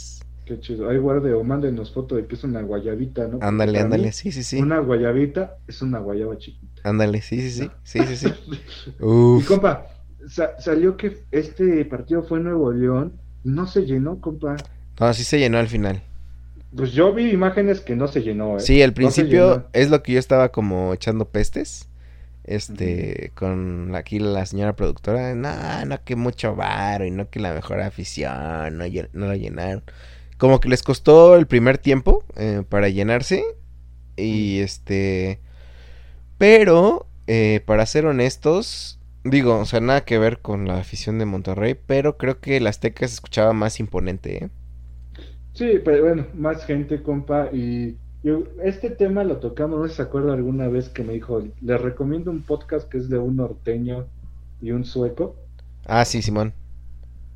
Qué 0.49 0.59
chido. 0.59 0.89
Ahí 0.89 0.97
guarde 0.97 1.33
o 1.33 1.43
mándenos 1.43 1.93
foto 1.93 2.15
de 2.15 2.25
que 2.25 2.33
es 2.35 2.43
una 2.43 2.61
guayabita, 2.63 3.27
¿no? 3.27 3.39
Ándale, 3.39 3.73
para 3.73 3.85
ándale, 3.85 4.07
mí, 4.07 4.11
sí, 4.11 4.31
sí, 4.31 4.43
sí. 4.43 4.59
Una 4.61 4.79
guayabita 4.79 5.57
es 5.67 5.81
una 5.83 5.99
guayaba 5.99 6.37
chiquita. 6.39 6.81
Ándale, 6.83 7.21
sí, 7.21 7.39
sí, 7.41 7.51
sí. 7.51 7.71
Sí, 7.83 8.05
sí, 8.07 8.15
sí. 8.17 8.27
Y 8.97 9.03
Uf. 9.03 9.45
compa, 9.45 9.85
sa- 10.27 10.59
salió 10.59 10.97
que 10.97 11.17
este 11.31 11.85
partido 11.85 12.23
fue 12.23 12.39
en 12.39 12.45
Nuevo 12.45 12.71
León. 12.71 13.13
No 13.43 13.67
se 13.67 13.85
llenó, 13.85 14.19
compa. 14.19 14.57
No, 14.99 15.13
sí 15.13 15.23
se 15.23 15.39
llenó 15.39 15.57
al 15.59 15.67
final. 15.67 16.01
Pues 16.75 16.91
yo 16.93 17.13
vi 17.13 17.31
imágenes 17.31 17.79
que 17.81 17.95
no 17.95 18.07
se 18.07 18.21
llenó, 18.21 18.57
¿eh? 18.57 18.63
Sí, 18.63 18.81
al 18.81 18.93
principio 18.93 19.67
es 19.73 19.89
lo 19.89 20.03
que 20.03 20.13
yo 20.13 20.19
estaba 20.19 20.49
como 20.49 20.93
echando 20.93 21.25
pestes. 21.29 21.87
Este, 22.43 23.31
con 23.35 23.95
aquí 23.95 24.19
la 24.19 24.45
señora 24.45 24.75
productora. 24.75 25.35
No, 25.35 25.85
no 25.85 26.03
que 26.03 26.15
mucho 26.15 26.55
varo 26.55 27.05
y 27.05 27.11
no 27.11 27.29
que 27.29 27.39
la 27.39 27.53
mejor 27.53 27.81
afición. 27.81 28.77
No, 28.77 28.85
no 29.13 29.27
lo 29.27 29.35
llenaron. 29.35 29.83
Como 30.39 30.59
que 30.61 30.69
les 30.69 30.83
costó 30.83 31.35
el 31.37 31.47
primer 31.47 31.77
tiempo 31.77 32.25
eh, 32.37 32.63
para 32.67 32.89
llenarse. 32.89 33.43
Y 34.17 34.59
este. 34.61 35.41
Pero, 36.39 37.07
eh, 37.27 37.61
para 37.65 37.85
ser 37.85 38.05
honestos, 38.07 38.99
digo, 39.23 39.59
o 39.59 39.65
sea, 39.65 39.81
nada 39.81 40.05
que 40.05 40.17
ver 40.19 40.39
con 40.41 40.67
la 40.67 40.79
afición 40.79 41.19
de 41.19 41.25
Monterrey. 41.25 41.75
Pero 41.85 42.17
creo 42.17 42.39
que 42.41 42.57
el 42.57 42.67
Azteca 42.67 43.07
se 43.07 43.15
escuchaba 43.15 43.53
más 43.53 43.79
imponente, 43.79 44.45
¿eh? 44.45 44.49
Sí, 45.53 45.79
pero 45.83 46.03
bueno, 46.03 46.27
más 46.33 46.65
gente, 46.65 47.03
compa. 47.03 47.49
Y 47.53 47.97
yo, 48.23 48.43
este 48.63 48.89
tema 48.91 49.23
lo 49.23 49.39
tocamos, 49.39 49.79
no 49.79 49.85
sé 49.85 49.91
si 49.91 49.97
se 49.97 50.01
acuerda 50.03 50.33
alguna 50.33 50.67
vez 50.69 50.89
que 50.89 51.03
me 51.03 51.13
dijo, 51.13 51.43
les 51.61 51.81
recomiendo 51.81 52.31
un 52.31 52.43
podcast 52.43 52.89
que 52.89 52.97
es 52.97 53.09
de 53.09 53.19
un 53.19 53.35
norteño 53.37 54.07
y 54.61 54.71
un 54.71 54.85
sueco, 54.85 55.35
Ah, 55.85 56.05
sí, 56.05 56.21
Simón. 56.21 56.53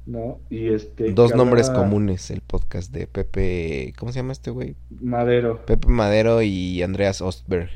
¿No? 0.05 0.41
Y 0.49 0.67
este... 0.73 1.13
Dos 1.13 1.35
nombres 1.35 1.69
comunes, 1.69 2.29
el 2.31 2.41
podcast 2.41 2.91
de 2.93 3.07
Pepe, 3.07 3.93
¿cómo 3.97 4.11
se 4.11 4.19
llama 4.19 4.33
este 4.33 4.51
güey? 4.51 4.77
Madero, 4.89 5.65
Pepe 5.65 5.87
Madero 5.87 6.41
y 6.41 6.81
Andreas 6.81 7.21
Ostberg. 7.21 7.69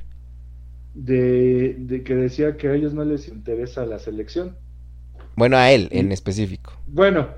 de, 0.93 1.75
de 1.79 2.03
que 2.03 2.15
decía 2.15 2.57
que 2.57 2.67
a 2.69 2.73
ellos 2.75 2.93
no 2.93 3.05
les 3.05 3.27
interesa 3.27 3.85
la 3.85 3.99
selección. 3.99 4.57
Bueno, 5.35 5.57
a 5.57 5.71
él 5.71 5.89
en 5.91 6.11
específico. 6.11 6.73
Bueno, 6.85 7.29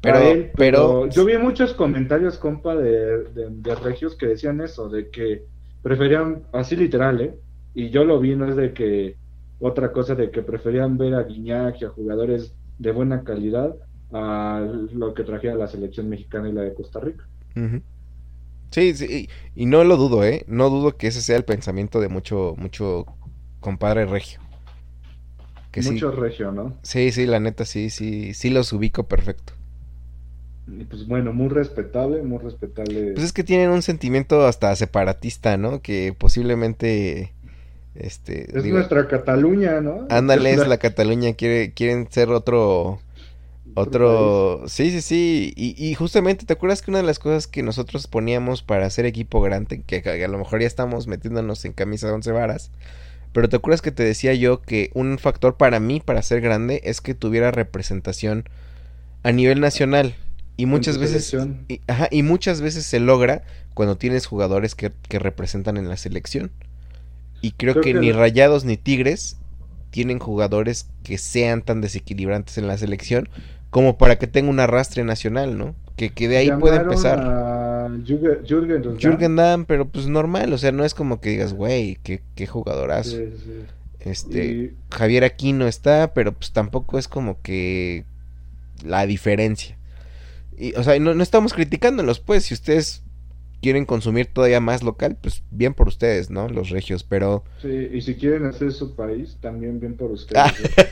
Pero, 0.00 0.18
él, 0.20 0.52
pero, 0.56 1.08
yo 1.08 1.24
vi 1.24 1.38
muchos 1.38 1.72
comentarios, 1.74 2.38
compa, 2.38 2.76
de, 2.76 3.24
de, 3.32 3.48
de 3.50 3.74
regios 3.76 4.16
que 4.16 4.26
decían 4.26 4.60
eso, 4.60 4.88
de 4.90 5.10
que 5.10 5.46
preferían, 5.82 6.46
así 6.52 6.76
literal, 6.76 7.20
¿eh? 7.22 7.40
Y 7.74 7.90
yo 7.90 8.04
lo 8.04 8.20
vi, 8.20 8.36
no 8.36 8.48
es 8.48 8.56
de 8.56 8.74
que 8.74 9.18
otra 9.58 9.92
cosa, 9.92 10.14
de 10.14 10.30
que 10.30 10.42
preferían 10.42 10.98
ver 10.98 11.14
a 11.14 11.22
Guiñac 11.24 11.80
y 11.80 11.84
a 11.86 11.90
jugadores 11.90 12.54
de 12.78 12.92
buena 12.92 13.24
calidad 13.24 13.76
a 14.14 14.60
lo 14.92 15.12
que 15.12 15.24
trajera 15.24 15.56
la 15.56 15.66
selección 15.66 16.08
mexicana 16.08 16.48
y 16.48 16.52
la 16.52 16.62
de 16.62 16.72
Costa 16.72 17.00
Rica. 17.00 17.26
Sí, 18.70 18.94
sí, 18.94 19.28
y 19.54 19.66
no 19.66 19.82
lo 19.84 19.96
dudo, 19.96 20.24
¿eh? 20.24 20.44
No 20.46 20.70
dudo 20.70 20.96
que 20.96 21.08
ese 21.08 21.20
sea 21.20 21.36
el 21.36 21.44
pensamiento 21.44 22.00
de 22.00 22.08
mucho, 22.08 22.54
mucho 22.56 23.06
compadre 23.60 24.06
regio. 24.06 24.40
Que 25.72 25.82
sí, 25.82 25.90
Mucho 25.90 26.12
regio, 26.12 26.52
¿no? 26.52 26.76
sí, 26.82 27.10
sí, 27.10 27.26
la 27.26 27.40
neta, 27.40 27.64
sí, 27.64 27.90
sí, 27.90 28.34
sí 28.34 28.50
los 28.50 28.72
ubico 28.72 29.08
perfecto. 29.08 29.52
Y 30.68 30.84
pues 30.84 31.06
bueno, 31.08 31.32
muy 31.32 31.48
respetable, 31.48 32.22
muy 32.22 32.38
respetable. 32.38 33.12
Pues 33.14 33.26
es 33.26 33.32
que 33.32 33.42
tienen 33.42 33.70
un 33.70 33.82
sentimiento 33.82 34.46
hasta 34.46 34.74
separatista, 34.76 35.56
¿no? 35.56 35.82
Que 35.82 36.14
posiblemente, 36.16 37.32
este, 37.96 38.56
es 38.56 38.62
digo, 38.62 38.76
nuestra 38.76 39.08
Cataluña, 39.08 39.80
¿no? 39.80 40.06
ándale, 40.08 40.52
es 40.52 40.66
la 40.68 40.78
Cataluña, 40.78 41.34
quiere, 41.34 41.72
quieren 41.74 42.06
ser 42.10 42.30
otro, 42.30 43.00
Otro, 43.72 44.62
sí, 44.68 44.90
sí, 44.90 45.00
sí, 45.00 45.52
y, 45.56 45.74
y 45.84 45.94
justamente, 45.94 46.46
¿te 46.46 46.52
acuerdas 46.52 46.80
que 46.80 46.92
una 46.92 46.98
de 47.00 47.06
las 47.06 47.18
cosas 47.18 47.48
que 47.48 47.62
nosotros 47.62 48.06
poníamos 48.06 48.62
para 48.62 48.86
hacer 48.86 49.04
equipo 49.04 49.40
grande, 49.40 49.82
que, 49.82 50.00
que 50.02 50.24
a 50.24 50.28
lo 50.28 50.38
mejor 50.38 50.60
ya 50.60 50.66
estamos 50.66 51.08
metiéndonos 51.08 51.64
en 51.64 51.72
camisa 51.72 52.06
de 52.06 52.12
once 52.12 52.30
varas, 52.30 52.70
pero 53.32 53.48
¿te 53.48 53.56
acuerdas 53.56 53.82
que 53.82 53.92
te 53.92 54.04
decía 54.04 54.34
yo 54.34 54.62
que 54.62 54.90
un 54.94 55.18
factor 55.18 55.56
para 55.56 55.80
mí, 55.80 56.00
para 56.00 56.22
ser 56.22 56.40
grande, 56.40 56.82
es 56.84 57.00
que 57.00 57.14
tuviera 57.14 57.50
representación 57.50 58.44
a 59.22 59.32
nivel 59.32 59.60
nacional? 59.60 60.16
Y 60.56 60.66
muchas 60.66 60.98
veces, 60.98 61.36
y, 61.68 61.80
ajá, 61.88 62.08
y 62.10 62.22
muchas 62.22 62.60
veces 62.60 62.86
se 62.86 63.00
logra 63.00 63.44
cuando 63.74 63.96
tienes 63.98 64.26
jugadores 64.26 64.74
que, 64.74 64.92
que 65.08 65.18
representan 65.18 65.76
en 65.76 65.88
la 65.88 65.96
selección. 65.96 66.52
Y 67.40 67.52
creo, 67.52 67.74
Creo 67.74 67.82
que, 67.82 67.94
que 67.94 68.00
ni 68.00 68.12
Rayados 68.12 68.64
ni 68.64 68.76
Tigres 68.76 69.36
tienen 69.90 70.18
jugadores 70.18 70.88
que 71.02 71.18
sean 71.18 71.62
tan 71.62 71.80
desequilibrantes 71.80 72.58
en 72.58 72.66
la 72.66 72.78
selección 72.78 73.28
como 73.74 73.98
para 73.98 74.20
que 74.20 74.28
tenga 74.28 74.50
un 74.50 74.60
arrastre 74.60 75.02
nacional, 75.02 75.58
¿no? 75.58 75.74
Que, 75.96 76.10
que 76.10 76.28
de 76.28 76.36
ahí 76.36 76.46
puede 76.60 76.76
Llamaron 76.76 76.92
empezar. 76.92 77.18
a 77.20 77.88
Jürgen, 78.06 78.46
Jürgen 78.46 78.82
Damm. 78.82 78.98
Jürgen 78.98 79.34
Damm, 79.36 79.64
pero 79.64 79.88
pues 79.88 80.06
normal, 80.06 80.52
o 80.52 80.58
sea, 80.58 80.70
no 80.70 80.84
es 80.84 80.94
como 80.94 81.20
que 81.20 81.30
digas, 81.30 81.54
güey, 81.54 81.98
qué, 82.04 82.22
qué 82.36 82.46
jugadorazo. 82.46 83.16
Sí, 83.16 83.32
sí. 83.44 83.52
Este, 83.98 84.44
Y- 84.46 84.76
Javier 84.92 85.24
Aquino 85.24 85.66
está, 85.66 86.14
pero 86.14 86.32
pues 86.34 86.52
tampoco 86.52 86.98
es 87.00 87.08
como 87.08 87.42
que 87.42 88.04
la 88.84 89.06
diferencia. 89.06 89.76
Y, 90.56 90.72
o 90.76 90.84
sea, 90.84 90.96
no, 91.00 91.12
no 91.16 91.22
estamos 91.24 91.52
criticándolos, 91.52 92.20
pues, 92.20 92.44
si 92.44 92.54
ustedes 92.54 93.02
quieren 93.64 93.86
consumir 93.86 94.26
todavía 94.26 94.60
más 94.60 94.82
local, 94.82 95.16
pues 95.18 95.42
bien 95.50 95.72
por 95.72 95.88
ustedes, 95.88 96.28
¿no? 96.28 96.50
Los 96.50 96.68
regios, 96.68 97.02
pero... 97.02 97.44
Sí, 97.62 97.88
y 97.94 98.02
si 98.02 98.14
quieren 98.14 98.44
hacer 98.44 98.72
su 98.72 98.94
país, 98.94 99.38
también 99.40 99.80
bien 99.80 99.96
por 99.96 100.10
ustedes. 100.10 100.52
¿eh? 100.76 100.86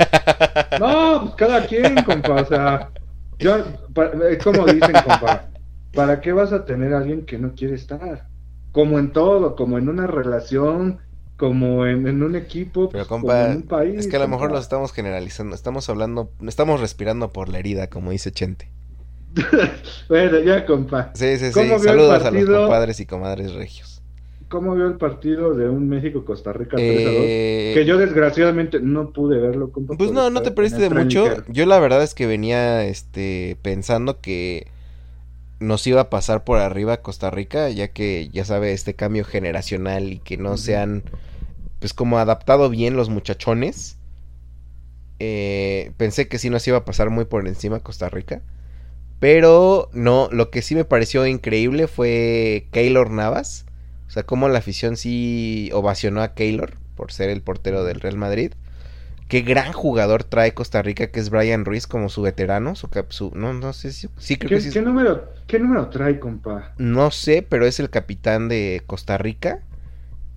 No, 0.80 1.20
pues 1.20 1.34
cada 1.34 1.66
quien, 1.66 2.02
compa, 2.02 2.32
o 2.40 2.46
sea, 2.46 2.90
yo, 3.38 3.58
eh, 3.58 4.38
como 4.42 4.64
dicen, 4.64 4.96
compa, 5.04 5.50
¿para 5.92 6.22
qué 6.22 6.32
vas 6.32 6.50
a 6.54 6.64
tener 6.64 6.94
a 6.94 6.98
alguien 7.00 7.26
que 7.26 7.36
no 7.38 7.52
quiere 7.54 7.74
estar? 7.74 8.26
Como 8.70 8.98
en 8.98 9.12
todo, 9.12 9.54
como 9.54 9.76
en 9.76 9.90
una 9.90 10.06
relación, 10.06 11.00
como 11.36 11.84
en, 11.86 12.06
en 12.06 12.22
un 12.22 12.36
equipo, 12.36 12.88
Pero 12.88 13.06
pues, 13.06 13.06
como 13.06 13.30
en 13.34 13.52
un 13.52 13.62
país. 13.64 13.98
es 13.98 14.06
que 14.06 14.16
a 14.16 14.20
lo 14.20 14.28
mejor 14.28 14.48
compa. 14.48 14.54
lo 14.54 14.60
estamos 14.60 14.94
generalizando, 14.94 15.54
estamos 15.54 15.90
hablando, 15.90 16.32
estamos 16.48 16.80
respirando 16.80 17.32
por 17.34 17.50
la 17.50 17.58
herida, 17.58 17.88
como 17.90 18.12
dice 18.12 18.32
Chente. 18.32 18.72
Bueno, 20.08 20.40
ya, 20.40 20.66
compa, 20.66 21.10
Sí, 21.14 21.38
sí, 21.38 21.46
sí, 21.46 21.52
¿Cómo 21.52 21.66
vio 21.66 21.76
el 21.76 21.82
saludos 21.82 22.24
a 22.24 22.30
los 22.30 22.44
compadres 22.44 23.00
y 23.00 23.06
comadres 23.06 23.52
regios. 23.54 23.92
¿cómo 24.52 24.74
vio 24.74 24.86
el 24.86 24.98
partido 24.98 25.54
de 25.54 25.66
un 25.70 25.88
México-Costa 25.88 26.52
Rica 26.52 26.76
3 26.76 27.06
a 27.06 27.10
2? 27.10 27.20
Eh, 27.24 27.72
Que 27.74 27.86
yo 27.86 27.96
desgraciadamente 27.96 28.80
no 28.80 29.10
pude 29.10 29.38
verlo, 29.38 29.72
compa. 29.72 29.96
Pues 29.96 30.12
no, 30.12 30.28
no 30.28 30.42
te 30.42 30.50
perdiste 30.50 30.78
de 30.78 30.90
mucho. 30.90 31.24
Yo 31.48 31.64
la 31.64 31.80
verdad 31.80 32.02
es 32.02 32.14
que 32.14 32.26
venía 32.26 32.84
este 32.84 33.56
pensando 33.62 34.20
que 34.20 34.66
nos 35.58 35.86
iba 35.86 36.02
a 36.02 36.10
pasar 36.10 36.44
por 36.44 36.58
arriba 36.58 36.98
Costa 36.98 37.30
Rica, 37.30 37.70
ya 37.70 37.88
que 37.88 38.28
ya 38.30 38.44
sabe 38.44 38.72
este 38.72 38.94
cambio 38.94 39.24
generacional 39.24 40.12
y 40.12 40.18
que 40.18 40.36
no 40.36 40.58
se 40.58 40.76
han 40.76 41.02
pues 41.78 41.94
como 41.94 42.18
adaptado 42.18 42.68
bien 42.68 42.94
los 42.94 43.08
muchachones. 43.08 43.96
Eh, 45.18 45.92
pensé 45.96 46.28
que 46.28 46.38
sí 46.38 46.50
nos 46.50 46.66
iba 46.68 46.76
a 46.78 46.84
pasar 46.84 47.08
muy 47.08 47.24
por 47.24 47.48
encima 47.48 47.80
Costa 47.80 48.10
Rica. 48.10 48.42
Pero 49.22 49.88
no, 49.94 50.28
lo 50.32 50.50
que 50.50 50.62
sí 50.62 50.74
me 50.74 50.84
pareció 50.84 51.26
increíble 51.26 51.86
fue 51.88 52.68
Keylor 52.72 53.10
Navas. 53.12 53.66
O 54.08 54.10
sea, 54.10 54.24
cómo 54.24 54.48
la 54.50 54.58
afición 54.58 54.98
sí 54.98 55.70
ovacionó 55.72 56.22
a 56.22 56.34
Keylor 56.34 56.74
por 56.96 57.12
ser 57.12 57.30
el 57.30 57.40
portero 57.42 57.84
del 57.84 58.00
Real 58.00 58.18
Madrid. 58.18 58.52
Qué 59.28 59.42
gran 59.42 59.72
jugador 59.72 60.24
trae 60.24 60.54
Costa 60.54 60.82
Rica, 60.82 61.10
que 61.10 61.20
es 61.20 61.30
Brian 61.30 61.64
Ruiz 61.64 61.86
como 61.86 62.08
su 62.10 62.22
veterano, 62.22 62.76
su, 62.76 62.88
cap- 62.90 63.12
su- 63.12 63.32
no, 63.34 63.54
no 63.54 63.72
sé 63.74 63.92
si, 63.92 64.08
sí 64.18 64.36
creo 64.38 64.50
¿Qué, 64.50 64.54
que 64.54 64.60
sí. 64.62 64.70
qué 64.70 64.82
número, 64.82 65.32
¿Qué 65.46 65.58
número 65.58 65.88
trae, 65.88 66.18
compa? 66.20 66.74
no 66.76 67.10
sé, 67.10 67.42
pero 67.48 67.66
es 67.66 67.80
el 67.80 67.90
capitán 67.90 68.48
de 68.48 68.82
Costa 68.86 69.16
Rica. 69.18 69.60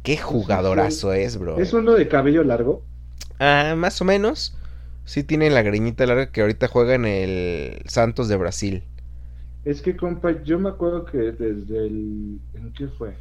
Qué 0.04 0.18
jugadorazo 0.18 1.14
es, 1.14 1.38
bro. 1.38 1.58
¿Es 1.62 1.74
uno 1.74 1.94
de 1.94 2.08
cabello 2.08 2.44
largo? 2.44 2.88
Ah, 3.40 3.76
más 3.78 4.02
o 4.02 4.06
menos. 4.06 4.56
Sí 5.06 5.24
tiene 5.24 5.50
la 5.50 5.62
greñita 5.62 6.06
larga 6.06 6.32
que 6.32 6.42
ahorita 6.42 6.68
juega 6.68 6.96
en 6.96 7.06
el 7.06 7.82
Santos 7.86 8.28
de 8.28 8.38
Brasil. 8.38 8.84
Es 9.64 9.82
que, 9.82 9.98
compa, 9.98 10.44
yo 10.44 10.60
me 10.60 10.70
acuerdo 10.70 11.06
que 11.06 11.18
desde 11.18 11.88
el... 11.88 12.40
¿En 12.54 12.72
qué 12.74 12.88
fue? 12.88 13.16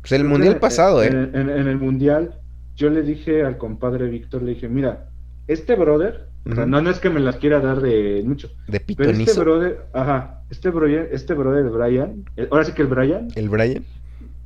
Pues 0.00 0.12
el 0.12 0.24
Creo 0.24 0.30
mundial 0.30 0.58
pasado, 0.58 1.02
en, 1.02 1.14
¿eh? 1.14 1.30
En, 1.34 1.50
en 1.50 1.68
el 1.68 1.78
mundial, 1.78 2.40
yo 2.74 2.90
le 2.90 3.02
dije 3.02 3.44
al 3.44 3.58
compadre 3.58 4.08
Víctor, 4.08 4.42
le 4.42 4.52
dije, 4.54 4.68
mira, 4.68 5.10
este 5.46 5.74
brother, 5.76 6.32
no, 6.44 6.80
no 6.80 6.90
es 6.90 7.00
que 7.00 7.10
me 7.10 7.20
las 7.20 7.36
quiera 7.38 7.60
dar 7.60 7.80
de 7.80 8.22
mucho, 8.24 8.48
De 8.68 8.80
pero 8.96 9.12
este 9.12 9.34
pitonizo. 9.34 9.40
brother, 9.40 9.88
ajá, 9.92 10.42
este 10.50 10.70
brother, 10.70 11.08
este 11.12 11.34
brother 11.34 11.64
Brian, 11.70 12.24
eh, 12.36 12.48
ahora 12.50 12.64
sí 12.64 12.72
que 12.72 12.82
el 12.82 12.88
Brian, 12.88 13.34
El 13.34 13.48
Brian. 13.48 13.86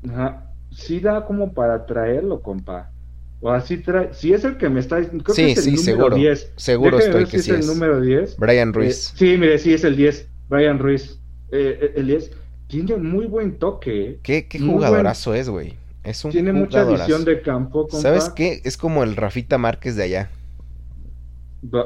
ajá, 0.09 0.52
sí 0.70 1.01
da 1.01 1.24
como 1.26 1.52
para 1.55 1.86
traerlo, 1.86 2.42
compa. 2.42 2.92
O 3.41 3.51
así 3.51 3.79
trae, 3.79 4.12
si 4.15 4.33
es 4.33 4.45
el 4.45 4.57
que 4.59 4.69
me 4.69 4.81
está 4.81 4.97
creo 5.03 5.35
Sí, 5.35 5.43
que 5.43 5.53
es 5.53 5.57
el 5.57 5.65
sí, 5.65 5.71
número 5.73 6.09
seguro. 6.09 6.17
10. 6.17 6.53
Seguro 6.57 6.99
Déjeme 6.99 6.99
estoy 6.99 7.25
ver 7.25 7.29
que 7.29 7.39
si 7.39 7.41
sí 7.41 7.51
es 7.51 7.57
el 7.57 7.61
es. 7.61 7.67
número 7.67 8.01
10. 8.01 8.37
Brian 8.37 8.73
Eh, 8.73 8.73
Ruiz. 8.73 9.15
sí, 9.15 9.37
mire, 9.39 9.59
sí 9.59 9.73
es 9.75 9.85
el 9.85 9.97
10. 9.97 10.29
Brian 10.49 10.79
Ruiz. 10.79 11.21
Eh, 11.51 11.79
eh, 11.83 11.93
el 11.97 12.07
10 12.09 12.31
tiene 12.67 12.97
muy 12.97 13.27
buen 13.27 13.59
toque. 13.59 14.11
eh. 14.11 14.21
Qué, 14.23 14.49
qué 14.49 14.59
jugadorazo 14.59 15.35
es, 15.35 15.49
güey. 15.49 15.79
Es 16.03 16.25
un 16.25 16.31
Tiene 16.31 16.53
mucha 16.53 16.85
visión 16.85 17.25
de 17.25 17.43
campo. 17.43 17.89
compa. 17.89 17.99
¿Sabes 17.99 18.31
qué? 18.31 18.61
Es 18.65 18.77
como 18.77 19.03
el 19.03 19.17
Rafita 19.17 19.59
Márquez 19.59 19.97
de 19.97 20.05
allá. 20.05 20.31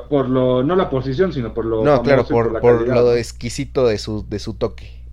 Por 0.08 0.28
lo, 0.28 0.62
no 0.62 0.76
la 0.76 0.88
posición, 0.88 1.32
sino 1.32 1.52
por 1.52 1.64
lo. 1.64 1.82
No, 1.82 2.02
famoso 2.02 2.02
claro, 2.02 2.24
por, 2.28 2.60
por 2.60 2.78
calidad, 2.78 2.94
lo 2.94 3.14
exquisito 3.16 3.86
de 3.88 3.98
su, 3.98 4.24
de 4.28 4.38
su 4.38 4.54
toque. 4.54 5.03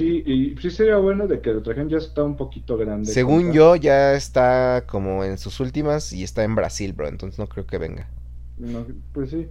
Sí, 0.00 0.22
y 0.24 0.56
sí 0.56 0.70
sería 0.70 0.96
bueno 0.96 1.28
de 1.28 1.42
que 1.42 1.52
trajeran 1.52 1.90
ya 1.90 1.98
está 1.98 2.24
un 2.24 2.34
poquito 2.34 2.78
grande. 2.78 3.12
Según 3.12 3.52
yo, 3.52 3.76
ya 3.76 4.14
está 4.14 4.84
como 4.86 5.24
en 5.24 5.36
sus 5.36 5.60
últimas 5.60 6.14
y 6.14 6.24
está 6.24 6.42
en 6.42 6.54
Brasil, 6.54 6.94
bro. 6.94 7.06
Entonces 7.06 7.38
no 7.38 7.46
creo 7.46 7.66
que 7.66 7.76
venga. 7.76 8.08
No, 8.56 8.86
pues 9.12 9.28
sí. 9.28 9.46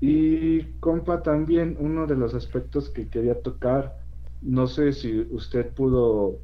Y 0.00 0.62
compa, 0.80 1.22
también 1.22 1.76
uno 1.78 2.06
de 2.06 2.16
los 2.16 2.32
aspectos 2.32 2.88
que 2.88 3.08
quería 3.08 3.42
tocar, 3.42 3.98
no 4.40 4.68
sé 4.68 4.94
si 4.94 5.20
usted 5.32 5.68
pudo 5.68 6.38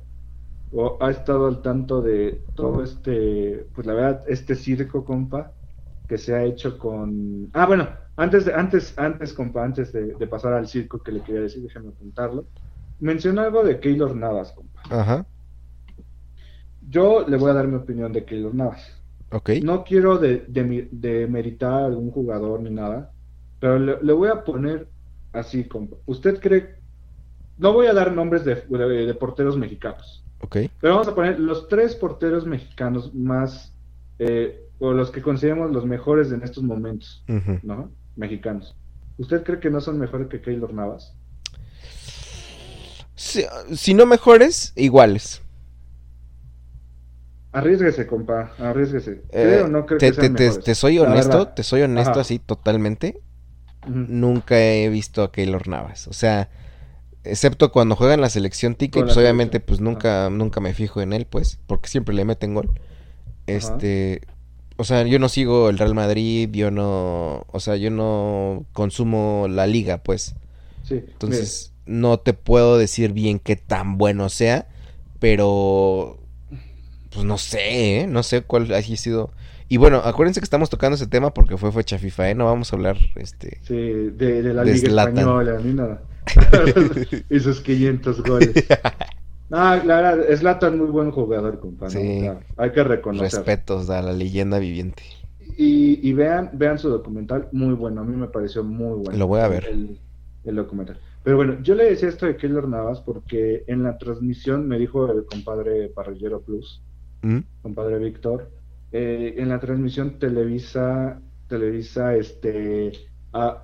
o 0.72 0.98
ha 1.00 1.10
estado 1.10 1.46
al 1.46 1.62
tanto 1.62 2.02
de 2.02 2.42
todo 2.56 2.84
este, 2.84 3.64
pues 3.74 3.86
la 3.86 3.94
verdad, 3.94 4.24
este 4.28 4.54
circo, 4.54 5.02
compa, 5.02 5.52
que 6.06 6.18
se 6.18 6.34
ha 6.34 6.44
hecho 6.44 6.76
con... 6.76 7.48
Ah, 7.54 7.64
bueno, 7.64 7.88
antes 8.16 8.44
de, 8.44 8.52
antes, 8.52 8.92
antes, 8.98 9.32
compa, 9.32 9.64
antes 9.64 9.94
de, 9.94 10.12
de 10.12 10.26
pasar 10.26 10.52
al 10.52 10.68
circo 10.68 11.02
que 11.02 11.12
le 11.12 11.22
quería 11.22 11.40
decir, 11.40 11.62
déjeme 11.62 11.88
apuntarlo. 11.88 12.44
Menciona 13.00 13.42
algo 13.42 13.62
de 13.62 13.78
Keylor 13.80 14.14
Navas, 14.16 14.52
compa. 14.52 14.82
Ajá. 14.90 15.26
Yo 16.88 17.26
le 17.28 17.36
voy 17.36 17.50
a 17.50 17.54
dar 17.54 17.66
mi 17.68 17.76
opinión 17.76 18.12
de 18.12 18.24
Keylor 18.24 18.54
Navas. 18.54 18.80
Ok. 19.32 19.50
No 19.62 19.84
quiero 19.84 20.18
de, 20.18 20.44
de, 20.48 20.88
de 20.92 21.56
a 21.66 21.84
algún 21.84 22.10
jugador 22.10 22.60
ni 22.60 22.70
nada, 22.70 23.12
pero 23.60 23.78
le, 23.78 24.02
le 24.02 24.12
voy 24.12 24.28
a 24.28 24.44
poner 24.44 24.88
así, 25.32 25.64
compa. 25.64 25.96
¿Usted 26.06 26.38
cree? 26.40 26.76
No 27.58 27.72
voy 27.72 27.86
a 27.86 27.94
dar 27.94 28.12
nombres 28.12 28.44
de, 28.44 28.56
porteros 29.14 29.56
mexicanos, 29.56 30.24
Ok. 30.42 30.56
pero 30.80 30.94
vamos 30.94 31.08
a 31.08 31.14
poner 31.14 31.40
los 31.40 31.68
tres 31.68 31.94
porteros 31.96 32.46
mexicanos 32.46 33.14
más, 33.14 33.74
eh, 34.18 34.62
o 34.78 34.92
los 34.92 35.10
que 35.10 35.22
consideramos 35.22 35.72
los 35.72 35.86
mejores 35.86 36.30
en 36.32 36.42
estos 36.42 36.62
momentos. 36.62 37.24
¿no? 37.62 37.90
Mexicanos. 38.14 38.76
¿Usted 39.18 39.42
cree 39.42 39.58
que 39.58 39.70
no 39.70 39.80
son 39.80 39.98
mejores 39.98 40.28
que 40.28 40.42
Keylor 40.42 40.72
Navas? 40.74 41.16
Si, 43.16 43.44
si 43.74 43.94
no 43.94 44.06
mejores, 44.06 44.72
iguales. 44.76 45.42
Arriesguese, 47.52 48.06
compa, 48.06 48.52
arriesguese. 48.58 49.22
Eh, 49.30 49.42
¿Cree 49.42 49.62
o 49.62 49.68
no 49.68 49.86
cree 49.86 49.98
te, 49.98 50.08
que 50.10 50.14
sean 50.14 50.34
te- 50.36 50.50
te- 50.58 50.74
soy 50.74 50.98
honesto, 50.98 51.48
te 51.48 51.62
soy 51.62 51.82
honesto 51.82 52.10
Ajá. 52.12 52.20
así 52.20 52.38
totalmente. 52.38 53.20
Nunca 53.86 54.60
he 54.60 54.88
visto 54.90 55.22
a 55.22 55.32
Keylor 55.32 55.66
Navas. 55.68 56.06
O 56.08 56.12
sea, 56.12 56.50
excepto 57.24 57.72
cuando 57.72 57.96
juega 57.96 58.12
en 58.14 58.20
la 58.20 58.28
selección 58.28 58.74
tica, 58.74 58.98
y 58.98 59.04
pues 59.04 59.16
obviamente 59.16 59.60
pues 59.60 59.80
nunca, 59.80 60.28
nunca 60.28 60.60
me 60.60 60.74
fijo 60.74 61.00
en 61.00 61.12
él, 61.14 61.26
pues, 61.26 61.58
porque 61.66 61.88
siempre 61.88 62.14
le 62.14 62.24
meten 62.26 62.52
gol. 62.54 62.72
Este, 63.46 64.20
o 64.76 64.84
sea, 64.84 65.04
yo 65.04 65.18
no 65.18 65.28
sigo 65.30 65.70
el 65.70 65.78
Real 65.78 65.94
Madrid, 65.94 66.50
yo 66.52 66.70
no, 66.70 67.46
o 67.50 67.60
sea, 67.60 67.76
yo 67.76 67.90
no 67.90 68.66
consumo 68.72 69.46
la 69.48 69.66
liga, 69.66 70.02
pues. 70.02 70.34
Sí. 70.82 70.96
Entonces, 70.96 71.72
no 71.86 72.18
te 72.18 72.34
puedo 72.34 72.78
decir 72.78 73.12
bien 73.12 73.38
qué 73.38 73.56
tan 73.56 73.98
bueno 73.98 74.28
sea, 74.28 74.68
pero 75.18 76.18
pues 77.12 77.24
no 77.24 77.38
sé, 77.38 78.00
¿eh? 78.00 78.06
no 78.06 78.22
sé 78.22 78.42
cuál 78.42 78.72
haya 78.72 78.96
sido. 78.96 79.30
Y 79.68 79.78
bueno, 79.78 79.98
acuérdense 80.04 80.40
que 80.40 80.44
estamos 80.44 80.70
tocando 80.70 80.94
ese 80.96 81.06
tema 81.06 81.32
porque 81.32 81.56
fue 81.56 81.72
fecha 81.72 81.98
FIFA, 81.98 82.30
¿eh? 82.30 82.34
No 82.34 82.44
vamos 82.44 82.72
a 82.72 82.76
hablar, 82.76 82.96
este... 83.16 83.60
Sí, 83.62 83.74
de, 83.74 84.42
de 84.42 84.54
la 84.54 84.62
De 84.62 84.74
Liga 84.74 84.90
Zlatan. 84.90 85.18
Española, 85.18 85.60
ni 85.64 85.72
nada. 85.72 86.02
y 87.30 87.40
sus 87.40 87.60
500 87.60 88.22
goles. 88.22 88.52
Ah, 89.52 89.80
la 89.84 90.00
verdad, 90.00 90.36
Zlatan 90.36 90.76
muy 90.76 90.88
buen 90.88 91.12
jugador, 91.12 91.60
compa. 91.60 91.84
¿no? 91.84 91.90
Sí. 91.92 92.18
O 92.18 92.20
sea, 92.20 92.40
hay 92.56 92.72
que 92.72 92.82
reconocer. 92.82 93.30
Respetos 93.30 93.88
a 93.90 94.02
la 94.02 94.12
leyenda 94.12 94.58
viviente. 94.58 95.04
Y, 95.56 96.00
y 96.02 96.12
vean, 96.14 96.50
vean 96.54 96.80
su 96.80 96.90
documental, 96.90 97.48
muy 97.52 97.74
bueno. 97.74 98.00
A 98.00 98.04
mí 98.04 98.16
me 98.16 98.26
pareció 98.26 98.64
muy 98.64 99.04
bueno. 99.04 99.16
Lo 99.16 99.28
voy 99.28 99.40
a 99.40 99.46
ver. 99.48 99.66
El, 99.66 100.00
el 100.44 100.56
documental. 100.56 100.98
Pero 101.26 101.38
bueno, 101.38 101.60
yo 101.60 101.74
le 101.74 101.86
decía 101.86 102.08
esto 102.08 102.24
de 102.26 102.36
Keylor 102.36 102.68
Navas 102.68 103.00
porque 103.00 103.64
en 103.66 103.82
la 103.82 103.98
transmisión 103.98 104.68
me 104.68 104.78
dijo 104.78 105.10
el 105.10 105.26
compadre 105.26 105.88
Parrillero 105.88 106.40
Plus, 106.40 106.84
¿Mm? 107.22 107.38
compadre 107.62 107.98
Víctor, 107.98 108.52
eh, 108.92 109.34
en 109.36 109.48
la 109.48 109.58
transmisión 109.58 110.20
Televisa, 110.20 111.20
Televisa, 111.48 112.14
este, 112.14 112.92
a- 113.32 113.60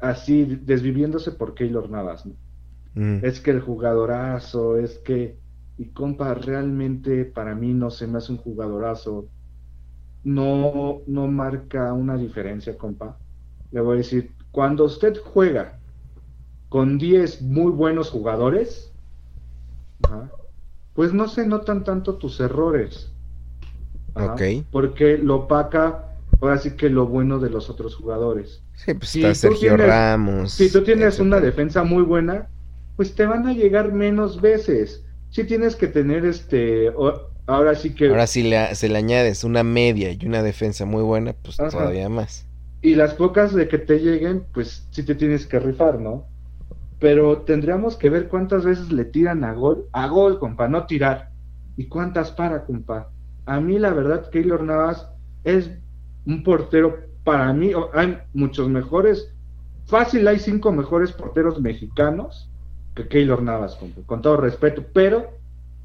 así 0.00 0.58
desviviéndose 0.62 1.30
por 1.30 1.54
Keylor 1.54 1.88
Navas, 1.88 2.26
¿no? 2.26 2.34
Mm. 2.94 3.24
Es 3.24 3.40
que 3.40 3.52
el 3.52 3.60
jugadorazo, 3.60 4.76
es 4.76 4.98
que, 4.98 5.38
y 5.76 5.92
compa, 5.92 6.34
realmente 6.34 7.26
para 7.26 7.54
mí 7.54 7.74
no 7.74 7.90
se 7.90 8.08
me 8.08 8.18
hace 8.18 8.32
un 8.32 8.38
jugadorazo. 8.38 9.30
No, 10.24 11.02
no 11.06 11.28
marca 11.28 11.92
una 11.92 12.16
diferencia, 12.16 12.76
compa. 12.76 13.20
Le 13.70 13.80
voy 13.80 13.94
a 13.94 13.98
decir, 13.98 14.34
cuando 14.50 14.84
usted 14.86 15.16
juega 15.22 15.78
con 16.74 16.98
10 16.98 17.40
muy 17.40 17.70
buenos 17.70 18.10
jugadores, 18.10 18.90
ajá, 20.02 20.28
pues 20.92 21.12
no 21.14 21.28
se 21.28 21.46
notan 21.46 21.84
tanto 21.84 22.16
tus 22.16 22.40
errores. 22.40 23.12
Ajá, 24.16 24.32
Ok. 24.34 24.42
Porque 24.72 25.16
lo 25.16 25.36
opaca, 25.36 26.16
ahora 26.40 26.58
sí 26.58 26.72
que 26.72 26.90
lo 26.90 27.06
bueno 27.06 27.38
de 27.38 27.48
los 27.48 27.70
otros 27.70 27.94
jugadores. 27.94 28.60
Sí, 28.74 28.92
pues 28.94 29.08
Si 29.10 29.20
está 29.24 29.34
Sergio 29.50 29.76
tienes- 29.76 29.86
Ramos. 29.86 30.50
Si 30.54 30.68
tú 30.68 30.82
tienes 30.82 31.20
una 31.20 31.38
defensa 31.38 31.84
muy 31.84 32.02
buena, 32.02 32.48
pues 32.96 33.14
te 33.14 33.24
van 33.24 33.46
a 33.46 33.52
llegar 33.52 33.92
menos 33.92 34.40
veces. 34.40 35.04
Si 35.30 35.44
tienes 35.44 35.76
que 35.76 35.86
tener 35.86 36.24
este, 36.26 36.88
o- 36.88 37.28
ahora 37.46 37.76
sí 37.76 37.94
que, 37.94 38.08
Ahora 38.08 38.26
si 38.26 38.42
le, 38.42 38.74
se 38.74 38.88
le 38.88 38.98
añades 38.98 39.44
una 39.44 39.62
media 39.62 40.10
y 40.10 40.26
una 40.26 40.42
defensa 40.42 40.86
muy 40.86 41.04
buena, 41.04 41.34
pues 41.34 41.60
Ajá. 41.60 41.70
todavía 41.70 42.08
más. 42.08 42.48
y 42.82 42.96
las 42.96 43.14
pocas 43.14 43.54
de 43.54 43.68
que 43.68 43.78
te 43.78 44.00
lleguen, 44.00 44.44
pues 44.52 44.88
sí 44.90 45.04
te 45.04 45.14
tienes 45.14 45.46
que 45.46 45.60
rifar, 45.60 46.00
¿no? 46.00 46.26
Pero 47.04 47.42
tendríamos 47.42 47.96
que 47.96 48.08
ver 48.08 48.28
cuántas 48.28 48.64
veces 48.64 48.90
le 48.90 49.04
tiran 49.04 49.44
a 49.44 49.52
gol, 49.52 49.84
a 49.92 50.08
gol, 50.08 50.38
compa, 50.38 50.68
no 50.68 50.86
tirar. 50.86 51.28
Y 51.76 51.84
cuántas 51.84 52.30
para, 52.30 52.64
compa. 52.64 53.10
A 53.44 53.60
mí 53.60 53.78
la 53.78 53.92
verdad, 53.92 54.30
Keylor 54.30 54.62
Navas 54.62 55.06
es 55.44 55.70
un 56.24 56.42
portero, 56.42 56.96
para 57.22 57.52
mí, 57.52 57.72
hay 57.92 58.16
muchos 58.32 58.70
mejores, 58.70 59.30
fácil 59.84 60.26
hay 60.28 60.38
cinco 60.38 60.72
mejores 60.72 61.12
porteros 61.12 61.60
mexicanos 61.60 62.48
que 62.94 63.06
Keylor 63.06 63.42
Navas, 63.42 63.74
compa, 63.76 64.00
con 64.06 64.22
todo 64.22 64.38
respeto, 64.38 64.82
pero 64.94 65.26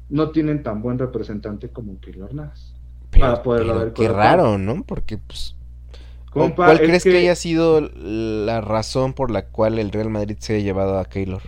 no 0.08 0.30
tienen 0.30 0.62
tan 0.62 0.80
buen 0.80 0.98
representante 0.98 1.68
como 1.68 2.00
Keylor 2.00 2.32
Navas. 2.32 2.74
Pero, 3.10 3.26
Para 3.26 3.42
poderlo 3.42 3.72
pero 3.74 3.80
haber 3.82 3.92
qué 3.92 4.08
raro, 4.08 4.56
¿no? 4.56 4.84
Porque, 4.84 5.18
pues, 5.18 5.54
¿cu- 5.54 5.59
Compa, 6.30 6.66
¿cuál 6.66 6.76
es 6.80 6.82
crees 6.86 7.04
que... 7.04 7.10
que- 7.10 7.18
haya 7.18 7.34
sido 7.34 7.80
la 7.80 8.60
razón 8.60 9.12
por 9.14 9.30
la 9.30 9.46
cual 9.46 9.78
el 9.78 9.90
Real 9.90 10.10
Madrid 10.10 10.36
se 10.38 10.54
haya 10.54 10.64
llevado 10.64 10.98
a 10.98 11.04
Keylor? 11.04 11.42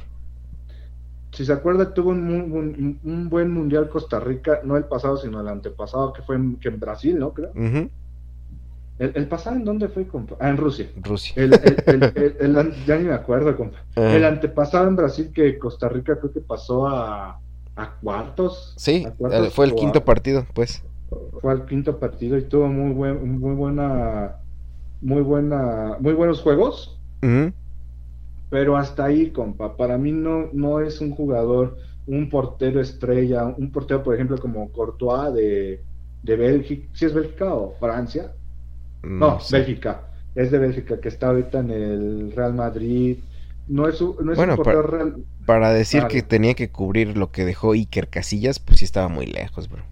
si 1.33 1.47
se 1.47 1.53
acuerda, 1.55 1.95
tuvo 1.95 2.11
un, 2.11 2.51
buen- 2.51 3.01
un 3.03 3.29
buen 3.31 3.51
mundial 3.51 3.89
Costa 3.89 4.21
Rica, 4.21 4.61
no 4.65 4.77
el 4.77 4.85
pasado, 4.85 5.17
sino 5.17 5.41
el 5.41 5.49
antepasado, 5.49 6.13
que 6.13 6.21
fue 6.21 6.37
en, 6.37 6.57
que 6.57 6.69
en 6.69 6.79
Brasil, 6.79 7.19
¿no? 7.19 7.33
Creo. 7.33 7.53
El, 8.99 9.13
el 9.15 9.27
pasado, 9.29 9.57
¿en 9.57 9.65
dónde 9.65 9.89
fue, 9.89 10.07
compa? 10.07 10.37
Ah, 10.39 10.51
en 10.51 10.59
Rusia. 10.59 10.89
Rusia. 10.97 11.33
El, 11.37 11.55
el- 12.39 12.85
ya 12.87 12.99
ni 12.99 13.05
me 13.05 13.15
acuerdo, 13.15 13.57
compa. 13.57 13.79
Ah. 13.97 14.13
El 14.15 14.25
antepasado 14.27 14.87
en 14.89 14.97
Brasil, 14.97 15.31
que 15.35 15.59
Costa 15.59 15.89
Rica 15.89 16.19
creo 16.21 16.33
que 16.33 16.41
pasó 16.41 16.87
a, 16.87 17.41
a 17.77 17.91
cuartos. 18.03 18.75
Sí, 18.77 19.05
a 19.07 19.13
cuartos 19.13 19.47
eh, 19.47 19.51
fue 19.51 19.65
el 19.65 19.73
a- 19.73 19.77
quinto 19.77 20.05
partido, 20.05 20.45
pues. 20.53 20.83
Fue 21.41 21.51
al 21.53 21.65
quinto 21.65 21.99
partido 21.99 22.37
y 22.37 22.43
tuvo 22.43 22.69
muy 22.69 22.93
buen, 22.93 23.39
muy 23.41 23.55
buena, 23.55 24.37
muy 25.03 25.23
buena, 25.23 25.97
muy 26.01 26.15
buenos 26.15 26.41
juegos. 26.43 26.99
Pero 28.51 28.77
hasta 28.77 29.07
ahí, 29.07 29.33
compa, 29.33 29.77
para 29.77 29.99
mí 29.99 30.13
no, 30.13 30.51
no 30.53 30.81
es 30.81 31.01
un 31.01 31.13
jugador, 31.13 31.79
un 32.07 32.29
portero 32.29 32.81
estrella, 32.81 33.47
un 33.47 33.73
portero, 33.73 34.03
por 34.03 34.15
ejemplo, 34.15 34.39
como 34.39 34.71
Courtois 34.73 35.33
de, 35.35 35.87
de 36.23 36.37
Bélgica, 36.37 36.89
si 36.95 37.07
es 37.07 37.15
Bélgica 37.15 37.55
o 37.55 37.77
Francia? 37.79 38.37
No, 39.03 39.41
sé. 39.41 39.59
Bélgica, 39.59 40.09
es 40.35 40.51
de 40.51 40.59
Bélgica, 40.59 41.01
que 41.01 41.09
está 41.09 41.29
ahorita 41.29 41.61
en 41.61 41.71
el 41.71 42.33
Real 42.33 42.55
Madrid. 42.55 43.25
No 43.67 43.89
es 43.89 44.01
un, 44.01 44.17
no 44.25 44.33
es 44.33 44.39
Bueno, 44.39 44.53
un 44.53 44.55
portero 44.55 44.83
real. 44.83 45.25
Para 45.47 45.73
decir 45.73 46.03
Vale. 46.03 46.09
que 46.09 46.23
tenía 46.23 46.55
que 46.55 46.71
cubrir 46.73 47.17
lo 47.17 47.31
que 47.33 47.45
dejó 47.45 47.73
Iker 47.73 48.09
Casillas, 48.09 48.59
pues 48.61 48.81
sí 48.81 48.85
estaba 48.85 49.09
muy 49.09 49.27
lejos, 49.27 49.69
bro. 49.69 49.85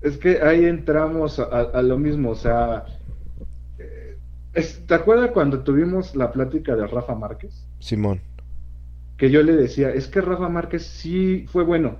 Es 0.00 0.18
que 0.18 0.42
ahí 0.42 0.64
entramos 0.64 1.38
a, 1.38 1.44
a 1.44 1.82
lo 1.82 1.98
mismo, 1.98 2.30
o 2.30 2.34
sea, 2.34 2.84
¿te 4.86 4.94
acuerdas 4.94 5.30
cuando 5.32 5.60
tuvimos 5.60 6.14
la 6.14 6.30
plática 6.32 6.76
de 6.76 6.86
Rafa 6.86 7.14
Márquez? 7.14 7.64
Simón. 7.78 8.20
que 9.16 9.30
yo 9.30 9.42
le 9.42 9.54
decía, 9.54 9.90
es 9.90 10.08
que 10.08 10.20
Rafa 10.20 10.48
Márquez 10.48 10.84
sí 10.84 11.46
fue 11.48 11.62
bueno, 11.64 11.96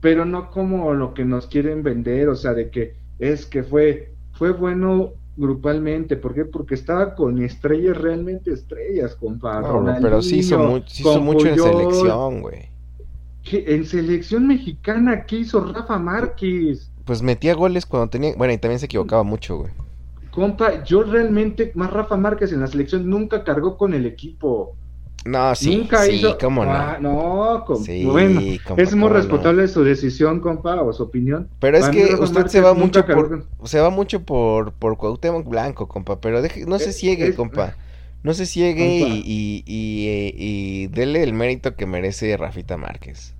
pero 0.00 0.24
no 0.24 0.50
como 0.50 0.92
lo 0.94 1.14
que 1.14 1.24
nos 1.24 1.46
quieren 1.46 1.82
vender, 1.82 2.28
o 2.28 2.36
sea, 2.36 2.54
de 2.54 2.70
que 2.70 2.94
es 3.18 3.46
que 3.46 3.62
fue, 3.62 4.12
fue 4.32 4.52
bueno 4.52 5.12
grupalmente, 5.36 6.16
¿por 6.16 6.34
qué? 6.34 6.44
Porque 6.44 6.74
estaba 6.74 7.14
con 7.14 7.42
estrellas, 7.42 7.96
realmente 7.96 8.52
estrellas, 8.52 9.14
compa. 9.16 9.60
No, 9.60 9.94
pero 10.00 10.20
sí 10.22 10.38
hizo, 10.38 10.56
Ronaldinho, 10.56 10.80
mu- 10.80 10.84
sí 10.86 11.02
hizo 11.02 11.14
con 11.14 11.24
mucho 11.24 11.46
en 11.48 11.58
selección, 11.58 12.40
güey. 12.42 12.68
En 13.52 13.84
selección 13.84 14.46
mexicana, 14.46 15.24
¿qué 15.26 15.36
hizo 15.38 15.64
Rafa 15.72 15.98
Márquez? 15.98 16.90
Pues 17.04 17.22
metía 17.22 17.54
goles 17.54 17.86
cuando 17.86 18.08
tenía. 18.10 18.34
Bueno, 18.36 18.52
y 18.52 18.58
también 18.58 18.78
se 18.78 18.86
equivocaba 18.86 19.22
mucho, 19.24 19.58
güey. 19.58 19.72
Compa, 20.32 20.82
yo 20.84 21.02
realmente, 21.04 21.72
más 21.74 21.92
Rafa 21.92 22.16
Márquez 22.16 22.52
en 22.52 22.60
la 22.60 22.66
selección 22.66 23.08
nunca 23.08 23.44
cargó 23.44 23.76
con 23.76 23.94
el 23.94 24.06
equipo. 24.06 24.74
No, 25.24 25.54
sí, 25.54 25.76
Nunca 25.76 26.04
sí, 26.06 26.12
hizo. 26.16 26.36
cómo 26.38 26.64
no. 26.64 26.72
Ah, 26.72 26.98
no, 27.00 27.64
com- 27.66 27.84
Sí, 27.84 28.04
bueno, 28.04 28.40
compa, 28.64 28.82
es 28.82 28.94
muy 28.96 29.08
cómo 29.08 29.08
no. 29.08 29.14
respetable 29.14 29.68
su 29.68 29.84
decisión, 29.84 30.40
compa, 30.40 30.82
o 30.82 30.92
su 30.92 31.04
opinión. 31.04 31.48
Pero 31.60 31.76
es 31.78 31.82
Para 31.82 31.92
que 31.92 32.04
usted 32.14 32.34
Márquez 32.34 32.52
se 32.52 32.60
va 32.60 32.74
mucho 32.74 33.04
por, 33.06 33.46
se 33.64 33.80
va 33.80 33.90
mucho 33.90 34.24
por, 34.24 34.72
por 34.72 34.96
Cuauhtémoc 34.96 35.46
Blanco, 35.48 35.86
compa, 35.86 36.20
pero 36.20 36.42
deje, 36.42 36.66
no 36.66 36.78
se 36.78 36.92
ciegue, 36.92 37.28
es- 37.28 37.36
compa. 37.36 37.76
No 38.24 38.34
se 38.34 38.46
ciegue 38.46 39.00
Compa. 39.00 39.06
y, 39.16 39.24
y, 39.26 39.64
y, 39.66 40.34
y 40.84 40.86
dele 40.86 41.24
el 41.24 41.32
mérito 41.32 41.74
que 41.74 41.86
merece 41.86 42.36
Rafita 42.36 42.76
Márquez. 42.76 43.34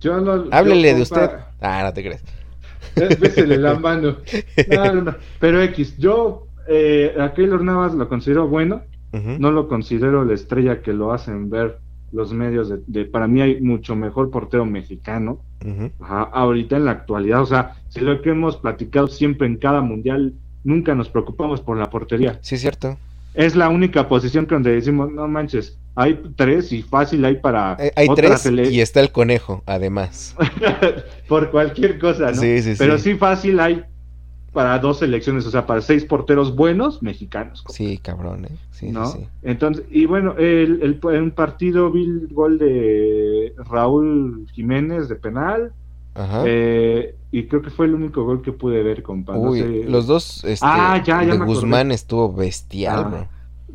Yo 0.00 0.20
no, 0.20 0.44
yo, 0.44 0.50
Háblele 0.52 0.94
de 0.94 1.02
usted. 1.02 1.30
Ah, 1.60 1.82
no 1.82 1.92
te 1.92 2.02
crees. 2.04 2.22
Eh, 3.00 3.16
Bésele 3.20 3.56
la 3.58 3.78
mano. 3.78 4.16
No, 4.70 4.94
no, 4.94 5.02
no. 5.02 5.14
Pero 5.40 5.62
X, 5.62 5.96
yo 5.98 6.46
eh, 6.68 7.14
a 7.18 7.32
Keylor 7.32 7.62
Navas 7.62 7.94
lo 7.94 8.08
considero 8.08 8.46
bueno, 8.48 8.82
no 9.12 9.50
lo 9.52 9.68
considero 9.68 10.24
la 10.24 10.34
estrella 10.34 10.82
que 10.82 10.92
lo 10.92 11.12
hacen 11.12 11.48
ver 11.48 11.78
los 12.12 12.32
medios 12.32 12.68
de, 12.68 12.78
de- 12.86 13.04
para 13.06 13.26
mí 13.26 13.40
hay 13.40 13.60
mucho 13.60 13.94
mejor 13.96 14.30
portero 14.30 14.64
mexicano 14.66 15.40
ajá, 16.00 16.22
ahorita 16.32 16.76
en 16.76 16.84
la 16.84 16.92
actualidad, 16.92 17.42
o 17.42 17.46
sea, 17.46 17.74
si 17.88 18.00
lo 18.00 18.20
que 18.22 18.30
hemos 18.30 18.56
platicado 18.58 19.08
siempre 19.08 19.46
en 19.46 19.56
cada 19.56 19.80
mundial, 19.80 20.32
nunca 20.64 20.94
nos 20.94 21.08
preocupamos 21.08 21.60
por 21.60 21.76
la 21.78 21.90
portería. 21.90 22.38
Sí, 22.42 22.54
es 22.54 22.60
cierto. 22.60 22.96
Es 23.34 23.56
la 23.56 23.68
única 23.68 24.08
posición 24.08 24.46
que 24.46 24.54
donde 24.54 24.72
decimos, 24.72 25.10
no 25.12 25.26
manches, 25.28 25.78
hay 26.00 26.22
tres 26.36 26.72
y 26.72 26.82
fácil 26.82 27.24
hay 27.24 27.36
para 27.36 27.76
Eh, 27.80 27.92
Hay 27.96 28.08
tres 28.14 28.46
y 28.46 28.80
está 28.80 29.00
el 29.00 29.10
conejo, 29.10 29.62
además. 29.66 30.36
por 31.28 31.50
cualquier 31.50 31.98
cosa, 31.98 32.30
¿no? 32.30 32.40
Sí, 32.40 32.62
sí, 32.62 32.74
Pero 32.78 32.98
sí. 32.98 33.12
sí 33.12 33.18
fácil 33.18 33.58
hay 33.60 33.82
para 34.52 34.78
dos 34.78 35.00
selecciones, 35.00 35.44
o 35.46 35.50
sea, 35.50 35.66
para 35.66 35.80
seis 35.82 36.04
porteros 36.04 36.54
buenos 36.56 37.02
mexicanos. 37.02 37.64
Sí, 37.68 37.98
cabrón, 37.98 38.46
¿eh? 38.46 38.56
Sí, 38.70 38.90
¿no? 38.90 39.06
sí, 39.06 39.18
sí. 39.20 39.26
Entonces, 39.42 39.84
y 39.90 40.06
bueno, 40.06 40.34
el, 40.38 40.80
el, 40.82 41.20
un 41.22 41.30
partido 41.32 41.90
vi 41.90 42.04
el 42.04 42.28
gol 42.32 42.58
de 42.58 43.52
Raúl 43.70 44.46
Jiménez 44.54 45.08
de 45.08 45.16
penal, 45.16 45.72
Ajá. 46.14 46.44
eh, 46.46 47.14
y 47.30 47.44
creo 47.46 47.60
que 47.60 47.70
fue 47.70 47.86
el 47.86 47.94
único 47.94 48.24
gol 48.24 48.40
que 48.42 48.52
pude 48.52 48.82
ver, 48.82 49.02
compa. 49.02 49.34
no 49.34 49.50
Uy, 49.50 49.60
sé. 49.60 49.84
los 49.84 50.06
dos, 50.06 50.42
este, 50.44 50.64
Ah, 50.66 50.96
ya, 51.04 51.22
ya 51.22 51.26
de 51.26 51.32
acordé. 51.32 51.52
Guzmán 51.52 51.92
estuvo 51.92 52.32
bestial, 52.32 53.04
Ah. 53.14 53.28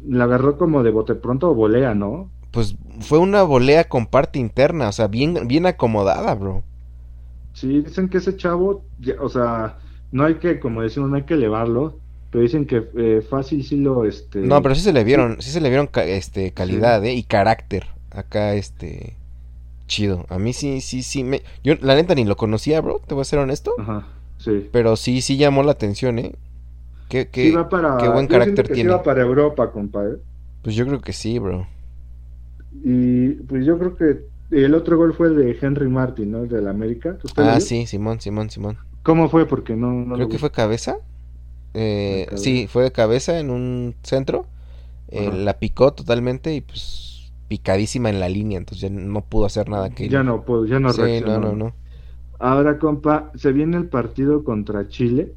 La 0.08 0.26
agarró 0.26 0.58
como 0.58 0.84
de 0.84 0.92
bote 0.92 1.16
pronto 1.16 1.50
o 1.52 1.56
volea, 1.56 1.94
¿no? 1.96 2.30
Pues 2.52 2.76
fue 3.00 3.18
una 3.20 3.44
volea 3.44 3.86
con 3.90 4.06
parte 4.06 4.40
interna, 4.40 4.90
o 4.90 4.92
sea, 4.92 5.08
bien, 5.08 5.48
bien 5.48 5.66
acomodada, 5.66 6.34
bro. 6.36 6.64
Sí, 7.54 7.82
dicen 7.82 8.10
que 8.10 8.18
ese 8.18 8.36
chavo, 8.36 8.84
ya- 9.00 9.16
o 9.22 9.30
sea, 9.30 9.78
no 10.12 10.26
hay 10.26 10.36
que, 10.36 10.60
como 10.60 10.82
decimos, 10.82 11.10
no 11.10 11.16
hay 11.16 11.24
que 11.24 11.36
elevarlo, 11.36 12.00
pero 12.32 12.42
dicen 12.42 12.66
que 12.66 12.84
eh, 12.98 13.22
fácil 13.28 13.64
sí 13.64 13.78
lo, 13.78 14.06
este... 14.06 14.40
No, 14.40 14.62
pero 14.62 14.76
sí 14.76 14.82
se 14.82 14.94
le 14.94 15.04
vieron, 15.04 15.42
sí 15.42 15.52
se 15.52 15.62
le 15.62 15.70
vieron 15.70 15.90
este 15.96 16.52
calidad, 16.52 17.04
eh, 17.06 17.14
y 17.14 17.24
carácter. 17.24 17.88
Acá, 18.12 18.54
este, 18.56 19.16
chido. 19.88 20.26
A 20.30 20.40
mí 20.40 20.54
sí, 20.54 20.82
sí, 20.82 21.04
sí 21.04 21.24
me, 21.24 21.44
yo 21.64 21.76
la 21.82 21.96
neta 21.96 22.16
ni 22.16 22.26
lo 22.26 22.36
conocía, 22.38 22.82
bro. 22.82 23.02
Te 23.06 23.14
voy 23.14 23.22
a 23.22 23.26
ser 23.26 23.40
honesto, 23.40 23.74
Ajá, 23.78 24.08
sí. 24.38 24.70
pero 24.72 24.96
sí, 24.96 25.22
sí 25.22 25.38
llamó 25.38 25.64
la 25.64 25.74
atención, 25.74 26.20
eh. 26.20 26.34
Qué, 27.10 27.30
qué, 27.30 27.52
Sí 27.52 27.58
para, 27.70 27.98
qué 27.98 28.08
buen 28.10 28.28
carácter 28.28 28.66
que 28.68 28.74
sí 28.76 28.82
tiene. 28.82 28.92
va 28.92 29.04
para 29.04 29.22
Europa, 29.22 29.72
compa, 29.72 30.06
¿eh? 30.06 30.18
Pues 30.62 30.76
yo 30.76 30.86
creo 30.86 31.02
que 31.02 31.14
sí, 31.14 31.40
bro. 31.40 31.68
Y 32.84 33.30
pues 33.44 33.66
yo 33.66 33.78
creo 33.78 33.96
que 33.96 34.26
el 34.52 34.74
otro 34.74 34.98
gol 34.98 35.14
fue 35.14 35.28
el 35.28 35.36
de 35.36 35.58
Henry 35.60 35.88
Martin, 35.88 36.32
¿no? 36.32 36.44
El 36.44 36.50
del 36.50 36.68
América. 36.68 37.18
¿Usted 37.24 37.44
lo 37.44 37.52
Ah, 37.52 37.60
sí, 37.60 37.86
Simón, 37.86 38.22
Simón, 38.22 38.50
Simón. 38.50 38.78
¿Cómo 39.04 39.30
fue? 39.30 39.46
Porque 39.46 39.76
no, 39.76 39.92
no 39.92 40.16
Creo 40.16 40.30
que 40.30 40.38
fue 40.38 40.52
cabeza. 40.52 40.98
Eh, 41.74 42.26
cabeza. 42.30 42.44
sí, 42.44 42.68
fue 42.68 42.84
de 42.84 42.92
cabeza 42.92 43.40
en 43.40 43.50
un 43.50 43.96
centro. 44.04 44.46
Eh, 45.10 45.32
la 45.32 45.60
picó 45.60 45.94
totalmente 45.94 46.56
y 46.56 46.62
pues 46.62 47.32
picadísima 47.48 48.10
en 48.10 48.20
la 48.20 48.30
línea, 48.30 48.58
entonces 48.58 48.90
ya 48.90 48.90
no 48.90 49.22
pudo 49.22 49.46
hacer 49.46 49.70
nada 49.70 49.92
que 49.92 50.10
Ya 50.10 50.24
no 50.24 50.44
puedo, 50.44 50.66
ya 50.66 50.80
no 50.80 50.92
Sí, 50.92 51.22
no, 51.22 51.40
no, 51.40 51.56
no. 51.56 51.74
Ahora, 52.40 52.80
compa, 52.80 53.32
se 53.36 53.52
viene 53.52 53.78
el 53.78 53.88
partido 53.88 54.44
contra 54.44 54.88
Chile. 54.88 55.34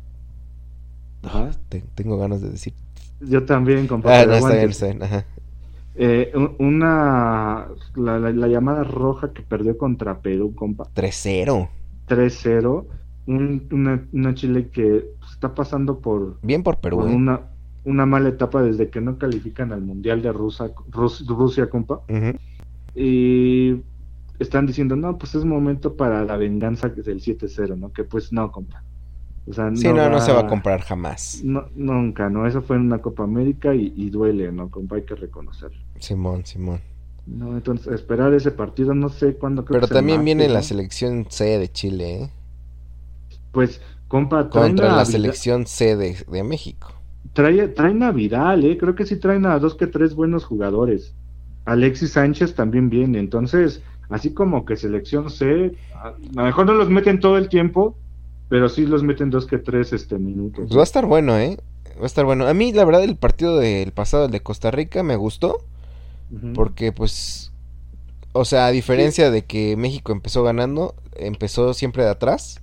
Ajá. 1.26 1.50
Te- 1.68 1.84
tengo 1.94 2.16
ganas 2.18 2.40
de 2.40 2.50
decir. 2.50 2.74
Yo 3.20 3.44
también, 3.44 3.86
compa. 3.86 4.20
Ah, 4.20 4.26
no, 4.26 4.34
está 4.34 4.54
bien, 4.54 4.70
está 4.70 4.86
bien. 4.86 5.02
Ajá. 5.02 5.24
Eh, 5.94 6.30
un- 6.34 6.54
una 6.58 7.68
la, 7.94 8.18
la- 8.18 8.30
la 8.30 8.48
llamada 8.48 8.84
roja 8.84 9.32
que 9.32 9.42
perdió 9.42 9.76
contra 9.78 10.20
Perú, 10.20 10.54
compa. 10.54 10.84
3-0. 10.94 11.68
3-0. 12.06 12.86
Un- 13.26 13.66
una, 13.72 14.06
una 14.12 14.34
Chile 14.34 14.68
que 14.70 15.10
está 15.32 15.54
pasando 15.54 15.98
por, 15.98 16.38
Bien 16.42 16.62
por 16.62 16.78
Perú, 16.78 16.98
por 16.98 17.10
¿eh? 17.10 17.14
una, 17.14 17.40
una 17.84 18.06
mala 18.06 18.28
etapa 18.28 18.62
desde 18.62 18.88
que 18.90 19.00
no 19.00 19.18
califican 19.18 19.72
al 19.72 19.80
Mundial 19.80 20.22
de 20.22 20.32
Rusa- 20.32 20.72
Rus- 20.90 21.26
Rusia, 21.26 21.68
compa. 21.68 22.02
Ujú. 22.08 22.38
Y 22.94 23.82
están 24.38 24.66
diciendo, 24.66 24.96
no, 24.96 25.18
pues 25.18 25.34
es 25.34 25.44
momento 25.44 25.96
para 25.96 26.24
la 26.24 26.36
venganza 26.36 26.88
del 26.88 27.20
7-0, 27.20 27.76
¿no? 27.76 27.92
Que 27.92 28.04
pues 28.04 28.32
no, 28.32 28.52
compa. 28.52 28.82
O 29.48 29.52
sea, 29.52 29.70
Sí, 29.74 29.88
no, 29.92 30.08
no 30.10 30.20
se 30.20 30.32
va 30.32 30.40
a 30.40 30.46
comprar 30.46 30.80
jamás. 30.82 31.44
No, 31.44 31.68
nunca, 31.74 32.28
¿no? 32.28 32.46
Eso 32.46 32.62
fue 32.62 32.76
en 32.76 32.82
una 32.82 32.98
Copa 32.98 33.22
América 33.24 33.74
y, 33.74 33.92
y 33.96 34.10
duele, 34.10 34.50
¿no? 34.52 34.70
Compa, 34.70 34.96
hay 34.96 35.04
que 35.04 35.14
reconocerlo. 35.14 35.78
Simón, 36.00 36.44
Simón. 36.44 36.80
No, 37.26 37.56
entonces 37.56 37.88
esperar 37.92 38.32
ese 38.34 38.50
partido, 38.52 38.94
no 38.94 39.08
sé 39.08 39.34
cuándo. 39.36 39.64
creo 39.64 39.80
Pero 39.80 39.88
que 39.88 39.94
también 39.94 40.24
viene 40.24 40.48
la 40.48 40.62
selección 40.62 41.26
C 41.28 41.58
de 41.58 41.70
Chile, 41.70 42.22
¿eh? 42.22 42.30
Pues, 43.52 43.80
compa, 44.08 44.48
Contra 44.48 44.94
la 44.94 45.04
selección 45.04 45.66
C 45.66 45.96
de, 45.96 46.16
de 46.30 46.44
México. 46.44 46.92
Trae, 47.32 47.68
trae 47.68 47.94
Navidad, 47.94 48.58
¿eh? 48.62 48.78
Creo 48.78 48.94
que 48.94 49.06
sí 49.06 49.16
traen 49.16 49.46
a 49.46 49.58
dos 49.58 49.74
que 49.74 49.86
tres 49.86 50.14
buenos 50.14 50.44
jugadores. 50.44 51.14
Alexis 51.64 52.12
Sánchez 52.12 52.54
también 52.54 52.88
viene, 52.90 53.18
entonces, 53.18 53.82
así 54.08 54.32
como 54.32 54.64
que 54.64 54.76
selección 54.76 55.30
C, 55.30 55.76
a, 55.94 56.08
a 56.08 56.14
lo 56.36 56.42
mejor 56.44 56.66
no 56.66 56.74
los 56.74 56.88
meten 56.90 57.18
todo 57.18 57.38
el 57.38 57.48
tiempo, 57.48 57.98
pero 58.48 58.68
sí 58.68 58.86
los 58.86 59.02
meten 59.02 59.30
dos 59.30 59.46
que 59.46 59.58
tres 59.58 59.92
este, 59.92 60.18
minutos. 60.18 60.66
Pues 60.66 60.76
va 60.76 60.82
a 60.82 60.84
estar 60.84 61.06
bueno, 61.06 61.38
¿eh? 61.38 61.58
Va 61.98 62.04
a 62.04 62.06
estar 62.06 62.24
bueno. 62.24 62.46
A 62.46 62.54
mí, 62.54 62.72
la 62.72 62.84
verdad, 62.84 63.02
el 63.02 63.16
partido 63.16 63.58
del 63.58 63.92
pasado, 63.92 64.26
el 64.26 64.30
de 64.30 64.40
Costa 64.42 64.70
Rica, 64.70 65.02
me 65.02 65.16
gustó. 65.16 65.58
Porque, 66.54 66.90
pues, 66.90 67.52
o 68.32 68.44
sea, 68.44 68.66
a 68.66 68.70
diferencia 68.72 69.30
de 69.30 69.44
que 69.44 69.76
México 69.76 70.10
empezó 70.10 70.42
ganando, 70.42 70.94
empezó 71.14 71.72
siempre 71.72 72.04
de 72.04 72.10
atrás. 72.10 72.60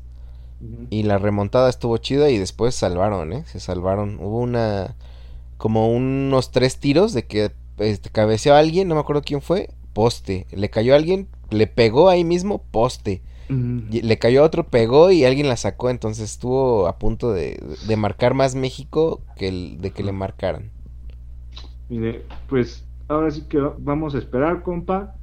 Y 0.89 1.03
la 1.03 1.18
remontada 1.18 1.69
estuvo 1.69 1.97
chida 1.97 2.30
y 2.30 2.38
después 2.38 2.76
salvaron, 2.76 3.34
¿eh? 3.34 3.43
Se 3.47 3.60
salvaron. 3.60 4.18
Hubo 4.22 4.39
una... 4.39 4.95
Como 5.57 5.93
unos 5.93 6.51
tres 6.51 6.77
tiros 6.77 7.14
de 7.14 7.26
que 7.26 7.51
este, 7.77 8.10
cabeceó 8.10 8.53
a 8.55 8.60
alguien, 8.60 8.88
no 8.88 8.95
me 8.95 9.01
acuerdo 9.01 9.22
quién 9.22 9.41
fue, 9.41 9.69
poste. 9.93 10.45
Le 10.51 10.69
cayó 10.69 10.93
a 10.93 10.97
alguien, 10.97 11.27
le 11.49 11.68
pegó 11.68 12.10
ahí 12.10 12.23
mismo, 12.23 12.61
poste. 12.72 13.22
Le 13.49 14.18
cayó 14.18 14.41
a 14.41 14.45
otro, 14.45 14.68
pegó 14.68 15.11
y 15.11 15.26
alguien 15.26 15.48
la 15.48 15.57
sacó. 15.57 15.90
Entonces 15.90 16.32
estuvo 16.32 16.88
a 16.88 16.98
punto 16.98 17.32
de, 17.32 17.61
de 17.88 17.98
marcar 17.98 18.34
más 18.34 18.56
México 18.56 19.22
que 19.36 19.48
el, 19.49 19.82
de 19.82 19.91
que 19.91 20.03
le 20.03 20.11
marcaran. 20.11 20.72
Mire, 21.90 22.24
pues 22.48 22.86
ahora 23.07 23.30
sí 23.32 23.44
que 23.48 23.60
vamos 23.80 24.15
a 24.15 24.18
esperar, 24.18 24.64
compa. 24.64 25.15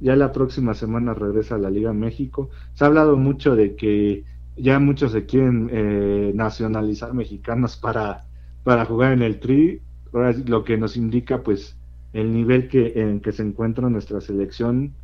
Ya 0.00 0.14
la 0.16 0.32
próxima 0.32 0.74
semana 0.74 1.14
regresa 1.14 1.54
a 1.54 1.58
la 1.58 1.70
Liga 1.70 1.92
México. 1.92 2.50
Se 2.74 2.84
ha 2.84 2.88
hablado 2.88 3.16
mucho 3.16 3.56
de 3.56 3.76
que 3.76 4.24
ya 4.56 4.78
muchos 4.78 5.12
se 5.12 5.26
quieren 5.26 5.70
eh, 5.72 6.32
nacionalizar 6.34 7.14
mexicanos 7.14 7.76
para, 7.76 8.26
para 8.62 8.84
jugar 8.84 9.12
en 9.12 9.22
el 9.22 9.40
Tri. 9.40 9.80
Ahora 10.12 10.32
sí, 10.32 10.44
lo 10.44 10.64
que 10.64 10.76
nos 10.76 10.96
indica, 10.96 11.42
pues, 11.42 11.76
el 12.12 12.32
nivel 12.32 12.68
que, 12.68 12.92
en 12.96 13.20
que 13.20 13.32
se 13.32 13.42
encuentra 13.42 13.88
nuestra 13.88 14.20
selección. 14.20 14.94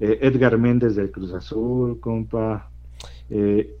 Eh, 0.00 0.18
Edgar 0.22 0.58
Méndez 0.58 0.94
del 0.96 1.10
Cruz 1.10 1.32
Azul, 1.32 1.98
compa. 2.00 2.70
Eh, 3.30 3.74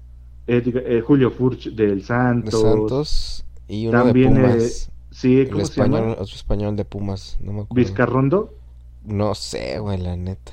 Edgar- 0.46 0.84
eh, 0.86 1.00
Julio 1.00 1.30
Furch 1.30 1.70
del 1.74 1.98
De 1.98 2.04
Santos. 2.04 2.60
Santos 2.60 3.44
y 3.68 3.86
uno 3.88 4.02
También, 4.04 4.34
de 4.34 4.40
eh, 4.40 4.44
Pumas. 4.44 4.90
Sí, 5.10 5.40
el 5.40 5.48
¿cómo 5.50 5.64
se 5.64 5.72
español, 5.72 6.00
llama? 6.00 6.12
otro 6.12 6.34
español 6.34 6.76
de 6.76 6.84
Pumas. 6.84 7.36
No 7.40 7.52
me 7.52 7.60
acuerdo. 7.62 7.74
Vizcarrondo. 7.74 8.54
No 9.04 9.34
sé, 9.34 9.78
güey, 9.78 9.98
la 9.98 10.16
neta. 10.16 10.52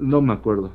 No 0.00 0.20
me 0.20 0.32
acuerdo. 0.32 0.72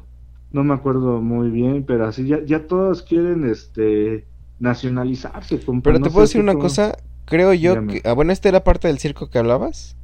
No 0.51 0.63
me 0.63 0.73
acuerdo 0.73 1.21
muy 1.21 1.49
bien, 1.49 1.83
pero 1.85 2.07
así 2.07 2.25
ya, 2.27 2.43
ya 2.45 2.65
todos 2.67 3.01
quieren 3.03 3.47
este 3.49 4.25
nacionalizarse. 4.59 5.59
compa, 5.59 5.89
Pero 5.89 5.99
no 5.99 6.05
te 6.05 6.11
puedo 6.11 6.25
decir 6.25 6.41
una 6.41 6.53
cómo- 6.53 6.63
cosa. 6.63 6.97
Creo 7.25 7.53
yo 7.53 7.71
Dígame. 7.71 8.01
que. 8.01 8.07
Ah, 8.09 8.13
bueno, 8.13 8.31
esta 8.31 8.49
era 8.49 8.63
parte 8.63 8.87
del 8.87 8.99
circo 8.99 9.29
que 9.29 9.39
hablabas. 9.39 9.97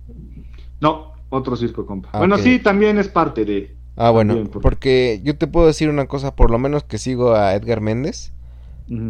No, 0.80 1.14
otro 1.30 1.56
circo, 1.56 1.86
compa. 1.86 2.10
Ah, 2.14 2.18
bueno, 2.18 2.38
sí, 2.38 2.60
también 2.60 2.98
es 2.98 3.08
parte 3.08 3.46
de. 3.46 3.76
Ah, 3.98 4.10
bueno, 4.10 4.36
También, 4.36 4.62
porque 4.62 5.20
yo 5.24 5.38
te 5.38 5.48
puedo 5.48 5.68
decir 5.68 5.90
una 5.90 6.08
cosa, 6.08 6.36
por 6.36 6.50
lo 6.50 6.58
menos 6.60 6.84
que 6.84 6.98
sigo 6.98 7.36
a 7.36 7.54
Edgar 7.56 7.82
Méndez. 7.82 8.32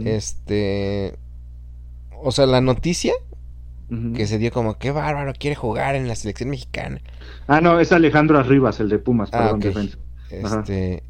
Este. 0.05 1.15
O 2.23 2.31
sea, 2.31 2.45
la 2.45 2.61
noticia 2.61 3.13
que 4.15 4.25
se 4.25 4.37
dio 4.37 4.51
como 4.53 4.77
que 4.77 4.91
bárbaro, 4.91 5.33
quiere 5.37 5.55
jugar 5.55 5.95
en 5.95 6.07
la 6.07 6.15
selección 6.15 6.49
mexicana. 6.49 7.01
Ah, 7.47 7.59
no, 7.59 7.77
es 7.79 7.91
Alejandro 7.91 8.39
Arribas, 8.39 8.79
el 8.79 8.87
de 8.87 8.99
Pumas, 8.99 9.29
Ah, 9.33 9.37
perdón, 9.39 9.55
ok. 9.57 9.63
defensa. 9.63 9.97
Ajá. 10.45 10.59
Este. 10.61 11.03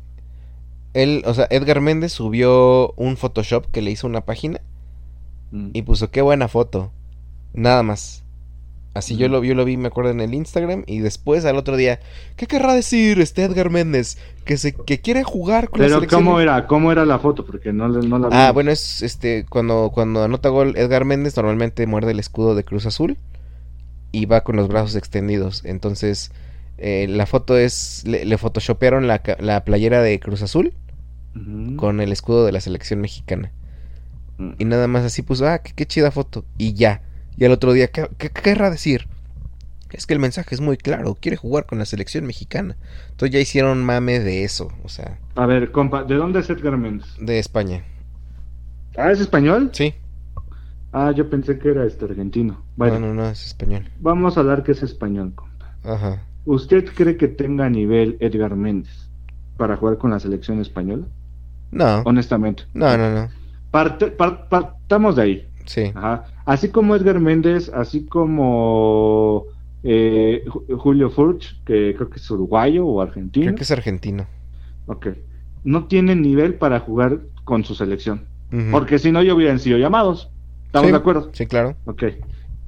Él, 0.94 1.22
o 1.26 1.34
sea, 1.36 1.48
Edgar 1.52 1.80
Méndez 1.80 2.12
subió 2.12 2.92
un 2.98 3.18
Photoshop 3.18 3.68
que 3.72 3.82
le 3.84 3.92
hizo 3.92 4.08
una 4.08 4.22
página 4.22 4.62
Mm. 5.52 5.70
y 5.74 5.82
puso 5.84 6.10
qué 6.12 6.22
buena 6.22 6.48
foto. 6.48 6.92
Nada 7.54 7.84
más. 7.84 8.24
Así 8.94 9.16
yo 9.16 9.30
lo, 9.30 9.42
yo 9.42 9.56
lo 9.56 9.64
vi, 9.64 9.78
me 9.78 9.88
acuerdo, 9.88 10.12
en 10.12 10.20
el 10.20 10.34
Instagram. 10.34 10.84
Y 10.86 11.00
después, 11.00 11.46
al 11.46 11.56
otro 11.56 11.78
día, 11.78 12.02
¿qué 12.36 12.46
querrá 12.46 12.74
decir 12.74 13.22
este 13.22 13.44
Edgar 13.44 13.70
Méndez? 13.70 14.18
Que 14.44 14.58
se 14.58 14.74
que 14.74 15.00
quiere 15.00 15.24
jugar 15.24 15.70
con 15.70 15.80
la 15.80 15.86
Pero 15.86 15.96
selección. 15.96 16.26
¿cómo 16.26 16.40
era? 16.42 16.68
¿Cómo 16.68 16.92
era 16.92 17.06
la 17.06 17.18
foto? 17.18 17.46
Porque 17.46 17.72
no, 17.72 17.88
no 17.88 18.20
la 18.20 18.28
vi. 18.28 18.36
Ah, 18.36 18.52
bueno, 18.52 18.70
es 18.70 19.02
este 19.02 19.46
cuando, 19.48 19.92
cuando 19.94 20.24
anota 20.24 20.50
gol 20.50 20.76
Edgar 20.76 21.06
Méndez, 21.06 21.38
normalmente 21.38 21.88
muerde 21.88 22.12
el 22.12 22.20
escudo 22.20 22.54
de 22.54 22.66
Cruz 22.66 22.86
Azul 22.86 23.18
y 24.12 24.26
va 24.26 24.42
con 24.42 24.58
los 24.58 24.68
brazos 24.68 24.96
extendidos. 24.98 25.64
Entonces, 25.64 26.32
eh, 26.78 27.08
la 27.10 27.26
foto 27.26 27.58
es. 27.58 28.04
Le, 28.06 28.26
le 28.26 28.38
photoshopearon 28.38 29.08
la, 29.08 29.22
la 29.40 29.64
playera 29.64 30.02
de 30.02 30.20
Cruz 30.20 30.42
Azul 30.42 30.74
con 31.78 32.02
el 32.02 32.12
escudo 32.12 32.46
de 32.46 32.52
la 32.52 32.60
selección 32.60 33.00
mexicana. 33.00 33.54
Mm. 34.38 34.52
Y 34.60 34.66
nada 34.66 34.88
más 34.88 35.06
así 35.06 35.22
puso, 35.22 35.48
ah, 35.48 35.60
qué, 35.60 35.72
qué 35.74 35.86
chida 35.86 36.12
foto. 36.12 36.44
Y 36.58 36.74
ya. 36.74 37.04
Y 37.42 37.46
al 37.46 37.54
otro 37.54 37.74
día, 37.74 37.88
¿qué, 37.88 38.08
qué- 38.20 38.30
qué 38.30 38.42
querrá 38.44 38.70
decir? 38.70 39.08
Es 39.90 40.06
que 40.06 40.14
el 40.14 40.20
mensaje 40.20 40.54
es 40.54 40.62
muy 40.62 40.78
claro, 40.78 41.18
quiere 41.20 41.38
jugar 41.38 41.66
con 41.66 41.80
la 41.80 41.86
selección 41.86 42.24
mexicana. 42.28 42.78
Entonces 43.10 43.32
ya 43.34 43.40
hicieron 43.40 43.84
mame 43.84 44.20
de 44.20 44.44
eso, 44.44 44.72
o 44.84 44.90
sea, 44.90 45.18
A 45.36 45.48
ver, 45.48 45.72
compa, 45.72 46.04
¿de 46.04 46.14
dónde 46.18 46.42
es 46.42 46.50
Edgar 46.52 46.78
Méndez? 46.78 47.08
de 47.20 47.40
España. 47.40 47.84
Ah, 48.96 49.12
¿es 49.12 49.20
español? 49.22 49.72
Sí, 49.74 49.96
Ah, 50.94 51.12
yo 51.16 51.30
pensé 51.32 51.58
que 51.58 51.70
era 51.70 51.84
este 51.86 52.06
argentino. 52.06 52.62
Bueno, 52.76 53.00
no, 53.00 53.08
no, 53.08 53.14
no, 53.16 53.30
es 53.30 53.44
español. 53.48 53.90
vamos 54.00 54.38
a 54.38 54.42
hablar 54.42 54.62
que 54.64 54.74
es 54.74 54.84
español, 54.84 55.34
compa. 55.34 55.74
Ajá. 55.84 56.22
¿Usted 56.46 56.86
cree 56.96 57.18
que 57.18 57.28
tenga 57.28 57.68
nivel 57.70 58.18
Edgar 58.20 58.56
Méndez 58.56 59.10
para 59.58 59.78
jugar 59.78 59.98
con 59.98 60.12
la 60.12 60.20
selección 60.20 60.60
española? 60.62 61.08
No, 61.72 62.02
Honestamente. 62.06 62.64
no, 62.74 62.96
no, 62.98 63.10
no. 63.10 63.30
Parte- 63.72 64.12
par- 64.12 64.48
partamos 64.48 65.16
de 65.16 65.22
ahí. 65.24 65.48
Sí, 65.66 65.92
Ajá. 65.96 66.26
Así 66.46 66.70
como 66.70 66.96
Edgar 66.96 67.20
Méndez, 67.20 67.70
así 67.74 68.06
como 68.06 69.46
eh, 69.84 70.44
Ju- 70.48 70.78
Julio 70.78 71.10
Furch, 71.10 71.62
que 71.66 71.94
creo 71.96 72.10
que 72.10 72.18
es 72.18 72.32
uruguayo 72.32 72.86
o 72.86 73.02
argentino. 73.02 73.46
creo 73.46 73.56
que 73.56 73.64
es 73.64 73.72
argentino. 73.72 74.26
Ok. 74.88 75.08
No 75.64 75.86
tienen 75.86 76.22
nivel 76.22 76.56
para 76.56 76.80
jugar 76.80 77.20
con 77.44 77.64
su 77.64 77.76
selección. 77.76 78.26
Porque 78.72 79.00
si 79.00 79.12
no, 79.14 79.24
ya 79.24 79.34
hubieran 79.34 79.60
sido 79.60 79.78
llamados. 79.78 80.30
¿Estamos 80.66 80.88
Sí, 80.88 80.92
de 80.92 80.98
acuerdo? 80.98 81.30
Sí, 81.32 81.46
claro. 81.48 81.76
Ok. 81.86 82.04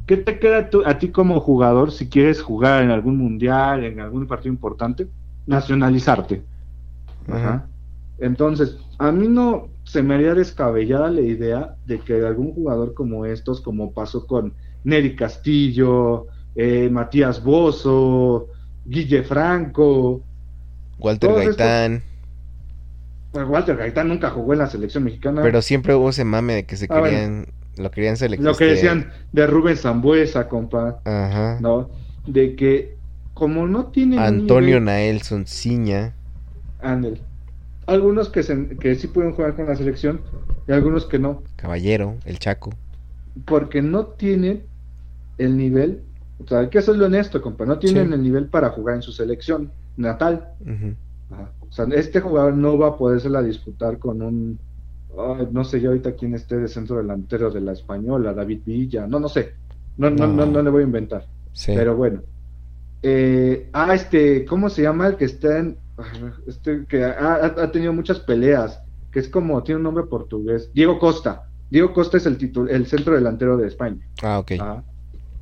¿Qué 0.06 0.18
te 0.18 0.40
queda 0.40 0.70
tú- 0.70 0.84
a 0.86 0.98
ti 0.98 1.10
como 1.10 1.40
jugador 1.42 1.92
si 1.92 2.08
quieres 2.08 2.42
jugar 2.42 2.84
en 2.84 2.90
algún 2.92 3.18
mundial, 3.18 3.84
en 3.84 4.00
algún 4.00 4.26
partido 4.28 4.54
importante? 4.54 5.08
Nacionalizarte. 5.46 6.42
Ajá. 7.28 7.66
Entonces, 8.20 8.78
a 8.98 9.12
mí 9.12 9.28
no 9.28 9.68
se 9.94 10.02
me 10.02 10.16
haría 10.16 10.34
descabellada 10.34 11.12
la 11.12 11.22
idea 11.22 11.76
de 11.86 12.00
que 12.00 12.26
algún 12.26 12.52
jugador 12.54 12.96
como 12.96 13.28
estos, 13.28 13.62
como 13.62 13.92
pasó 13.94 14.26
con 14.26 14.54
Neri 14.84 15.16
Castillo, 15.16 16.26
eh, 16.56 16.90
Matías 16.92 17.44
Bozo, 17.44 18.48
Guille 18.86 19.22
Franco, 19.22 20.24
Walter 20.98 21.30
estos- 21.30 21.46
Gaitán. 21.58 22.02
pues 23.32 23.48
Walter 23.48 23.78
Gaitán 23.78 24.08
nunca 24.08 24.32
jugó 24.32 24.54
en 24.54 24.60
la 24.60 24.68
selección 24.68 25.04
mexicana. 25.04 25.44
Pero 25.44 25.62
siempre 25.62 25.94
hubo 25.94 26.10
ese 26.10 26.24
mame 26.26 26.56
de 26.56 26.66
que 26.66 26.76
se 26.76 26.86
Ah, 26.90 27.00
bueno. 27.00 27.06
querían, 27.16 27.46
lo 27.78 27.92
querían 27.92 28.18
seleccionar. 28.18 28.54
Lo 28.54 28.58
que 28.58 28.66
decían 28.66 29.12
de 29.32 29.46
Rubén 29.46 29.78
Zambuesa, 29.78 30.48
compa, 30.50 31.02
Ajá. 31.06 31.60
¿no? 31.62 31.92
De 32.26 32.56
que 32.56 32.96
como 33.36 33.68
no 33.68 33.86
tienen 33.92 34.18
Antonio 34.18 34.80
nivel- 34.80 34.86
Naelson 34.86 35.46
Ciña. 35.46 36.14
Ándale. 36.82 37.22
Algunos 37.86 38.30
que, 38.30 38.44
se- 38.44 38.78
que 38.80 38.96
sí 38.96 39.08
pueden 39.08 39.34
jugar 39.34 39.56
con 39.56 39.66
la 39.68 39.76
selección 39.76 40.22
y 40.68 40.72
algunos 40.72 41.06
que 41.06 41.20
no, 41.20 41.44
Caballero, 41.58 42.16
el 42.26 42.40
Chaco. 42.40 42.72
porque 43.46 43.82
no 43.82 44.06
tienen 44.08 44.64
el 45.38 45.58
nivel, 45.58 46.02
o 46.44 46.48
sea, 46.48 46.60
hay 46.60 46.70
que 46.70 46.82
serlo 46.82 47.06
honesto, 47.08 47.42
compa, 47.42 47.66
no 47.66 47.80
tienen 47.80 48.08
Sí. 48.10 48.14
el 48.14 48.24
nivel 48.24 48.46
para 48.48 48.70
jugar 48.70 48.96
en 48.96 49.02
su 49.02 49.12
selección 49.12 49.72
natal. 49.98 50.50
Ajá. 51.30 51.50
O 51.68 51.72
sea, 51.72 51.86
este 51.94 52.20
jugador 52.22 52.54
no 52.56 52.78
va 52.78 52.90
a 52.90 52.98
podérsela 52.98 53.42
disputar 53.42 53.98
con 53.98 54.22
un, 54.22 54.60
no 55.52 55.64
sé 55.64 55.82
yo 55.82 55.90
ahorita 55.90 56.14
quién 56.14 56.36
esté 56.36 56.58
de 56.58 56.68
centro 56.68 56.98
delantero 56.98 57.50
de 57.52 57.62
la 57.62 57.74
española, 57.74 58.34
David 58.34 58.62
Villa, 58.66 59.08
no, 59.08 59.20
no 59.20 59.28
sé, 59.30 59.54
no, 59.98 60.10
no, 60.10 60.28
no, 60.28 60.46
No. 60.46 60.52
no 60.52 60.62
le 60.62 60.70
voy 60.70 60.84
a 60.84 60.86
inventar. 60.86 61.26
Sí. 61.52 61.74
Pero 61.76 61.96
bueno. 61.96 62.22
Eh, 63.02 63.70
ah, 63.74 63.94
este, 63.94 64.46
¿cómo 64.46 64.70
se 64.70 64.82
llama 64.84 65.08
el 65.08 65.18
que 65.18 65.26
está 65.26 65.60
en. 65.60 65.78
Este, 66.48 66.86
que 66.88 67.04
ha, 67.04 67.72
tenido 67.72 67.94
muchas 67.94 68.20
peleas, 68.20 68.82
que 69.12 69.20
es 69.20 69.30
como, 69.30 69.62
tiene 69.64 69.78
un 69.78 69.84
nombre 69.84 70.06
portugués. 70.06 70.72
Diego 70.74 70.98
Costa. 71.00 71.44
Diego 71.70 71.94
Costa 71.94 72.18
es 72.18 72.26
el, 72.26 72.38
el 72.70 72.86
centro 72.88 73.16
delantero 73.16 73.58
de 73.58 73.68
España. 73.68 74.06
Ah, 74.22 74.40
ok. 74.40 74.52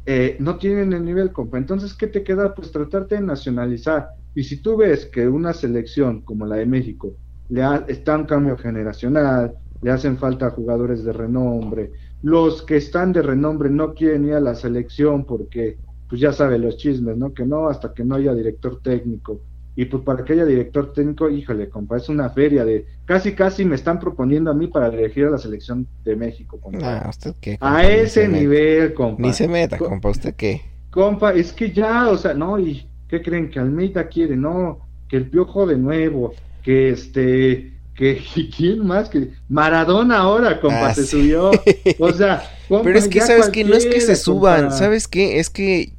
Eh, 0.05 0.37
no 0.39 0.57
tienen 0.57 0.93
el 0.93 1.05
nivel, 1.05 1.31
compa. 1.31 1.57
Entonces, 1.57 1.93
¿qué 1.93 2.07
te 2.07 2.23
queda? 2.23 2.53
Pues 2.55 2.71
tratarte 2.71 3.15
de 3.15 3.21
nacionalizar. 3.21 4.09
Y 4.33 4.43
si 4.43 4.61
tú 4.61 4.77
ves 4.77 5.05
que 5.05 5.27
una 5.27 5.53
selección 5.53 6.21
como 6.21 6.45
la 6.45 6.55
de 6.55 6.65
México 6.65 7.15
le 7.49 7.61
ha- 7.63 7.85
está 7.87 8.15
en 8.15 8.25
cambio 8.25 8.57
generacional, 8.57 9.53
le 9.81 9.91
hacen 9.91 10.17
falta 10.17 10.51
jugadores 10.51 11.03
de 11.03 11.11
renombre, 11.11 11.91
los 12.21 12.61
que 12.63 12.77
están 12.77 13.11
de 13.13 13.21
renombre 13.21 13.69
no 13.69 13.93
quieren 13.93 14.25
ir 14.25 14.35
a 14.35 14.39
la 14.39 14.55
selección 14.55 15.25
porque, 15.25 15.79
pues 16.07 16.21
ya 16.21 16.31
sabe 16.31 16.59
los 16.59 16.77
chismes, 16.77 17.17
¿no? 17.17 17.33
Que 17.33 17.45
no, 17.45 17.67
hasta 17.67 17.93
que 17.93 18.03
no 18.03 18.15
haya 18.15 18.33
director 18.33 18.79
técnico. 18.81 19.41
Y 19.75 19.85
pues 19.85 20.03
para 20.03 20.23
que 20.25 20.33
haya 20.33 20.45
director 20.45 20.91
técnico, 20.93 21.29
híjole, 21.29 21.69
compa, 21.69 21.95
es 21.97 22.09
una 22.09 22.29
feria 22.29 22.65
de... 22.65 22.85
Casi, 23.05 23.33
casi 23.33 23.63
me 23.63 23.75
están 23.75 23.99
proponiendo 23.99 24.51
a 24.51 24.53
mí 24.53 24.67
para 24.67 24.89
dirigir 24.89 25.25
a 25.25 25.29
la 25.31 25.37
selección 25.37 25.87
de 26.03 26.15
México, 26.17 26.59
compa. 26.59 26.97
Ah, 27.05 27.09
¿usted 27.09 27.33
qué? 27.39 27.53
a 27.53 27.57
compa? 27.57 27.83
Ese 27.87 28.27
meta. 28.27 28.39
nivel, 28.39 28.93
compa. 28.93 29.21
Ni 29.21 29.33
se 29.33 29.47
meta, 29.47 29.77
Co- 29.77 29.85
compa. 29.87 30.09
¿Usted 30.09 30.35
qué? 30.35 30.61
Compa, 30.89 31.33
es 31.33 31.53
que 31.53 31.71
ya, 31.71 32.09
o 32.09 32.17
sea, 32.17 32.33
no, 32.33 32.59
y 32.59 32.85
¿qué 33.07 33.21
creen? 33.21 33.49
Que 33.49 33.59
Almeida 33.59 34.07
quiere, 34.09 34.35
no, 34.35 34.79
que 35.07 35.15
el 35.17 35.29
piojo 35.29 35.65
de 35.65 35.77
nuevo, 35.77 36.33
que 36.63 36.89
este, 36.89 37.71
que 37.95 38.21
quién 38.57 38.85
más, 38.85 39.07
que 39.09 39.29
Maradona 39.47 40.17
ahora, 40.17 40.59
compa, 40.59 40.87
Ah, 40.87 40.93
se 40.93 41.03
sí. 41.05 41.11
subió. 41.17 41.51
O 41.97 42.11
sea, 42.11 42.43
compa, 42.67 42.83
Pero 42.83 42.99
es 42.99 43.07
que, 43.07 43.21
¿sabes 43.21 43.47
que 43.49 43.63
No 43.63 43.73
es 43.75 43.85
que 43.85 44.01
se 44.01 44.17
suban, 44.17 44.63
compa. 44.63 44.75
¿sabes 44.75 45.07
qué? 45.07 45.39
Es 45.39 45.49
que 45.49 45.93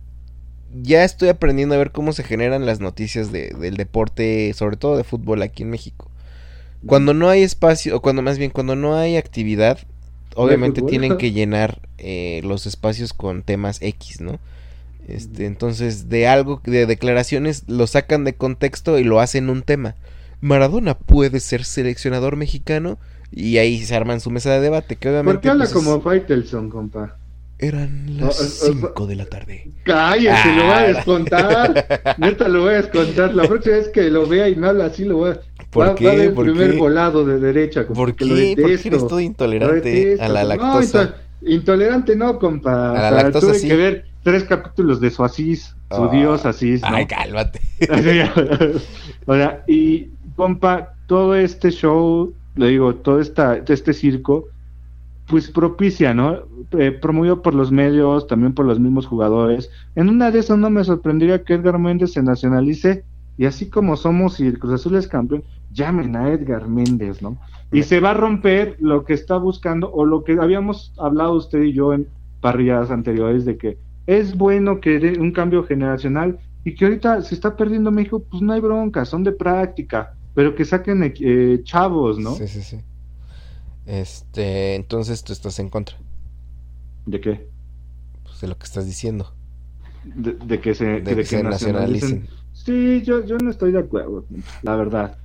ya 0.80 1.04
estoy 1.04 1.28
aprendiendo 1.28 1.74
a 1.74 1.78
ver 1.78 1.92
cómo 1.92 2.12
se 2.12 2.22
generan 2.24 2.66
las 2.66 2.80
noticias 2.80 3.32
de, 3.32 3.50
del 3.50 3.76
deporte, 3.76 4.52
sobre 4.54 4.76
todo 4.76 4.96
de 4.96 5.04
fútbol 5.04 5.42
aquí 5.42 5.62
en 5.62 5.70
México. 5.70 6.10
Cuando 6.86 7.14
no 7.14 7.28
hay 7.28 7.42
espacio, 7.42 7.96
o 7.96 8.02
cuando 8.02 8.22
más 8.22 8.38
bien, 8.38 8.50
cuando 8.50 8.76
no 8.76 8.96
hay 8.96 9.16
actividad, 9.16 9.78
obviamente 10.34 10.82
tienen 10.82 11.16
que 11.16 11.32
llenar 11.32 11.80
eh, 11.98 12.40
los 12.44 12.66
espacios 12.66 13.12
con 13.12 13.42
temas 13.42 13.80
X, 13.82 14.20
¿no? 14.20 14.40
Este, 15.08 15.46
entonces, 15.46 16.08
de 16.08 16.26
algo, 16.28 16.60
de 16.64 16.86
declaraciones, 16.86 17.64
lo 17.68 17.86
sacan 17.86 18.24
de 18.24 18.34
contexto 18.34 18.98
y 18.98 19.04
lo 19.04 19.20
hacen 19.20 19.50
un 19.50 19.62
tema. 19.62 19.96
Maradona 20.40 20.98
puede 20.98 21.40
ser 21.40 21.64
seleccionador 21.64 22.36
mexicano 22.36 22.98
y 23.30 23.58
ahí 23.58 23.84
se 23.84 23.94
arman 23.94 24.20
su 24.20 24.30
mesa 24.30 24.50
de 24.52 24.60
debate, 24.60 24.96
que 24.96 25.08
obviamente... 25.10 25.34
¿Por 25.34 25.40
qué 25.40 25.48
habla 25.50 25.64
pues, 25.64 25.70
es- 25.70 25.74
como 25.74 26.00
Faitelson, 26.00 26.70
compa? 26.70 27.16
Eran 27.62 28.16
No, 28.18 28.26
las 28.26 28.40
es- 28.40 28.62
es- 28.64 28.74
5 28.80 29.06
de 29.06 29.16
la 29.16 29.26
tarde. 29.26 29.70
Cállese, 29.84 30.48
lo 30.56 30.62
voy 30.64 30.72
a 30.72 30.78
Ah. 30.78 30.82
descontar. 30.88 32.14
Neta, 32.18 32.48
lo 32.48 32.60
voy 32.62 32.74
a 32.74 32.82
descontar. 32.82 33.34
La 33.34 33.44
próxima 33.44 33.76
vez 33.76 33.88
que 33.88 34.10
lo 34.10 34.26
vea 34.26 34.48
y 34.48 34.56
me 34.56 34.66
habla 34.68 34.86
así, 34.86 35.04
lo 35.04 35.16
voy 35.18 35.30
a. 35.30 35.40
¿Por 35.70 35.88
va, 35.88 35.94
qué? 35.94 36.04
va 36.06 36.12
a 36.12 36.14
ver 36.16 36.24
el 36.26 36.32
¿Por 36.34 36.44
primer 36.44 36.72
qué? 36.72 36.76
volado 36.78 37.24
de 37.24 37.38
derecha. 37.40 37.86
¿Por 37.86 38.14
que 38.14 38.24
lo 38.26 38.34
qué? 38.34 38.54
¿Por 38.60 38.66
qué 38.66 38.88
eres 38.88 39.06
todo 39.06 39.20
intolerante 39.20 40.18
a 40.20 40.28
la 40.28 40.42
no, 40.42 40.48
lactosa? 40.48 41.02
into- 41.02 41.50
intolerante 41.50 42.16
no, 42.16 42.38
compa. 42.38 42.90
A 42.90 43.10
la 43.10 43.10
lactosa 43.22 43.46
tuve 43.48 43.58
sí. 43.58 43.68
que 43.68 43.76
ver 43.76 44.04
tres 44.22 44.44
capítulos 44.44 45.00
de 45.00 45.10
su 45.10 45.24
Asís, 45.24 45.74
su 45.90 46.04
Ah. 46.04 46.10
dios 46.12 46.44
Asís, 46.44 46.82
¿no? 46.82 46.88
Ay, 46.88 47.06
cálmate. 47.06 47.60
o 49.26 49.34
sea, 49.34 49.62
y 49.66 50.08
compa, 50.36 50.94
todo 51.06 51.34
este 51.34 51.70
show, 51.70 52.32
le 52.56 52.68
digo, 52.68 52.94
todo 52.96 53.20
esta, 53.20 53.56
este 53.66 53.92
circo, 53.92 54.48
pues 55.32 55.50
propicia, 55.50 56.12
¿no? 56.12 56.40
Eh, 56.72 56.92
promovido 56.92 57.40
por 57.40 57.54
los 57.54 57.72
medios, 57.72 58.26
también 58.26 58.52
por 58.52 58.66
los 58.66 58.78
mismos 58.78 59.06
jugadores. 59.06 59.70
En 59.94 60.10
una 60.10 60.30
de 60.30 60.40
esas 60.40 60.58
no 60.58 60.68
me 60.68 60.84
sorprendería 60.84 61.42
que 61.42 61.54
Edgar 61.54 61.78
Méndez 61.78 62.12
se 62.12 62.22
nacionalice 62.22 63.02
y 63.38 63.46
así 63.46 63.70
como 63.70 63.96
somos 63.96 64.38
y 64.40 64.46
el 64.46 64.58
Cruz 64.58 64.74
Azul 64.74 64.94
es 64.94 65.08
campeón, 65.08 65.42
llamen 65.72 66.16
a 66.16 66.28
Edgar 66.28 66.68
Méndez, 66.68 67.22
¿no? 67.22 67.38
Y 67.72 67.82
se 67.84 67.98
va 67.98 68.10
a 68.10 68.14
romper 68.14 68.76
lo 68.78 69.06
que 69.06 69.14
está 69.14 69.38
buscando 69.38 69.90
o 69.90 70.04
lo 70.04 70.22
que 70.22 70.32
habíamos 70.32 70.92
hablado 70.98 71.32
usted 71.32 71.62
y 71.62 71.72
yo 71.72 71.94
en 71.94 72.08
parrilladas 72.42 72.90
anteriores 72.90 73.46
de 73.46 73.56
que 73.56 73.78
es 74.06 74.36
bueno 74.36 74.80
que 74.80 74.98
dé 74.98 75.18
un 75.18 75.32
cambio 75.32 75.64
generacional 75.64 76.40
y 76.62 76.74
que 76.74 76.84
ahorita 76.84 77.22
se 77.22 77.34
está 77.34 77.56
perdiendo 77.56 77.90
México, 77.90 78.22
pues 78.30 78.42
no 78.42 78.52
hay 78.52 78.60
bronca, 78.60 79.06
son 79.06 79.24
de 79.24 79.32
práctica, 79.32 80.12
pero 80.34 80.54
que 80.54 80.66
saquen 80.66 81.10
eh, 81.18 81.60
chavos, 81.62 82.18
¿no? 82.18 82.32
Sí, 82.32 82.46
sí, 82.46 82.60
sí. 82.60 82.80
Este, 83.86 84.74
entonces 84.76 85.24
tú 85.24 85.32
estás 85.32 85.58
en 85.58 85.68
contra 85.68 85.96
¿De 87.06 87.20
qué? 87.20 87.48
pues, 88.22 88.40
de 88.40 88.48
lo 88.48 88.56
que 88.56 88.64
estás 88.64 88.86
diciendo. 88.86 89.32
De, 90.04 90.32
de 90.32 90.60
que 90.60 90.74
se, 90.74 91.00
De 91.00 91.16
que 91.16 91.24
se 91.24 91.42
nacionalicen. 91.42 92.28
Sí, 92.52 93.02
yo, 93.02 93.24
yo 93.24 93.38
no 93.38 93.50
estoy 93.50 93.72
de 93.72 93.80
acuerdo, 93.80 94.24
la 94.62 94.76
verdad. 94.76 95.16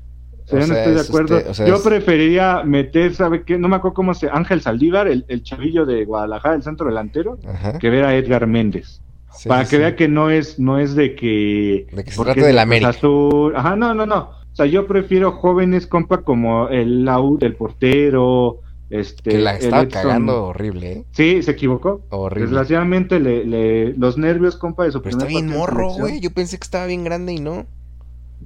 O 0.46 0.50
sea, 0.50 0.58
O 0.58 0.62
yo 0.62 0.68
no 0.68 0.74
sea, 0.74 0.78
estoy 0.80 0.94
de 0.96 1.02
acuerdo. 1.02 1.38
usted- 1.38 1.50
o 1.50 1.54
sea, 1.54 1.68
yo 1.68 1.76
es- 1.76 1.82
preferiría 1.82 2.64
meter, 2.64 3.14
¿sabe 3.14 3.44
qué? 3.44 3.58
No 3.58 3.68
me 3.68 3.76
acuerdo 3.76 3.94
cómo 3.96 4.14
se. 4.14 4.30
Ángel 4.30 4.62
Saldívar, 4.62 5.08
el, 5.08 5.26
el 5.28 5.44
chavillo 5.44 5.86
de 5.86 6.06
Guadalajara, 6.06 6.56
el 6.56 6.64
centro 6.64 6.88
delantero, 6.88 7.38
Ajá. 7.46 7.78
que 7.78 7.90
ver 7.90 8.06
a 8.06 8.16
Edgar 8.16 8.48
Méndez. 8.48 9.02
Sí, 9.34 9.50
para 9.50 9.66
sí, 9.66 9.72
que 9.72 9.76
sí. 9.76 9.80
vea 9.82 9.96
que 9.96 10.08
no 10.08 10.30
es, 10.32 10.58
no 10.58 10.80
es 10.80 10.96
de 10.96 11.16
que... 11.16 11.88
De 11.92 12.04
que 12.04 12.12
se 12.12 12.18
porque 12.18 12.34
trate 12.34 12.48
del 12.48 12.60
América. 12.60 12.90
Azul. 12.90 13.54
Ajá, 13.56 13.76
no, 13.76 13.94
no, 13.94 14.06
no. 14.06 14.32
O 14.58 14.64
sea, 14.64 14.66
yo 14.66 14.88
prefiero 14.88 15.34
jóvenes, 15.34 15.86
compa, 15.86 16.24
como 16.24 16.68
el 16.70 17.06
Laud, 17.06 17.44
el 17.44 17.56
portero, 17.56 18.58
este... 18.90 19.30
Que 19.30 19.38
la 19.38 19.56
estaba 19.56 19.84
Edson. 19.84 20.02
cagando 20.02 20.46
horrible, 20.46 20.92
¿eh? 20.92 21.04
Sí, 21.12 21.44
se 21.44 21.52
equivocó. 21.52 22.02
Horrible. 22.10 22.46
Desgraciadamente, 22.50 23.20
le, 23.20 23.46
le- 23.46 23.94
los 23.94 24.18
nervios, 24.18 24.56
compa, 24.58 24.86
de 24.86 24.92
su 24.94 25.04
Pero 25.04 25.16
está 25.18 25.28
bien 25.28 25.48
morro, 25.50 25.90
güey. 25.92 26.20
Yo 26.22 26.32
pensé 26.32 26.58
que 26.58 26.64
estaba 26.64 26.88
bien 26.88 27.04
grande 27.04 27.34
y 27.34 27.40
no. 27.40 27.68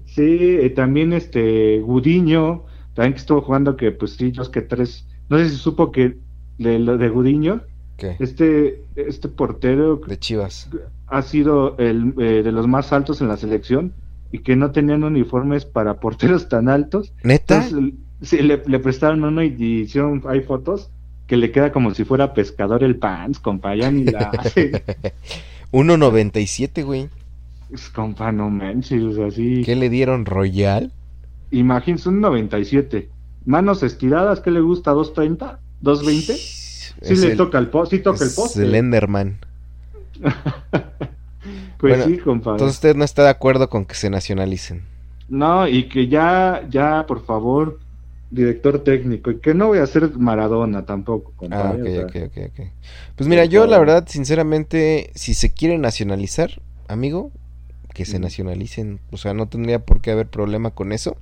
Sí, 0.05 0.37
eh, 0.59 0.69
también 0.71 1.13
este 1.13 1.79
Gudiño, 1.79 2.63
también 2.93 3.13
que 3.13 3.19
estuvo 3.19 3.41
jugando 3.41 3.77
que 3.77 3.91
pues 3.93 4.11
sí, 4.17 4.33
yo 4.33 4.41
es 4.41 4.49
que 4.49 4.61
tres, 4.61 5.05
no 5.29 5.37
sé 5.37 5.47
si 5.49 5.55
supo 5.55 5.93
que 5.93 6.17
de 6.57 6.77
lo 6.79 6.97
de 6.97 7.07
Gudiño, 7.07 7.61
¿Qué? 7.95 8.17
este, 8.19 8.81
este 8.97 9.29
portero 9.29 9.95
De 10.05 10.19
Chivas. 10.19 10.69
ha 11.07 11.21
sido 11.21 11.77
el 11.77 12.13
eh, 12.19 12.41
de 12.43 12.51
los 12.51 12.67
más 12.67 12.91
altos 12.91 13.21
en 13.21 13.29
la 13.29 13.37
selección 13.37 13.93
y 14.31 14.39
que 14.39 14.55
no 14.55 14.71
tenían 14.71 15.03
uniformes 15.03 15.65
para 15.65 15.99
porteros 15.99 16.47
tan 16.49 16.69
altos. 16.69 17.13
¿Neta? 17.23 17.65
Entonces, 17.67 17.93
sí, 18.21 18.37
le, 18.41 18.61
le 18.65 18.79
prestaron 18.79 19.23
uno 19.23 19.43
y, 19.43 19.55
y 19.57 19.81
hicieron, 19.81 20.23
hay 20.27 20.41
fotos 20.41 20.89
que 21.27 21.37
le 21.37 21.51
queda 21.51 21.71
como 21.71 21.93
si 21.93 22.03
fuera 22.03 22.33
pescador 22.33 22.83
el 22.83 22.97
pants, 22.97 23.39
compa, 23.39 23.75
ya 23.75 23.91
ni 23.91 24.03
la 24.05 24.31
hace. 24.37 24.71
1.97, 25.71 26.83
güey. 26.83 27.09
Pues, 27.69 27.89
compa, 27.89 28.31
no 28.31 28.49
manches, 28.49 29.01
o 29.03 29.13
sea, 29.13 29.31
sí. 29.31 29.61
¿Qué 29.65 29.75
le 29.75 29.89
dieron? 29.89 30.25
¿Royal? 30.25 30.91
Imagínense 31.51 32.09
un 32.09 32.19
97. 32.21 33.09
Manos 33.45 33.81
estiradas, 33.83 34.39
¿qué 34.41 34.51
le 34.51 34.59
gusta? 34.61 34.93
¿230? 34.93 35.57
¿220? 35.81 36.35
Sí 36.35 36.93
Es 37.01 37.19
le 37.21 37.31
el- 37.31 37.37
toca 37.37 37.57
el 37.57 37.67
poste, 37.67 37.97
sí 37.97 38.03
toca 38.03 38.23
el 38.23 38.29
es 38.29 38.35
poste. 38.35 38.65
Slenderman. 38.65 39.37
Pues 41.81 41.97
Bueno, 41.97 42.05
sí, 42.05 42.17
compadre. 42.19 42.57
Entonces 42.57 42.75
usted 42.77 42.95
no 42.95 43.03
está 43.03 43.23
de 43.23 43.29
acuerdo 43.29 43.69
con 43.69 43.85
que 43.85 43.95
se 43.95 44.09
nacionalicen. 44.09 44.83
No, 45.29 45.67
y 45.67 45.89
que 45.89 46.07
ya, 46.07 46.65
ya, 46.69 47.05
por 47.07 47.25
favor, 47.25 47.79
director 48.29 48.83
técnico, 48.83 49.31
y 49.31 49.39
que 49.39 49.53
no 49.53 49.67
voy 49.67 49.79
a 49.79 49.87
ser 49.87 50.15
Maradona 50.17 50.85
tampoco, 50.85 51.31
Ah, 51.33 51.37
compadre. 51.37 51.81
ok, 51.81 51.87
o 51.87 51.91
sea, 51.91 52.05
ok, 52.05 52.15
ok, 52.27 52.51
ok. 52.59 52.67
Pues 53.15 53.27
mira, 53.27 53.45
yo 53.45 53.65
la 53.65 53.79
verdad, 53.79 54.05
sinceramente, 54.07 55.11
si 55.15 55.33
se 55.33 55.51
quiere 55.51 55.77
nacionalizar, 55.77 56.61
amigo, 56.87 57.31
que 57.93 58.05
se 58.05 58.19
nacionalicen. 58.19 58.99
O 59.11 59.17
sea, 59.17 59.33
no 59.33 59.47
tendría 59.47 59.79
por 59.79 60.01
qué 60.01 60.11
haber 60.11 60.27
problema 60.27 60.71
con 60.71 60.91
eso. 60.93 61.17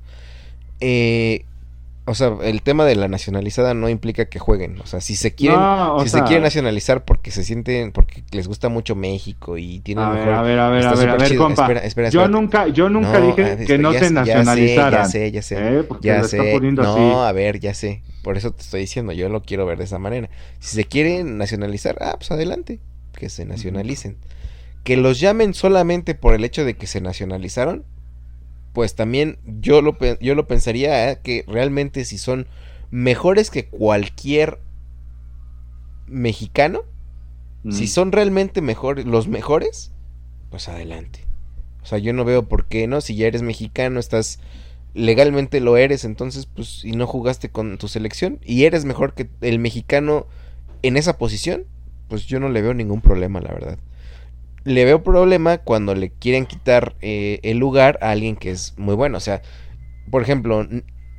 Eh, 0.81 1.45
o 2.09 2.15
sea, 2.15 2.33
el 2.43 2.61
tema 2.61 2.85
de 2.85 2.95
la 2.95 3.07
nacionalizada 3.07 3.73
no 3.73 3.87
implica 3.89 4.25
que 4.25 4.39
jueguen. 4.39 4.79
O 4.81 4.85
sea, 4.85 4.99
si 5.01 5.15
se 5.15 5.35
quieren, 5.35 5.59
No, 5.59 5.99
si 6.03 6.09
sea, 6.09 6.19
se 6.21 6.25
quieren 6.25 6.43
nacionalizar 6.43 7.05
porque 7.05 7.31
se 7.31 7.43
sienten, 7.43 7.91
porque 7.91 8.23
les 8.31 8.47
gusta 8.47 8.67
mucho 8.69 8.95
México 8.95 9.57
y 9.57 9.79
tienen 9.81 10.03
A 10.03 10.09
ver, 10.09 10.19
mejor- 10.19 10.33
a 10.33 10.41
ver, 10.41 10.59
a 10.59 10.69
ver, 10.69 10.85
a 10.87 10.93
ver, 10.95 11.09
a 11.09 11.15
ver, 11.17 11.35
compa. 11.37 11.63
Espera, 11.63 11.79
espera, 11.81 12.09
yo 12.09 12.27
nunca, 12.27 12.67
yo 12.67 12.89
nunca 12.89 13.19
No, 13.19 13.27
dije 13.27 13.65
que 13.65 13.77
no 13.77 13.93
ya 13.93 13.99
se 13.99 14.07
sé, 14.07 14.13
ya 14.13 14.19
sé, 14.23 14.23
nacionalizaran. 14.33 15.03
Ya 15.03 15.09
sé, 15.09 15.31
ya 15.31 15.41
sé. 15.41 15.55
¿eh? 15.79 15.83
Porque 15.83 16.07
Ya 16.07 16.17
lo 16.19 16.25
está 16.25 16.43
sé. 16.43 16.51
poniendo 16.51 16.83
No, 16.83 17.21
así. 17.21 17.29
a 17.29 17.31
ver, 17.31 17.59
ya 17.59 17.73
sé. 17.73 18.01
Por 18.23 18.35
eso 18.37 18.51
te 18.51 18.61
estoy 18.63 18.81
diciendo, 18.81 19.13
yo 19.13 19.29
lo 19.29 19.41
quiero 19.43 19.65
ver 19.65 19.77
de 19.77 19.83
esa 19.85 19.99
manera. 19.99 20.29
Si 20.59 20.75
se 20.75 20.83
quieren 20.85 21.37
nacionalizar, 21.37 21.97
ah, 22.01 22.15
pues 22.17 22.31
adelante, 22.31 22.79
que 23.13 23.29
se 23.29 23.45
nacionalicen. 23.45 24.17
Que 24.83 24.97
los 24.97 25.19
llamen 25.19 25.53
solamente 25.53 26.15
por 26.15 26.33
el 26.33 26.43
hecho 26.43 26.65
de 26.65 26.75
que 26.75 26.87
se 26.87 27.01
nacionalizaron, 27.01 27.83
pues 28.73 28.95
también 28.95 29.37
yo 29.45 29.81
lo, 29.81 29.97
yo 30.19 30.35
lo 30.35 30.47
pensaría 30.47 31.11
eh, 31.11 31.19
que 31.21 31.43
realmente 31.47 32.05
si 32.05 32.17
son 32.17 32.47
mejores 32.91 33.49
que 33.49 33.67
cualquier 33.67 34.59
mexicano, 36.07 36.83
Mm. 37.63 37.71
si 37.71 37.87
son 37.87 38.11
realmente 38.11 38.61
mejores, 38.61 39.05
los 39.05 39.27
mejores, 39.27 39.91
pues 40.49 40.69
adelante. 40.69 41.25
O 41.83 41.85
sea, 41.85 41.97
yo 41.97 42.13
no 42.13 42.25
veo 42.25 42.47
por 42.47 42.65
qué 42.65 42.87
no. 42.87 43.01
Si 43.01 43.15
ya 43.15 43.27
eres 43.27 43.41
mexicano, 43.41 43.99
estás 43.99 44.39
legalmente 44.93 45.59
lo 45.59 45.77
eres, 45.77 46.03
entonces, 46.05 46.45
pues, 46.45 46.83
y 46.83 46.91
no 46.93 47.05
jugaste 47.05 47.49
con 47.49 47.77
tu 47.77 47.87
selección 47.87 48.39
y 48.43 48.63
eres 48.63 48.85
mejor 48.85 49.13
que 49.13 49.29
el 49.41 49.59
mexicano 49.59 50.25
en 50.81 50.97
esa 50.97 51.17
posición, 51.17 51.65
pues 52.07 52.25
yo 52.25 52.39
no 52.39 52.49
le 52.49 52.61
veo 52.61 52.73
ningún 52.73 53.01
problema, 53.01 53.39
la 53.39 53.53
verdad. 53.53 53.77
Le 54.69 54.85
veo 54.85 55.03
problema 55.03 55.57
cuando 55.57 55.95
le 55.95 56.11
quieren 56.11 56.45
quitar 56.45 56.95
eh, 57.01 57.39
el 57.43 57.57
lugar 57.57 57.97
a 58.01 58.11
alguien 58.11 58.35
que 58.35 58.51
es 58.51 58.75
muy 58.77 58.93
bueno. 58.95 59.17
O 59.17 59.19
sea, 59.19 59.41
por 60.11 60.21
ejemplo, 60.21 60.67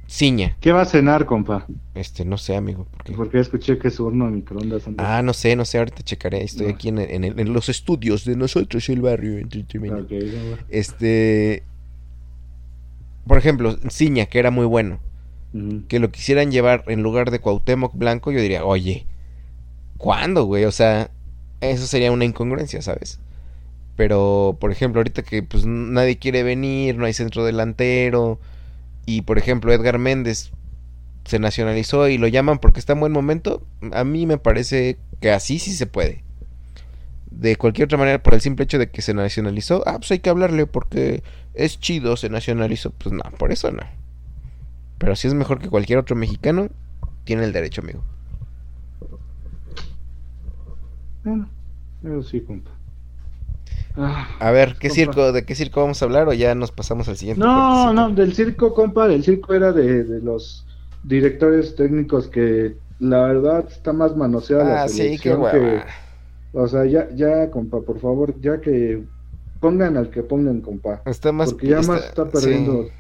Ciña. 0.08 0.56
¿Qué 0.60 0.72
va 0.72 0.82
a 0.82 0.84
cenar, 0.84 1.26
compa? 1.26 1.66
Este, 1.94 2.24
no 2.24 2.38
sé, 2.38 2.54
amigo. 2.56 2.86
porque- 2.90 3.12
Porque 3.12 3.40
escuché 3.40 3.78
que 3.78 3.90
su 3.90 4.06
horno 4.06 4.26
de 4.26 4.32
microondas 4.32 4.82
Ah, 4.98 5.22
no 5.22 5.32
sé, 5.32 5.56
no 5.56 5.64
sé, 5.64 5.78
ahorita 5.78 6.02
checaré. 6.02 6.42
Estoy 6.44 6.66
No. 6.68 6.74
aquí 6.74 6.88
en, 6.88 6.98
en 6.98 7.24
en 7.24 7.52
los 7.52 7.68
estudios 7.68 8.24
de 8.24 8.36
nosotros, 8.36 8.88
el 8.88 9.00
barrio 9.02 9.38
entretenimiento. 9.38 10.02
Ok, 10.04 10.10
no, 10.12 10.56
Este. 10.68 11.62
Por 13.26 13.38
ejemplo, 13.38 13.76
Ciña, 13.90 14.26
que 14.26 14.38
era 14.38 14.50
muy 14.50 14.66
bueno. 14.66 15.00
Que 15.88 15.98
lo 15.98 16.12
quisieran 16.12 16.52
llevar 16.52 16.84
en 16.86 17.02
lugar 17.02 17.32
de 17.32 17.40
Cuauhtémoc 17.40 17.96
Blanco, 17.96 18.30
yo 18.30 18.40
diría, 18.40 18.64
oye, 18.64 19.06
¿cuándo, 19.98 20.44
güey? 20.44 20.64
O 20.64 20.70
sea, 20.72 21.10
eso 21.60 21.86
sería 21.88 22.12
una 22.12 22.24
incongruencia, 22.24 22.80
¿sabes? 22.82 23.18
Pero, 23.96 24.56
por 24.60 24.72
ejemplo, 24.72 25.00
ahorita 25.00 25.22
que 25.22 25.42
pues 25.42 25.66
nadie 25.66 26.18
quiere 26.18 26.42
venir, 26.42 26.96
no 26.96 27.04
hay 27.04 27.12
centro 27.12 27.44
delantero. 27.44 28.40
Y 29.06 29.22
por 29.22 29.38
ejemplo, 29.38 29.72
Edgar 29.72 29.98
Méndez 29.98 30.52
se 31.24 31.38
nacionalizó 31.38 32.08
y 32.08 32.18
lo 32.18 32.26
llaman 32.28 32.58
porque 32.58 32.80
está 32.80 32.94
en 32.94 33.00
buen 33.00 33.12
momento. 33.12 33.62
A 33.92 34.04
mí 34.04 34.26
me 34.26 34.38
parece 34.38 34.98
que 35.20 35.30
así 35.30 35.58
sí 35.58 35.72
se 35.72 35.86
puede. 35.86 36.24
De 37.30 37.56
cualquier 37.56 37.86
otra 37.86 37.98
manera, 37.98 38.22
por 38.22 38.34
el 38.34 38.40
simple 38.40 38.64
hecho 38.64 38.78
de 38.78 38.90
que 38.90 39.02
se 39.02 39.14
nacionalizó, 39.14 39.82
ah, 39.86 39.98
pues 39.98 40.10
hay 40.10 40.18
que 40.18 40.30
hablarle 40.30 40.66
porque 40.66 41.22
es 41.54 41.78
chido, 41.78 42.16
se 42.16 42.30
nacionalizó. 42.30 42.90
Pues 42.90 43.12
no, 43.12 43.22
por 43.38 43.52
eso 43.52 43.70
no. 43.70 43.82
Pero 44.98 45.16
si 45.16 45.28
es 45.28 45.34
mejor 45.34 45.60
que 45.60 45.68
cualquier 45.68 45.98
otro 45.98 46.16
mexicano, 46.16 46.68
tiene 47.24 47.44
el 47.44 47.52
derecho, 47.52 47.80
amigo. 47.82 48.02
Bueno, 51.22 51.48
eso 52.02 52.22
sí, 52.22 52.40
compa. 52.40 52.70
A 54.40 54.50
ver, 54.50 54.76
¿qué 54.78 54.90
Compa. 54.90 54.90
circo, 54.90 55.30
¿de 55.32 55.44
qué 55.44 55.54
circo 55.54 55.80
vamos 55.82 56.02
a 56.02 56.04
hablar 56.06 56.28
o 56.28 56.32
ya 56.32 56.54
nos 56.56 56.72
pasamos 56.72 57.08
al 57.08 57.16
siguiente? 57.16 57.46
No, 57.46 57.48
participo? 57.48 57.94
no, 57.94 58.10
del 58.12 58.34
circo, 58.34 58.74
compa, 58.74 59.06
del 59.08 59.22
circo 59.22 59.54
era 59.54 59.72
de, 59.72 60.04
de 60.04 60.20
los 60.20 60.66
directores 61.02 61.74
técnicos 61.76 62.28
que 62.28 62.80
la 62.98 63.22
verdad 63.26 63.66
está 63.68 63.92
más 63.92 64.16
manoseada 64.16 64.64
la 64.64 64.78
Ah, 64.78 64.88
sí, 64.88 65.18
qué 65.18 65.34
selección 65.34 65.34
hueva. 65.34 65.84
que, 65.84 65.86
o 66.52 66.66
sea, 66.68 66.84
ya, 66.86 67.08
ya, 67.14 67.50
compa, 67.50 67.82
por 67.82 68.00
favor, 68.00 68.40
ya 68.40 68.60
que 68.60 69.08
pongan 69.60 69.96
al 69.96 70.10
que 70.10 70.22
pongan, 70.24 70.60
compa, 70.62 71.04
Está 71.04 71.30
más... 71.32 71.54
porque 71.54 71.68
ya 71.68 71.82
más 71.82 72.06
está 72.06 72.30
perdiendo 72.30 72.88
sí. 72.88 72.92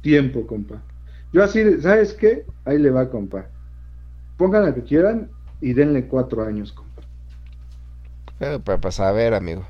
tiempo, 0.00 0.46
compa. 0.46 0.86
Yo 1.32 1.42
así, 1.44 1.80
¿sabes 1.82 2.14
qué? 2.14 2.46
Ahí 2.64 2.78
le 2.78 2.90
va, 2.90 3.10
compa. 3.10 3.52
Pongan 4.36 4.64
al 4.64 4.74
que 4.74 4.84
quieran 4.84 5.36
y 5.60 5.74
denle 5.74 6.08
cuatro 6.08 6.42
años, 6.44 6.72
compa. 6.72 7.02
Eh, 8.40 8.58
pa- 8.64 8.78
Pues 8.80 9.00
a 9.00 9.10
ver, 9.12 9.34
amigo. 9.34 9.66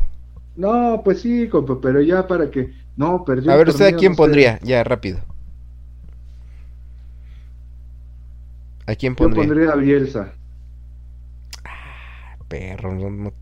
No, 0.57 1.03
pues 1.05 1.21
sí, 1.23 1.49
compa, 1.49 1.81
pero 1.81 2.01
ya 2.01 2.27
para 2.27 2.51
que, 2.51 2.73
no, 2.97 3.25
perdió 3.25 3.53
A 3.53 3.57
ver, 3.57 3.71
¿usted 3.71 3.87
a 3.87 3.95
quién 3.95 4.13
no 4.13 4.15
sé. 4.15 4.21
pondría? 4.21 4.59
Ya, 4.63 4.85
rápido. 4.85 5.23
¿A 8.87 8.95
quién 8.97 9.15
Yo 9.19 9.33
pondría? 9.33 9.55
pondría 9.55 9.73
a 9.73 9.77
Bielsa. 9.77 10.39
Perro, 12.49 12.95
no, 12.95 13.11
no 13.11 13.33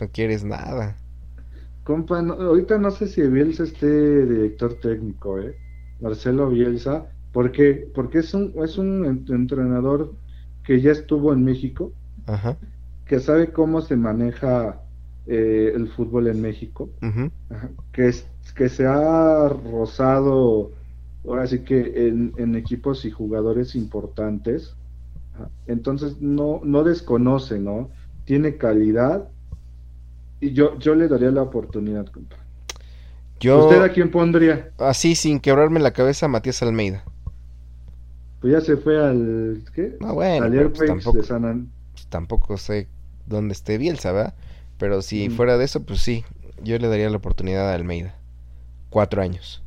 no 0.00 0.10
quieres 0.10 0.44
nada. 0.44 0.96
Compa, 1.84 2.22
no- 2.22 2.34
ahorita 2.34 2.78
no 2.78 2.90
sé 2.90 3.06
si 3.08 3.22
Bielsa 3.22 3.64
esté 3.64 4.26
director 4.26 4.78
técnico, 4.80 5.38
¿eh? 5.40 5.58
Marcelo 5.98 6.48
Bielsa, 6.50 7.12
porque, 7.32 7.90
porque 7.94 8.18
es 8.20 8.34
un, 8.34 8.52
es 8.64 8.78
un 8.78 9.04
ent- 9.04 9.30
entrenador 9.34 10.16
que 10.62 10.80
ya 10.80 10.92
estuvo 10.92 11.32
en 11.32 11.44
México, 11.44 11.96
Ajá. 12.26 12.56
que 13.04 13.20
sabe 13.20 13.52
cómo 13.52 13.80
se 13.80 13.96
maneja 13.96 14.82
eh, 15.26 15.72
el 15.74 15.88
fútbol 15.88 16.28
en 16.28 16.40
México, 16.40 16.90
que, 17.92 18.08
es, 18.08 18.26
que 18.56 18.68
se 18.68 18.86
ha 18.86 19.48
rozado, 19.48 20.72
ahora 21.24 21.46
sí 21.46 21.64
que 21.64 22.08
en, 22.08 22.32
en 22.38 22.54
equipos 22.56 23.04
y 23.04 23.10
jugadores 23.10 23.74
importantes, 23.74 24.78
entonces 25.66 26.20
no, 26.20 26.60
no 26.64 26.84
desconoce, 26.84 27.58
¿no? 27.58 27.90
Tiene 28.24 28.56
calidad 28.58 29.28
y 30.40 30.52
yo, 30.52 30.78
yo 30.78 30.94
le 30.94 31.08
daría 31.08 31.30
la 31.30 31.42
oportunidad, 31.42 32.06
compa. 32.06 32.36
Yo, 33.40 33.58
¿Usted 33.60 33.82
a 33.82 33.92
quién 33.92 34.10
pondría? 34.10 34.72
así 34.78 35.14
sin 35.14 35.40
quebrarme 35.40 35.80
la 35.80 35.92
cabeza, 35.92 36.28
Matías 36.28 36.62
Almeida. 36.62 37.04
Pues 38.40 38.52
ya 38.52 38.60
se 38.60 38.76
fue 38.76 38.98
al, 39.02 39.64
¿qué? 39.74 39.98
No, 40.00 40.14
bueno, 40.14 40.46
al 40.46 40.52
pero 40.56 40.72
pues 40.72 40.86
tampoco, 40.88 41.18
de 41.18 41.22
San 41.24 41.44
An- 41.44 41.72
pues 41.92 42.06
tampoco 42.08 42.56
sé 42.58 42.88
dónde 43.26 43.52
esté 43.54 43.78
Bielsa, 43.78 44.12
¿verdad? 44.12 44.34
Pero 44.82 45.00
si 45.00 45.28
Mm. 45.28 45.32
fuera 45.32 45.56
de 45.58 45.64
eso, 45.64 45.84
pues 45.84 46.00
sí, 46.00 46.24
yo 46.60 46.76
le 46.76 46.88
daría 46.88 47.08
la 47.08 47.16
oportunidad 47.18 47.70
a 47.70 47.74
Almeida. 47.74 48.16
Cuatro 48.90 49.22
años. 49.22 49.62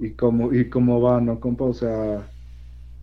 y 0.00 0.10
cómo, 0.12 0.54
y 0.54 0.68
cómo 0.70 1.00
va, 1.00 1.20
¿no, 1.20 1.40
compa? 1.40 1.64
O 1.64 1.74
sea, 1.74 2.28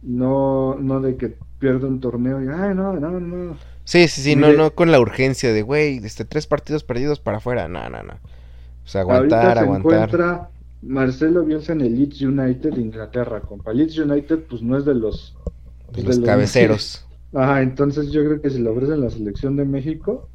no, 0.01 0.75
no 0.79 1.01
de 1.01 1.17
que 1.17 1.35
pierda 1.59 1.87
un 1.89 1.99
torneo 1.99 2.41
y, 2.41 2.47
ay, 2.47 2.73
no, 2.73 2.93
no, 2.93 3.19
no. 3.19 3.57
Sí, 3.83 4.07
sí, 4.07 4.21
sí, 4.21 4.35
no, 4.37 4.47
Mire- 4.47 4.57
no 4.57 4.71
con 4.73 4.91
la 4.93 5.01
urgencia 5.01 5.51
de, 5.51 5.61
güey, 5.61 5.97
este, 5.97 6.23
tres 6.23 6.47
partidos 6.47 6.85
perdidos 6.85 7.19
para 7.19 7.39
afuera. 7.39 7.67
No, 7.67 7.89
no, 7.89 8.01
no. 8.01 8.13
O 8.13 8.87
sea, 8.87 9.01
Ahorita 9.01 9.17
aguantar, 9.41 9.57
se 9.57 9.63
aguantar. 9.65 9.93
encuentra 10.03 10.49
Marcelo 10.83 11.43
Bielsa 11.43 11.73
en 11.73 11.81
el 11.81 11.97
Leeds 11.97 12.21
United 12.21 12.71
de 12.75 12.81
Inglaterra, 12.81 13.41
compa. 13.41 13.73
Leeds 13.73 13.97
United, 13.97 14.45
pues 14.49 14.61
no 14.61 14.77
es 14.77 14.85
de 14.85 14.95
los... 14.95 15.35
De 15.91 16.01
de 16.01 16.07
los 16.07 16.17
los- 16.19 16.25
cabeceros. 16.25 17.05
Ajá, 17.33 17.61
entonces 17.61 18.09
yo 18.13 18.23
creo 18.23 18.41
que 18.41 18.49
si 18.49 18.59
le 18.61 18.69
ofrecen 18.69 19.01
la 19.01 19.09
selección 19.09 19.57
de 19.57 19.65
México, 19.65 20.29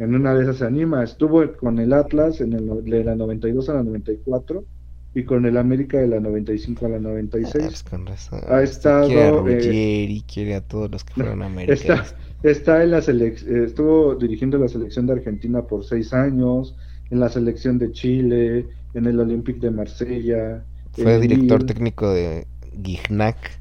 en 0.00 0.14
una 0.16 0.34
de 0.34 0.42
esas 0.44 0.58
se 0.58 0.64
anima. 0.66 1.04
Estuvo 1.04 1.42
con 1.56 1.78
el 1.78 1.92
Atlas 1.92 2.40
en 2.40 2.52
el, 2.54 2.84
de 2.84 3.04
la 3.04 3.14
92 3.14 3.68
a 3.68 3.74
la 3.74 3.82
94 3.84 4.66
y 5.14 5.24
con 5.24 5.46
el 5.46 5.56
América 5.56 5.98
de 5.98 6.08
la 6.08 6.20
95 6.20 6.86
a 6.86 6.88
la 6.90 6.98
Ah, 6.98 7.00
96. 7.00 7.64
pues 7.66 7.82
con 7.84 8.06
razón. 8.06 8.40
Ha 8.48 8.62
estado, 8.62 9.06
Quiere 9.06 9.22
a 9.22 9.28
eh, 9.28 9.32
Ruggeri, 9.32 10.22
quiere 10.22 10.54
a 10.56 10.60
todos 10.66 10.90
los 10.90 11.04
que 11.04 11.14
fueron 11.14 11.42
Está, 11.66 12.02
americanos. 12.02 12.14
está 12.42 12.82
en 12.82 12.90
la 12.92 13.02
selección, 13.02 13.64
estuvo 13.64 14.14
dirigiendo 14.16 14.58
la 14.58 14.68
selección 14.68 15.06
de 15.06 15.14
Argentina 15.14 15.62
por 15.66 15.84
seis 15.84 16.12
años, 16.14 16.76
en 17.10 17.20
la 17.20 17.28
selección 17.28 17.78
de 17.78 17.92
Chile, 17.92 18.70
en 18.94 19.06
el 19.06 19.20
Olympique 19.20 19.60
de 19.60 19.70
Marsella. 19.72 20.66
Fue 20.92 21.20
director 21.20 21.62
Lille. 21.62 21.66
técnico 21.66 22.12
de 22.12 22.46
Gignac. 22.84 23.60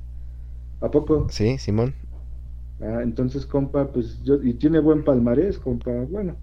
¿A 0.81 0.91
poco? 0.91 1.27
Sí, 1.29 1.57
Simón. 1.57 1.95
Ah, 2.81 3.01
entonces, 3.03 3.45
compa, 3.45 3.87
pues 3.91 4.21
yo, 4.23 4.35
y 4.41 4.53
tiene 4.53 4.79
buen 4.79 5.03
palmarés, 5.03 5.57
compa, 5.59 5.91
bueno. 6.09 6.35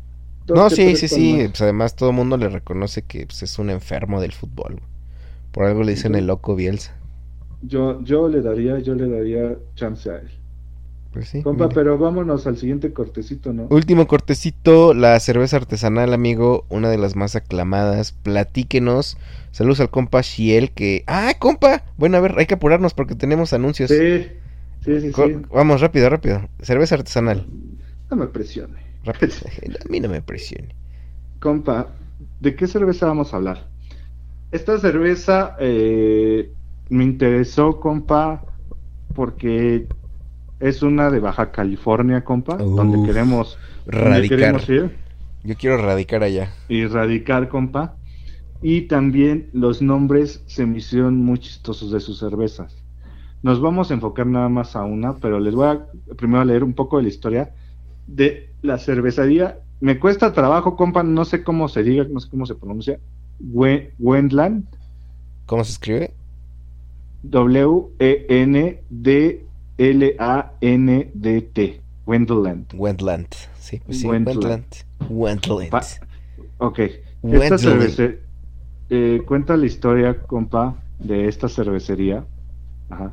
No, 0.49 0.71
sí, 0.71 0.97
sí, 0.97 1.09
sí. 1.09 1.45
Pues 1.49 1.61
además 1.63 1.97
todo 1.97 2.11
el 2.11 2.17
mundo 2.17 2.37
le 2.37 2.49
reconoce 2.49 3.03
que 3.03 3.27
pues, 3.27 3.43
es 3.43 3.59
un 3.59 3.71
enfermo 3.71 4.21
del 4.21 4.33
fútbol. 4.33 4.81
Por 5.51 5.65
algo 5.65 5.83
le 5.83 5.93
dicen 5.93 6.15
el 6.15 6.27
loco 6.27 6.55
Bielsa. 6.55 6.95
Yo, 7.63 8.03
yo 8.03 8.29
le 8.29 8.43
daría, 8.43 8.79
yo 8.79 8.95
le 8.95 9.09
daría 9.09 9.57
chance 9.75 10.11
a 10.11 10.17
él. 10.19 10.29
Pues 11.13 11.31
sí. 11.31 11.43
Compa, 11.43 11.65
mira. 11.65 11.75
pero 11.75 11.99
vámonos 11.99 12.47
al 12.47 12.59
siguiente 12.59 12.93
cortecito, 12.93 13.53
¿no? 13.53 13.67
Último 13.71 14.07
cortecito, 14.07 14.93
la 14.93 15.19
cerveza 15.19 15.57
artesanal, 15.57 16.13
amigo, 16.13 16.67
una 16.69 16.91
de 16.91 16.99
las 16.99 17.17
más 17.17 17.35
aclamadas. 17.35 18.13
Platíquenos. 18.13 19.17
Saludos 19.51 19.81
al 19.81 19.91
compa 19.91 20.21
Shiel 20.21 20.71
que... 20.73 21.03
¡Ah, 21.07 21.33
compa! 21.39 21.85
Bueno, 21.97 22.19
a 22.19 22.21
ver, 22.21 22.35
hay 22.39 22.47
que 22.47 22.55
apurarnos 22.55 22.93
porque 22.93 23.15
tenemos 23.15 23.55
anuncios. 23.55 23.91
Sí, 23.91 24.27
sí, 24.87 25.01
sí, 25.01 25.13
Co- 25.15 25.33
sí. 25.39 25.47
Vamos, 25.57 25.81
rápido, 25.81 26.09
rápido. 26.11 26.37
Cerveza 26.69 26.95
artesanal. 26.97 27.39
No 28.11 28.17
me 28.17 28.27
presione. 28.29 28.83
Rápido. 29.05 29.37
A 29.85 29.89
mí 29.89 30.01
no 30.01 30.09
me 30.11 30.21
presione. 30.23 30.75
Compa, 31.39 31.99
¿de 32.41 32.57
qué 32.57 32.67
cerveza 32.67 33.07
vamos 33.07 33.33
a 33.33 33.37
hablar? 33.37 33.71
Esta 34.51 34.79
cerveza 34.81 35.57
eh, 35.61 36.55
me 36.91 37.05
interesó, 37.05 37.81
compa, 37.81 38.49
porque 39.15 39.91
es 40.61 40.83
una 40.83 41.11
de 41.11 41.21
Baja 41.21 41.53
California, 41.53 42.25
compa, 42.25 42.71
donde 42.77 43.03
queremos, 43.03 43.63
donde 43.99 44.27
Radicar. 44.27 44.27
queremos 44.27 44.69
ir 44.71 45.05
Yo 45.45 45.57
quiero 45.57 45.79
radicar 45.79 46.23
allá. 46.23 46.51
y 46.69 46.87
radicar, 46.87 47.49
compa. 47.49 47.99
Y 48.61 48.89
también 48.89 49.51
los 49.55 49.83
nombres 49.83 50.45
se 50.49 50.67
me 50.67 50.79
hicieron 50.79 51.17
muy 51.19 51.39
chistosos 51.41 51.93
de 51.93 52.01
sus 52.01 52.21
cervezas. 52.21 52.86
Nos 53.47 53.61
vamos 53.61 53.93
a 53.93 53.95
enfocar 53.95 54.27
nada 54.27 54.49
más 54.49 54.75
a 54.75 54.83
una, 54.85 55.15
pero 55.19 55.39
les 55.39 55.55
voy 55.55 55.69
a 55.69 55.87
primero 56.17 56.45
leer 56.45 56.65
un 56.65 56.73
poco 56.73 56.97
de 56.97 57.05
la 57.05 57.09
historia 57.11 57.55
de 58.09 58.51
la 58.63 58.77
cervecería. 58.77 59.61
Me 59.79 60.01
cuesta 60.01 60.33
trabajo, 60.33 60.75
compa, 60.75 61.05
no 61.05 61.25
sé 61.25 61.45
cómo 61.45 61.69
se 61.69 61.85
diga, 61.85 62.05
no 62.11 62.19
sé 62.19 62.29
cómo 62.29 62.45
se 62.45 62.57
pronuncia. 62.57 62.99
We- 63.39 63.93
Wendland, 64.01 64.65
¿Cómo 65.47 65.63
se 65.63 65.71
escribe? 65.71 66.13
W-E-N-D-L-A-N-D-T. 70.57 71.81
Wendland. 72.05 72.67
Wendland. 72.75 73.29
Sí, 73.61 73.81
pues 73.87 74.01
sí, 74.01 74.07
Wendland. 74.09 74.65
Wendland. 75.09 75.71
Pa- 75.71 75.83
Ok. 76.59 76.81
Esta 77.23 77.59
cervecería 77.59 78.17
eh, 78.91 79.23
cuenta 79.25 79.57
la 79.57 79.67
historia, 79.67 80.19
compa, 80.23 80.75
de 80.99 81.29
esta 81.29 81.49
cervecería. 81.49 82.25
Ajá. 82.91 83.13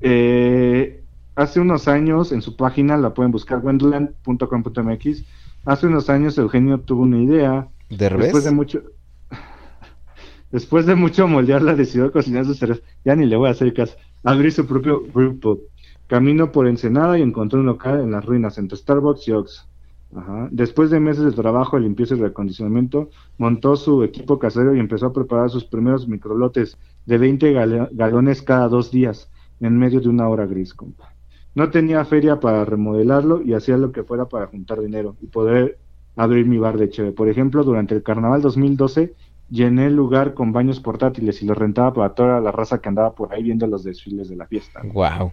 Eh, 0.00 1.02
hace 1.34 1.60
unos 1.60 1.88
años, 1.88 2.32
en 2.32 2.42
su 2.42 2.56
página 2.56 2.96
la 2.96 3.14
pueden 3.14 3.32
buscar, 3.32 3.58
wendland.com.mx. 3.64 5.24
Hace 5.64 5.86
unos 5.86 6.10
años 6.10 6.38
Eugenio 6.38 6.80
tuvo 6.80 7.02
una 7.02 7.18
idea. 7.22 7.68
¿Derbez? 7.90 8.24
Después 8.26 8.44
de 8.44 8.50
mucho. 8.50 8.82
Después 10.52 10.86
de 10.86 10.94
mucho 10.94 11.26
moldearla, 11.28 11.74
decidió 11.74 12.12
cocinar 12.12 12.44
su 12.44 12.54
cerveza. 12.54 12.82
Ya 13.04 13.16
ni 13.16 13.26
le 13.26 13.36
voy 13.36 13.48
a 13.48 13.52
hacer 13.52 13.72
caso. 13.74 13.96
Abrir 14.22 14.52
su 14.52 14.66
propio 14.66 15.02
brew 15.12 15.38
pub. 15.38 15.60
Caminó 16.06 16.52
por 16.52 16.68
Ensenada 16.68 17.18
y 17.18 17.22
encontró 17.22 17.58
un 17.58 17.66
local 17.66 18.00
en 18.00 18.12
las 18.12 18.24
ruinas 18.24 18.58
entre 18.58 18.76
Starbucks 18.78 19.26
y 19.28 19.32
Ox. 19.32 19.66
Ajá. 20.14 20.48
Después 20.52 20.90
de 20.90 21.00
meses 21.00 21.24
de 21.24 21.32
trabajo, 21.32 21.78
limpieza 21.80 22.14
y 22.14 22.20
reacondicionamiento, 22.20 23.10
montó 23.38 23.74
su 23.74 24.04
equipo 24.04 24.38
casero 24.38 24.74
y 24.74 24.78
empezó 24.78 25.06
a 25.06 25.12
preparar 25.12 25.50
sus 25.50 25.64
primeros 25.64 26.06
microlotes 26.06 26.78
de 27.06 27.18
20 27.18 27.52
gale- 27.52 27.88
galones 27.92 28.40
cada 28.40 28.68
dos 28.68 28.92
días, 28.92 29.28
en 29.60 29.78
medio 29.78 30.00
de 30.00 30.08
una 30.08 30.28
hora 30.28 30.46
gris, 30.46 30.74
compa. 30.74 31.12
No 31.54 31.70
tenía 31.70 32.04
feria 32.04 32.38
para 32.38 32.64
remodelarlo 32.64 33.40
y 33.42 33.54
hacía 33.54 33.76
lo 33.78 33.90
que 33.92 34.02
fuera 34.04 34.26
para 34.26 34.46
juntar 34.46 34.80
dinero 34.80 35.16
y 35.22 35.26
poder 35.26 35.78
abrir 36.14 36.46
mi 36.46 36.58
bar 36.58 36.76
de 36.76 36.90
cheve. 36.90 37.12
Por 37.12 37.28
ejemplo, 37.28 37.64
durante 37.64 37.94
el 37.94 38.02
carnaval 38.02 38.42
2012 38.42 39.14
llené 39.48 39.86
el 39.86 39.96
lugar 39.96 40.34
con 40.34 40.52
baños 40.52 40.80
portátiles 40.80 41.40
y 41.42 41.46
los 41.46 41.56
rentaba 41.56 41.92
para 41.94 42.14
toda 42.14 42.40
la 42.40 42.52
raza 42.52 42.78
que 42.80 42.88
andaba 42.88 43.14
por 43.14 43.32
ahí 43.32 43.42
viendo 43.42 43.66
los 43.66 43.84
desfiles 43.84 44.28
de 44.28 44.36
la 44.36 44.46
fiesta. 44.46 44.82
Wow. 44.92 45.32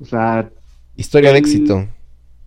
O 0.00 0.04
sea, 0.04 0.50
Historia 0.96 1.32
de 1.32 1.38
éxito. 1.38 1.86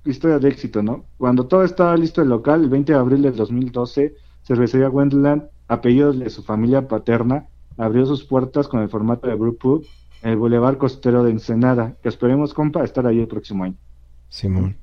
historia 0.06 0.40
de 0.40 0.48
éxito, 0.50 0.82
¿no? 0.82 1.06
Cuando 1.18 1.48
todo 1.48 1.64
estaba 1.64 1.96
listo 1.98 2.22
el 2.22 2.30
local, 2.30 2.64
el 2.64 2.70
20 2.70 2.94
de 2.94 2.98
abril 2.98 3.22
del 3.24 3.36
2012, 3.36 4.16
Cervecería 4.44 4.90
Wendland, 4.90 5.44
apellido 5.68 6.14
de 6.14 6.30
su 6.30 6.44
familia 6.44 6.88
paterna, 6.88 7.48
abrió 7.78 8.06
sus 8.06 8.24
puertas 8.24 8.68
con 8.70 8.82
el 8.82 8.90
formato 8.90 9.28
de 9.28 9.36
Brew 9.36 9.58
Pub 9.58 9.86
el 10.22 10.36
Boulevard 10.38 10.78
Costero 10.78 11.24
de 11.24 11.32
Ensenada, 11.32 11.96
que 12.02 12.10
esperemos, 12.10 12.54
compa, 12.54 12.84
estar 12.84 13.06
ahí 13.06 13.20
el 13.20 13.28
próximo 13.28 13.64
año. 13.64 13.76
Simón. 14.30 14.78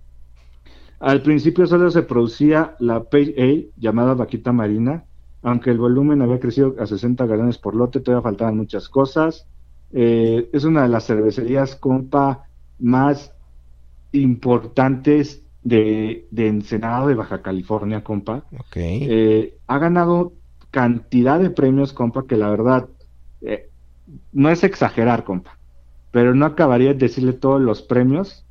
Al 1.01 1.23
principio 1.23 1.67
solo 1.67 1.91
se 1.91 2.03
producía 2.03 2.77
la 2.79 3.05
Pale 3.05 3.35
Ale 3.37 3.69
llamada 3.77 4.15
Vaquita 4.15 4.53
Marina, 4.53 5.05
aunque 5.43 5.71
el 5.71 5.79
volumen 5.79 6.23
había 6.23 6.41
crecido 6.41 6.75
a 6.79 6.87
60 6.87 7.27
galones 7.27 7.59
por 7.59 7.75
lote, 7.75 8.01
todavía 8.01 8.23
faltaban 8.23 8.57
muchas 8.57 8.89
cosas. 8.89 9.47
Eh, 9.93 10.49
es 10.53 10.65
una 10.65 10.83
de 10.83 10.89
las 10.89 11.07
cervecerías, 11.07 11.77
compa, 11.77 12.49
más 12.79 13.33
importantes 14.13 15.43
de, 15.63 16.27
de 16.31 16.49
Ensenada 16.49 17.07
de 17.07 17.15
Baja 17.15 17.43
California, 17.43 18.03
compa. 18.03 18.45
Ok. 18.59 18.77
Eh, 18.77 19.59
ha 19.67 19.79
ganado 19.79 20.33
cantidad 20.71 21.39
de 21.39 21.51
premios, 21.51 21.93
compa, 21.93 22.27
que 22.27 22.37
la 22.37 22.49
verdad 22.51 22.89
eh, 23.43 23.69
no 24.33 24.51
es 24.51 24.65
exagerar, 24.65 25.25
compa, 25.25 25.59
pero 26.11 26.35
no 26.35 26.47
acabaría 26.47 26.89
de 26.89 26.95
decirle 26.99 27.33
todos 27.33 27.61
los 27.61 27.83
premios 27.83 28.45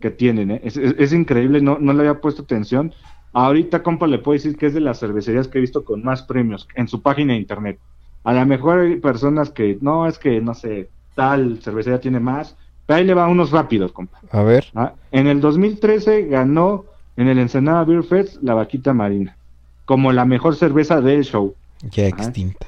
que 0.00 0.10
tienen. 0.10 0.50
¿eh? 0.52 0.60
Es, 0.64 0.76
es- 0.76 0.94
es 0.98 1.12
increíble, 1.12 1.60
no, 1.60 1.78
no 1.78 1.92
le 1.92 2.00
había 2.00 2.20
puesto 2.20 2.42
atención. 2.42 2.92
Ahorita, 3.32 3.82
compa, 3.82 4.06
le 4.06 4.18
puedo 4.18 4.34
decir 4.34 4.56
que 4.56 4.66
es 4.66 4.74
de 4.74 4.80
las 4.80 4.98
cervecerías 5.00 5.48
que 5.48 5.58
he 5.58 5.60
visto 5.60 5.84
con 5.84 6.02
más 6.02 6.22
premios 6.22 6.66
en 6.74 6.88
su 6.88 7.02
página 7.02 7.32
de 7.34 7.40
internet. 7.40 7.78
A 8.24 8.32
lo 8.32 8.46
mejor 8.46 8.80
hay 8.80 8.96
personas 8.96 9.50
que, 9.50 9.78
no, 9.80 10.06
es 10.06 10.18
que, 10.18 10.40
no 10.40 10.54
sé, 10.54 10.90
tal 11.14 11.60
cervecería 11.62 12.00
tiene 12.00 12.18
más, 12.20 12.56
pero 12.86 12.98
ahí 12.98 13.04
le 13.04 13.14
va 13.14 13.28
unos 13.28 13.50
rápidos, 13.50 13.92
compa. 13.92 14.18
A 14.30 14.42
ver. 14.42 14.66
Ah, 14.74 14.94
En 15.12 15.26
el 15.26 15.40
2013 15.40 16.26
ganó 16.26 16.84
en 17.16 17.28
el 17.28 17.38
Ensenada 17.38 17.84
Beer 17.84 18.02
Fest 18.04 18.36
la 18.42 18.54
Vaquita 18.54 18.92
Marina, 18.94 19.36
como 19.84 20.12
la 20.12 20.24
mejor 20.24 20.56
cerveza 20.56 21.00
del 21.00 21.24
show. 21.24 21.54
Ya 21.82 22.06
Ajá. 22.08 22.22
extinta. 22.24 22.66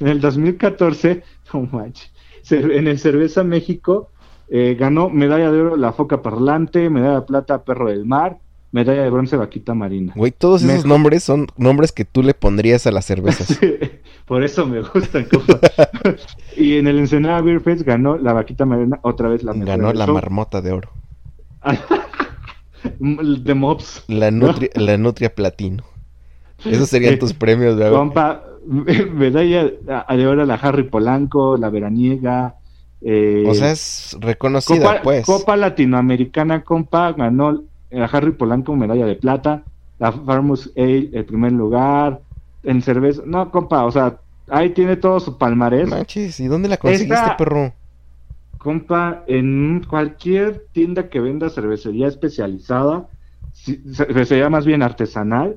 En 0.00 0.08
el 0.08 0.20
2014, 0.20 1.22
no 1.54 1.60
manches, 1.72 2.10
en 2.50 2.86
el 2.86 2.98
Cerveza 2.98 3.42
México 3.44 4.10
eh, 4.48 4.76
ganó 4.78 5.08
medalla 5.10 5.50
de 5.50 5.60
oro 5.60 5.76
la 5.76 5.92
Foca 5.92 6.22
Parlante, 6.22 6.88
medalla 6.90 7.20
de 7.20 7.26
plata 7.26 7.64
Perro 7.64 7.88
del 7.88 8.04
Mar, 8.04 8.38
medalla 8.72 9.02
de 9.02 9.10
bronce 9.10 9.36
Vaquita 9.36 9.74
Marina. 9.74 10.12
Güey, 10.16 10.32
todos 10.32 10.62
esos 10.62 10.74
Mejor- 10.74 10.88
nombres 10.88 11.22
son 11.24 11.46
nombres 11.56 11.92
que 11.92 12.04
tú 12.04 12.22
le 12.22 12.34
pondrías 12.34 12.86
a 12.86 12.92
las 12.92 13.04
cervezas. 13.04 13.58
Por 14.26 14.44
eso 14.44 14.64
me 14.66 14.80
gustan, 14.82 15.26
y 16.56 16.76
en 16.76 16.86
el 16.86 16.98
Ensenada 17.00 17.40
Beer 17.40 17.60
Fest 17.60 17.82
ganó 17.82 18.16
la 18.16 18.32
Vaquita 18.32 18.64
Marina 18.64 19.00
otra 19.02 19.28
vez 19.28 19.42
la 19.42 19.52
mejor 19.52 19.66
Ganó 19.68 19.92
la 19.92 20.06
show. 20.06 20.14
marmota 20.14 20.60
de 20.62 20.70
oro. 20.72 20.90
de 23.00 23.54
Mops. 23.54 24.04
La 24.08 24.30
nutria, 24.30 24.70
la 24.74 24.96
nutria 24.96 25.34
platino. 25.34 25.84
Esos 26.64 26.88
serían 26.88 27.18
tus 27.18 27.32
premios, 27.32 27.76
güey. 27.76 27.90
Compa, 27.90 28.42
medalla 28.66 29.64
de 29.64 30.26
oro 30.26 30.42
a 30.42 30.46
la 30.46 30.54
Harry 30.54 30.84
Polanco, 30.84 31.56
la 31.56 31.70
Veraniega. 31.70 32.56
eh, 33.00 33.44
O 33.46 33.54
sea, 33.54 33.70
es 33.72 34.16
reconocida, 34.20 34.78
Copa, 34.78 35.02
pues. 35.02 35.26
Copa 35.26 35.56
Latinoamericana, 35.56 36.62
compa, 36.62 37.12
ganó 37.12 37.62
la 37.90 38.04
Harry 38.06 38.32
Polanco 38.32 38.76
medalla 38.76 39.06
de 39.06 39.16
plata, 39.16 39.62
la 39.98 40.12
Farmus 40.12 40.70
Ale 40.76 41.10
el 41.12 41.24
primer 41.24 41.52
lugar, 41.52 42.20
en 42.62 42.82
cerveza. 42.82 43.22
No, 43.24 43.50
compa, 43.50 43.84
o 43.84 43.90
sea, 43.90 44.18
ahí 44.48 44.70
tiene 44.70 44.96
todo 44.96 45.18
su 45.20 45.38
palmarés. 45.38 45.88
Manches, 45.88 46.38
¿y 46.40 46.46
dónde 46.46 46.68
la 46.68 46.76
conseguiste, 46.76 47.14
Esta- 47.14 47.36
perro? 47.36 47.72
compa, 48.58 49.24
en 49.26 49.82
cualquier 49.88 50.66
tienda 50.72 51.08
que 51.08 51.18
venda 51.20 51.48
cervecería 51.48 52.08
especializada, 52.08 53.06
cervecería 53.94 54.50
más 54.50 54.66
bien 54.66 54.82
artesanal, 54.82 55.56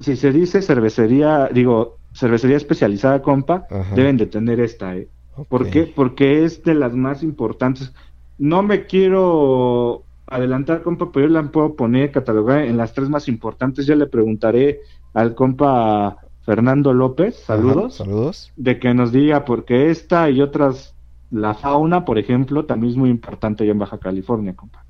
si 0.00 0.16
se 0.16 0.32
dice 0.32 0.60
cervecería, 0.62 1.48
digo, 1.52 1.97
cervecería 2.18 2.56
especializada, 2.56 3.22
compa, 3.22 3.66
Ajá. 3.70 3.94
deben 3.94 4.16
de 4.16 4.26
tener 4.26 4.60
esta, 4.60 4.96
¿eh? 4.96 5.08
¿Por 5.48 5.70
qué? 5.70 5.84
Porque 5.94 6.44
es 6.44 6.64
de 6.64 6.74
las 6.74 6.94
más 6.94 7.22
importantes. 7.22 7.92
No 8.38 8.62
me 8.62 8.86
quiero 8.86 10.02
adelantar, 10.26 10.82
compa, 10.82 11.10
pero 11.12 11.28
yo 11.28 11.32
la 11.32 11.42
puedo 11.44 11.74
poner, 11.76 12.10
catalogar 12.10 12.62
en 12.64 12.76
las 12.76 12.92
tres 12.92 13.08
más 13.08 13.28
importantes. 13.28 13.86
Ya 13.86 13.94
le 13.94 14.06
preguntaré 14.06 14.80
al 15.14 15.36
compa 15.36 16.16
Fernando 16.42 16.92
López, 16.92 17.36
Ajá, 17.44 17.56
saludos, 17.56 17.94
Saludos. 17.94 18.52
de 18.56 18.80
que 18.80 18.92
nos 18.94 19.12
diga, 19.12 19.44
porque 19.44 19.90
esta 19.90 20.28
y 20.28 20.40
otras, 20.42 20.96
la 21.30 21.54
fauna, 21.54 22.04
por 22.04 22.18
ejemplo, 22.18 22.64
también 22.64 22.90
es 22.92 22.96
muy 22.96 23.10
importante 23.10 23.62
allá 23.62 23.72
en 23.72 23.78
Baja 23.78 23.98
California, 23.98 24.56
compa. 24.56 24.84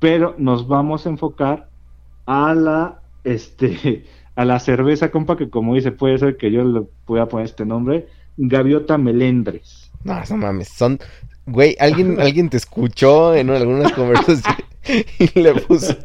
Pero 0.00 0.34
nos 0.36 0.66
vamos 0.66 1.06
a 1.06 1.10
enfocar 1.10 1.68
a 2.26 2.54
la, 2.54 3.02
este, 3.22 4.04
a 4.34 4.44
la 4.44 4.58
cerveza, 4.58 5.10
compa, 5.10 5.36
que 5.36 5.50
como 5.50 5.74
dice, 5.74 5.92
puede 5.92 6.18
ser 6.18 6.36
que 6.36 6.50
yo 6.50 6.64
le 6.64 6.82
pueda 7.04 7.26
poner 7.26 7.46
este 7.46 7.66
nombre, 7.66 8.08
Gaviota 8.36 8.98
Melendres. 8.98 9.90
No, 10.04 10.20
no 10.28 10.36
mames, 10.36 10.68
son... 10.68 10.98
Güey, 11.46 11.76
alguien, 11.80 12.16
alguien 12.20 12.48
te 12.48 12.56
escuchó 12.56 13.34
en 13.34 13.50
algunas 13.50 13.92
conversaciones 13.94 14.64
y 15.18 15.40
le 15.40 15.54
puso... 15.54 15.96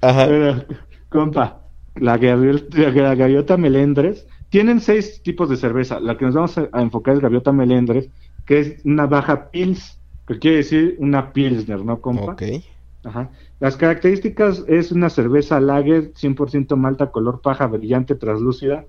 Ajá. 0.00 0.26
Pero, 0.26 0.64
compa, 1.08 1.60
la 1.96 2.16
gaviota, 2.16 2.78
la 2.78 3.14
gaviota 3.14 3.56
melendres, 3.56 4.26
tienen 4.48 4.80
seis 4.80 5.22
tipos 5.22 5.50
de 5.50 5.56
cerveza. 5.56 6.00
La 6.00 6.16
que 6.16 6.24
nos 6.24 6.34
vamos 6.34 6.56
a, 6.56 6.68
a 6.72 6.80
enfocar 6.80 7.14
es 7.14 7.20
gaviota 7.20 7.52
melendres, 7.52 8.08
que 8.46 8.60
es 8.60 8.84
una 8.84 9.06
baja 9.06 9.50
pils, 9.50 9.98
que 10.26 10.38
quiere 10.38 10.58
decir 10.58 10.96
una 10.98 11.32
pilsner, 11.32 11.84
¿no, 11.84 12.00
compa? 12.00 12.32
Ok. 12.32 12.42
Ajá. 13.04 13.30
Las 13.60 13.76
características 13.76 14.64
es 14.68 14.90
una 14.90 15.10
cerveza 15.10 15.60
lager, 15.60 16.12
100% 16.14 16.76
malta, 16.76 17.12
color 17.12 17.42
paja, 17.42 17.66
brillante, 17.68 18.16
translúcida, 18.16 18.86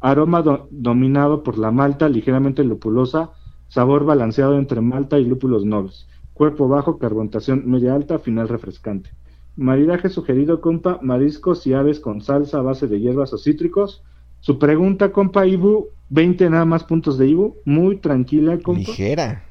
aroma 0.00 0.42
do- 0.42 0.68
dominado 0.72 1.42
por 1.44 1.58
la 1.58 1.70
malta, 1.70 2.08
ligeramente 2.08 2.64
lupulosa, 2.64 3.32
sabor 3.68 4.04
balanceado 4.04 4.58
entre 4.58 4.80
malta 4.80 5.18
y 5.18 5.24
lúpulos 5.26 5.64
nobles, 5.64 6.08
cuerpo 6.32 6.68
bajo, 6.68 6.98
carbonatación 6.98 7.64
media 7.70 7.94
alta, 7.94 8.18
final 8.18 8.48
refrescante. 8.48 9.10
Maridaje 9.56 10.08
sugerido, 10.08 10.60
compa, 10.60 10.98
mariscos 11.02 11.66
y 11.66 11.74
aves 11.74 12.00
con 12.00 12.20
salsa 12.22 12.58
a 12.58 12.62
base 12.62 12.88
de 12.88 13.00
hierbas 13.00 13.32
o 13.34 13.38
cítricos. 13.38 14.02
Su 14.40 14.58
pregunta, 14.58 15.12
compa, 15.12 15.46
Ibu, 15.46 15.90
20 16.08 16.50
nada 16.50 16.64
más 16.64 16.84
puntos 16.84 17.18
de 17.18 17.28
Ibu, 17.28 17.56
muy 17.64 17.98
tranquila, 17.98 18.60
compa, 18.62 18.80
Ligera. 18.80 19.44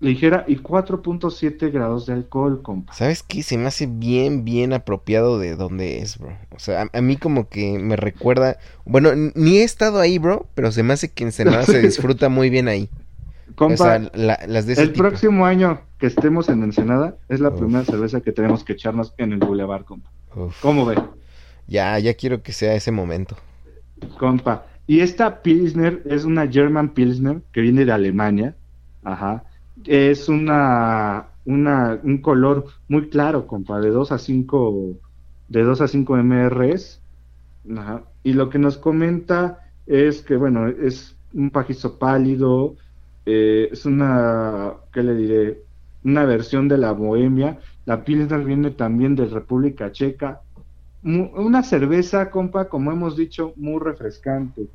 Ligera 0.00 0.44
y 0.48 0.56
4.7 0.56 1.70
grados 1.70 2.06
de 2.06 2.14
alcohol, 2.14 2.62
compa. 2.62 2.92
¿Sabes 2.94 3.22
qué? 3.22 3.42
Se 3.42 3.58
me 3.58 3.66
hace 3.66 3.86
bien, 3.86 4.44
bien 4.44 4.72
apropiado 4.72 5.38
de 5.38 5.56
dónde 5.56 5.98
es, 6.00 6.18
bro. 6.18 6.36
O 6.54 6.58
sea, 6.58 6.82
a, 6.92 6.98
a 6.98 7.00
mí 7.00 7.16
como 7.16 7.48
que 7.48 7.78
me 7.78 7.96
recuerda... 7.96 8.58
Bueno, 8.84 9.10
ni 9.34 9.58
he 9.58 9.62
estado 9.64 10.00
ahí, 10.00 10.18
bro, 10.18 10.48
pero 10.54 10.72
se 10.72 10.82
me 10.82 10.94
hace 10.94 11.10
que 11.12 11.24
Ensenada 11.24 11.64
se 11.64 11.80
disfruta 11.82 12.28
muy 12.28 12.48
bien 12.50 12.68
ahí. 12.68 12.88
Compa, 13.56 13.74
o 13.74 13.76
sea, 13.86 14.10
la- 14.14 14.40
las 14.48 14.66
de 14.66 14.72
ese 14.74 14.82
el 14.82 14.92
tipo. 14.92 15.02
próximo 15.06 15.44
año 15.44 15.80
que 15.98 16.06
estemos 16.06 16.48
en 16.48 16.62
Ensenada 16.62 17.16
es 17.28 17.40
la 17.40 17.50
Uf. 17.50 17.58
primera 17.58 17.84
cerveza 17.84 18.20
que 18.22 18.32
tenemos 18.32 18.64
que 18.64 18.72
echarnos 18.72 19.12
en 19.18 19.32
el 19.32 19.38
Boulevard, 19.38 19.84
compa. 19.84 20.10
Uf. 20.34 20.58
¿Cómo 20.62 20.86
ve, 20.86 20.96
Ya, 21.66 21.98
ya 21.98 22.14
quiero 22.14 22.42
que 22.42 22.52
sea 22.52 22.74
ese 22.74 22.90
momento. 22.90 23.36
compa? 24.18 24.64
Y 24.86 25.00
esta 25.00 25.42
Pilsner 25.42 26.02
es 26.06 26.24
una 26.24 26.48
German 26.48 26.94
Pilsner 26.94 27.42
que 27.52 27.60
viene 27.60 27.84
de 27.84 27.92
Alemania. 27.92 28.56
Ajá. 29.04 29.44
Es 29.86 30.28
una, 30.28 31.28
una 31.44 31.98
un 32.02 32.18
color 32.18 32.66
muy 32.88 33.08
claro, 33.08 33.46
compa, 33.46 33.80
de 33.80 33.90
2 33.90 34.12
a 34.12 34.18
5 34.18 34.98
de 35.48 35.62
2 35.62 35.80
a 35.80 35.88
5 35.88 36.16
MRs. 36.16 37.00
Y 38.22 38.32
lo 38.32 38.48
que 38.48 38.58
nos 38.58 38.78
comenta 38.78 39.70
es 39.86 40.22
que, 40.22 40.36
bueno, 40.36 40.68
es 40.68 41.16
un 41.34 41.50
pajizo 41.50 41.98
pálido, 41.98 42.76
eh, 43.26 43.68
es 43.72 43.84
una, 43.84 44.74
¿qué 44.92 45.02
le 45.02 45.14
diré? 45.14 45.64
Una 46.04 46.24
versión 46.24 46.68
de 46.68 46.78
la 46.78 46.92
Bohemia. 46.92 47.58
La 47.84 48.04
Pilsner 48.04 48.44
viene 48.44 48.70
también 48.70 49.14
de 49.16 49.26
República 49.26 49.92
Checa. 49.92 50.40
Una 51.02 51.62
cerveza, 51.62 52.30
compa, 52.30 52.68
como 52.68 52.92
hemos 52.92 53.16
dicho, 53.16 53.52
muy 53.56 53.80
refrescante. 53.80 54.68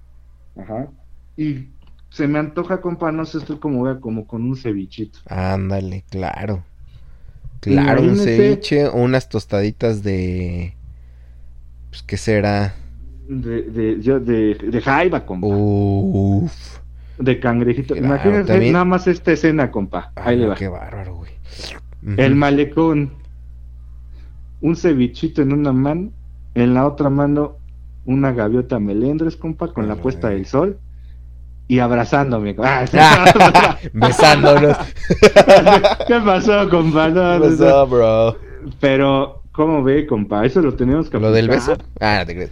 Ajá. 0.55 0.91
Y 1.37 1.74
se 2.15 2.29
me 2.29 2.39
antoja, 2.39 2.79
compa, 2.79 3.11
no 3.11 3.25
sé 3.25 3.39
usted 3.39 3.57
cómo 3.59 3.83
vea, 3.83 3.99
como 3.99 4.25
con 4.25 4.43
un 4.45 4.55
cevichito. 4.55 5.19
Ándale, 5.27 6.05
claro. 6.09 6.63
Claro, 7.59 8.03
un 8.03 8.15
ceviche 8.15 8.87
o 8.87 8.95
unas 9.01 9.27
tostaditas 9.27 10.01
de... 10.01 10.73
Pues, 11.89 12.03
¿qué 12.03 12.15
será? 12.15 12.73
De, 13.27 13.63
de, 13.63 14.01
yo- 14.01 14.21
de, 14.21 14.53
de 14.55 14.81
jaiba, 14.81 15.25
compa. 15.25 15.47
Uf. 15.47 16.77
De 17.19 17.37
cangrejito. 17.39 17.95
Claro, 17.95 18.05
Imagínense 18.07 18.53
también- 18.53 18.71
nada 18.73 18.85
más 18.85 19.07
esta 19.07 19.33
escena, 19.33 19.71
compa. 19.71 20.13
Ay, 20.15 20.35
Ahí 20.35 20.37
le 20.39 20.47
va. 20.47 20.55
qué 20.55 20.69
bárbaro, 20.69 21.15
güey. 21.17 21.31
El 22.17 22.35
malecón. 22.35 23.11
Un 24.61 24.75
cevichito 24.77 25.41
en 25.41 25.51
una 25.51 25.73
mano. 25.73 26.11
En 26.53 26.73
la 26.73 26.87
otra 26.87 27.09
mano, 27.09 27.57
una 28.05 28.31
gaviota 28.31 28.79
melendres, 28.79 29.35
compa, 29.35 29.73
con 29.73 29.87
la 29.89 29.95
puesta 29.97 30.29
del 30.29 30.45
sol. 30.45 30.79
Y 31.67 31.79
abrazándome. 31.79 32.55
Besándonos. 33.93 34.77
¿Qué 36.07 36.19
pasó, 36.23 36.69
compa? 36.69 37.09
No, 37.09 37.39
no. 37.39 37.83
up, 37.83 37.89
bro? 37.89 38.37
Pero, 38.79 39.41
¿cómo 39.51 39.83
ve, 39.83 40.05
compa? 40.05 40.45
Eso 40.45 40.61
lo 40.61 40.73
tenemos 40.75 41.09
que 41.09 41.19
¿Lo 41.19 41.31
del 41.31 41.47
beso? 41.47 41.73
aplicar. 41.73 41.87
Ah, 42.01 42.19
no 42.19 42.25
te 42.25 42.35
crees. 42.35 42.51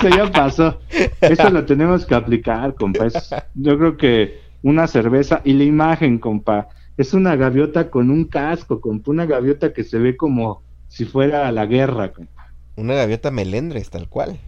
Eso 0.00 0.08
ya 0.08 0.30
pasó. 0.32 0.80
Eso 1.20 1.50
lo 1.50 1.64
tenemos 1.66 2.06
que 2.06 2.14
aplicar, 2.14 2.74
compa. 2.74 3.06
Es- 3.06 3.34
yo 3.54 3.78
creo 3.78 3.96
que 3.96 4.40
una 4.62 4.86
cerveza 4.86 5.40
y 5.44 5.52
la 5.52 5.64
imagen, 5.64 6.18
compa. 6.18 6.68
Es 6.96 7.14
una 7.14 7.36
gaviota 7.36 7.90
con 7.90 8.10
un 8.10 8.24
casco, 8.24 8.80
compa. 8.80 9.10
Una 9.10 9.26
gaviota 9.26 9.72
que 9.72 9.84
se 9.84 9.98
ve 9.98 10.16
como 10.16 10.62
si 10.88 11.04
fuera 11.04 11.46
a 11.46 11.52
la 11.52 11.66
guerra, 11.66 12.12
compa. 12.12 12.48
Una 12.76 12.94
gaviota 12.94 13.30
melendres, 13.30 13.90
tal 13.90 14.08
cual. 14.08 14.38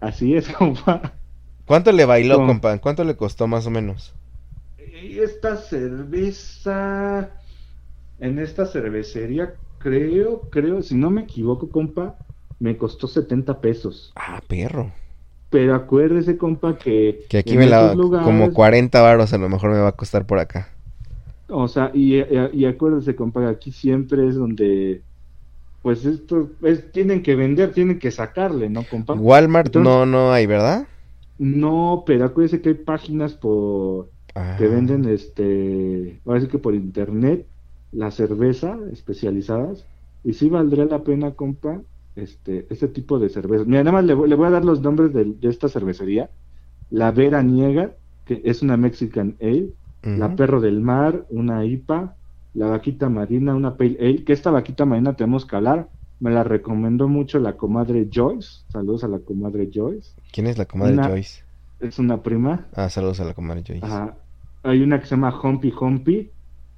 Así 0.00 0.34
es, 0.34 0.48
compa. 0.48 1.12
¿Cuánto 1.68 1.92
le 1.92 2.04
bailó, 2.04 2.38
compa? 2.38 2.76
¿Cuánto 2.78 3.04
le 3.04 3.14
costó 3.16 3.46
más 3.46 3.66
o 3.66 3.70
menos? 3.70 4.12
Y 5.02 5.18
esta 5.20 5.56
cerveza, 5.56 7.30
en 8.20 8.38
esta 8.38 8.66
cervecería, 8.66 9.54
creo, 9.78 10.42
creo, 10.50 10.82
si 10.82 10.94
no 10.96 11.10
me 11.10 11.22
equivoco, 11.22 11.70
compa, 11.70 12.16
me 12.58 12.76
costó 12.76 13.06
70 13.06 13.60
pesos. 13.60 14.12
Ah, 14.16 14.40
perro. 14.48 14.90
Pero 15.50 15.74
acuérdese, 15.74 16.36
compa, 16.36 16.76
que, 16.76 17.20
Que 17.28 17.38
aquí 17.38 17.52
en 17.52 17.58
me 17.60 17.66
la... 17.66 17.94
lugares- 17.94 18.24
Como 18.26 18.52
40 18.52 19.00
varos 19.00 19.32
a 19.32 19.38
lo 19.38 19.48
mejor 19.48 19.70
me 19.70 19.78
va 19.78 19.88
a 19.88 19.92
costar 19.92 20.26
por 20.26 20.38
acá. 20.38 20.68
O 21.48 21.68
sea, 21.68 21.90
y, 21.94 22.16
y, 22.16 22.24
y 22.52 22.64
acuérdese, 22.66 23.14
compa, 23.16 23.40
que 23.40 23.46
aquí 23.46 23.72
siempre 23.72 24.26
es 24.28 24.34
donde, 24.34 25.00
pues 25.82 26.04
esto, 26.04 26.50
es, 26.62 26.92
tienen 26.92 27.22
que 27.22 27.34
vender, 27.36 27.72
tienen 27.72 27.98
que 27.98 28.10
sacarle, 28.10 28.68
¿no, 28.68 28.82
compa? 28.84 29.14
Walmart 29.14 29.68
Entonces- 29.68 29.88
no, 29.90 30.04
no 30.04 30.32
hay, 30.32 30.44
¿verdad? 30.46 30.86
No, 31.38 32.02
pero 32.06 32.24
acuérdese 32.24 32.60
que 32.60 32.70
hay 32.70 32.74
páginas 32.76 33.34
por 33.34 34.12
Ah, 34.34 34.56
que 34.56 34.66
venden, 34.68 35.04
este, 35.06 36.20
ahora 36.24 36.40
sí 36.40 36.48
que 36.48 36.58
por 36.58 36.74
internet, 36.74 37.48
la 37.92 38.10
cerveza 38.10 38.78
especializadas, 38.92 39.88
y 40.22 40.32
sí 40.34 40.48
valdría 40.48 40.84
la 40.86 41.04
pena, 41.04 41.34
compa, 41.34 41.82
este, 42.16 42.66
este 42.72 42.88
tipo 42.88 43.18
de 43.20 43.28
cerveza. 43.28 43.64
Mira, 43.64 43.84
nada 43.84 43.92
más 43.92 44.04
le, 44.04 44.14
voy- 44.14 44.28
le 44.28 44.34
voy 44.34 44.48
a 44.48 44.50
dar 44.50 44.64
los 44.64 44.80
nombres 44.82 45.12
de, 45.12 45.24
de 45.26 45.48
esta 45.48 45.68
cervecería. 45.68 46.32
La 46.90 47.12
Vera 47.12 47.42
Niega, 47.42 47.96
que 48.24 48.42
es 48.44 48.62
una 48.62 48.76
Mexican 48.76 49.36
Ale, 49.40 49.74
la. 50.14 50.36
Perro 50.36 50.60
del 50.60 50.80
Mar, 50.80 51.26
una 51.30 51.64
IPA, 51.64 52.18
la 52.54 52.68
Vaquita 52.68 53.08
Marina, 53.10 53.54
una 53.54 53.76
Pale 53.76 53.96
Ale, 54.00 54.24
que 54.24 54.32
esta 54.32 54.50
Vaquita 54.50 54.84
Marina 54.86 55.16
tenemos 55.16 55.46
que 55.46 55.56
hablar. 55.56 55.90
Me 56.20 56.30
la 56.30 56.42
recomendó 56.44 57.08
mucho 57.08 57.38
la 57.38 57.56
comadre 57.56 58.08
Joyce. 58.12 58.62
Saludos 58.72 59.04
a 59.04 59.08
la 59.08 59.18
comadre 59.20 59.70
Joyce. 59.72 60.10
¿Quién 60.32 60.46
es 60.46 60.58
la 60.58 60.64
comadre 60.64 60.94
Una- 60.94 61.08
Joyce? 61.08 61.42
Es 61.80 61.98
una 61.98 62.22
prima. 62.22 62.66
Ah, 62.74 62.90
saludos 62.90 63.20
a 63.20 63.24
la 63.24 63.34
comadre 63.34 63.62
Joyce. 63.66 63.86
Ajá. 63.86 64.16
Hay 64.64 64.82
una 64.82 64.98
que 65.00 65.06
se 65.06 65.10
llama 65.14 65.38
Humpy 65.40 65.72
Humpy, 65.80 66.30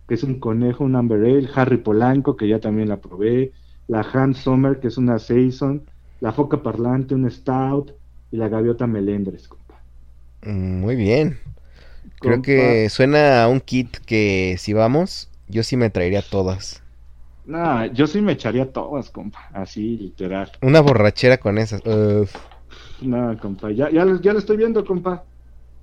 que 0.07 0.15
es 0.15 0.23
un 0.23 0.39
conejo, 0.39 0.85
un 0.85 0.95
Amber 0.97 1.21
Ale, 1.21 1.49
Harry 1.55 1.79
Polanco, 1.79 2.37
que 2.37 2.47
ya 2.49 2.61
también 2.61 2.89
la 2.89 2.99
probé, 2.99 3.53
la 3.89 4.01
Hans 4.03 4.39
Sommer, 4.39 4.79
que 4.79 4.89
es 4.89 4.99
una 4.99 5.19
Saison, 5.19 5.83
la 6.21 6.33
Foca 6.33 6.63
Parlante, 6.63 7.15
un 7.15 7.31
Stout, 7.31 7.93
y 8.31 8.37
la 8.37 8.49
Gaviota 8.49 8.87
Melendres, 8.87 9.49
compa. 9.49 9.81
Mm, 10.43 10.81
Muy 10.81 10.97
bien. 10.97 11.39
Creo 12.21 12.43
que 12.43 12.89
suena 12.91 13.43
a 13.43 13.49
un 13.49 13.61
kit 13.61 13.97
que 14.05 14.57
si 14.59 14.75
vamos, 14.75 15.29
yo 15.49 15.63
sí 15.63 15.77
me 15.79 15.89
traería 15.91 16.21
todas. 16.23 16.83
No, 17.51 17.85
yo 17.87 18.07
sí 18.07 18.21
me 18.21 18.33
echaría 18.33 18.71
todas, 18.73 19.11
compa, 19.11 19.49
así, 19.53 19.97
literal. 19.97 20.51
Una 20.63 20.81
borrachera 20.81 21.39
con 21.39 21.59
esas. 21.59 21.83
Uf. 21.85 22.35
No, 23.03 23.37
compa, 23.41 23.71
ya, 23.73 23.91
ya, 23.91 24.07
ya 24.23 24.33
lo 24.33 24.39
estoy 24.39 24.57
viendo, 24.57 24.85
compa. 24.85 25.25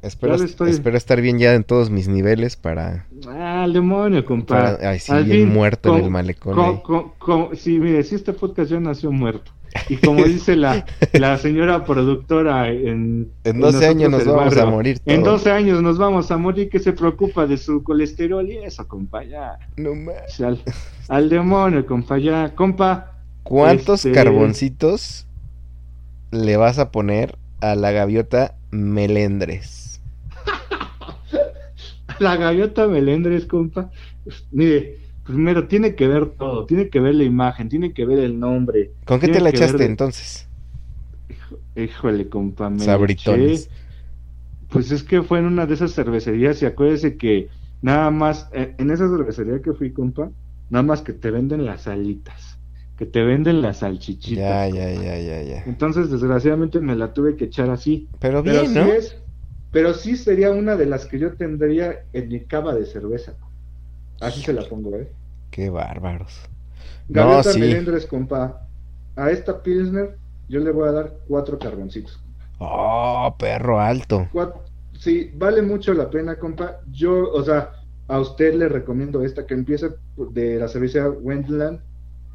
Espero, 0.01 0.35
estoy- 0.35 0.69
espero 0.69 0.95
estar 0.95 1.19
bien 1.19 1.39
ya 1.39 1.55
en 1.55 1.63
todos 1.63 1.89
mis 1.89 2.07
niveles 2.07 2.55
para, 2.55 3.07
Ah, 3.27 3.63
el 3.65 3.73
demonio, 3.73 4.23
compa. 4.23 4.77
para 4.77 4.89
ay, 4.91 4.99
sí, 4.99 5.11
Al 5.11 5.25
bien 5.25 5.47
fin, 5.47 5.53
muerto 5.53 5.97
en 5.97 6.05
el 6.05 6.11
malecón. 6.11 6.77
con- 6.81 7.11
con- 7.17 7.55
sí, 7.57 7.79
mire, 7.79 8.03
si 8.03 8.15
este 8.15 8.31
podcast 8.31 8.69
ya 8.71 8.79
nació 8.79 9.11
muerto. 9.11 9.51
Y 9.89 9.97
como 9.97 10.23
dice 10.25 10.55
la, 10.55 10.85
la 11.13 11.37
señora 11.37 11.83
productora 11.85 12.69
en... 12.69 13.29
En 13.43 13.59
12 13.59 13.85
años 13.87 14.11
nos 14.11 14.25
vamos 14.25 14.57
a 14.57 14.65
morir 14.65 14.99
En 15.05 15.23
todos. 15.23 15.43
12 15.43 15.51
años 15.51 15.81
nos 15.81 15.97
vamos 15.97 16.31
a 16.31 16.37
morir, 16.37 16.69
que 16.69 16.79
se 16.79 16.93
preocupa 16.93 17.45
de 17.47 17.57
su 17.57 17.83
colesterol 17.83 18.47
y 18.49 18.57
eso, 18.57 18.87
compa, 18.87 19.23
ya. 19.23 19.57
No 19.77 19.91
O 19.91 20.29
sea, 20.29 20.49
al, 20.49 20.61
al 21.09 21.29
demonio, 21.29 21.85
compa, 21.85 22.17
ya. 22.17 22.53
Compa, 22.55 23.13
¿Cuántos 23.43 24.03
Este- 24.05 24.11
carboncitos 24.11 25.25
le 26.31 26.57
vas 26.57 26.79
a 26.79 26.91
poner 26.91 27.37
a 27.61 27.75
la 27.75 27.91
gaviota 27.91 28.55
melendres? 28.71 30.01
la 32.19 32.35
gaviota 32.35 32.87
melendres, 32.87 33.45
compa. 33.45 33.89
Mire, 34.51 34.97
primero 35.27 35.67
tiene 35.67 35.95
que 35.95 36.07
ver 36.07 36.31
todo, 36.35 36.65
tiene 36.65 36.89
que 36.89 36.99
ver 36.99 37.15
la 37.15 37.23
imagen, 37.25 37.69
tiene 37.69 37.93
que 37.93 38.05
ver 38.05 38.19
el 38.19 38.39
nombre. 38.39 38.95
¿Con 39.05 39.19
qué 39.19 39.27
te 39.27 39.41
la 39.41 39.49
echaste 39.49 39.85
de- 39.85 39.85
entonces? 39.85 40.51
Híjole, 41.75 42.29
compa, 42.29 42.69
me 42.69 42.85
Sabritones. 42.85 43.67
eché- 43.67 43.69
Pues 44.69 44.91
es 44.91 45.03
que 45.03 45.23
fue 45.23 45.39
en 45.39 45.45
una 45.45 45.65
de 45.65 45.73
esas 45.75 45.93
cervecerías 45.93 46.61
y 46.61 46.65
acuérdese 46.65 47.17
que 47.17 47.49
nada 47.81 48.11
más, 48.11 48.49
eh, 48.53 48.75
en 48.77 48.91
esa 48.91 49.07
cervecería 49.09 49.61
que 49.61 49.73
fui, 49.73 49.93
compa, 49.93 50.31
nada 50.69 50.83
más 50.83 51.01
que 51.01 51.13
te 51.13 51.31
venden 51.31 51.65
las 51.65 51.87
alitas, 51.87 52.59
que 52.95 53.05
te 53.05 53.23
venden 53.23 53.61
las 53.61 53.79
salchichitas. 53.79 54.59
Ya, 54.59 54.67
ya, 54.67 54.89
compa. 54.93 55.01
ya, 55.01 55.17
ya, 55.19 55.41
ya. 55.41 55.61
Entonces, 55.65 56.11
desgraciadamente 56.11 56.79
me 56.81 56.95
la 56.95 57.13
tuve 57.13 57.35
que 57.37 57.45
echar 57.45 57.69
así. 57.69 58.09
Pero 58.19 58.43
Pero 58.43 58.65
bien, 58.65 58.65
sí 58.65 58.79
¿no? 58.79 58.89
es, 58.89 59.23
pero 59.71 59.93
sí 59.93 60.17
sería 60.17 60.51
una 60.51 60.75
de 60.75 60.85
las 60.87 61.05
que 61.07 61.19
yo 61.19 61.35
tendría 61.37 61.99
en 62.13 62.29
mi 62.29 62.45
cava 62.47 62.75
de 62.75 62.85
cerveza. 62.85 63.37
Así 64.19 64.41
se 64.41 64.53
la 64.53 64.63
pongo, 64.67 64.95
¿eh? 64.95 65.11
Qué 65.51 65.69
bárbaros. 65.69 66.39
No, 67.09 67.21
Gaviota 67.21 67.53
sí. 67.53 67.59
Melendres, 67.59 68.05
compa. 68.05 68.67
A 69.15 69.31
esta 69.31 69.61
Pilsner 69.63 70.17
yo 70.49 70.59
le 70.59 70.71
voy 70.71 70.87
a 70.87 70.91
dar 70.91 71.13
cuatro 71.27 71.57
carboncitos. 71.59 72.19
Oh, 72.59 73.35
perro 73.37 73.79
alto. 73.79 74.27
Cuat- 74.33 74.53
Sí, 74.99 75.31
vale 75.35 75.61
mucho 75.61 75.93
la 75.93 76.09
pena, 76.09 76.37
compa. 76.39 76.77
Yo, 76.91 77.31
o 77.31 77.43
sea, 77.43 77.71
a 78.07 78.19
usted 78.19 78.55
le 78.55 78.67
recomiendo 78.67 79.23
esta 79.23 79.45
que 79.45 79.53
empiece 79.53 79.89
por- 80.15 80.31
de 80.33 80.55
la 80.57 80.67
cerveza 80.67 81.07
Wendland. 81.09 81.79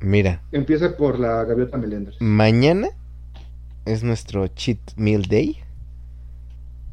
Mira, 0.01 0.41
Empiece 0.53 0.89
por 0.91 1.19
la 1.19 1.45
Gaviota 1.45 1.77
Melendres. 1.77 2.17
mañana 2.21 2.89
es 3.85 4.03
nuestro 4.05 4.47
cheat 4.49 4.79
meal 4.97 5.23
day. 5.23 5.59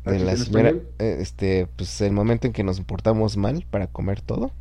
¿Ah, 0.05 0.11
De 0.11 0.19
la 0.19 0.35
señora, 0.37 0.69
eh, 0.97 1.17
este, 1.19 1.67
pues 1.75 2.01
el 2.01 2.13
momento 2.13 2.47
en 2.47 2.53
que 2.53 2.63
nos 2.63 2.79
portamos 2.81 3.37
mal 3.37 3.65
para 3.69 3.87
comer 3.87 4.21
todo. 4.21 4.51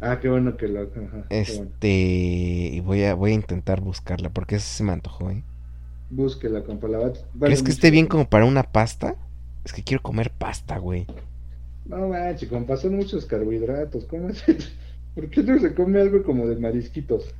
Ah, 0.00 0.18
qué 0.20 0.28
bueno 0.28 0.56
que 0.56 0.66
lo. 0.68 0.82
ajá, 0.82 1.32
bueno. 1.46 1.72
Este, 1.72 1.88
y 1.88 2.80
voy 2.80 3.04
a, 3.04 3.14
voy 3.14 3.32
a 3.32 3.34
intentar 3.34 3.80
buscarla 3.80 4.30
porque 4.30 4.56
esa 4.56 4.66
se 4.68 4.84
me 4.84 4.92
antojó, 4.92 5.30
¿eh? 5.30 5.42
Búsquela, 6.10 6.62
compa. 6.64 6.86
La 6.88 6.98
va- 6.98 7.12
vale 7.32 7.50
¿Crees 7.50 7.62
que 7.62 7.70
esté 7.72 7.90
bien 7.90 8.06
como 8.06 8.28
para 8.28 8.44
una 8.44 8.62
pasta? 8.72 9.16
Es 9.64 9.72
que 9.72 9.82
quiero 9.82 10.02
comer 10.02 10.30
pasta, 10.32 10.78
güey. 10.78 11.06
No 11.84 12.08
manches, 12.08 12.48
compa, 12.48 12.76
son 12.76 12.96
muchos 12.96 13.26
carbohidratos. 13.26 14.04
¿Cómo 14.06 14.28
es? 14.28 14.44
¿Por 15.14 15.28
qué 15.30 15.42
no 15.42 15.58
se 15.58 15.74
come 15.74 16.00
algo 16.00 16.22
como 16.22 16.46
de 16.46 16.56
marisquitos? 16.56 17.34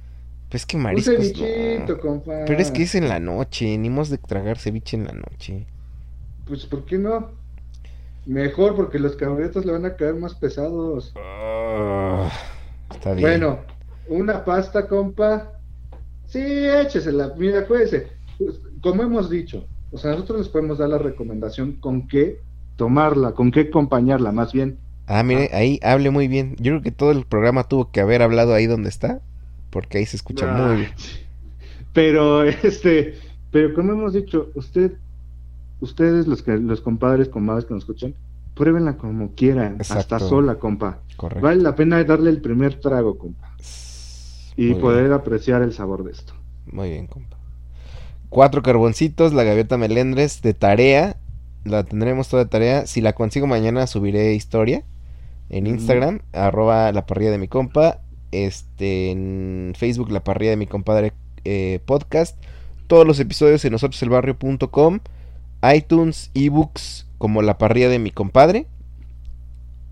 Pues 0.50 0.66
que 0.66 0.76
Un 0.76 0.82
mariscos 0.82 1.04
cevichito, 1.04 1.96
no. 1.96 2.00
compa. 2.00 2.32
Pero 2.44 2.60
es 2.60 2.70
que 2.72 2.82
es 2.84 2.94
en 2.94 3.08
la 3.08 3.20
noche, 3.20 3.78
ni 3.78 3.90
mos 3.90 4.10
de 4.10 4.18
tragar 4.18 4.58
ceviche 4.58 4.96
en 4.96 5.04
la 5.06 5.12
noche. 5.12 5.66
Pues, 6.44 6.66
¿por 6.66 6.84
qué 6.84 6.98
no? 6.98 7.37
Mejor, 8.26 8.76
porque 8.76 8.98
los 8.98 9.16
carbohidratos 9.16 9.64
le 9.64 9.72
van 9.72 9.86
a 9.86 9.96
caer 9.96 10.14
más 10.14 10.34
pesados. 10.34 11.12
Ah, 11.16 12.30
está 12.90 13.12
bien. 13.14 13.28
Bueno, 13.28 13.58
una 14.08 14.44
pasta, 14.44 14.86
compa. 14.86 15.52
Sí, 16.26 16.40
échesela. 16.42 17.32
Mira, 17.36 17.60
acuérdese. 17.60 18.08
pues, 18.38 18.60
Como 18.82 19.02
hemos 19.02 19.30
dicho, 19.30 19.66
o 19.90 19.98
sea, 19.98 20.12
nosotros 20.12 20.40
les 20.40 20.48
podemos 20.48 20.78
dar 20.78 20.90
la 20.90 20.98
recomendación 20.98 21.72
con 21.80 22.06
qué 22.06 22.40
tomarla, 22.76 23.32
con 23.32 23.50
qué 23.50 23.60
acompañarla, 23.60 24.32
más 24.32 24.52
bien. 24.52 24.78
Ah, 25.06 25.22
mire, 25.22 25.48
ahí 25.54 25.80
hable 25.82 26.10
muy 26.10 26.28
bien. 26.28 26.54
Yo 26.58 26.72
creo 26.72 26.82
que 26.82 26.90
todo 26.92 27.12
el 27.12 27.24
programa 27.24 27.64
tuvo 27.64 27.90
que 27.90 28.00
haber 28.00 28.20
hablado 28.20 28.52
ahí 28.52 28.66
donde 28.66 28.90
está, 28.90 29.20
porque 29.70 29.98
ahí 29.98 30.06
se 30.06 30.16
escucha 30.16 30.46
muy 30.46 30.76
bien. 30.76 30.90
Pero, 31.94 32.44
este, 32.44 33.14
pero 33.50 33.74
como 33.74 33.92
hemos 33.92 34.12
dicho, 34.12 34.50
usted, 34.54 34.92
ustedes, 35.80 36.26
los 36.26 36.42
que, 36.42 36.56
los 36.56 36.80
compadres, 36.80 37.28
comadres 37.28 37.64
que 37.64 37.74
nos 37.74 37.82
escuchan, 37.84 38.14
pruébenla 38.54 38.96
como 38.96 39.32
quieran, 39.34 39.78
hasta 39.80 40.18
sola, 40.18 40.56
compa. 40.56 40.98
Correcto. 41.16 41.44
Vale 41.44 41.62
la 41.62 41.74
pena 41.76 42.02
darle 42.04 42.30
el 42.30 42.40
primer 42.40 42.80
trago, 42.80 43.18
compa, 43.18 43.54
y 44.56 44.70
Muy 44.70 44.80
poder 44.80 45.02
bien, 45.04 45.12
apreciar 45.14 45.62
el 45.62 45.72
sabor 45.72 46.04
de 46.04 46.12
esto. 46.12 46.32
muy 46.70 46.90
bien, 46.90 47.06
compa. 47.06 47.36
Cuatro 48.28 48.62
carboncitos, 48.62 49.32
la 49.32 49.44
gaviota 49.44 49.78
melendres 49.78 50.42
de 50.42 50.52
tarea. 50.54 51.16
La 51.64 51.82
tendremos 51.84 52.28
toda 52.28 52.44
de 52.44 52.50
tarea. 52.50 52.86
Si 52.86 53.00
la 53.00 53.14
consigo 53.14 53.46
mañana 53.46 53.86
subiré 53.86 54.34
historia 54.34 54.84
en 55.50 55.64
Mm. 55.64 55.68
Instagram, 55.68 56.20
arroba 56.32 56.92
la 56.92 57.06
parrilla 57.06 57.30
de 57.30 57.38
mi 57.38 57.48
compa. 57.48 58.00
Este, 58.32 59.10
en 59.10 59.72
Facebook, 59.76 60.10
la 60.10 60.22
parrilla 60.22 60.50
de 60.50 60.56
mi 60.58 60.66
compadre 60.66 61.12
eh, 61.44 61.80
podcast. 61.86 62.36
Todos 62.86 63.06
los 63.06 63.18
episodios 63.20 63.64
en 63.64 63.72
nosotroselbarrio.com. 63.72 65.00
iTunes, 65.74 66.30
ebooks, 66.34 67.06
como 67.18 67.42
la 67.42 67.58
parrilla 67.58 67.88
de 67.88 67.98
mi 67.98 68.10
compadre. 68.10 68.66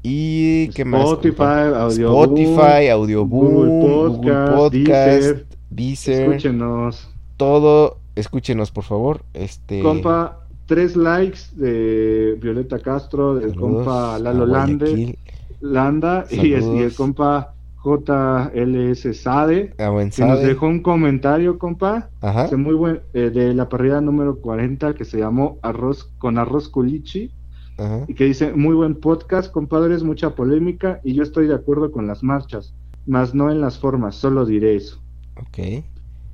Y 0.03 0.69
qué 0.69 0.85
más. 0.85 1.03
Spotify, 1.03 1.37
compa? 1.37 1.81
Audioboom, 1.83 2.23
Spotify, 2.39 2.89
Audioboom, 2.89 3.51
Google 3.55 3.81
Podcast, 3.81 4.53
Podcast, 4.55 5.07
Deezer. 5.23 5.47
Deezer, 5.71 6.23
Escúchenos. 6.29 7.09
todo. 7.37 7.99
Escúchenos, 8.15 8.71
por 8.71 8.85
favor. 8.85 9.23
Este. 9.35 9.83
Compa, 9.83 10.39
tres 10.67 10.97
likes 10.97 11.41
de 11.55 12.39
Violeta 12.41 12.79
Castro, 12.79 13.35
del 13.35 13.51
saludos 13.51 13.85
compa 13.85 14.19
Lalo 14.21 14.47
Guayaquil, 14.47 15.19
Landa 15.61 16.25
y, 16.31 16.53
es- 16.55 16.65
y 16.65 16.79
el 16.79 16.95
compa 16.95 17.53
JLS 17.87 19.17
Sade, 19.17 19.73
a 19.79 19.91
Buen 19.91 20.11
que 20.11 20.25
nos 20.25 20.43
dejó 20.43 20.67
un 20.67 20.83
comentario, 20.83 21.57
compa, 21.57 22.11
Ajá. 22.21 22.49
muy 22.57 22.75
buen, 22.75 23.01
eh, 23.15 23.31
de 23.31 23.55
la 23.55 23.69
parrilla 23.69 24.01
número 24.01 24.41
40 24.41 24.95
que 24.95 25.05
se 25.05 25.19
llamó 25.19 25.59
Arroz 25.63 26.11
con 26.19 26.37
Arroz 26.37 26.69
Culichi 26.69 27.31
Ajá. 27.79 28.05
y 28.09 28.15
que 28.15 28.25
dice, 28.25 28.53
muy 28.53 28.75
buen 28.75 28.97
podcast, 28.97 29.53
compadres, 29.53 30.03
mucha 30.03 30.35
polémica 30.35 31.01
y 31.05 31.15
yo 31.15 31.23
estoy 31.23 31.47
de 31.47 31.55
acuerdo 31.55 31.93
con 31.93 32.09
las 32.09 32.25
marchas, 32.25 32.75
mas 33.07 33.35
no 33.35 33.53
en 33.53 33.61
las 33.61 33.79
formas, 33.79 34.17
solo 34.17 34.45
diré 34.45 34.75
eso. 34.75 34.99
Ok. 35.37 35.85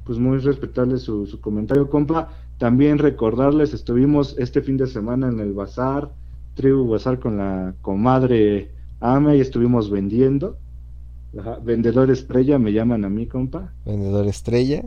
Pues 0.04 0.18
muy 0.18 0.38
respetable 0.38 0.96
su, 0.96 1.26
su 1.26 1.40
comentario, 1.40 1.90
compa. 1.90 2.30
También 2.58 2.98
recordarles, 2.98 3.74
estuvimos 3.74 4.36
este 4.38 4.62
fin 4.62 4.78
de 4.78 4.86
semana 4.86 5.28
en 5.28 5.38
el 5.38 5.52
bazar, 5.52 6.10
Tribu 6.54 6.88
Bazar 6.88 7.18
con 7.18 7.38
la 7.38 7.74
comadre 7.82 8.70
Ame 9.00 9.36
y 9.36 9.40
estuvimos 9.40 9.90
vendiendo. 9.90 10.56
Ajá, 11.38 11.58
Vendedor 11.62 12.10
estrella 12.10 12.58
me 12.58 12.72
llaman 12.72 13.04
a 13.04 13.08
mí, 13.08 13.26
compa. 13.26 13.72
Vendedor 13.86 14.26
estrella. 14.26 14.84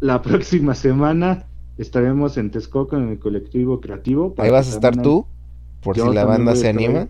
La 0.00 0.22
próxima 0.22 0.74
semana 0.74 1.46
estaremos 1.78 2.36
en 2.36 2.50
Texcoco 2.50 2.96
en 2.96 3.08
el 3.10 3.18
colectivo 3.18 3.80
creativo. 3.80 4.34
Ahí 4.38 4.50
vas 4.50 4.68
a 4.72 4.74
estar 4.74 5.00
tú. 5.00 5.26
Por 5.82 5.96
Yo 5.96 6.08
si 6.08 6.14
la 6.14 6.24
banda 6.24 6.54
se 6.56 6.68
anima. 6.68 7.08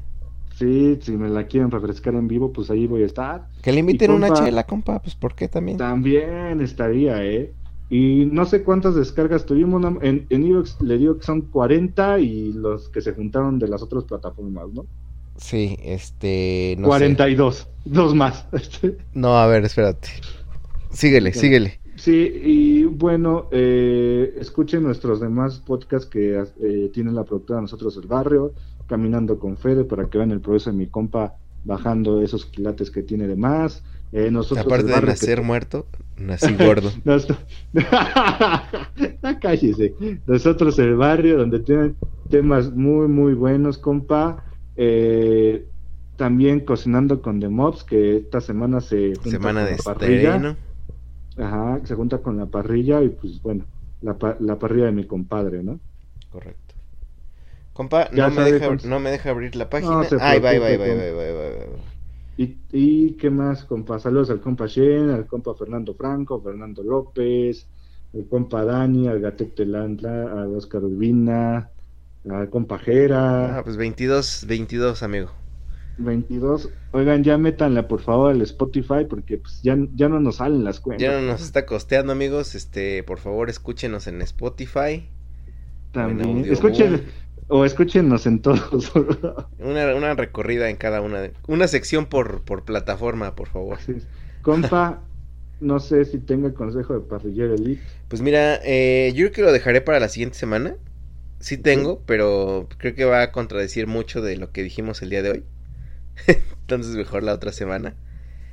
Sí, 0.56 0.98
si 1.00 1.12
me 1.12 1.28
la 1.28 1.46
quieren 1.46 1.70
refrescar 1.70 2.14
en 2.14 2.28
vivo, 2.28 2.52
pues 2.52 2.70
ahí 2.70 2.86
voy 2.86 3.02
a 3.02 3.06
estar. 3.06 3.48
Que 3.62 3.72
le 3.72 3.80
inviten 3.80 4.10
Y 4.10 4.14
una 4.14 4.28
compa- 4.28 4.44
chela, 4.44 4.64
compa. 4.64 4.98
Pues 5.00 5.14
¿por 5.14 5.34
qué 5.34 5.48
también? 5.48 5.78
También 5.78 6.60
estaría, 6.60 7.24
¿eh? 7.24 7.52
Y 7.88 8.26
no 8.26 8.44
sé 8.46 8.62
cuántas 8.62 8.94
descargas 8.94 9.44
tuvimos. 9.44 9.82
En, 10.02 10.26
en 10.28 10.44
Evox 10.44 10.80
le 10.80 10.98
digo 10.98 11.16
que 11.18 11.24
son 11.24 11.42
40 11.42 12.18
y 12.20 12.52
los 12.52 12.88
que 12.88 13.00
se 13.00 13.12
juntaron 13.12 13.58
de 13.58 13.68
las 13.68 13.82
otras 13.82 14.04
plataformas, 14.04 14.68
¿no? 14.72 14.86
Sí, 15.42 15.76
este. 15.82 16.76
No 16.78 16.84
sé. 16.84 16.88
42, 16.88 17.68
dos 17.84 18.14
más. 18.14 18.46
No, 19.12 19.36
a 19.36 19.46
ver, 19.48 19.64
espérate. 19.64 20.08
Síguele, 20.90 21.32
síguele. 21.34 21.80
sí, 21.96 22.30
y 22.44 22.84
bueno, 22.84 23.48
eh, 23.50 24.34
escuchen 24.38 24.82
nuestros 24.82 25.20
demás 25.20 25.58
podcasts 25.66 26.06
que 26.08 26.38
eh, 26.62 26.90
tiene 26.92 27.10
la 27.12 27.24
productora 27.24 27.56
de 27.58 27.62
Nosotros 27.62 27.96
el 27.96 28.06
Barrio, 28.06 28.52
Caminando 28.86 29.38
con 29.38 29.56
Fede, 29.56 29.84
para 29.84 30.08
que 30.08 30.18
vean 30.18 30.30
el 30.32 30.40
progreso 30.40 30.70
de 30.70 30.76
mi 30.76 30.86
compa 30.86 31.34
bajando 31.64 32.20
esos 32.22 32.44
quilates 32.46 32.90
que 32.90 33.02
tiene 33.02 33.26
de 33.26 33.36
más. 33.36 33.82
Eh, 34.12 34.30
nosotros 34.30 34.66
Aparte 34.66 34.86
de 34.88 35.00
que- 35.00 35.06
nacer 35.06 35.42
muerto, 35.42 35.86
nací 36.18 36.54
gordo. 36.58 36.92
Nos- 37.04 37.26
Ah, 39.22 39.38
cállese. 39.40 39.94
Nosotros 40.26 40.78
el 40.78 40.96
barrio, 40.96 41.38
donde 41.38 41.60
tienen 41.60 41.96
temas 42.30 42.70
muy, 42.72 43.08
muy 43.08 43.34
buenos, 43.34 43.78
compa. 43.78 44.44
Eh, 44.76 45.68
también 46.16 46.60
cocinando 46.64 47.20
con 47.22 47.40
The 47.40 47.48
Mobs, 47.48 47.84
que 47.84 48.16
esta 48.18 48.40
semana 48.40 48.80
se 48.80 49.14
junta 49.16 49.30
Semana 49.30 49.60
con 49.60 49.70
de 49.70 49.76
la 49.76 49.82
parrilla. 49.82 50.56
Ajá, 51.36 51.80
se 51.84 51.94
junta 51.94 52.18
con 52.22 52.36
la 52.36 52.46
parrilla 52.46 53.02
y 53.02 53.08
pues 53.10 53.40
bueno, 53.42 53.66
la, 54.00 54.16
la 54.40 54.58
parrilla 54.58 54.86
de 54.86 54.92
mi 54.92 55.06
compadre, 55.06 55.62
¿no? 55.62 55.80
Correcto. 56.30 56.74
Compa, 57.72 58.10
no 58.12 58.30
me, 58.30 58.52
deja, 58.52 58.66
con- 58.66 58.90
no 58.90 59.00
me 59.00 59.10
deja 59.10 59.30
abrir 59.30 59.56
la 59.56 59.64
No 59.64 59.70
página. 59.70 60.04
se 60.04 60.16
Ay, 60.20 60.40
bye, 60.40 60.58
bye, 60.58 60.76
bye, 60.76 60.94
bye, 60.94 61.12
bye, 61.12 61.32
bye. 61.32 61.82
¿Y, 62.36 62.58
y 62.72 63.16
qué 63.16 63.30
más, 63.30 63.64
compa? 63.64 63.98
Saludos 63.98 64.30
al 64.30 64.40
compa 64.40 64.66
Shen, 64.66 65.10
al 65.10 65.26
compa 65.26 65.54
Fernando 65.54 65.94
Franco, 65.94 66.42
Fernando 66.42 66.82
López, 66.82 67.68
al 68.14 68.26
compa 68.28 68.64
Dani, 68.64 69.08
al 69.08 69.20
Gatete 69.20 69.64
Landla, 69.66 70.32
al 70.32 70.54
Oscar 70.54 70.84
Urbina, 70.84 71.70
al 72.28 72.50
compa 72.50 72.78
Jera. 72.78 73.58
Ah, 73.58 73.64
pues 73.64 73.76
22, 73.76 74.44
22, 74.46 75.02
amigo. 75.02 75.30
22. 75.98 76.70
Oigan, 76.92 77.22
ya 77.22 77.36
métanla 77.38 77.86
por 77.86 78.00
favor 78.00 78.30
al 78.32 78.42
Spotify 78.42 79.04
porque 79.08 79.38
pues, 79.38 79.60
ya, 79.62 79.76
ya 79.94 80.08
no 80.08 80.20
nos 80.20 80.36
salen 80.36 80.64
las 80.64 80.80
cuentas. 80.80 81.02
Ya 81.02 81.20
no 81.20 81.26
nos 81.26 81.42
está 81.42 81.66
costeando, 81.66 82.12
amigos. 82.12 82.54
Este, 82.54 83.02
por 83.02 83.18
favor, 83.18 83.50
escúchenos 83.50 84.06
en 84.06 84.22
Spotify. 84.22 85.06
También. 85.92 86.44
Escuchen, 86.50 87.02
o 87.48 87.64
escúchenos 87.64 88.26
en 88.26 88.40
todos. 88.40 88.92
Una, 89.58 89.94
una 89.94 90.14
recorrida 90.14 90.70
en 90.70 90.76
cada 90.76 91.00
una. 91.02 91.20
de- 91.20 91.32
Una 91.46 91.68
sección 91.68 92.06
por, 92.06 92.42
por 92.42 92.64
plataforma, 92.64 93.34
por 93.34 93.48
favor. 93.48 93.78
Compa, 94.40 95.02
no 95.60 95.78
sé 95.78 96.04
si 96.06 96.18
tenga 96.18 96.52
consejo 96.54 96.94
de 96.94 97.00
parrillero 97.00 97.54
elite. 97.54 97.82
Pues 98.08 98.22
mira, 98.22 98.58
eh, 98.64 99.12
yo 99.14 99.26
creo 99.26 99.32
que 99.32 99.42
lo 99.42 99.52
dejaré 99.52 99.80
para 99.82 100.00
la 100.00 100.08
siguiente 100.08 100.38
semana. 100.38 100.76
Sí 101.42 101.58
tengo, 101.58 102.00
pero 102.06 102.68
creo 102.78 102.94
que 102.94 103.04
va 103.04 103.20
a 103.22 103.32
contradecir 103.32 103.88
mucho 103.88 104.22
de 104.22 104.36
lo 104.36 104.52
que 104.52 104.62
dijimos 104.62 105.02
el 105.02 105.10
día 105.10 105.22
de 105.22 105.30
hoy. 105.30 105.44
Entonces 106.60 106.94
mejor 106.94 107.24
la 107.24 107.34
otra 107.34 107.52
semana. 107.52 107.94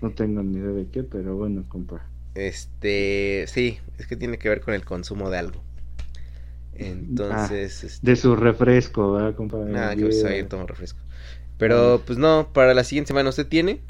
No 0.02 0.12
tengo 0.12 0.42
ni 0.42 0.58
idea 0.58 0.72
de 0.72 0.88
qué, 0.90 1.04
pero 1.04 1.36
bueno, 1.36 1.64
compa. 1.70 2.04
Este, 2.34 3.46
sí, 3.48 3.80
es 3.98 4.08
que 4.08 4.16
tiene 4.16 4.40
que 4.40 4.50
ver 4.50 4.62
con 4.62 4.74
el 4.74 4.86
consumo 4.86 5.30
de 5.30 5.38
algo. 5.38 5.62
Entonces, 6.74 7.84
este, 7.84 8.08
De 8.10 8.16
su 8.16 8.36
refresco, 8.36 9.14
¿verdad, 9.14 9.36
compa? 9.36 9.58
nada, 9.58 9.96
que 9.96 10.04
pues 10.04 10.24
ahí 10.26 10.44
tomo 10.44 10.66
refresco. 10.66 11.00
Pero 11.58 12.02
pues 12.06 12.18
no, 12.18 12.50
para 12.54 12.74
la 12.74 12.84
siguiente 12.84 13.10
semana 13.10 13.30
usted 13.30 13.48
tiene. 13.48 13.82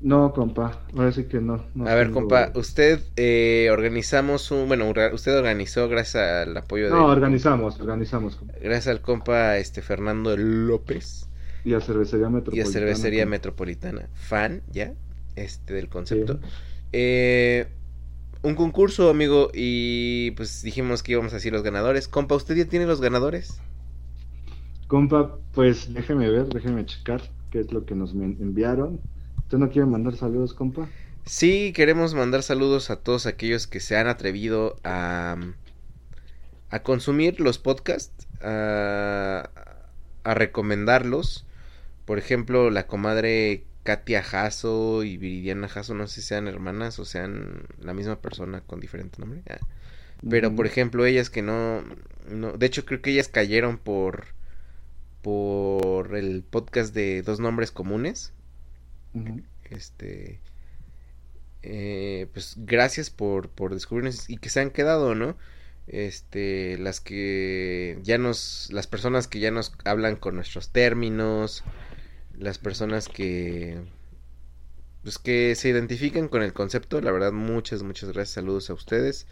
No, 0.00 0.32
compa, 0.32 0.86
ahora 0.94 1.12
sí 1.12 1.24
que 1.28 1.40
no. 1.40 1.70
no 1.74 1.84
A 1.84 1.94
ver, 1.94 2.08
tengo- 2.08 2.12
compa, 2.12 2.52
usted 2.54 3.00
eh, 3.16 3.68
organizamos 3.72 4.50
un, 4.50 4.68
bueno, 4.68 4.92
usted 5.12 5.36
organizó 5.38 5.88
gracias 5.88 6.22
al 6.48 6.56
apoyo 6.56 6.90
No, 6.90 7.08
de, 7.08 7.10
organizamos, 7.10 7.78
organizamos. 7.80 8.36
compa. 8.36 8.54
gracias 8.60 8.88
al 8.88 9.00
compa 9.02 9.56
este 9.58 9.82
Fernando 9.82 10.36
López 10.36 11.28
Y 11.64 11.74
a 11.74 11.80
Cervecería 11.82 12.30
y 12.50 12.60
Metropolitana. 12.62 12.62
a 12.62 12.66
Cervecería 12.66 13.26
compa. 13.26 13.30
Metropolitana, 13.30 14.08
fan 14.14 14.62
ya, 14.72 14.94
este 15.36 15.74
del 15.74 15.88
concepto. 15.88 16.40
Sí. 16.40 16.48
Eh, 16.92 17.68
un 18.42 18.54
concurso, 18.56 19.10
amigo, 19.10 19.50
y 19.54 20.32
pues 20.32 20.62
dijimos 20.62 21.02
que 21.02 21.12
íbamos 21.12 21.32
a 21.32 21.36
decir 21.36 21.52
los 21.52 21.62
ganadores. 21.62 22.08
Compa, 22.08 22.36
¿usted 22.36 22.56
ya 22.56 22.66
tiene 22.66 22.86
los 22.86 23.00
ganadores? 23.00 23.62
Compa, 24.88 25.38
pues 25.52 25.92
déjeme 25.92 26.30
ver, 26.30 26.46
déjeme 26.52 26.84
checar 26.86 27.22
qué 27.50 27.60
es 27.60 27.72
lo 27.72 27.84
que 27.84 27.94
nos 27.94 28.12
enviaron. 28.14 29.00
¿Usted 29.46 29.58
no 29.58 29.70
quiere 29.70 29.86
mandar 29.86 30.16
saludos, 30.16 30.54
compa? 30.54 30.88
Sí, 31.24 31.72
queremos 31.72 32.14
mandar 32.14 32.42
saludos 32.42 32.90
a 32.90 32.96
todos 32.96 33.26
aquellos 33.26 33.68
que 33.68 33.78
se 33.78 33.96
han 33.96 34.08
atrevido 34.08 34.74
a, 34.82 35.36
a 36.70 36.82
consumir 36.82 37.38
los 37.38 37.58
podcasts, 37.58 38.26
a, 38.42 39.48
a 40.24 40.34
recomendarlos. 40.34 41.46
Por 42.06 42.18
ejemplo, 42.18 42.70
la 42.70 42.88
comadre 42.88 43.62
Katia 43.84 44.24
Jasso 44.24 45.04
y 45.04 45.16
Viridiana 45.16 45.68
Jasso, 45.68 45.94
no 45.94 46.08
sé 46.08 46.22
si 46.22 46.26
sean 46.26 46.48
hermanas 46.48 46.98
o 46.98 47.04
sean 47.04 47.68
la 47.78 47.94
misma 47.94 48.20
persona 48.20 48.62
con 48.62 48.80
diferente 48.80 49.20
nombre. 49.20 49.42
Ah. 49.48 49.60
Pero, 50.28 50.52
por 50.56 50.66
ejemplo, 50.66 51.06
ellas 51.06 51.30
que 51.30 51.42
no, 51.42 51.84
no... 52.28 52.54
De 52.54 52.66
hecho, 52.66 52.84
creo 52.84 53.00
que 53.00 53.12
ellas 53.12 53.28
cayeron 53.28 53.78
por... 53.78 54.24
Por 55.22 56.16
el 56.16 56.42
podcast 56.42 56.92
de 56.92 57.22
Dos 57.22 57.38
Nombres 57.38 57.70
Comunes. 57.70 58.32
Este 59.70 60.40
eh, 61.68 62.28
pues 62.32 62.54
gracias 62.58 63.10
por, 63.10 63.48
por 63.48 63.74
descubrirnos 63.74 64.30
y 64.30 64.36
que 64.36 64.50
se 64.50 64.60
han 64.60 64.70
quedado, 64.70 65.16
¿no? 65.16 65.36
Este, 65.88 66.78
las 66.78 67.00
que 67.00 67.98
ya 68.02 68.18
nos, 68.18 68.68
las 68.72 68.86
personas 68.86 69.26
que 69.26 69.40
ya 69.40 69.50
nos 69.50 69.72
hablan 69.84 70.14
con 70.14 70.36
nuestros 70.36 70.70
términos, 70.70 71.64
las 72.38 72.58
personas 72.58 73.08
que, 73.08 73.80
pues 75.02 75.18
que 75.18 75.56
se 75.56 75.68
identifican 75.68 76.28
con 76.28 76.42
el 76.42 76.52
concepto, 76.52 77.00
la 77.00 77.10
verdad, 77.10 77.32
muchas, 77.32 77.82
muchas 77.82 78.12
gracias, 78.12 78.34
saludos 78.34 78.70
a 78.70 78.74
ustedes. 78.74 79.26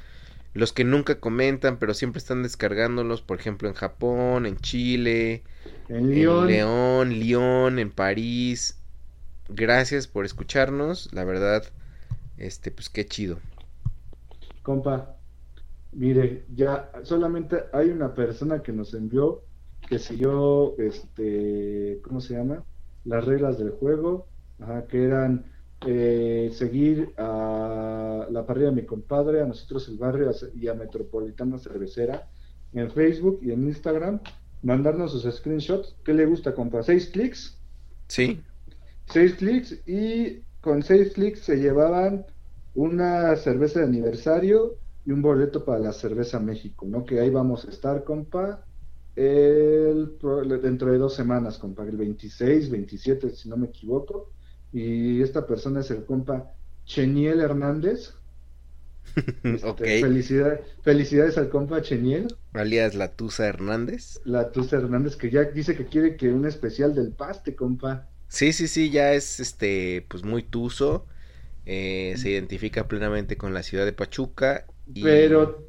Los 0.55 0.73
que 0.73 0.82
nunca 0.85 1.20
comentan, 1.20 1.78
pero 1.78 1.94
siempre 1.94 2.19
están 2.19 2.43
descargándolos, 2.43 3.23
por 3.23 3.39
ejemplo, 3.39 3.69
en 3.69 3.74
Japón, 3.74 4.47
en 4.47 4.56
Chile, 4.59 5.44
En 5.89 5.97
en 5.97 6.15
León, 6.15 6.47
León, 6.48 7.11
Lyon, 7.11 7.78
en 7.78 7.90
París. 7.93 8.78
Gracias 9.49 10.07
por 10.07 10.25
escucharnos, 10.25 11.12
la 11.12 11.25
verdad, 11.25 11.65
este, 12.39 12.71
pues 12.71 12.89
qué 12.89 13.07
chido. 13.07 13.39
compa, 14.62 15.16
mire, 15.93 16.47
ya 16.55 16.91
solamente 17.03 17.65
hay 17.73 17.91
una 17.91 18.15
persona 18.15 18.62
que 18.62 18.73
nos 18.73 18.95
envió 18.95 19.43
que 19.89 19.99
siguió, 19.99 20.77
este, 20.79 22.01
¿cómo 22.03 22.21
se 22.21 22.35
llama? 22.35 22.65
Las 23.05 23.25
reglas 23.25 23.59
del 23.59 23.71
juego, 23.71 24.27
ajá, 24.59 24.87
que 24.87 25.05
eran 25.05 25.45
eh, 25.87 26.51
seguir 26.55 27.12
a 27.19 28.27
la 28.31 28.47
parrilla 28.47 28.71
de 28.71 28.77
mi 28.77 28.87
compadre, 28.87 29.43
a 29.43 29.47
nosotros 29.47 29.89
el 29.89 29.99
barrio 29.99 30.31
y 30.55 30.69
a 30.69 30.75
Metropolitana 30.75 31.59
Cervecera 31.59 32.29
en 32.73 32.91
Facebook 32.91 33.41
y 33.43 33.53
en 33.53 33.65
Instagram, 33.65 34.21
mandarnos 34.62 35.12
sus 35.12 35.33
screenshots. 35.33 35.97
¿Qué 36.05 36.15
le 36.15 36.27
gusta, 36.27 36.55
compa? 36.55 36.83
¿Seis 36.83 37.09
clics? 37.09 37.59
Sí, 38.09 38.43
Seis 39.07 39.35
clics 39.37 39.83
y 39.87 40.43
con 40.61 40.83
seis 40.83 41.13
clics 41.15 41.41
se 41.41 41.57
llevaban 41.57 42.27
una 42.75 43.37
cerveza 43.37 43.81
de 43.81 43.87
aniversario 43.87 44.79
y 45.05 45.13
un 45.13 45.23
boleto 45.23 45.65
para 45.65 45.79
la 45.79 45.93
cerveza 45.93 46.41
México, 46.41 46.87
¿no? 46.89 47.05
Que 47.05 47.21
ahí 47.21 47.31
vamos 47.31 47.65
a 47.67 47.71
estar, 47.71 48.05
compa, 48.05 48.67
el, 49.15 50.17
dentro 50.63 50.91
de 50.91 50.99
dos 50.99 51.15
semanas, 51.15 51.59
compa, 51.59 51.85
el 51.87 51.97
26, 51.97 52.71
27, 52.71 53.31
si 53.31 53.49
no 53.49 53.57
me 53.57 53.67
equivoco. 53.67 54.33
Y 54.73 55.23
esta 55.23 55.47
persona 55.47 55.81
es 55.81 55.91
el 55.91 56.05
compa 56.05 56.53
Cheniel 56.85 57.41
Hernández. 57.41 58.15
Este, 59.45 60.01
felicidad- 60.01 60.61
felicidades 60.83 61.37
al 61.39 61.49
compa 61.51 61.83
Cheniel, 61.83 62.39
Alias 62.55 62.95
La 62.95 63.15
Tusa 63.15 63.47
Hernández. 63.47 64.21
la 64.25 64.51
Tusa 64.53 64.77
Hernández, 64.79 65.17
que 65.17 65.31
ya 65.31 65.45
dice 65.45 65.77
que 65.77 65.87
quiere 65.87 66.17
que 66.17 66.33
un 66.33 66.47
especial 66.47 66.95
del 66.95 67.13
paste, 67.13 67.55
compa. 67.55 68.11
Sí, 68.35 68.52
sí, 68.52 68.66
sí, 68.66 68.90
ya 68.90 69.12
es 69.12 69.39
este, 69.39 70.05
pues 70.09 70.24
muy 70.24 70.43
tuso. 70.43 71.06
eh, 71.66 72.15
se 72.16 72.31
identifica 72.31 72.89
plenamente 72.89 73.36
con 73.36 73.55
la 73.55 73.62
ciudad 73.62 73.85
de 73.85 73.93
Pachuca. 73.93 74.66
Y... 74.93 75.02
Pero, 75.05 75.69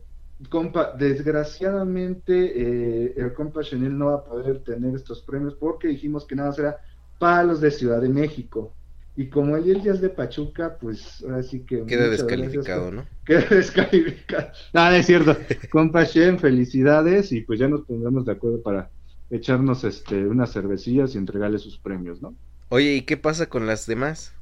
compa, 0.50 0.94
desgraciadamente 0.98 2.34
eh, 2.34 3.14
el 3.18 3.34
compa 3.34 3.62
no 3.72 4.08
va 4.08 4.16
a 4.16 4.26
poder 4.26 4.64
tener 4.64 4.96
estos 4.96 5.22
premios 5.22 5.54
porque 5.54 5.90
dijimos 5.90 6.26
que 6.26 6.36
nada 6.36 6.52
será 6.54 6.78
para 7.20 7.44
los 7.44 7.62
de 7.62 7.70
Ciudad 7.70 8.02
de 8.02 8.10
México. 8.10 8.74
Y 9.16 9.30
como 9.30 9.56
él 9.58 9.84
ya 9.84 9.94
es 9.94 10.02
de 10.02 10.10
Pachuca, 10.10 10.78
pues 10.82 11.24
ahora 11.24 11.44
sí 11.44 11.62
que... 11.66 11.86
queda 11.86 12.10
descalificado, 12.10 12.92
gracias, 12.92 13.06
¿no? 13.06 13.08
Queda 13.26 13.48
descalificado. 13.56 14.50
No 14.74 14.90
es 14.90 15.06
cierto. 15.06 15.38
compa 15.72 16.04
Shen, 16.04 16.40
felicidades 16.40 17.32
y 17.32 17.42
pues 17.42 17.60
ya 17.60 17.68
nos 17.68 17.86
pondremos 17.86 18.26
de 18.26 18.32
acuerdo 18.32 18.64
para 18.64 18.90
echarnos 19.30 19.84
este 19.84 20.26
unas 20.26 20.52
cervecillas 20.52 21.14
y 21.14 21.20
entregarle 21.20 21.60
sus 21.60 21.78
premios, 21.78 22.22
¿no? 22.24 22.36
Oye, 22.70 22.94
¿y 22.96 23.02
qué 23.06 23.18
pasa 23.18 23.50
con 23.50 23.66
las 23.66 23.88
demás? 23.88 24.34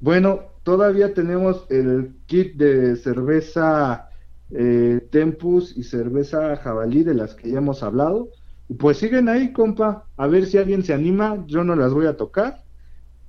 Bueno, 0.00 0.52
todavía 0.62 1.14
tenemos 1.14 1.66
el 1.70 2.16
kit 2.26 2.56
de 2.56 2.96
cerveza 2.96 4.08
eh, 4.50 5.08
Tempus 5.10 5.76
y 5.76 5.82
cerveza 5.82 6.56
Jabalí 6.56 7.02
de 7.04 7.14
las 7.14 7.34
que 7.34 7.50
ya 7.50 7.58
hemos 7.58 7.82
hablado. 7.82 8.28
Pues 8.78 8.98
siguen 8.98 9.28
ahí, 9.28 9.52
compa. 9.52 10.08
A 10.16 10.26
ver 10.26 10.46
si 10.46 10.58
alguien 10.58 10.84
se 10.84 10.92
anima. 10.94 11.44
Yo 11.46 11.64
no 11.64 11.74
las 11.76 11.92
voy 11.94 12.06
a 12.06 12.16
tocar. 12.16 12.64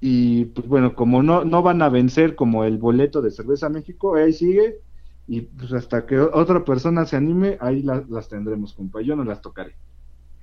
Y 0.02 0.46
pues 0.48 0.68
bueno, 0.68 0.96
como 0.96 1.24
no, 1.24 1.46
no 1.46 1.64
van 1.64 1.82
a 1.82 1.90
vencer 1.90 2.36
como 2.36 2.66
el 2.66 2.78
boleto 2.80 3.22
de 3.22 3.32
Cerveza 3.32 3.70
México, 3.70 4.16
ahí 4.16 4.34
sigue. 4.34 4.82
Y 5.28 5.42
pues 5.44 5.74
hasta 5.74 6.06
que 6.06 6.20
otra 6.20 6.66
persona 6.66 7.06
se 7.06 7.18
anime, 7.18 7.58
ahí 7.62 7.84
la- 7.84 8.06
las 8.10 8.30
tendremos, 8.30 8.74
compa. 8.74 9.02
Yo 9.02 9.16
no 9.16 9.24
las 9.26 9.42
tocaré. 9.42 9.78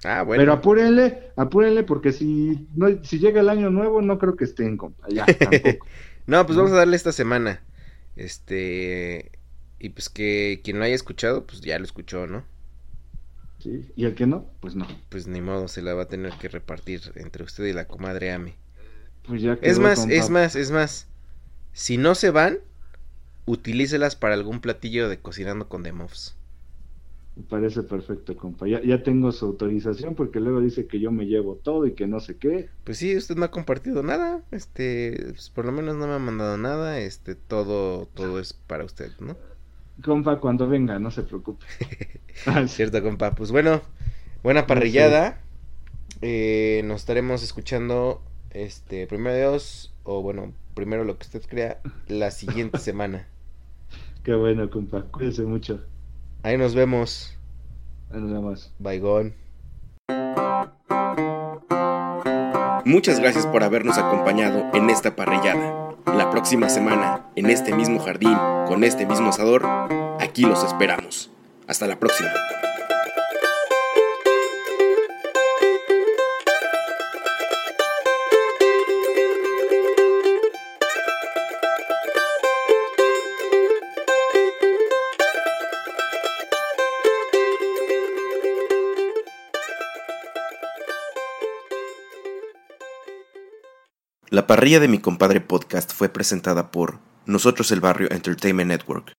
Ah, 0.05 0.23
bueno. 0.23 0.41
Pero 0.41 0.53
apúrenle, 0.53 1.33
apúrenle, 1.37 1.83
porque 1.83 2.13
si 2.13 2.69
no, 2.75 3.03
si 3.03 3.19
llega 3.19 3.41
el 3.41 3.49
año 3.49 3.71
nuevo, 3.71 4.03
no 4.03 4.19
creo 4.19 4.37
que 4.37 4.45
estén, 4.45 4.77
compa. 4.77 5.07
Ya, 5.09 5.27
tampoco. 5.39 5.87
No, 6.27 6.45
pues 6.47 6.57
vamos 6.57 6.73
a 6.73 6.77
darle 6.77 6.97
esta 6.97 7.13
semana. 7.13 7.63
Este. 8.17 9.33
Y 9.79 9.91
pues 9.91 10.09
que 10.09 10.61
quien 10.65 10.79
lo 10.79 10.85
haya 10.85 10.95
escuchado, 10.95 11.47
pues 11.47 11.61
ya 11.61 11.79
lo 11.79 11.85
escuchó, 11.85 12.27
¿no? 12.27 12.45
Sí, 13.59 13.91
Y 13.97 14.05
el 14.05 14.15
que 14.15 14.27
no, 14.27 14.47
pues 14.61 14.75
no. 14.75 14.87
Pues 15.09 15.27
ni 15.27 15.41
modo, 15.41 15.69
se 15.69 15.83
la 15.83 15.95
va 15.95 16.05
a 16.05 16.09
tener 16.09 16.33
que 16.35 16.49
repartir 16.49 17.13
entre 17.17 17.45
usted 17.45 17.65
y 17.65 17.73
la 17.73 17.87
comadre 17.87 18.33
Ame. 18.33 18.55
Pues 19.27 19.43
ya 19.43 19.59
Es 19.63 19.79
más, 19.79 20.07
es 20.09 20.31
más, 20.31 20.57
es 20.57 20.71
más. 20.71 21.09
Si 21.73 21.97
no 21.97 22.15
se 22.15 22.31
van, 22.31 22.59
utilícelas 23.45 24.17
para 24.17 24.35
algún 24.35 24.61
platillo 24.61 25.09
de 25.09 25.19
cocinando 25.19 25.69
con 25.69 25.83
The 25.83 25.93
Muffs. 25.93 26.37
Me 27.37 27.43
parece 27.43 27.83
perfecto, 27.83 28.35
compa. 28.35 28.67
Ya, 28.67 28.83
ya 28.83 29.03
tengo 29.03 29.31
su 29.31 29.45
autorización 29.45 30.15
porque 30.15 30.41
luego 30.41 30.61
dice 30.61 30.87
que 30.87 30.99
yo 30.99 31.13
me 31.13 31.27
llevo 31.27 31.57
todo 31.57 31.87
y 31.87 31.93
que 31.93 32.07
no 32.07 32.19
sé 32.19 32.39
qué. 32.39 32.71
Pues 32.85 32.97
sí, 32.97 33.15
usted 33.15 33.37
no 33.37 33.45
ha 33.45 33.51
compartido 33.51 34.03
nada, 34.03 34.43
este, 34.51 35.33
pues 35.33 35.51
por 35.51 35.67
lo 35.67 35.73
menos 35.73 35.97
no 35.97 36.07
me 36.07 36.15
ha 36.15 36.19
mandado 36.19 36.57
nada, 36.57 36.99
este, 36.99 37.35
todo, 37.35 38.07
todo 38.07 38.41
es 38.41 38.55
para 38.55 38.85
usted, 38.85 39.13
¿no? 39.21 39.37
Compa, 40.03 40.41
cuando 40.41 40.69
venga, 40.69 40.99
no 40.99 41.11
se 41.11 41.23
preocupe. 41.23 41.67
Cierto, 42.69 43.03
compa. 43.03 43.35
Pues 43.35 43.51
bueno, 43.51 43.83
buena 44.43 44.67
parrillada. 44.67 45.41
Eh, 46.23 46.83
nos 46.85 47.01
estaremos 47.01 47.43
escuchando, 47.43 48.23
este, 48.51 49.07
primero 49.07 49.37
Dios, 49.37 49.95
o 50.05 50.23
bueno, 50.23 50.55
primero 50.75 51.05
lo 51.05 51.19
que 51.19 51.25
usted 51.25 51.43
crea, 51.47 51.81
la 52.09 52.31
siguiente 52.31 52.79
semana. 52.81 53.27
Qué 54.23 54.35
bueno, 54.35 54.69
compa. 54.71 55.03
Cuídese 55.05 55.43
mucho. 55.45 55.81
Ahí 56.47 56.57
nos 56.57 56.77
vemos. 56.77 57.37
Ahí 58.09 58.21
nos 58.21 58.31
vemos. 58.31 58.73
Bye, 58.79 59.03
Muchas 62.85 63.19
gracias 63.19 63.49
por 63.49 63.65
habernos 63.65 63.99
acompañado 63.99 64.65
en 64.73 64.89
esta 64.89 65.17
parrillada. 65.17 65.97
La 66.07 66.31
próxima 66.31 66.69
semana, 66.69 67.27
en 67.35 67.51
este 67.51 67.75
mismo 67.75 67.99
jardín, 67.99 68.39
con 68.69 68.85
este 68.85 69.07
mismo 69.07 69.31
asador, 69.31 69.67
aquí 70.21 70.43
los 70.43 70.63
esperamos. 70.63 71.33
Hasta 71.67 71.89
la 71.89 71.99
próxima. 71.99 72.31
La 94.37 94.47
parrilla 94.47 94.81
de 94.81 94.87
mi 94.87 94.99
compadre 94.99 95.41
podcast 95.41 95.95
fue 95.95 96.11
presentada 96.11 96.71
por 96.71 96.99
Nosotros 97.25 97.73
el 97.73 97.81
Barrio 97.81 98.11
Entertainment 98.11 98.69
Network. 98.69 99.15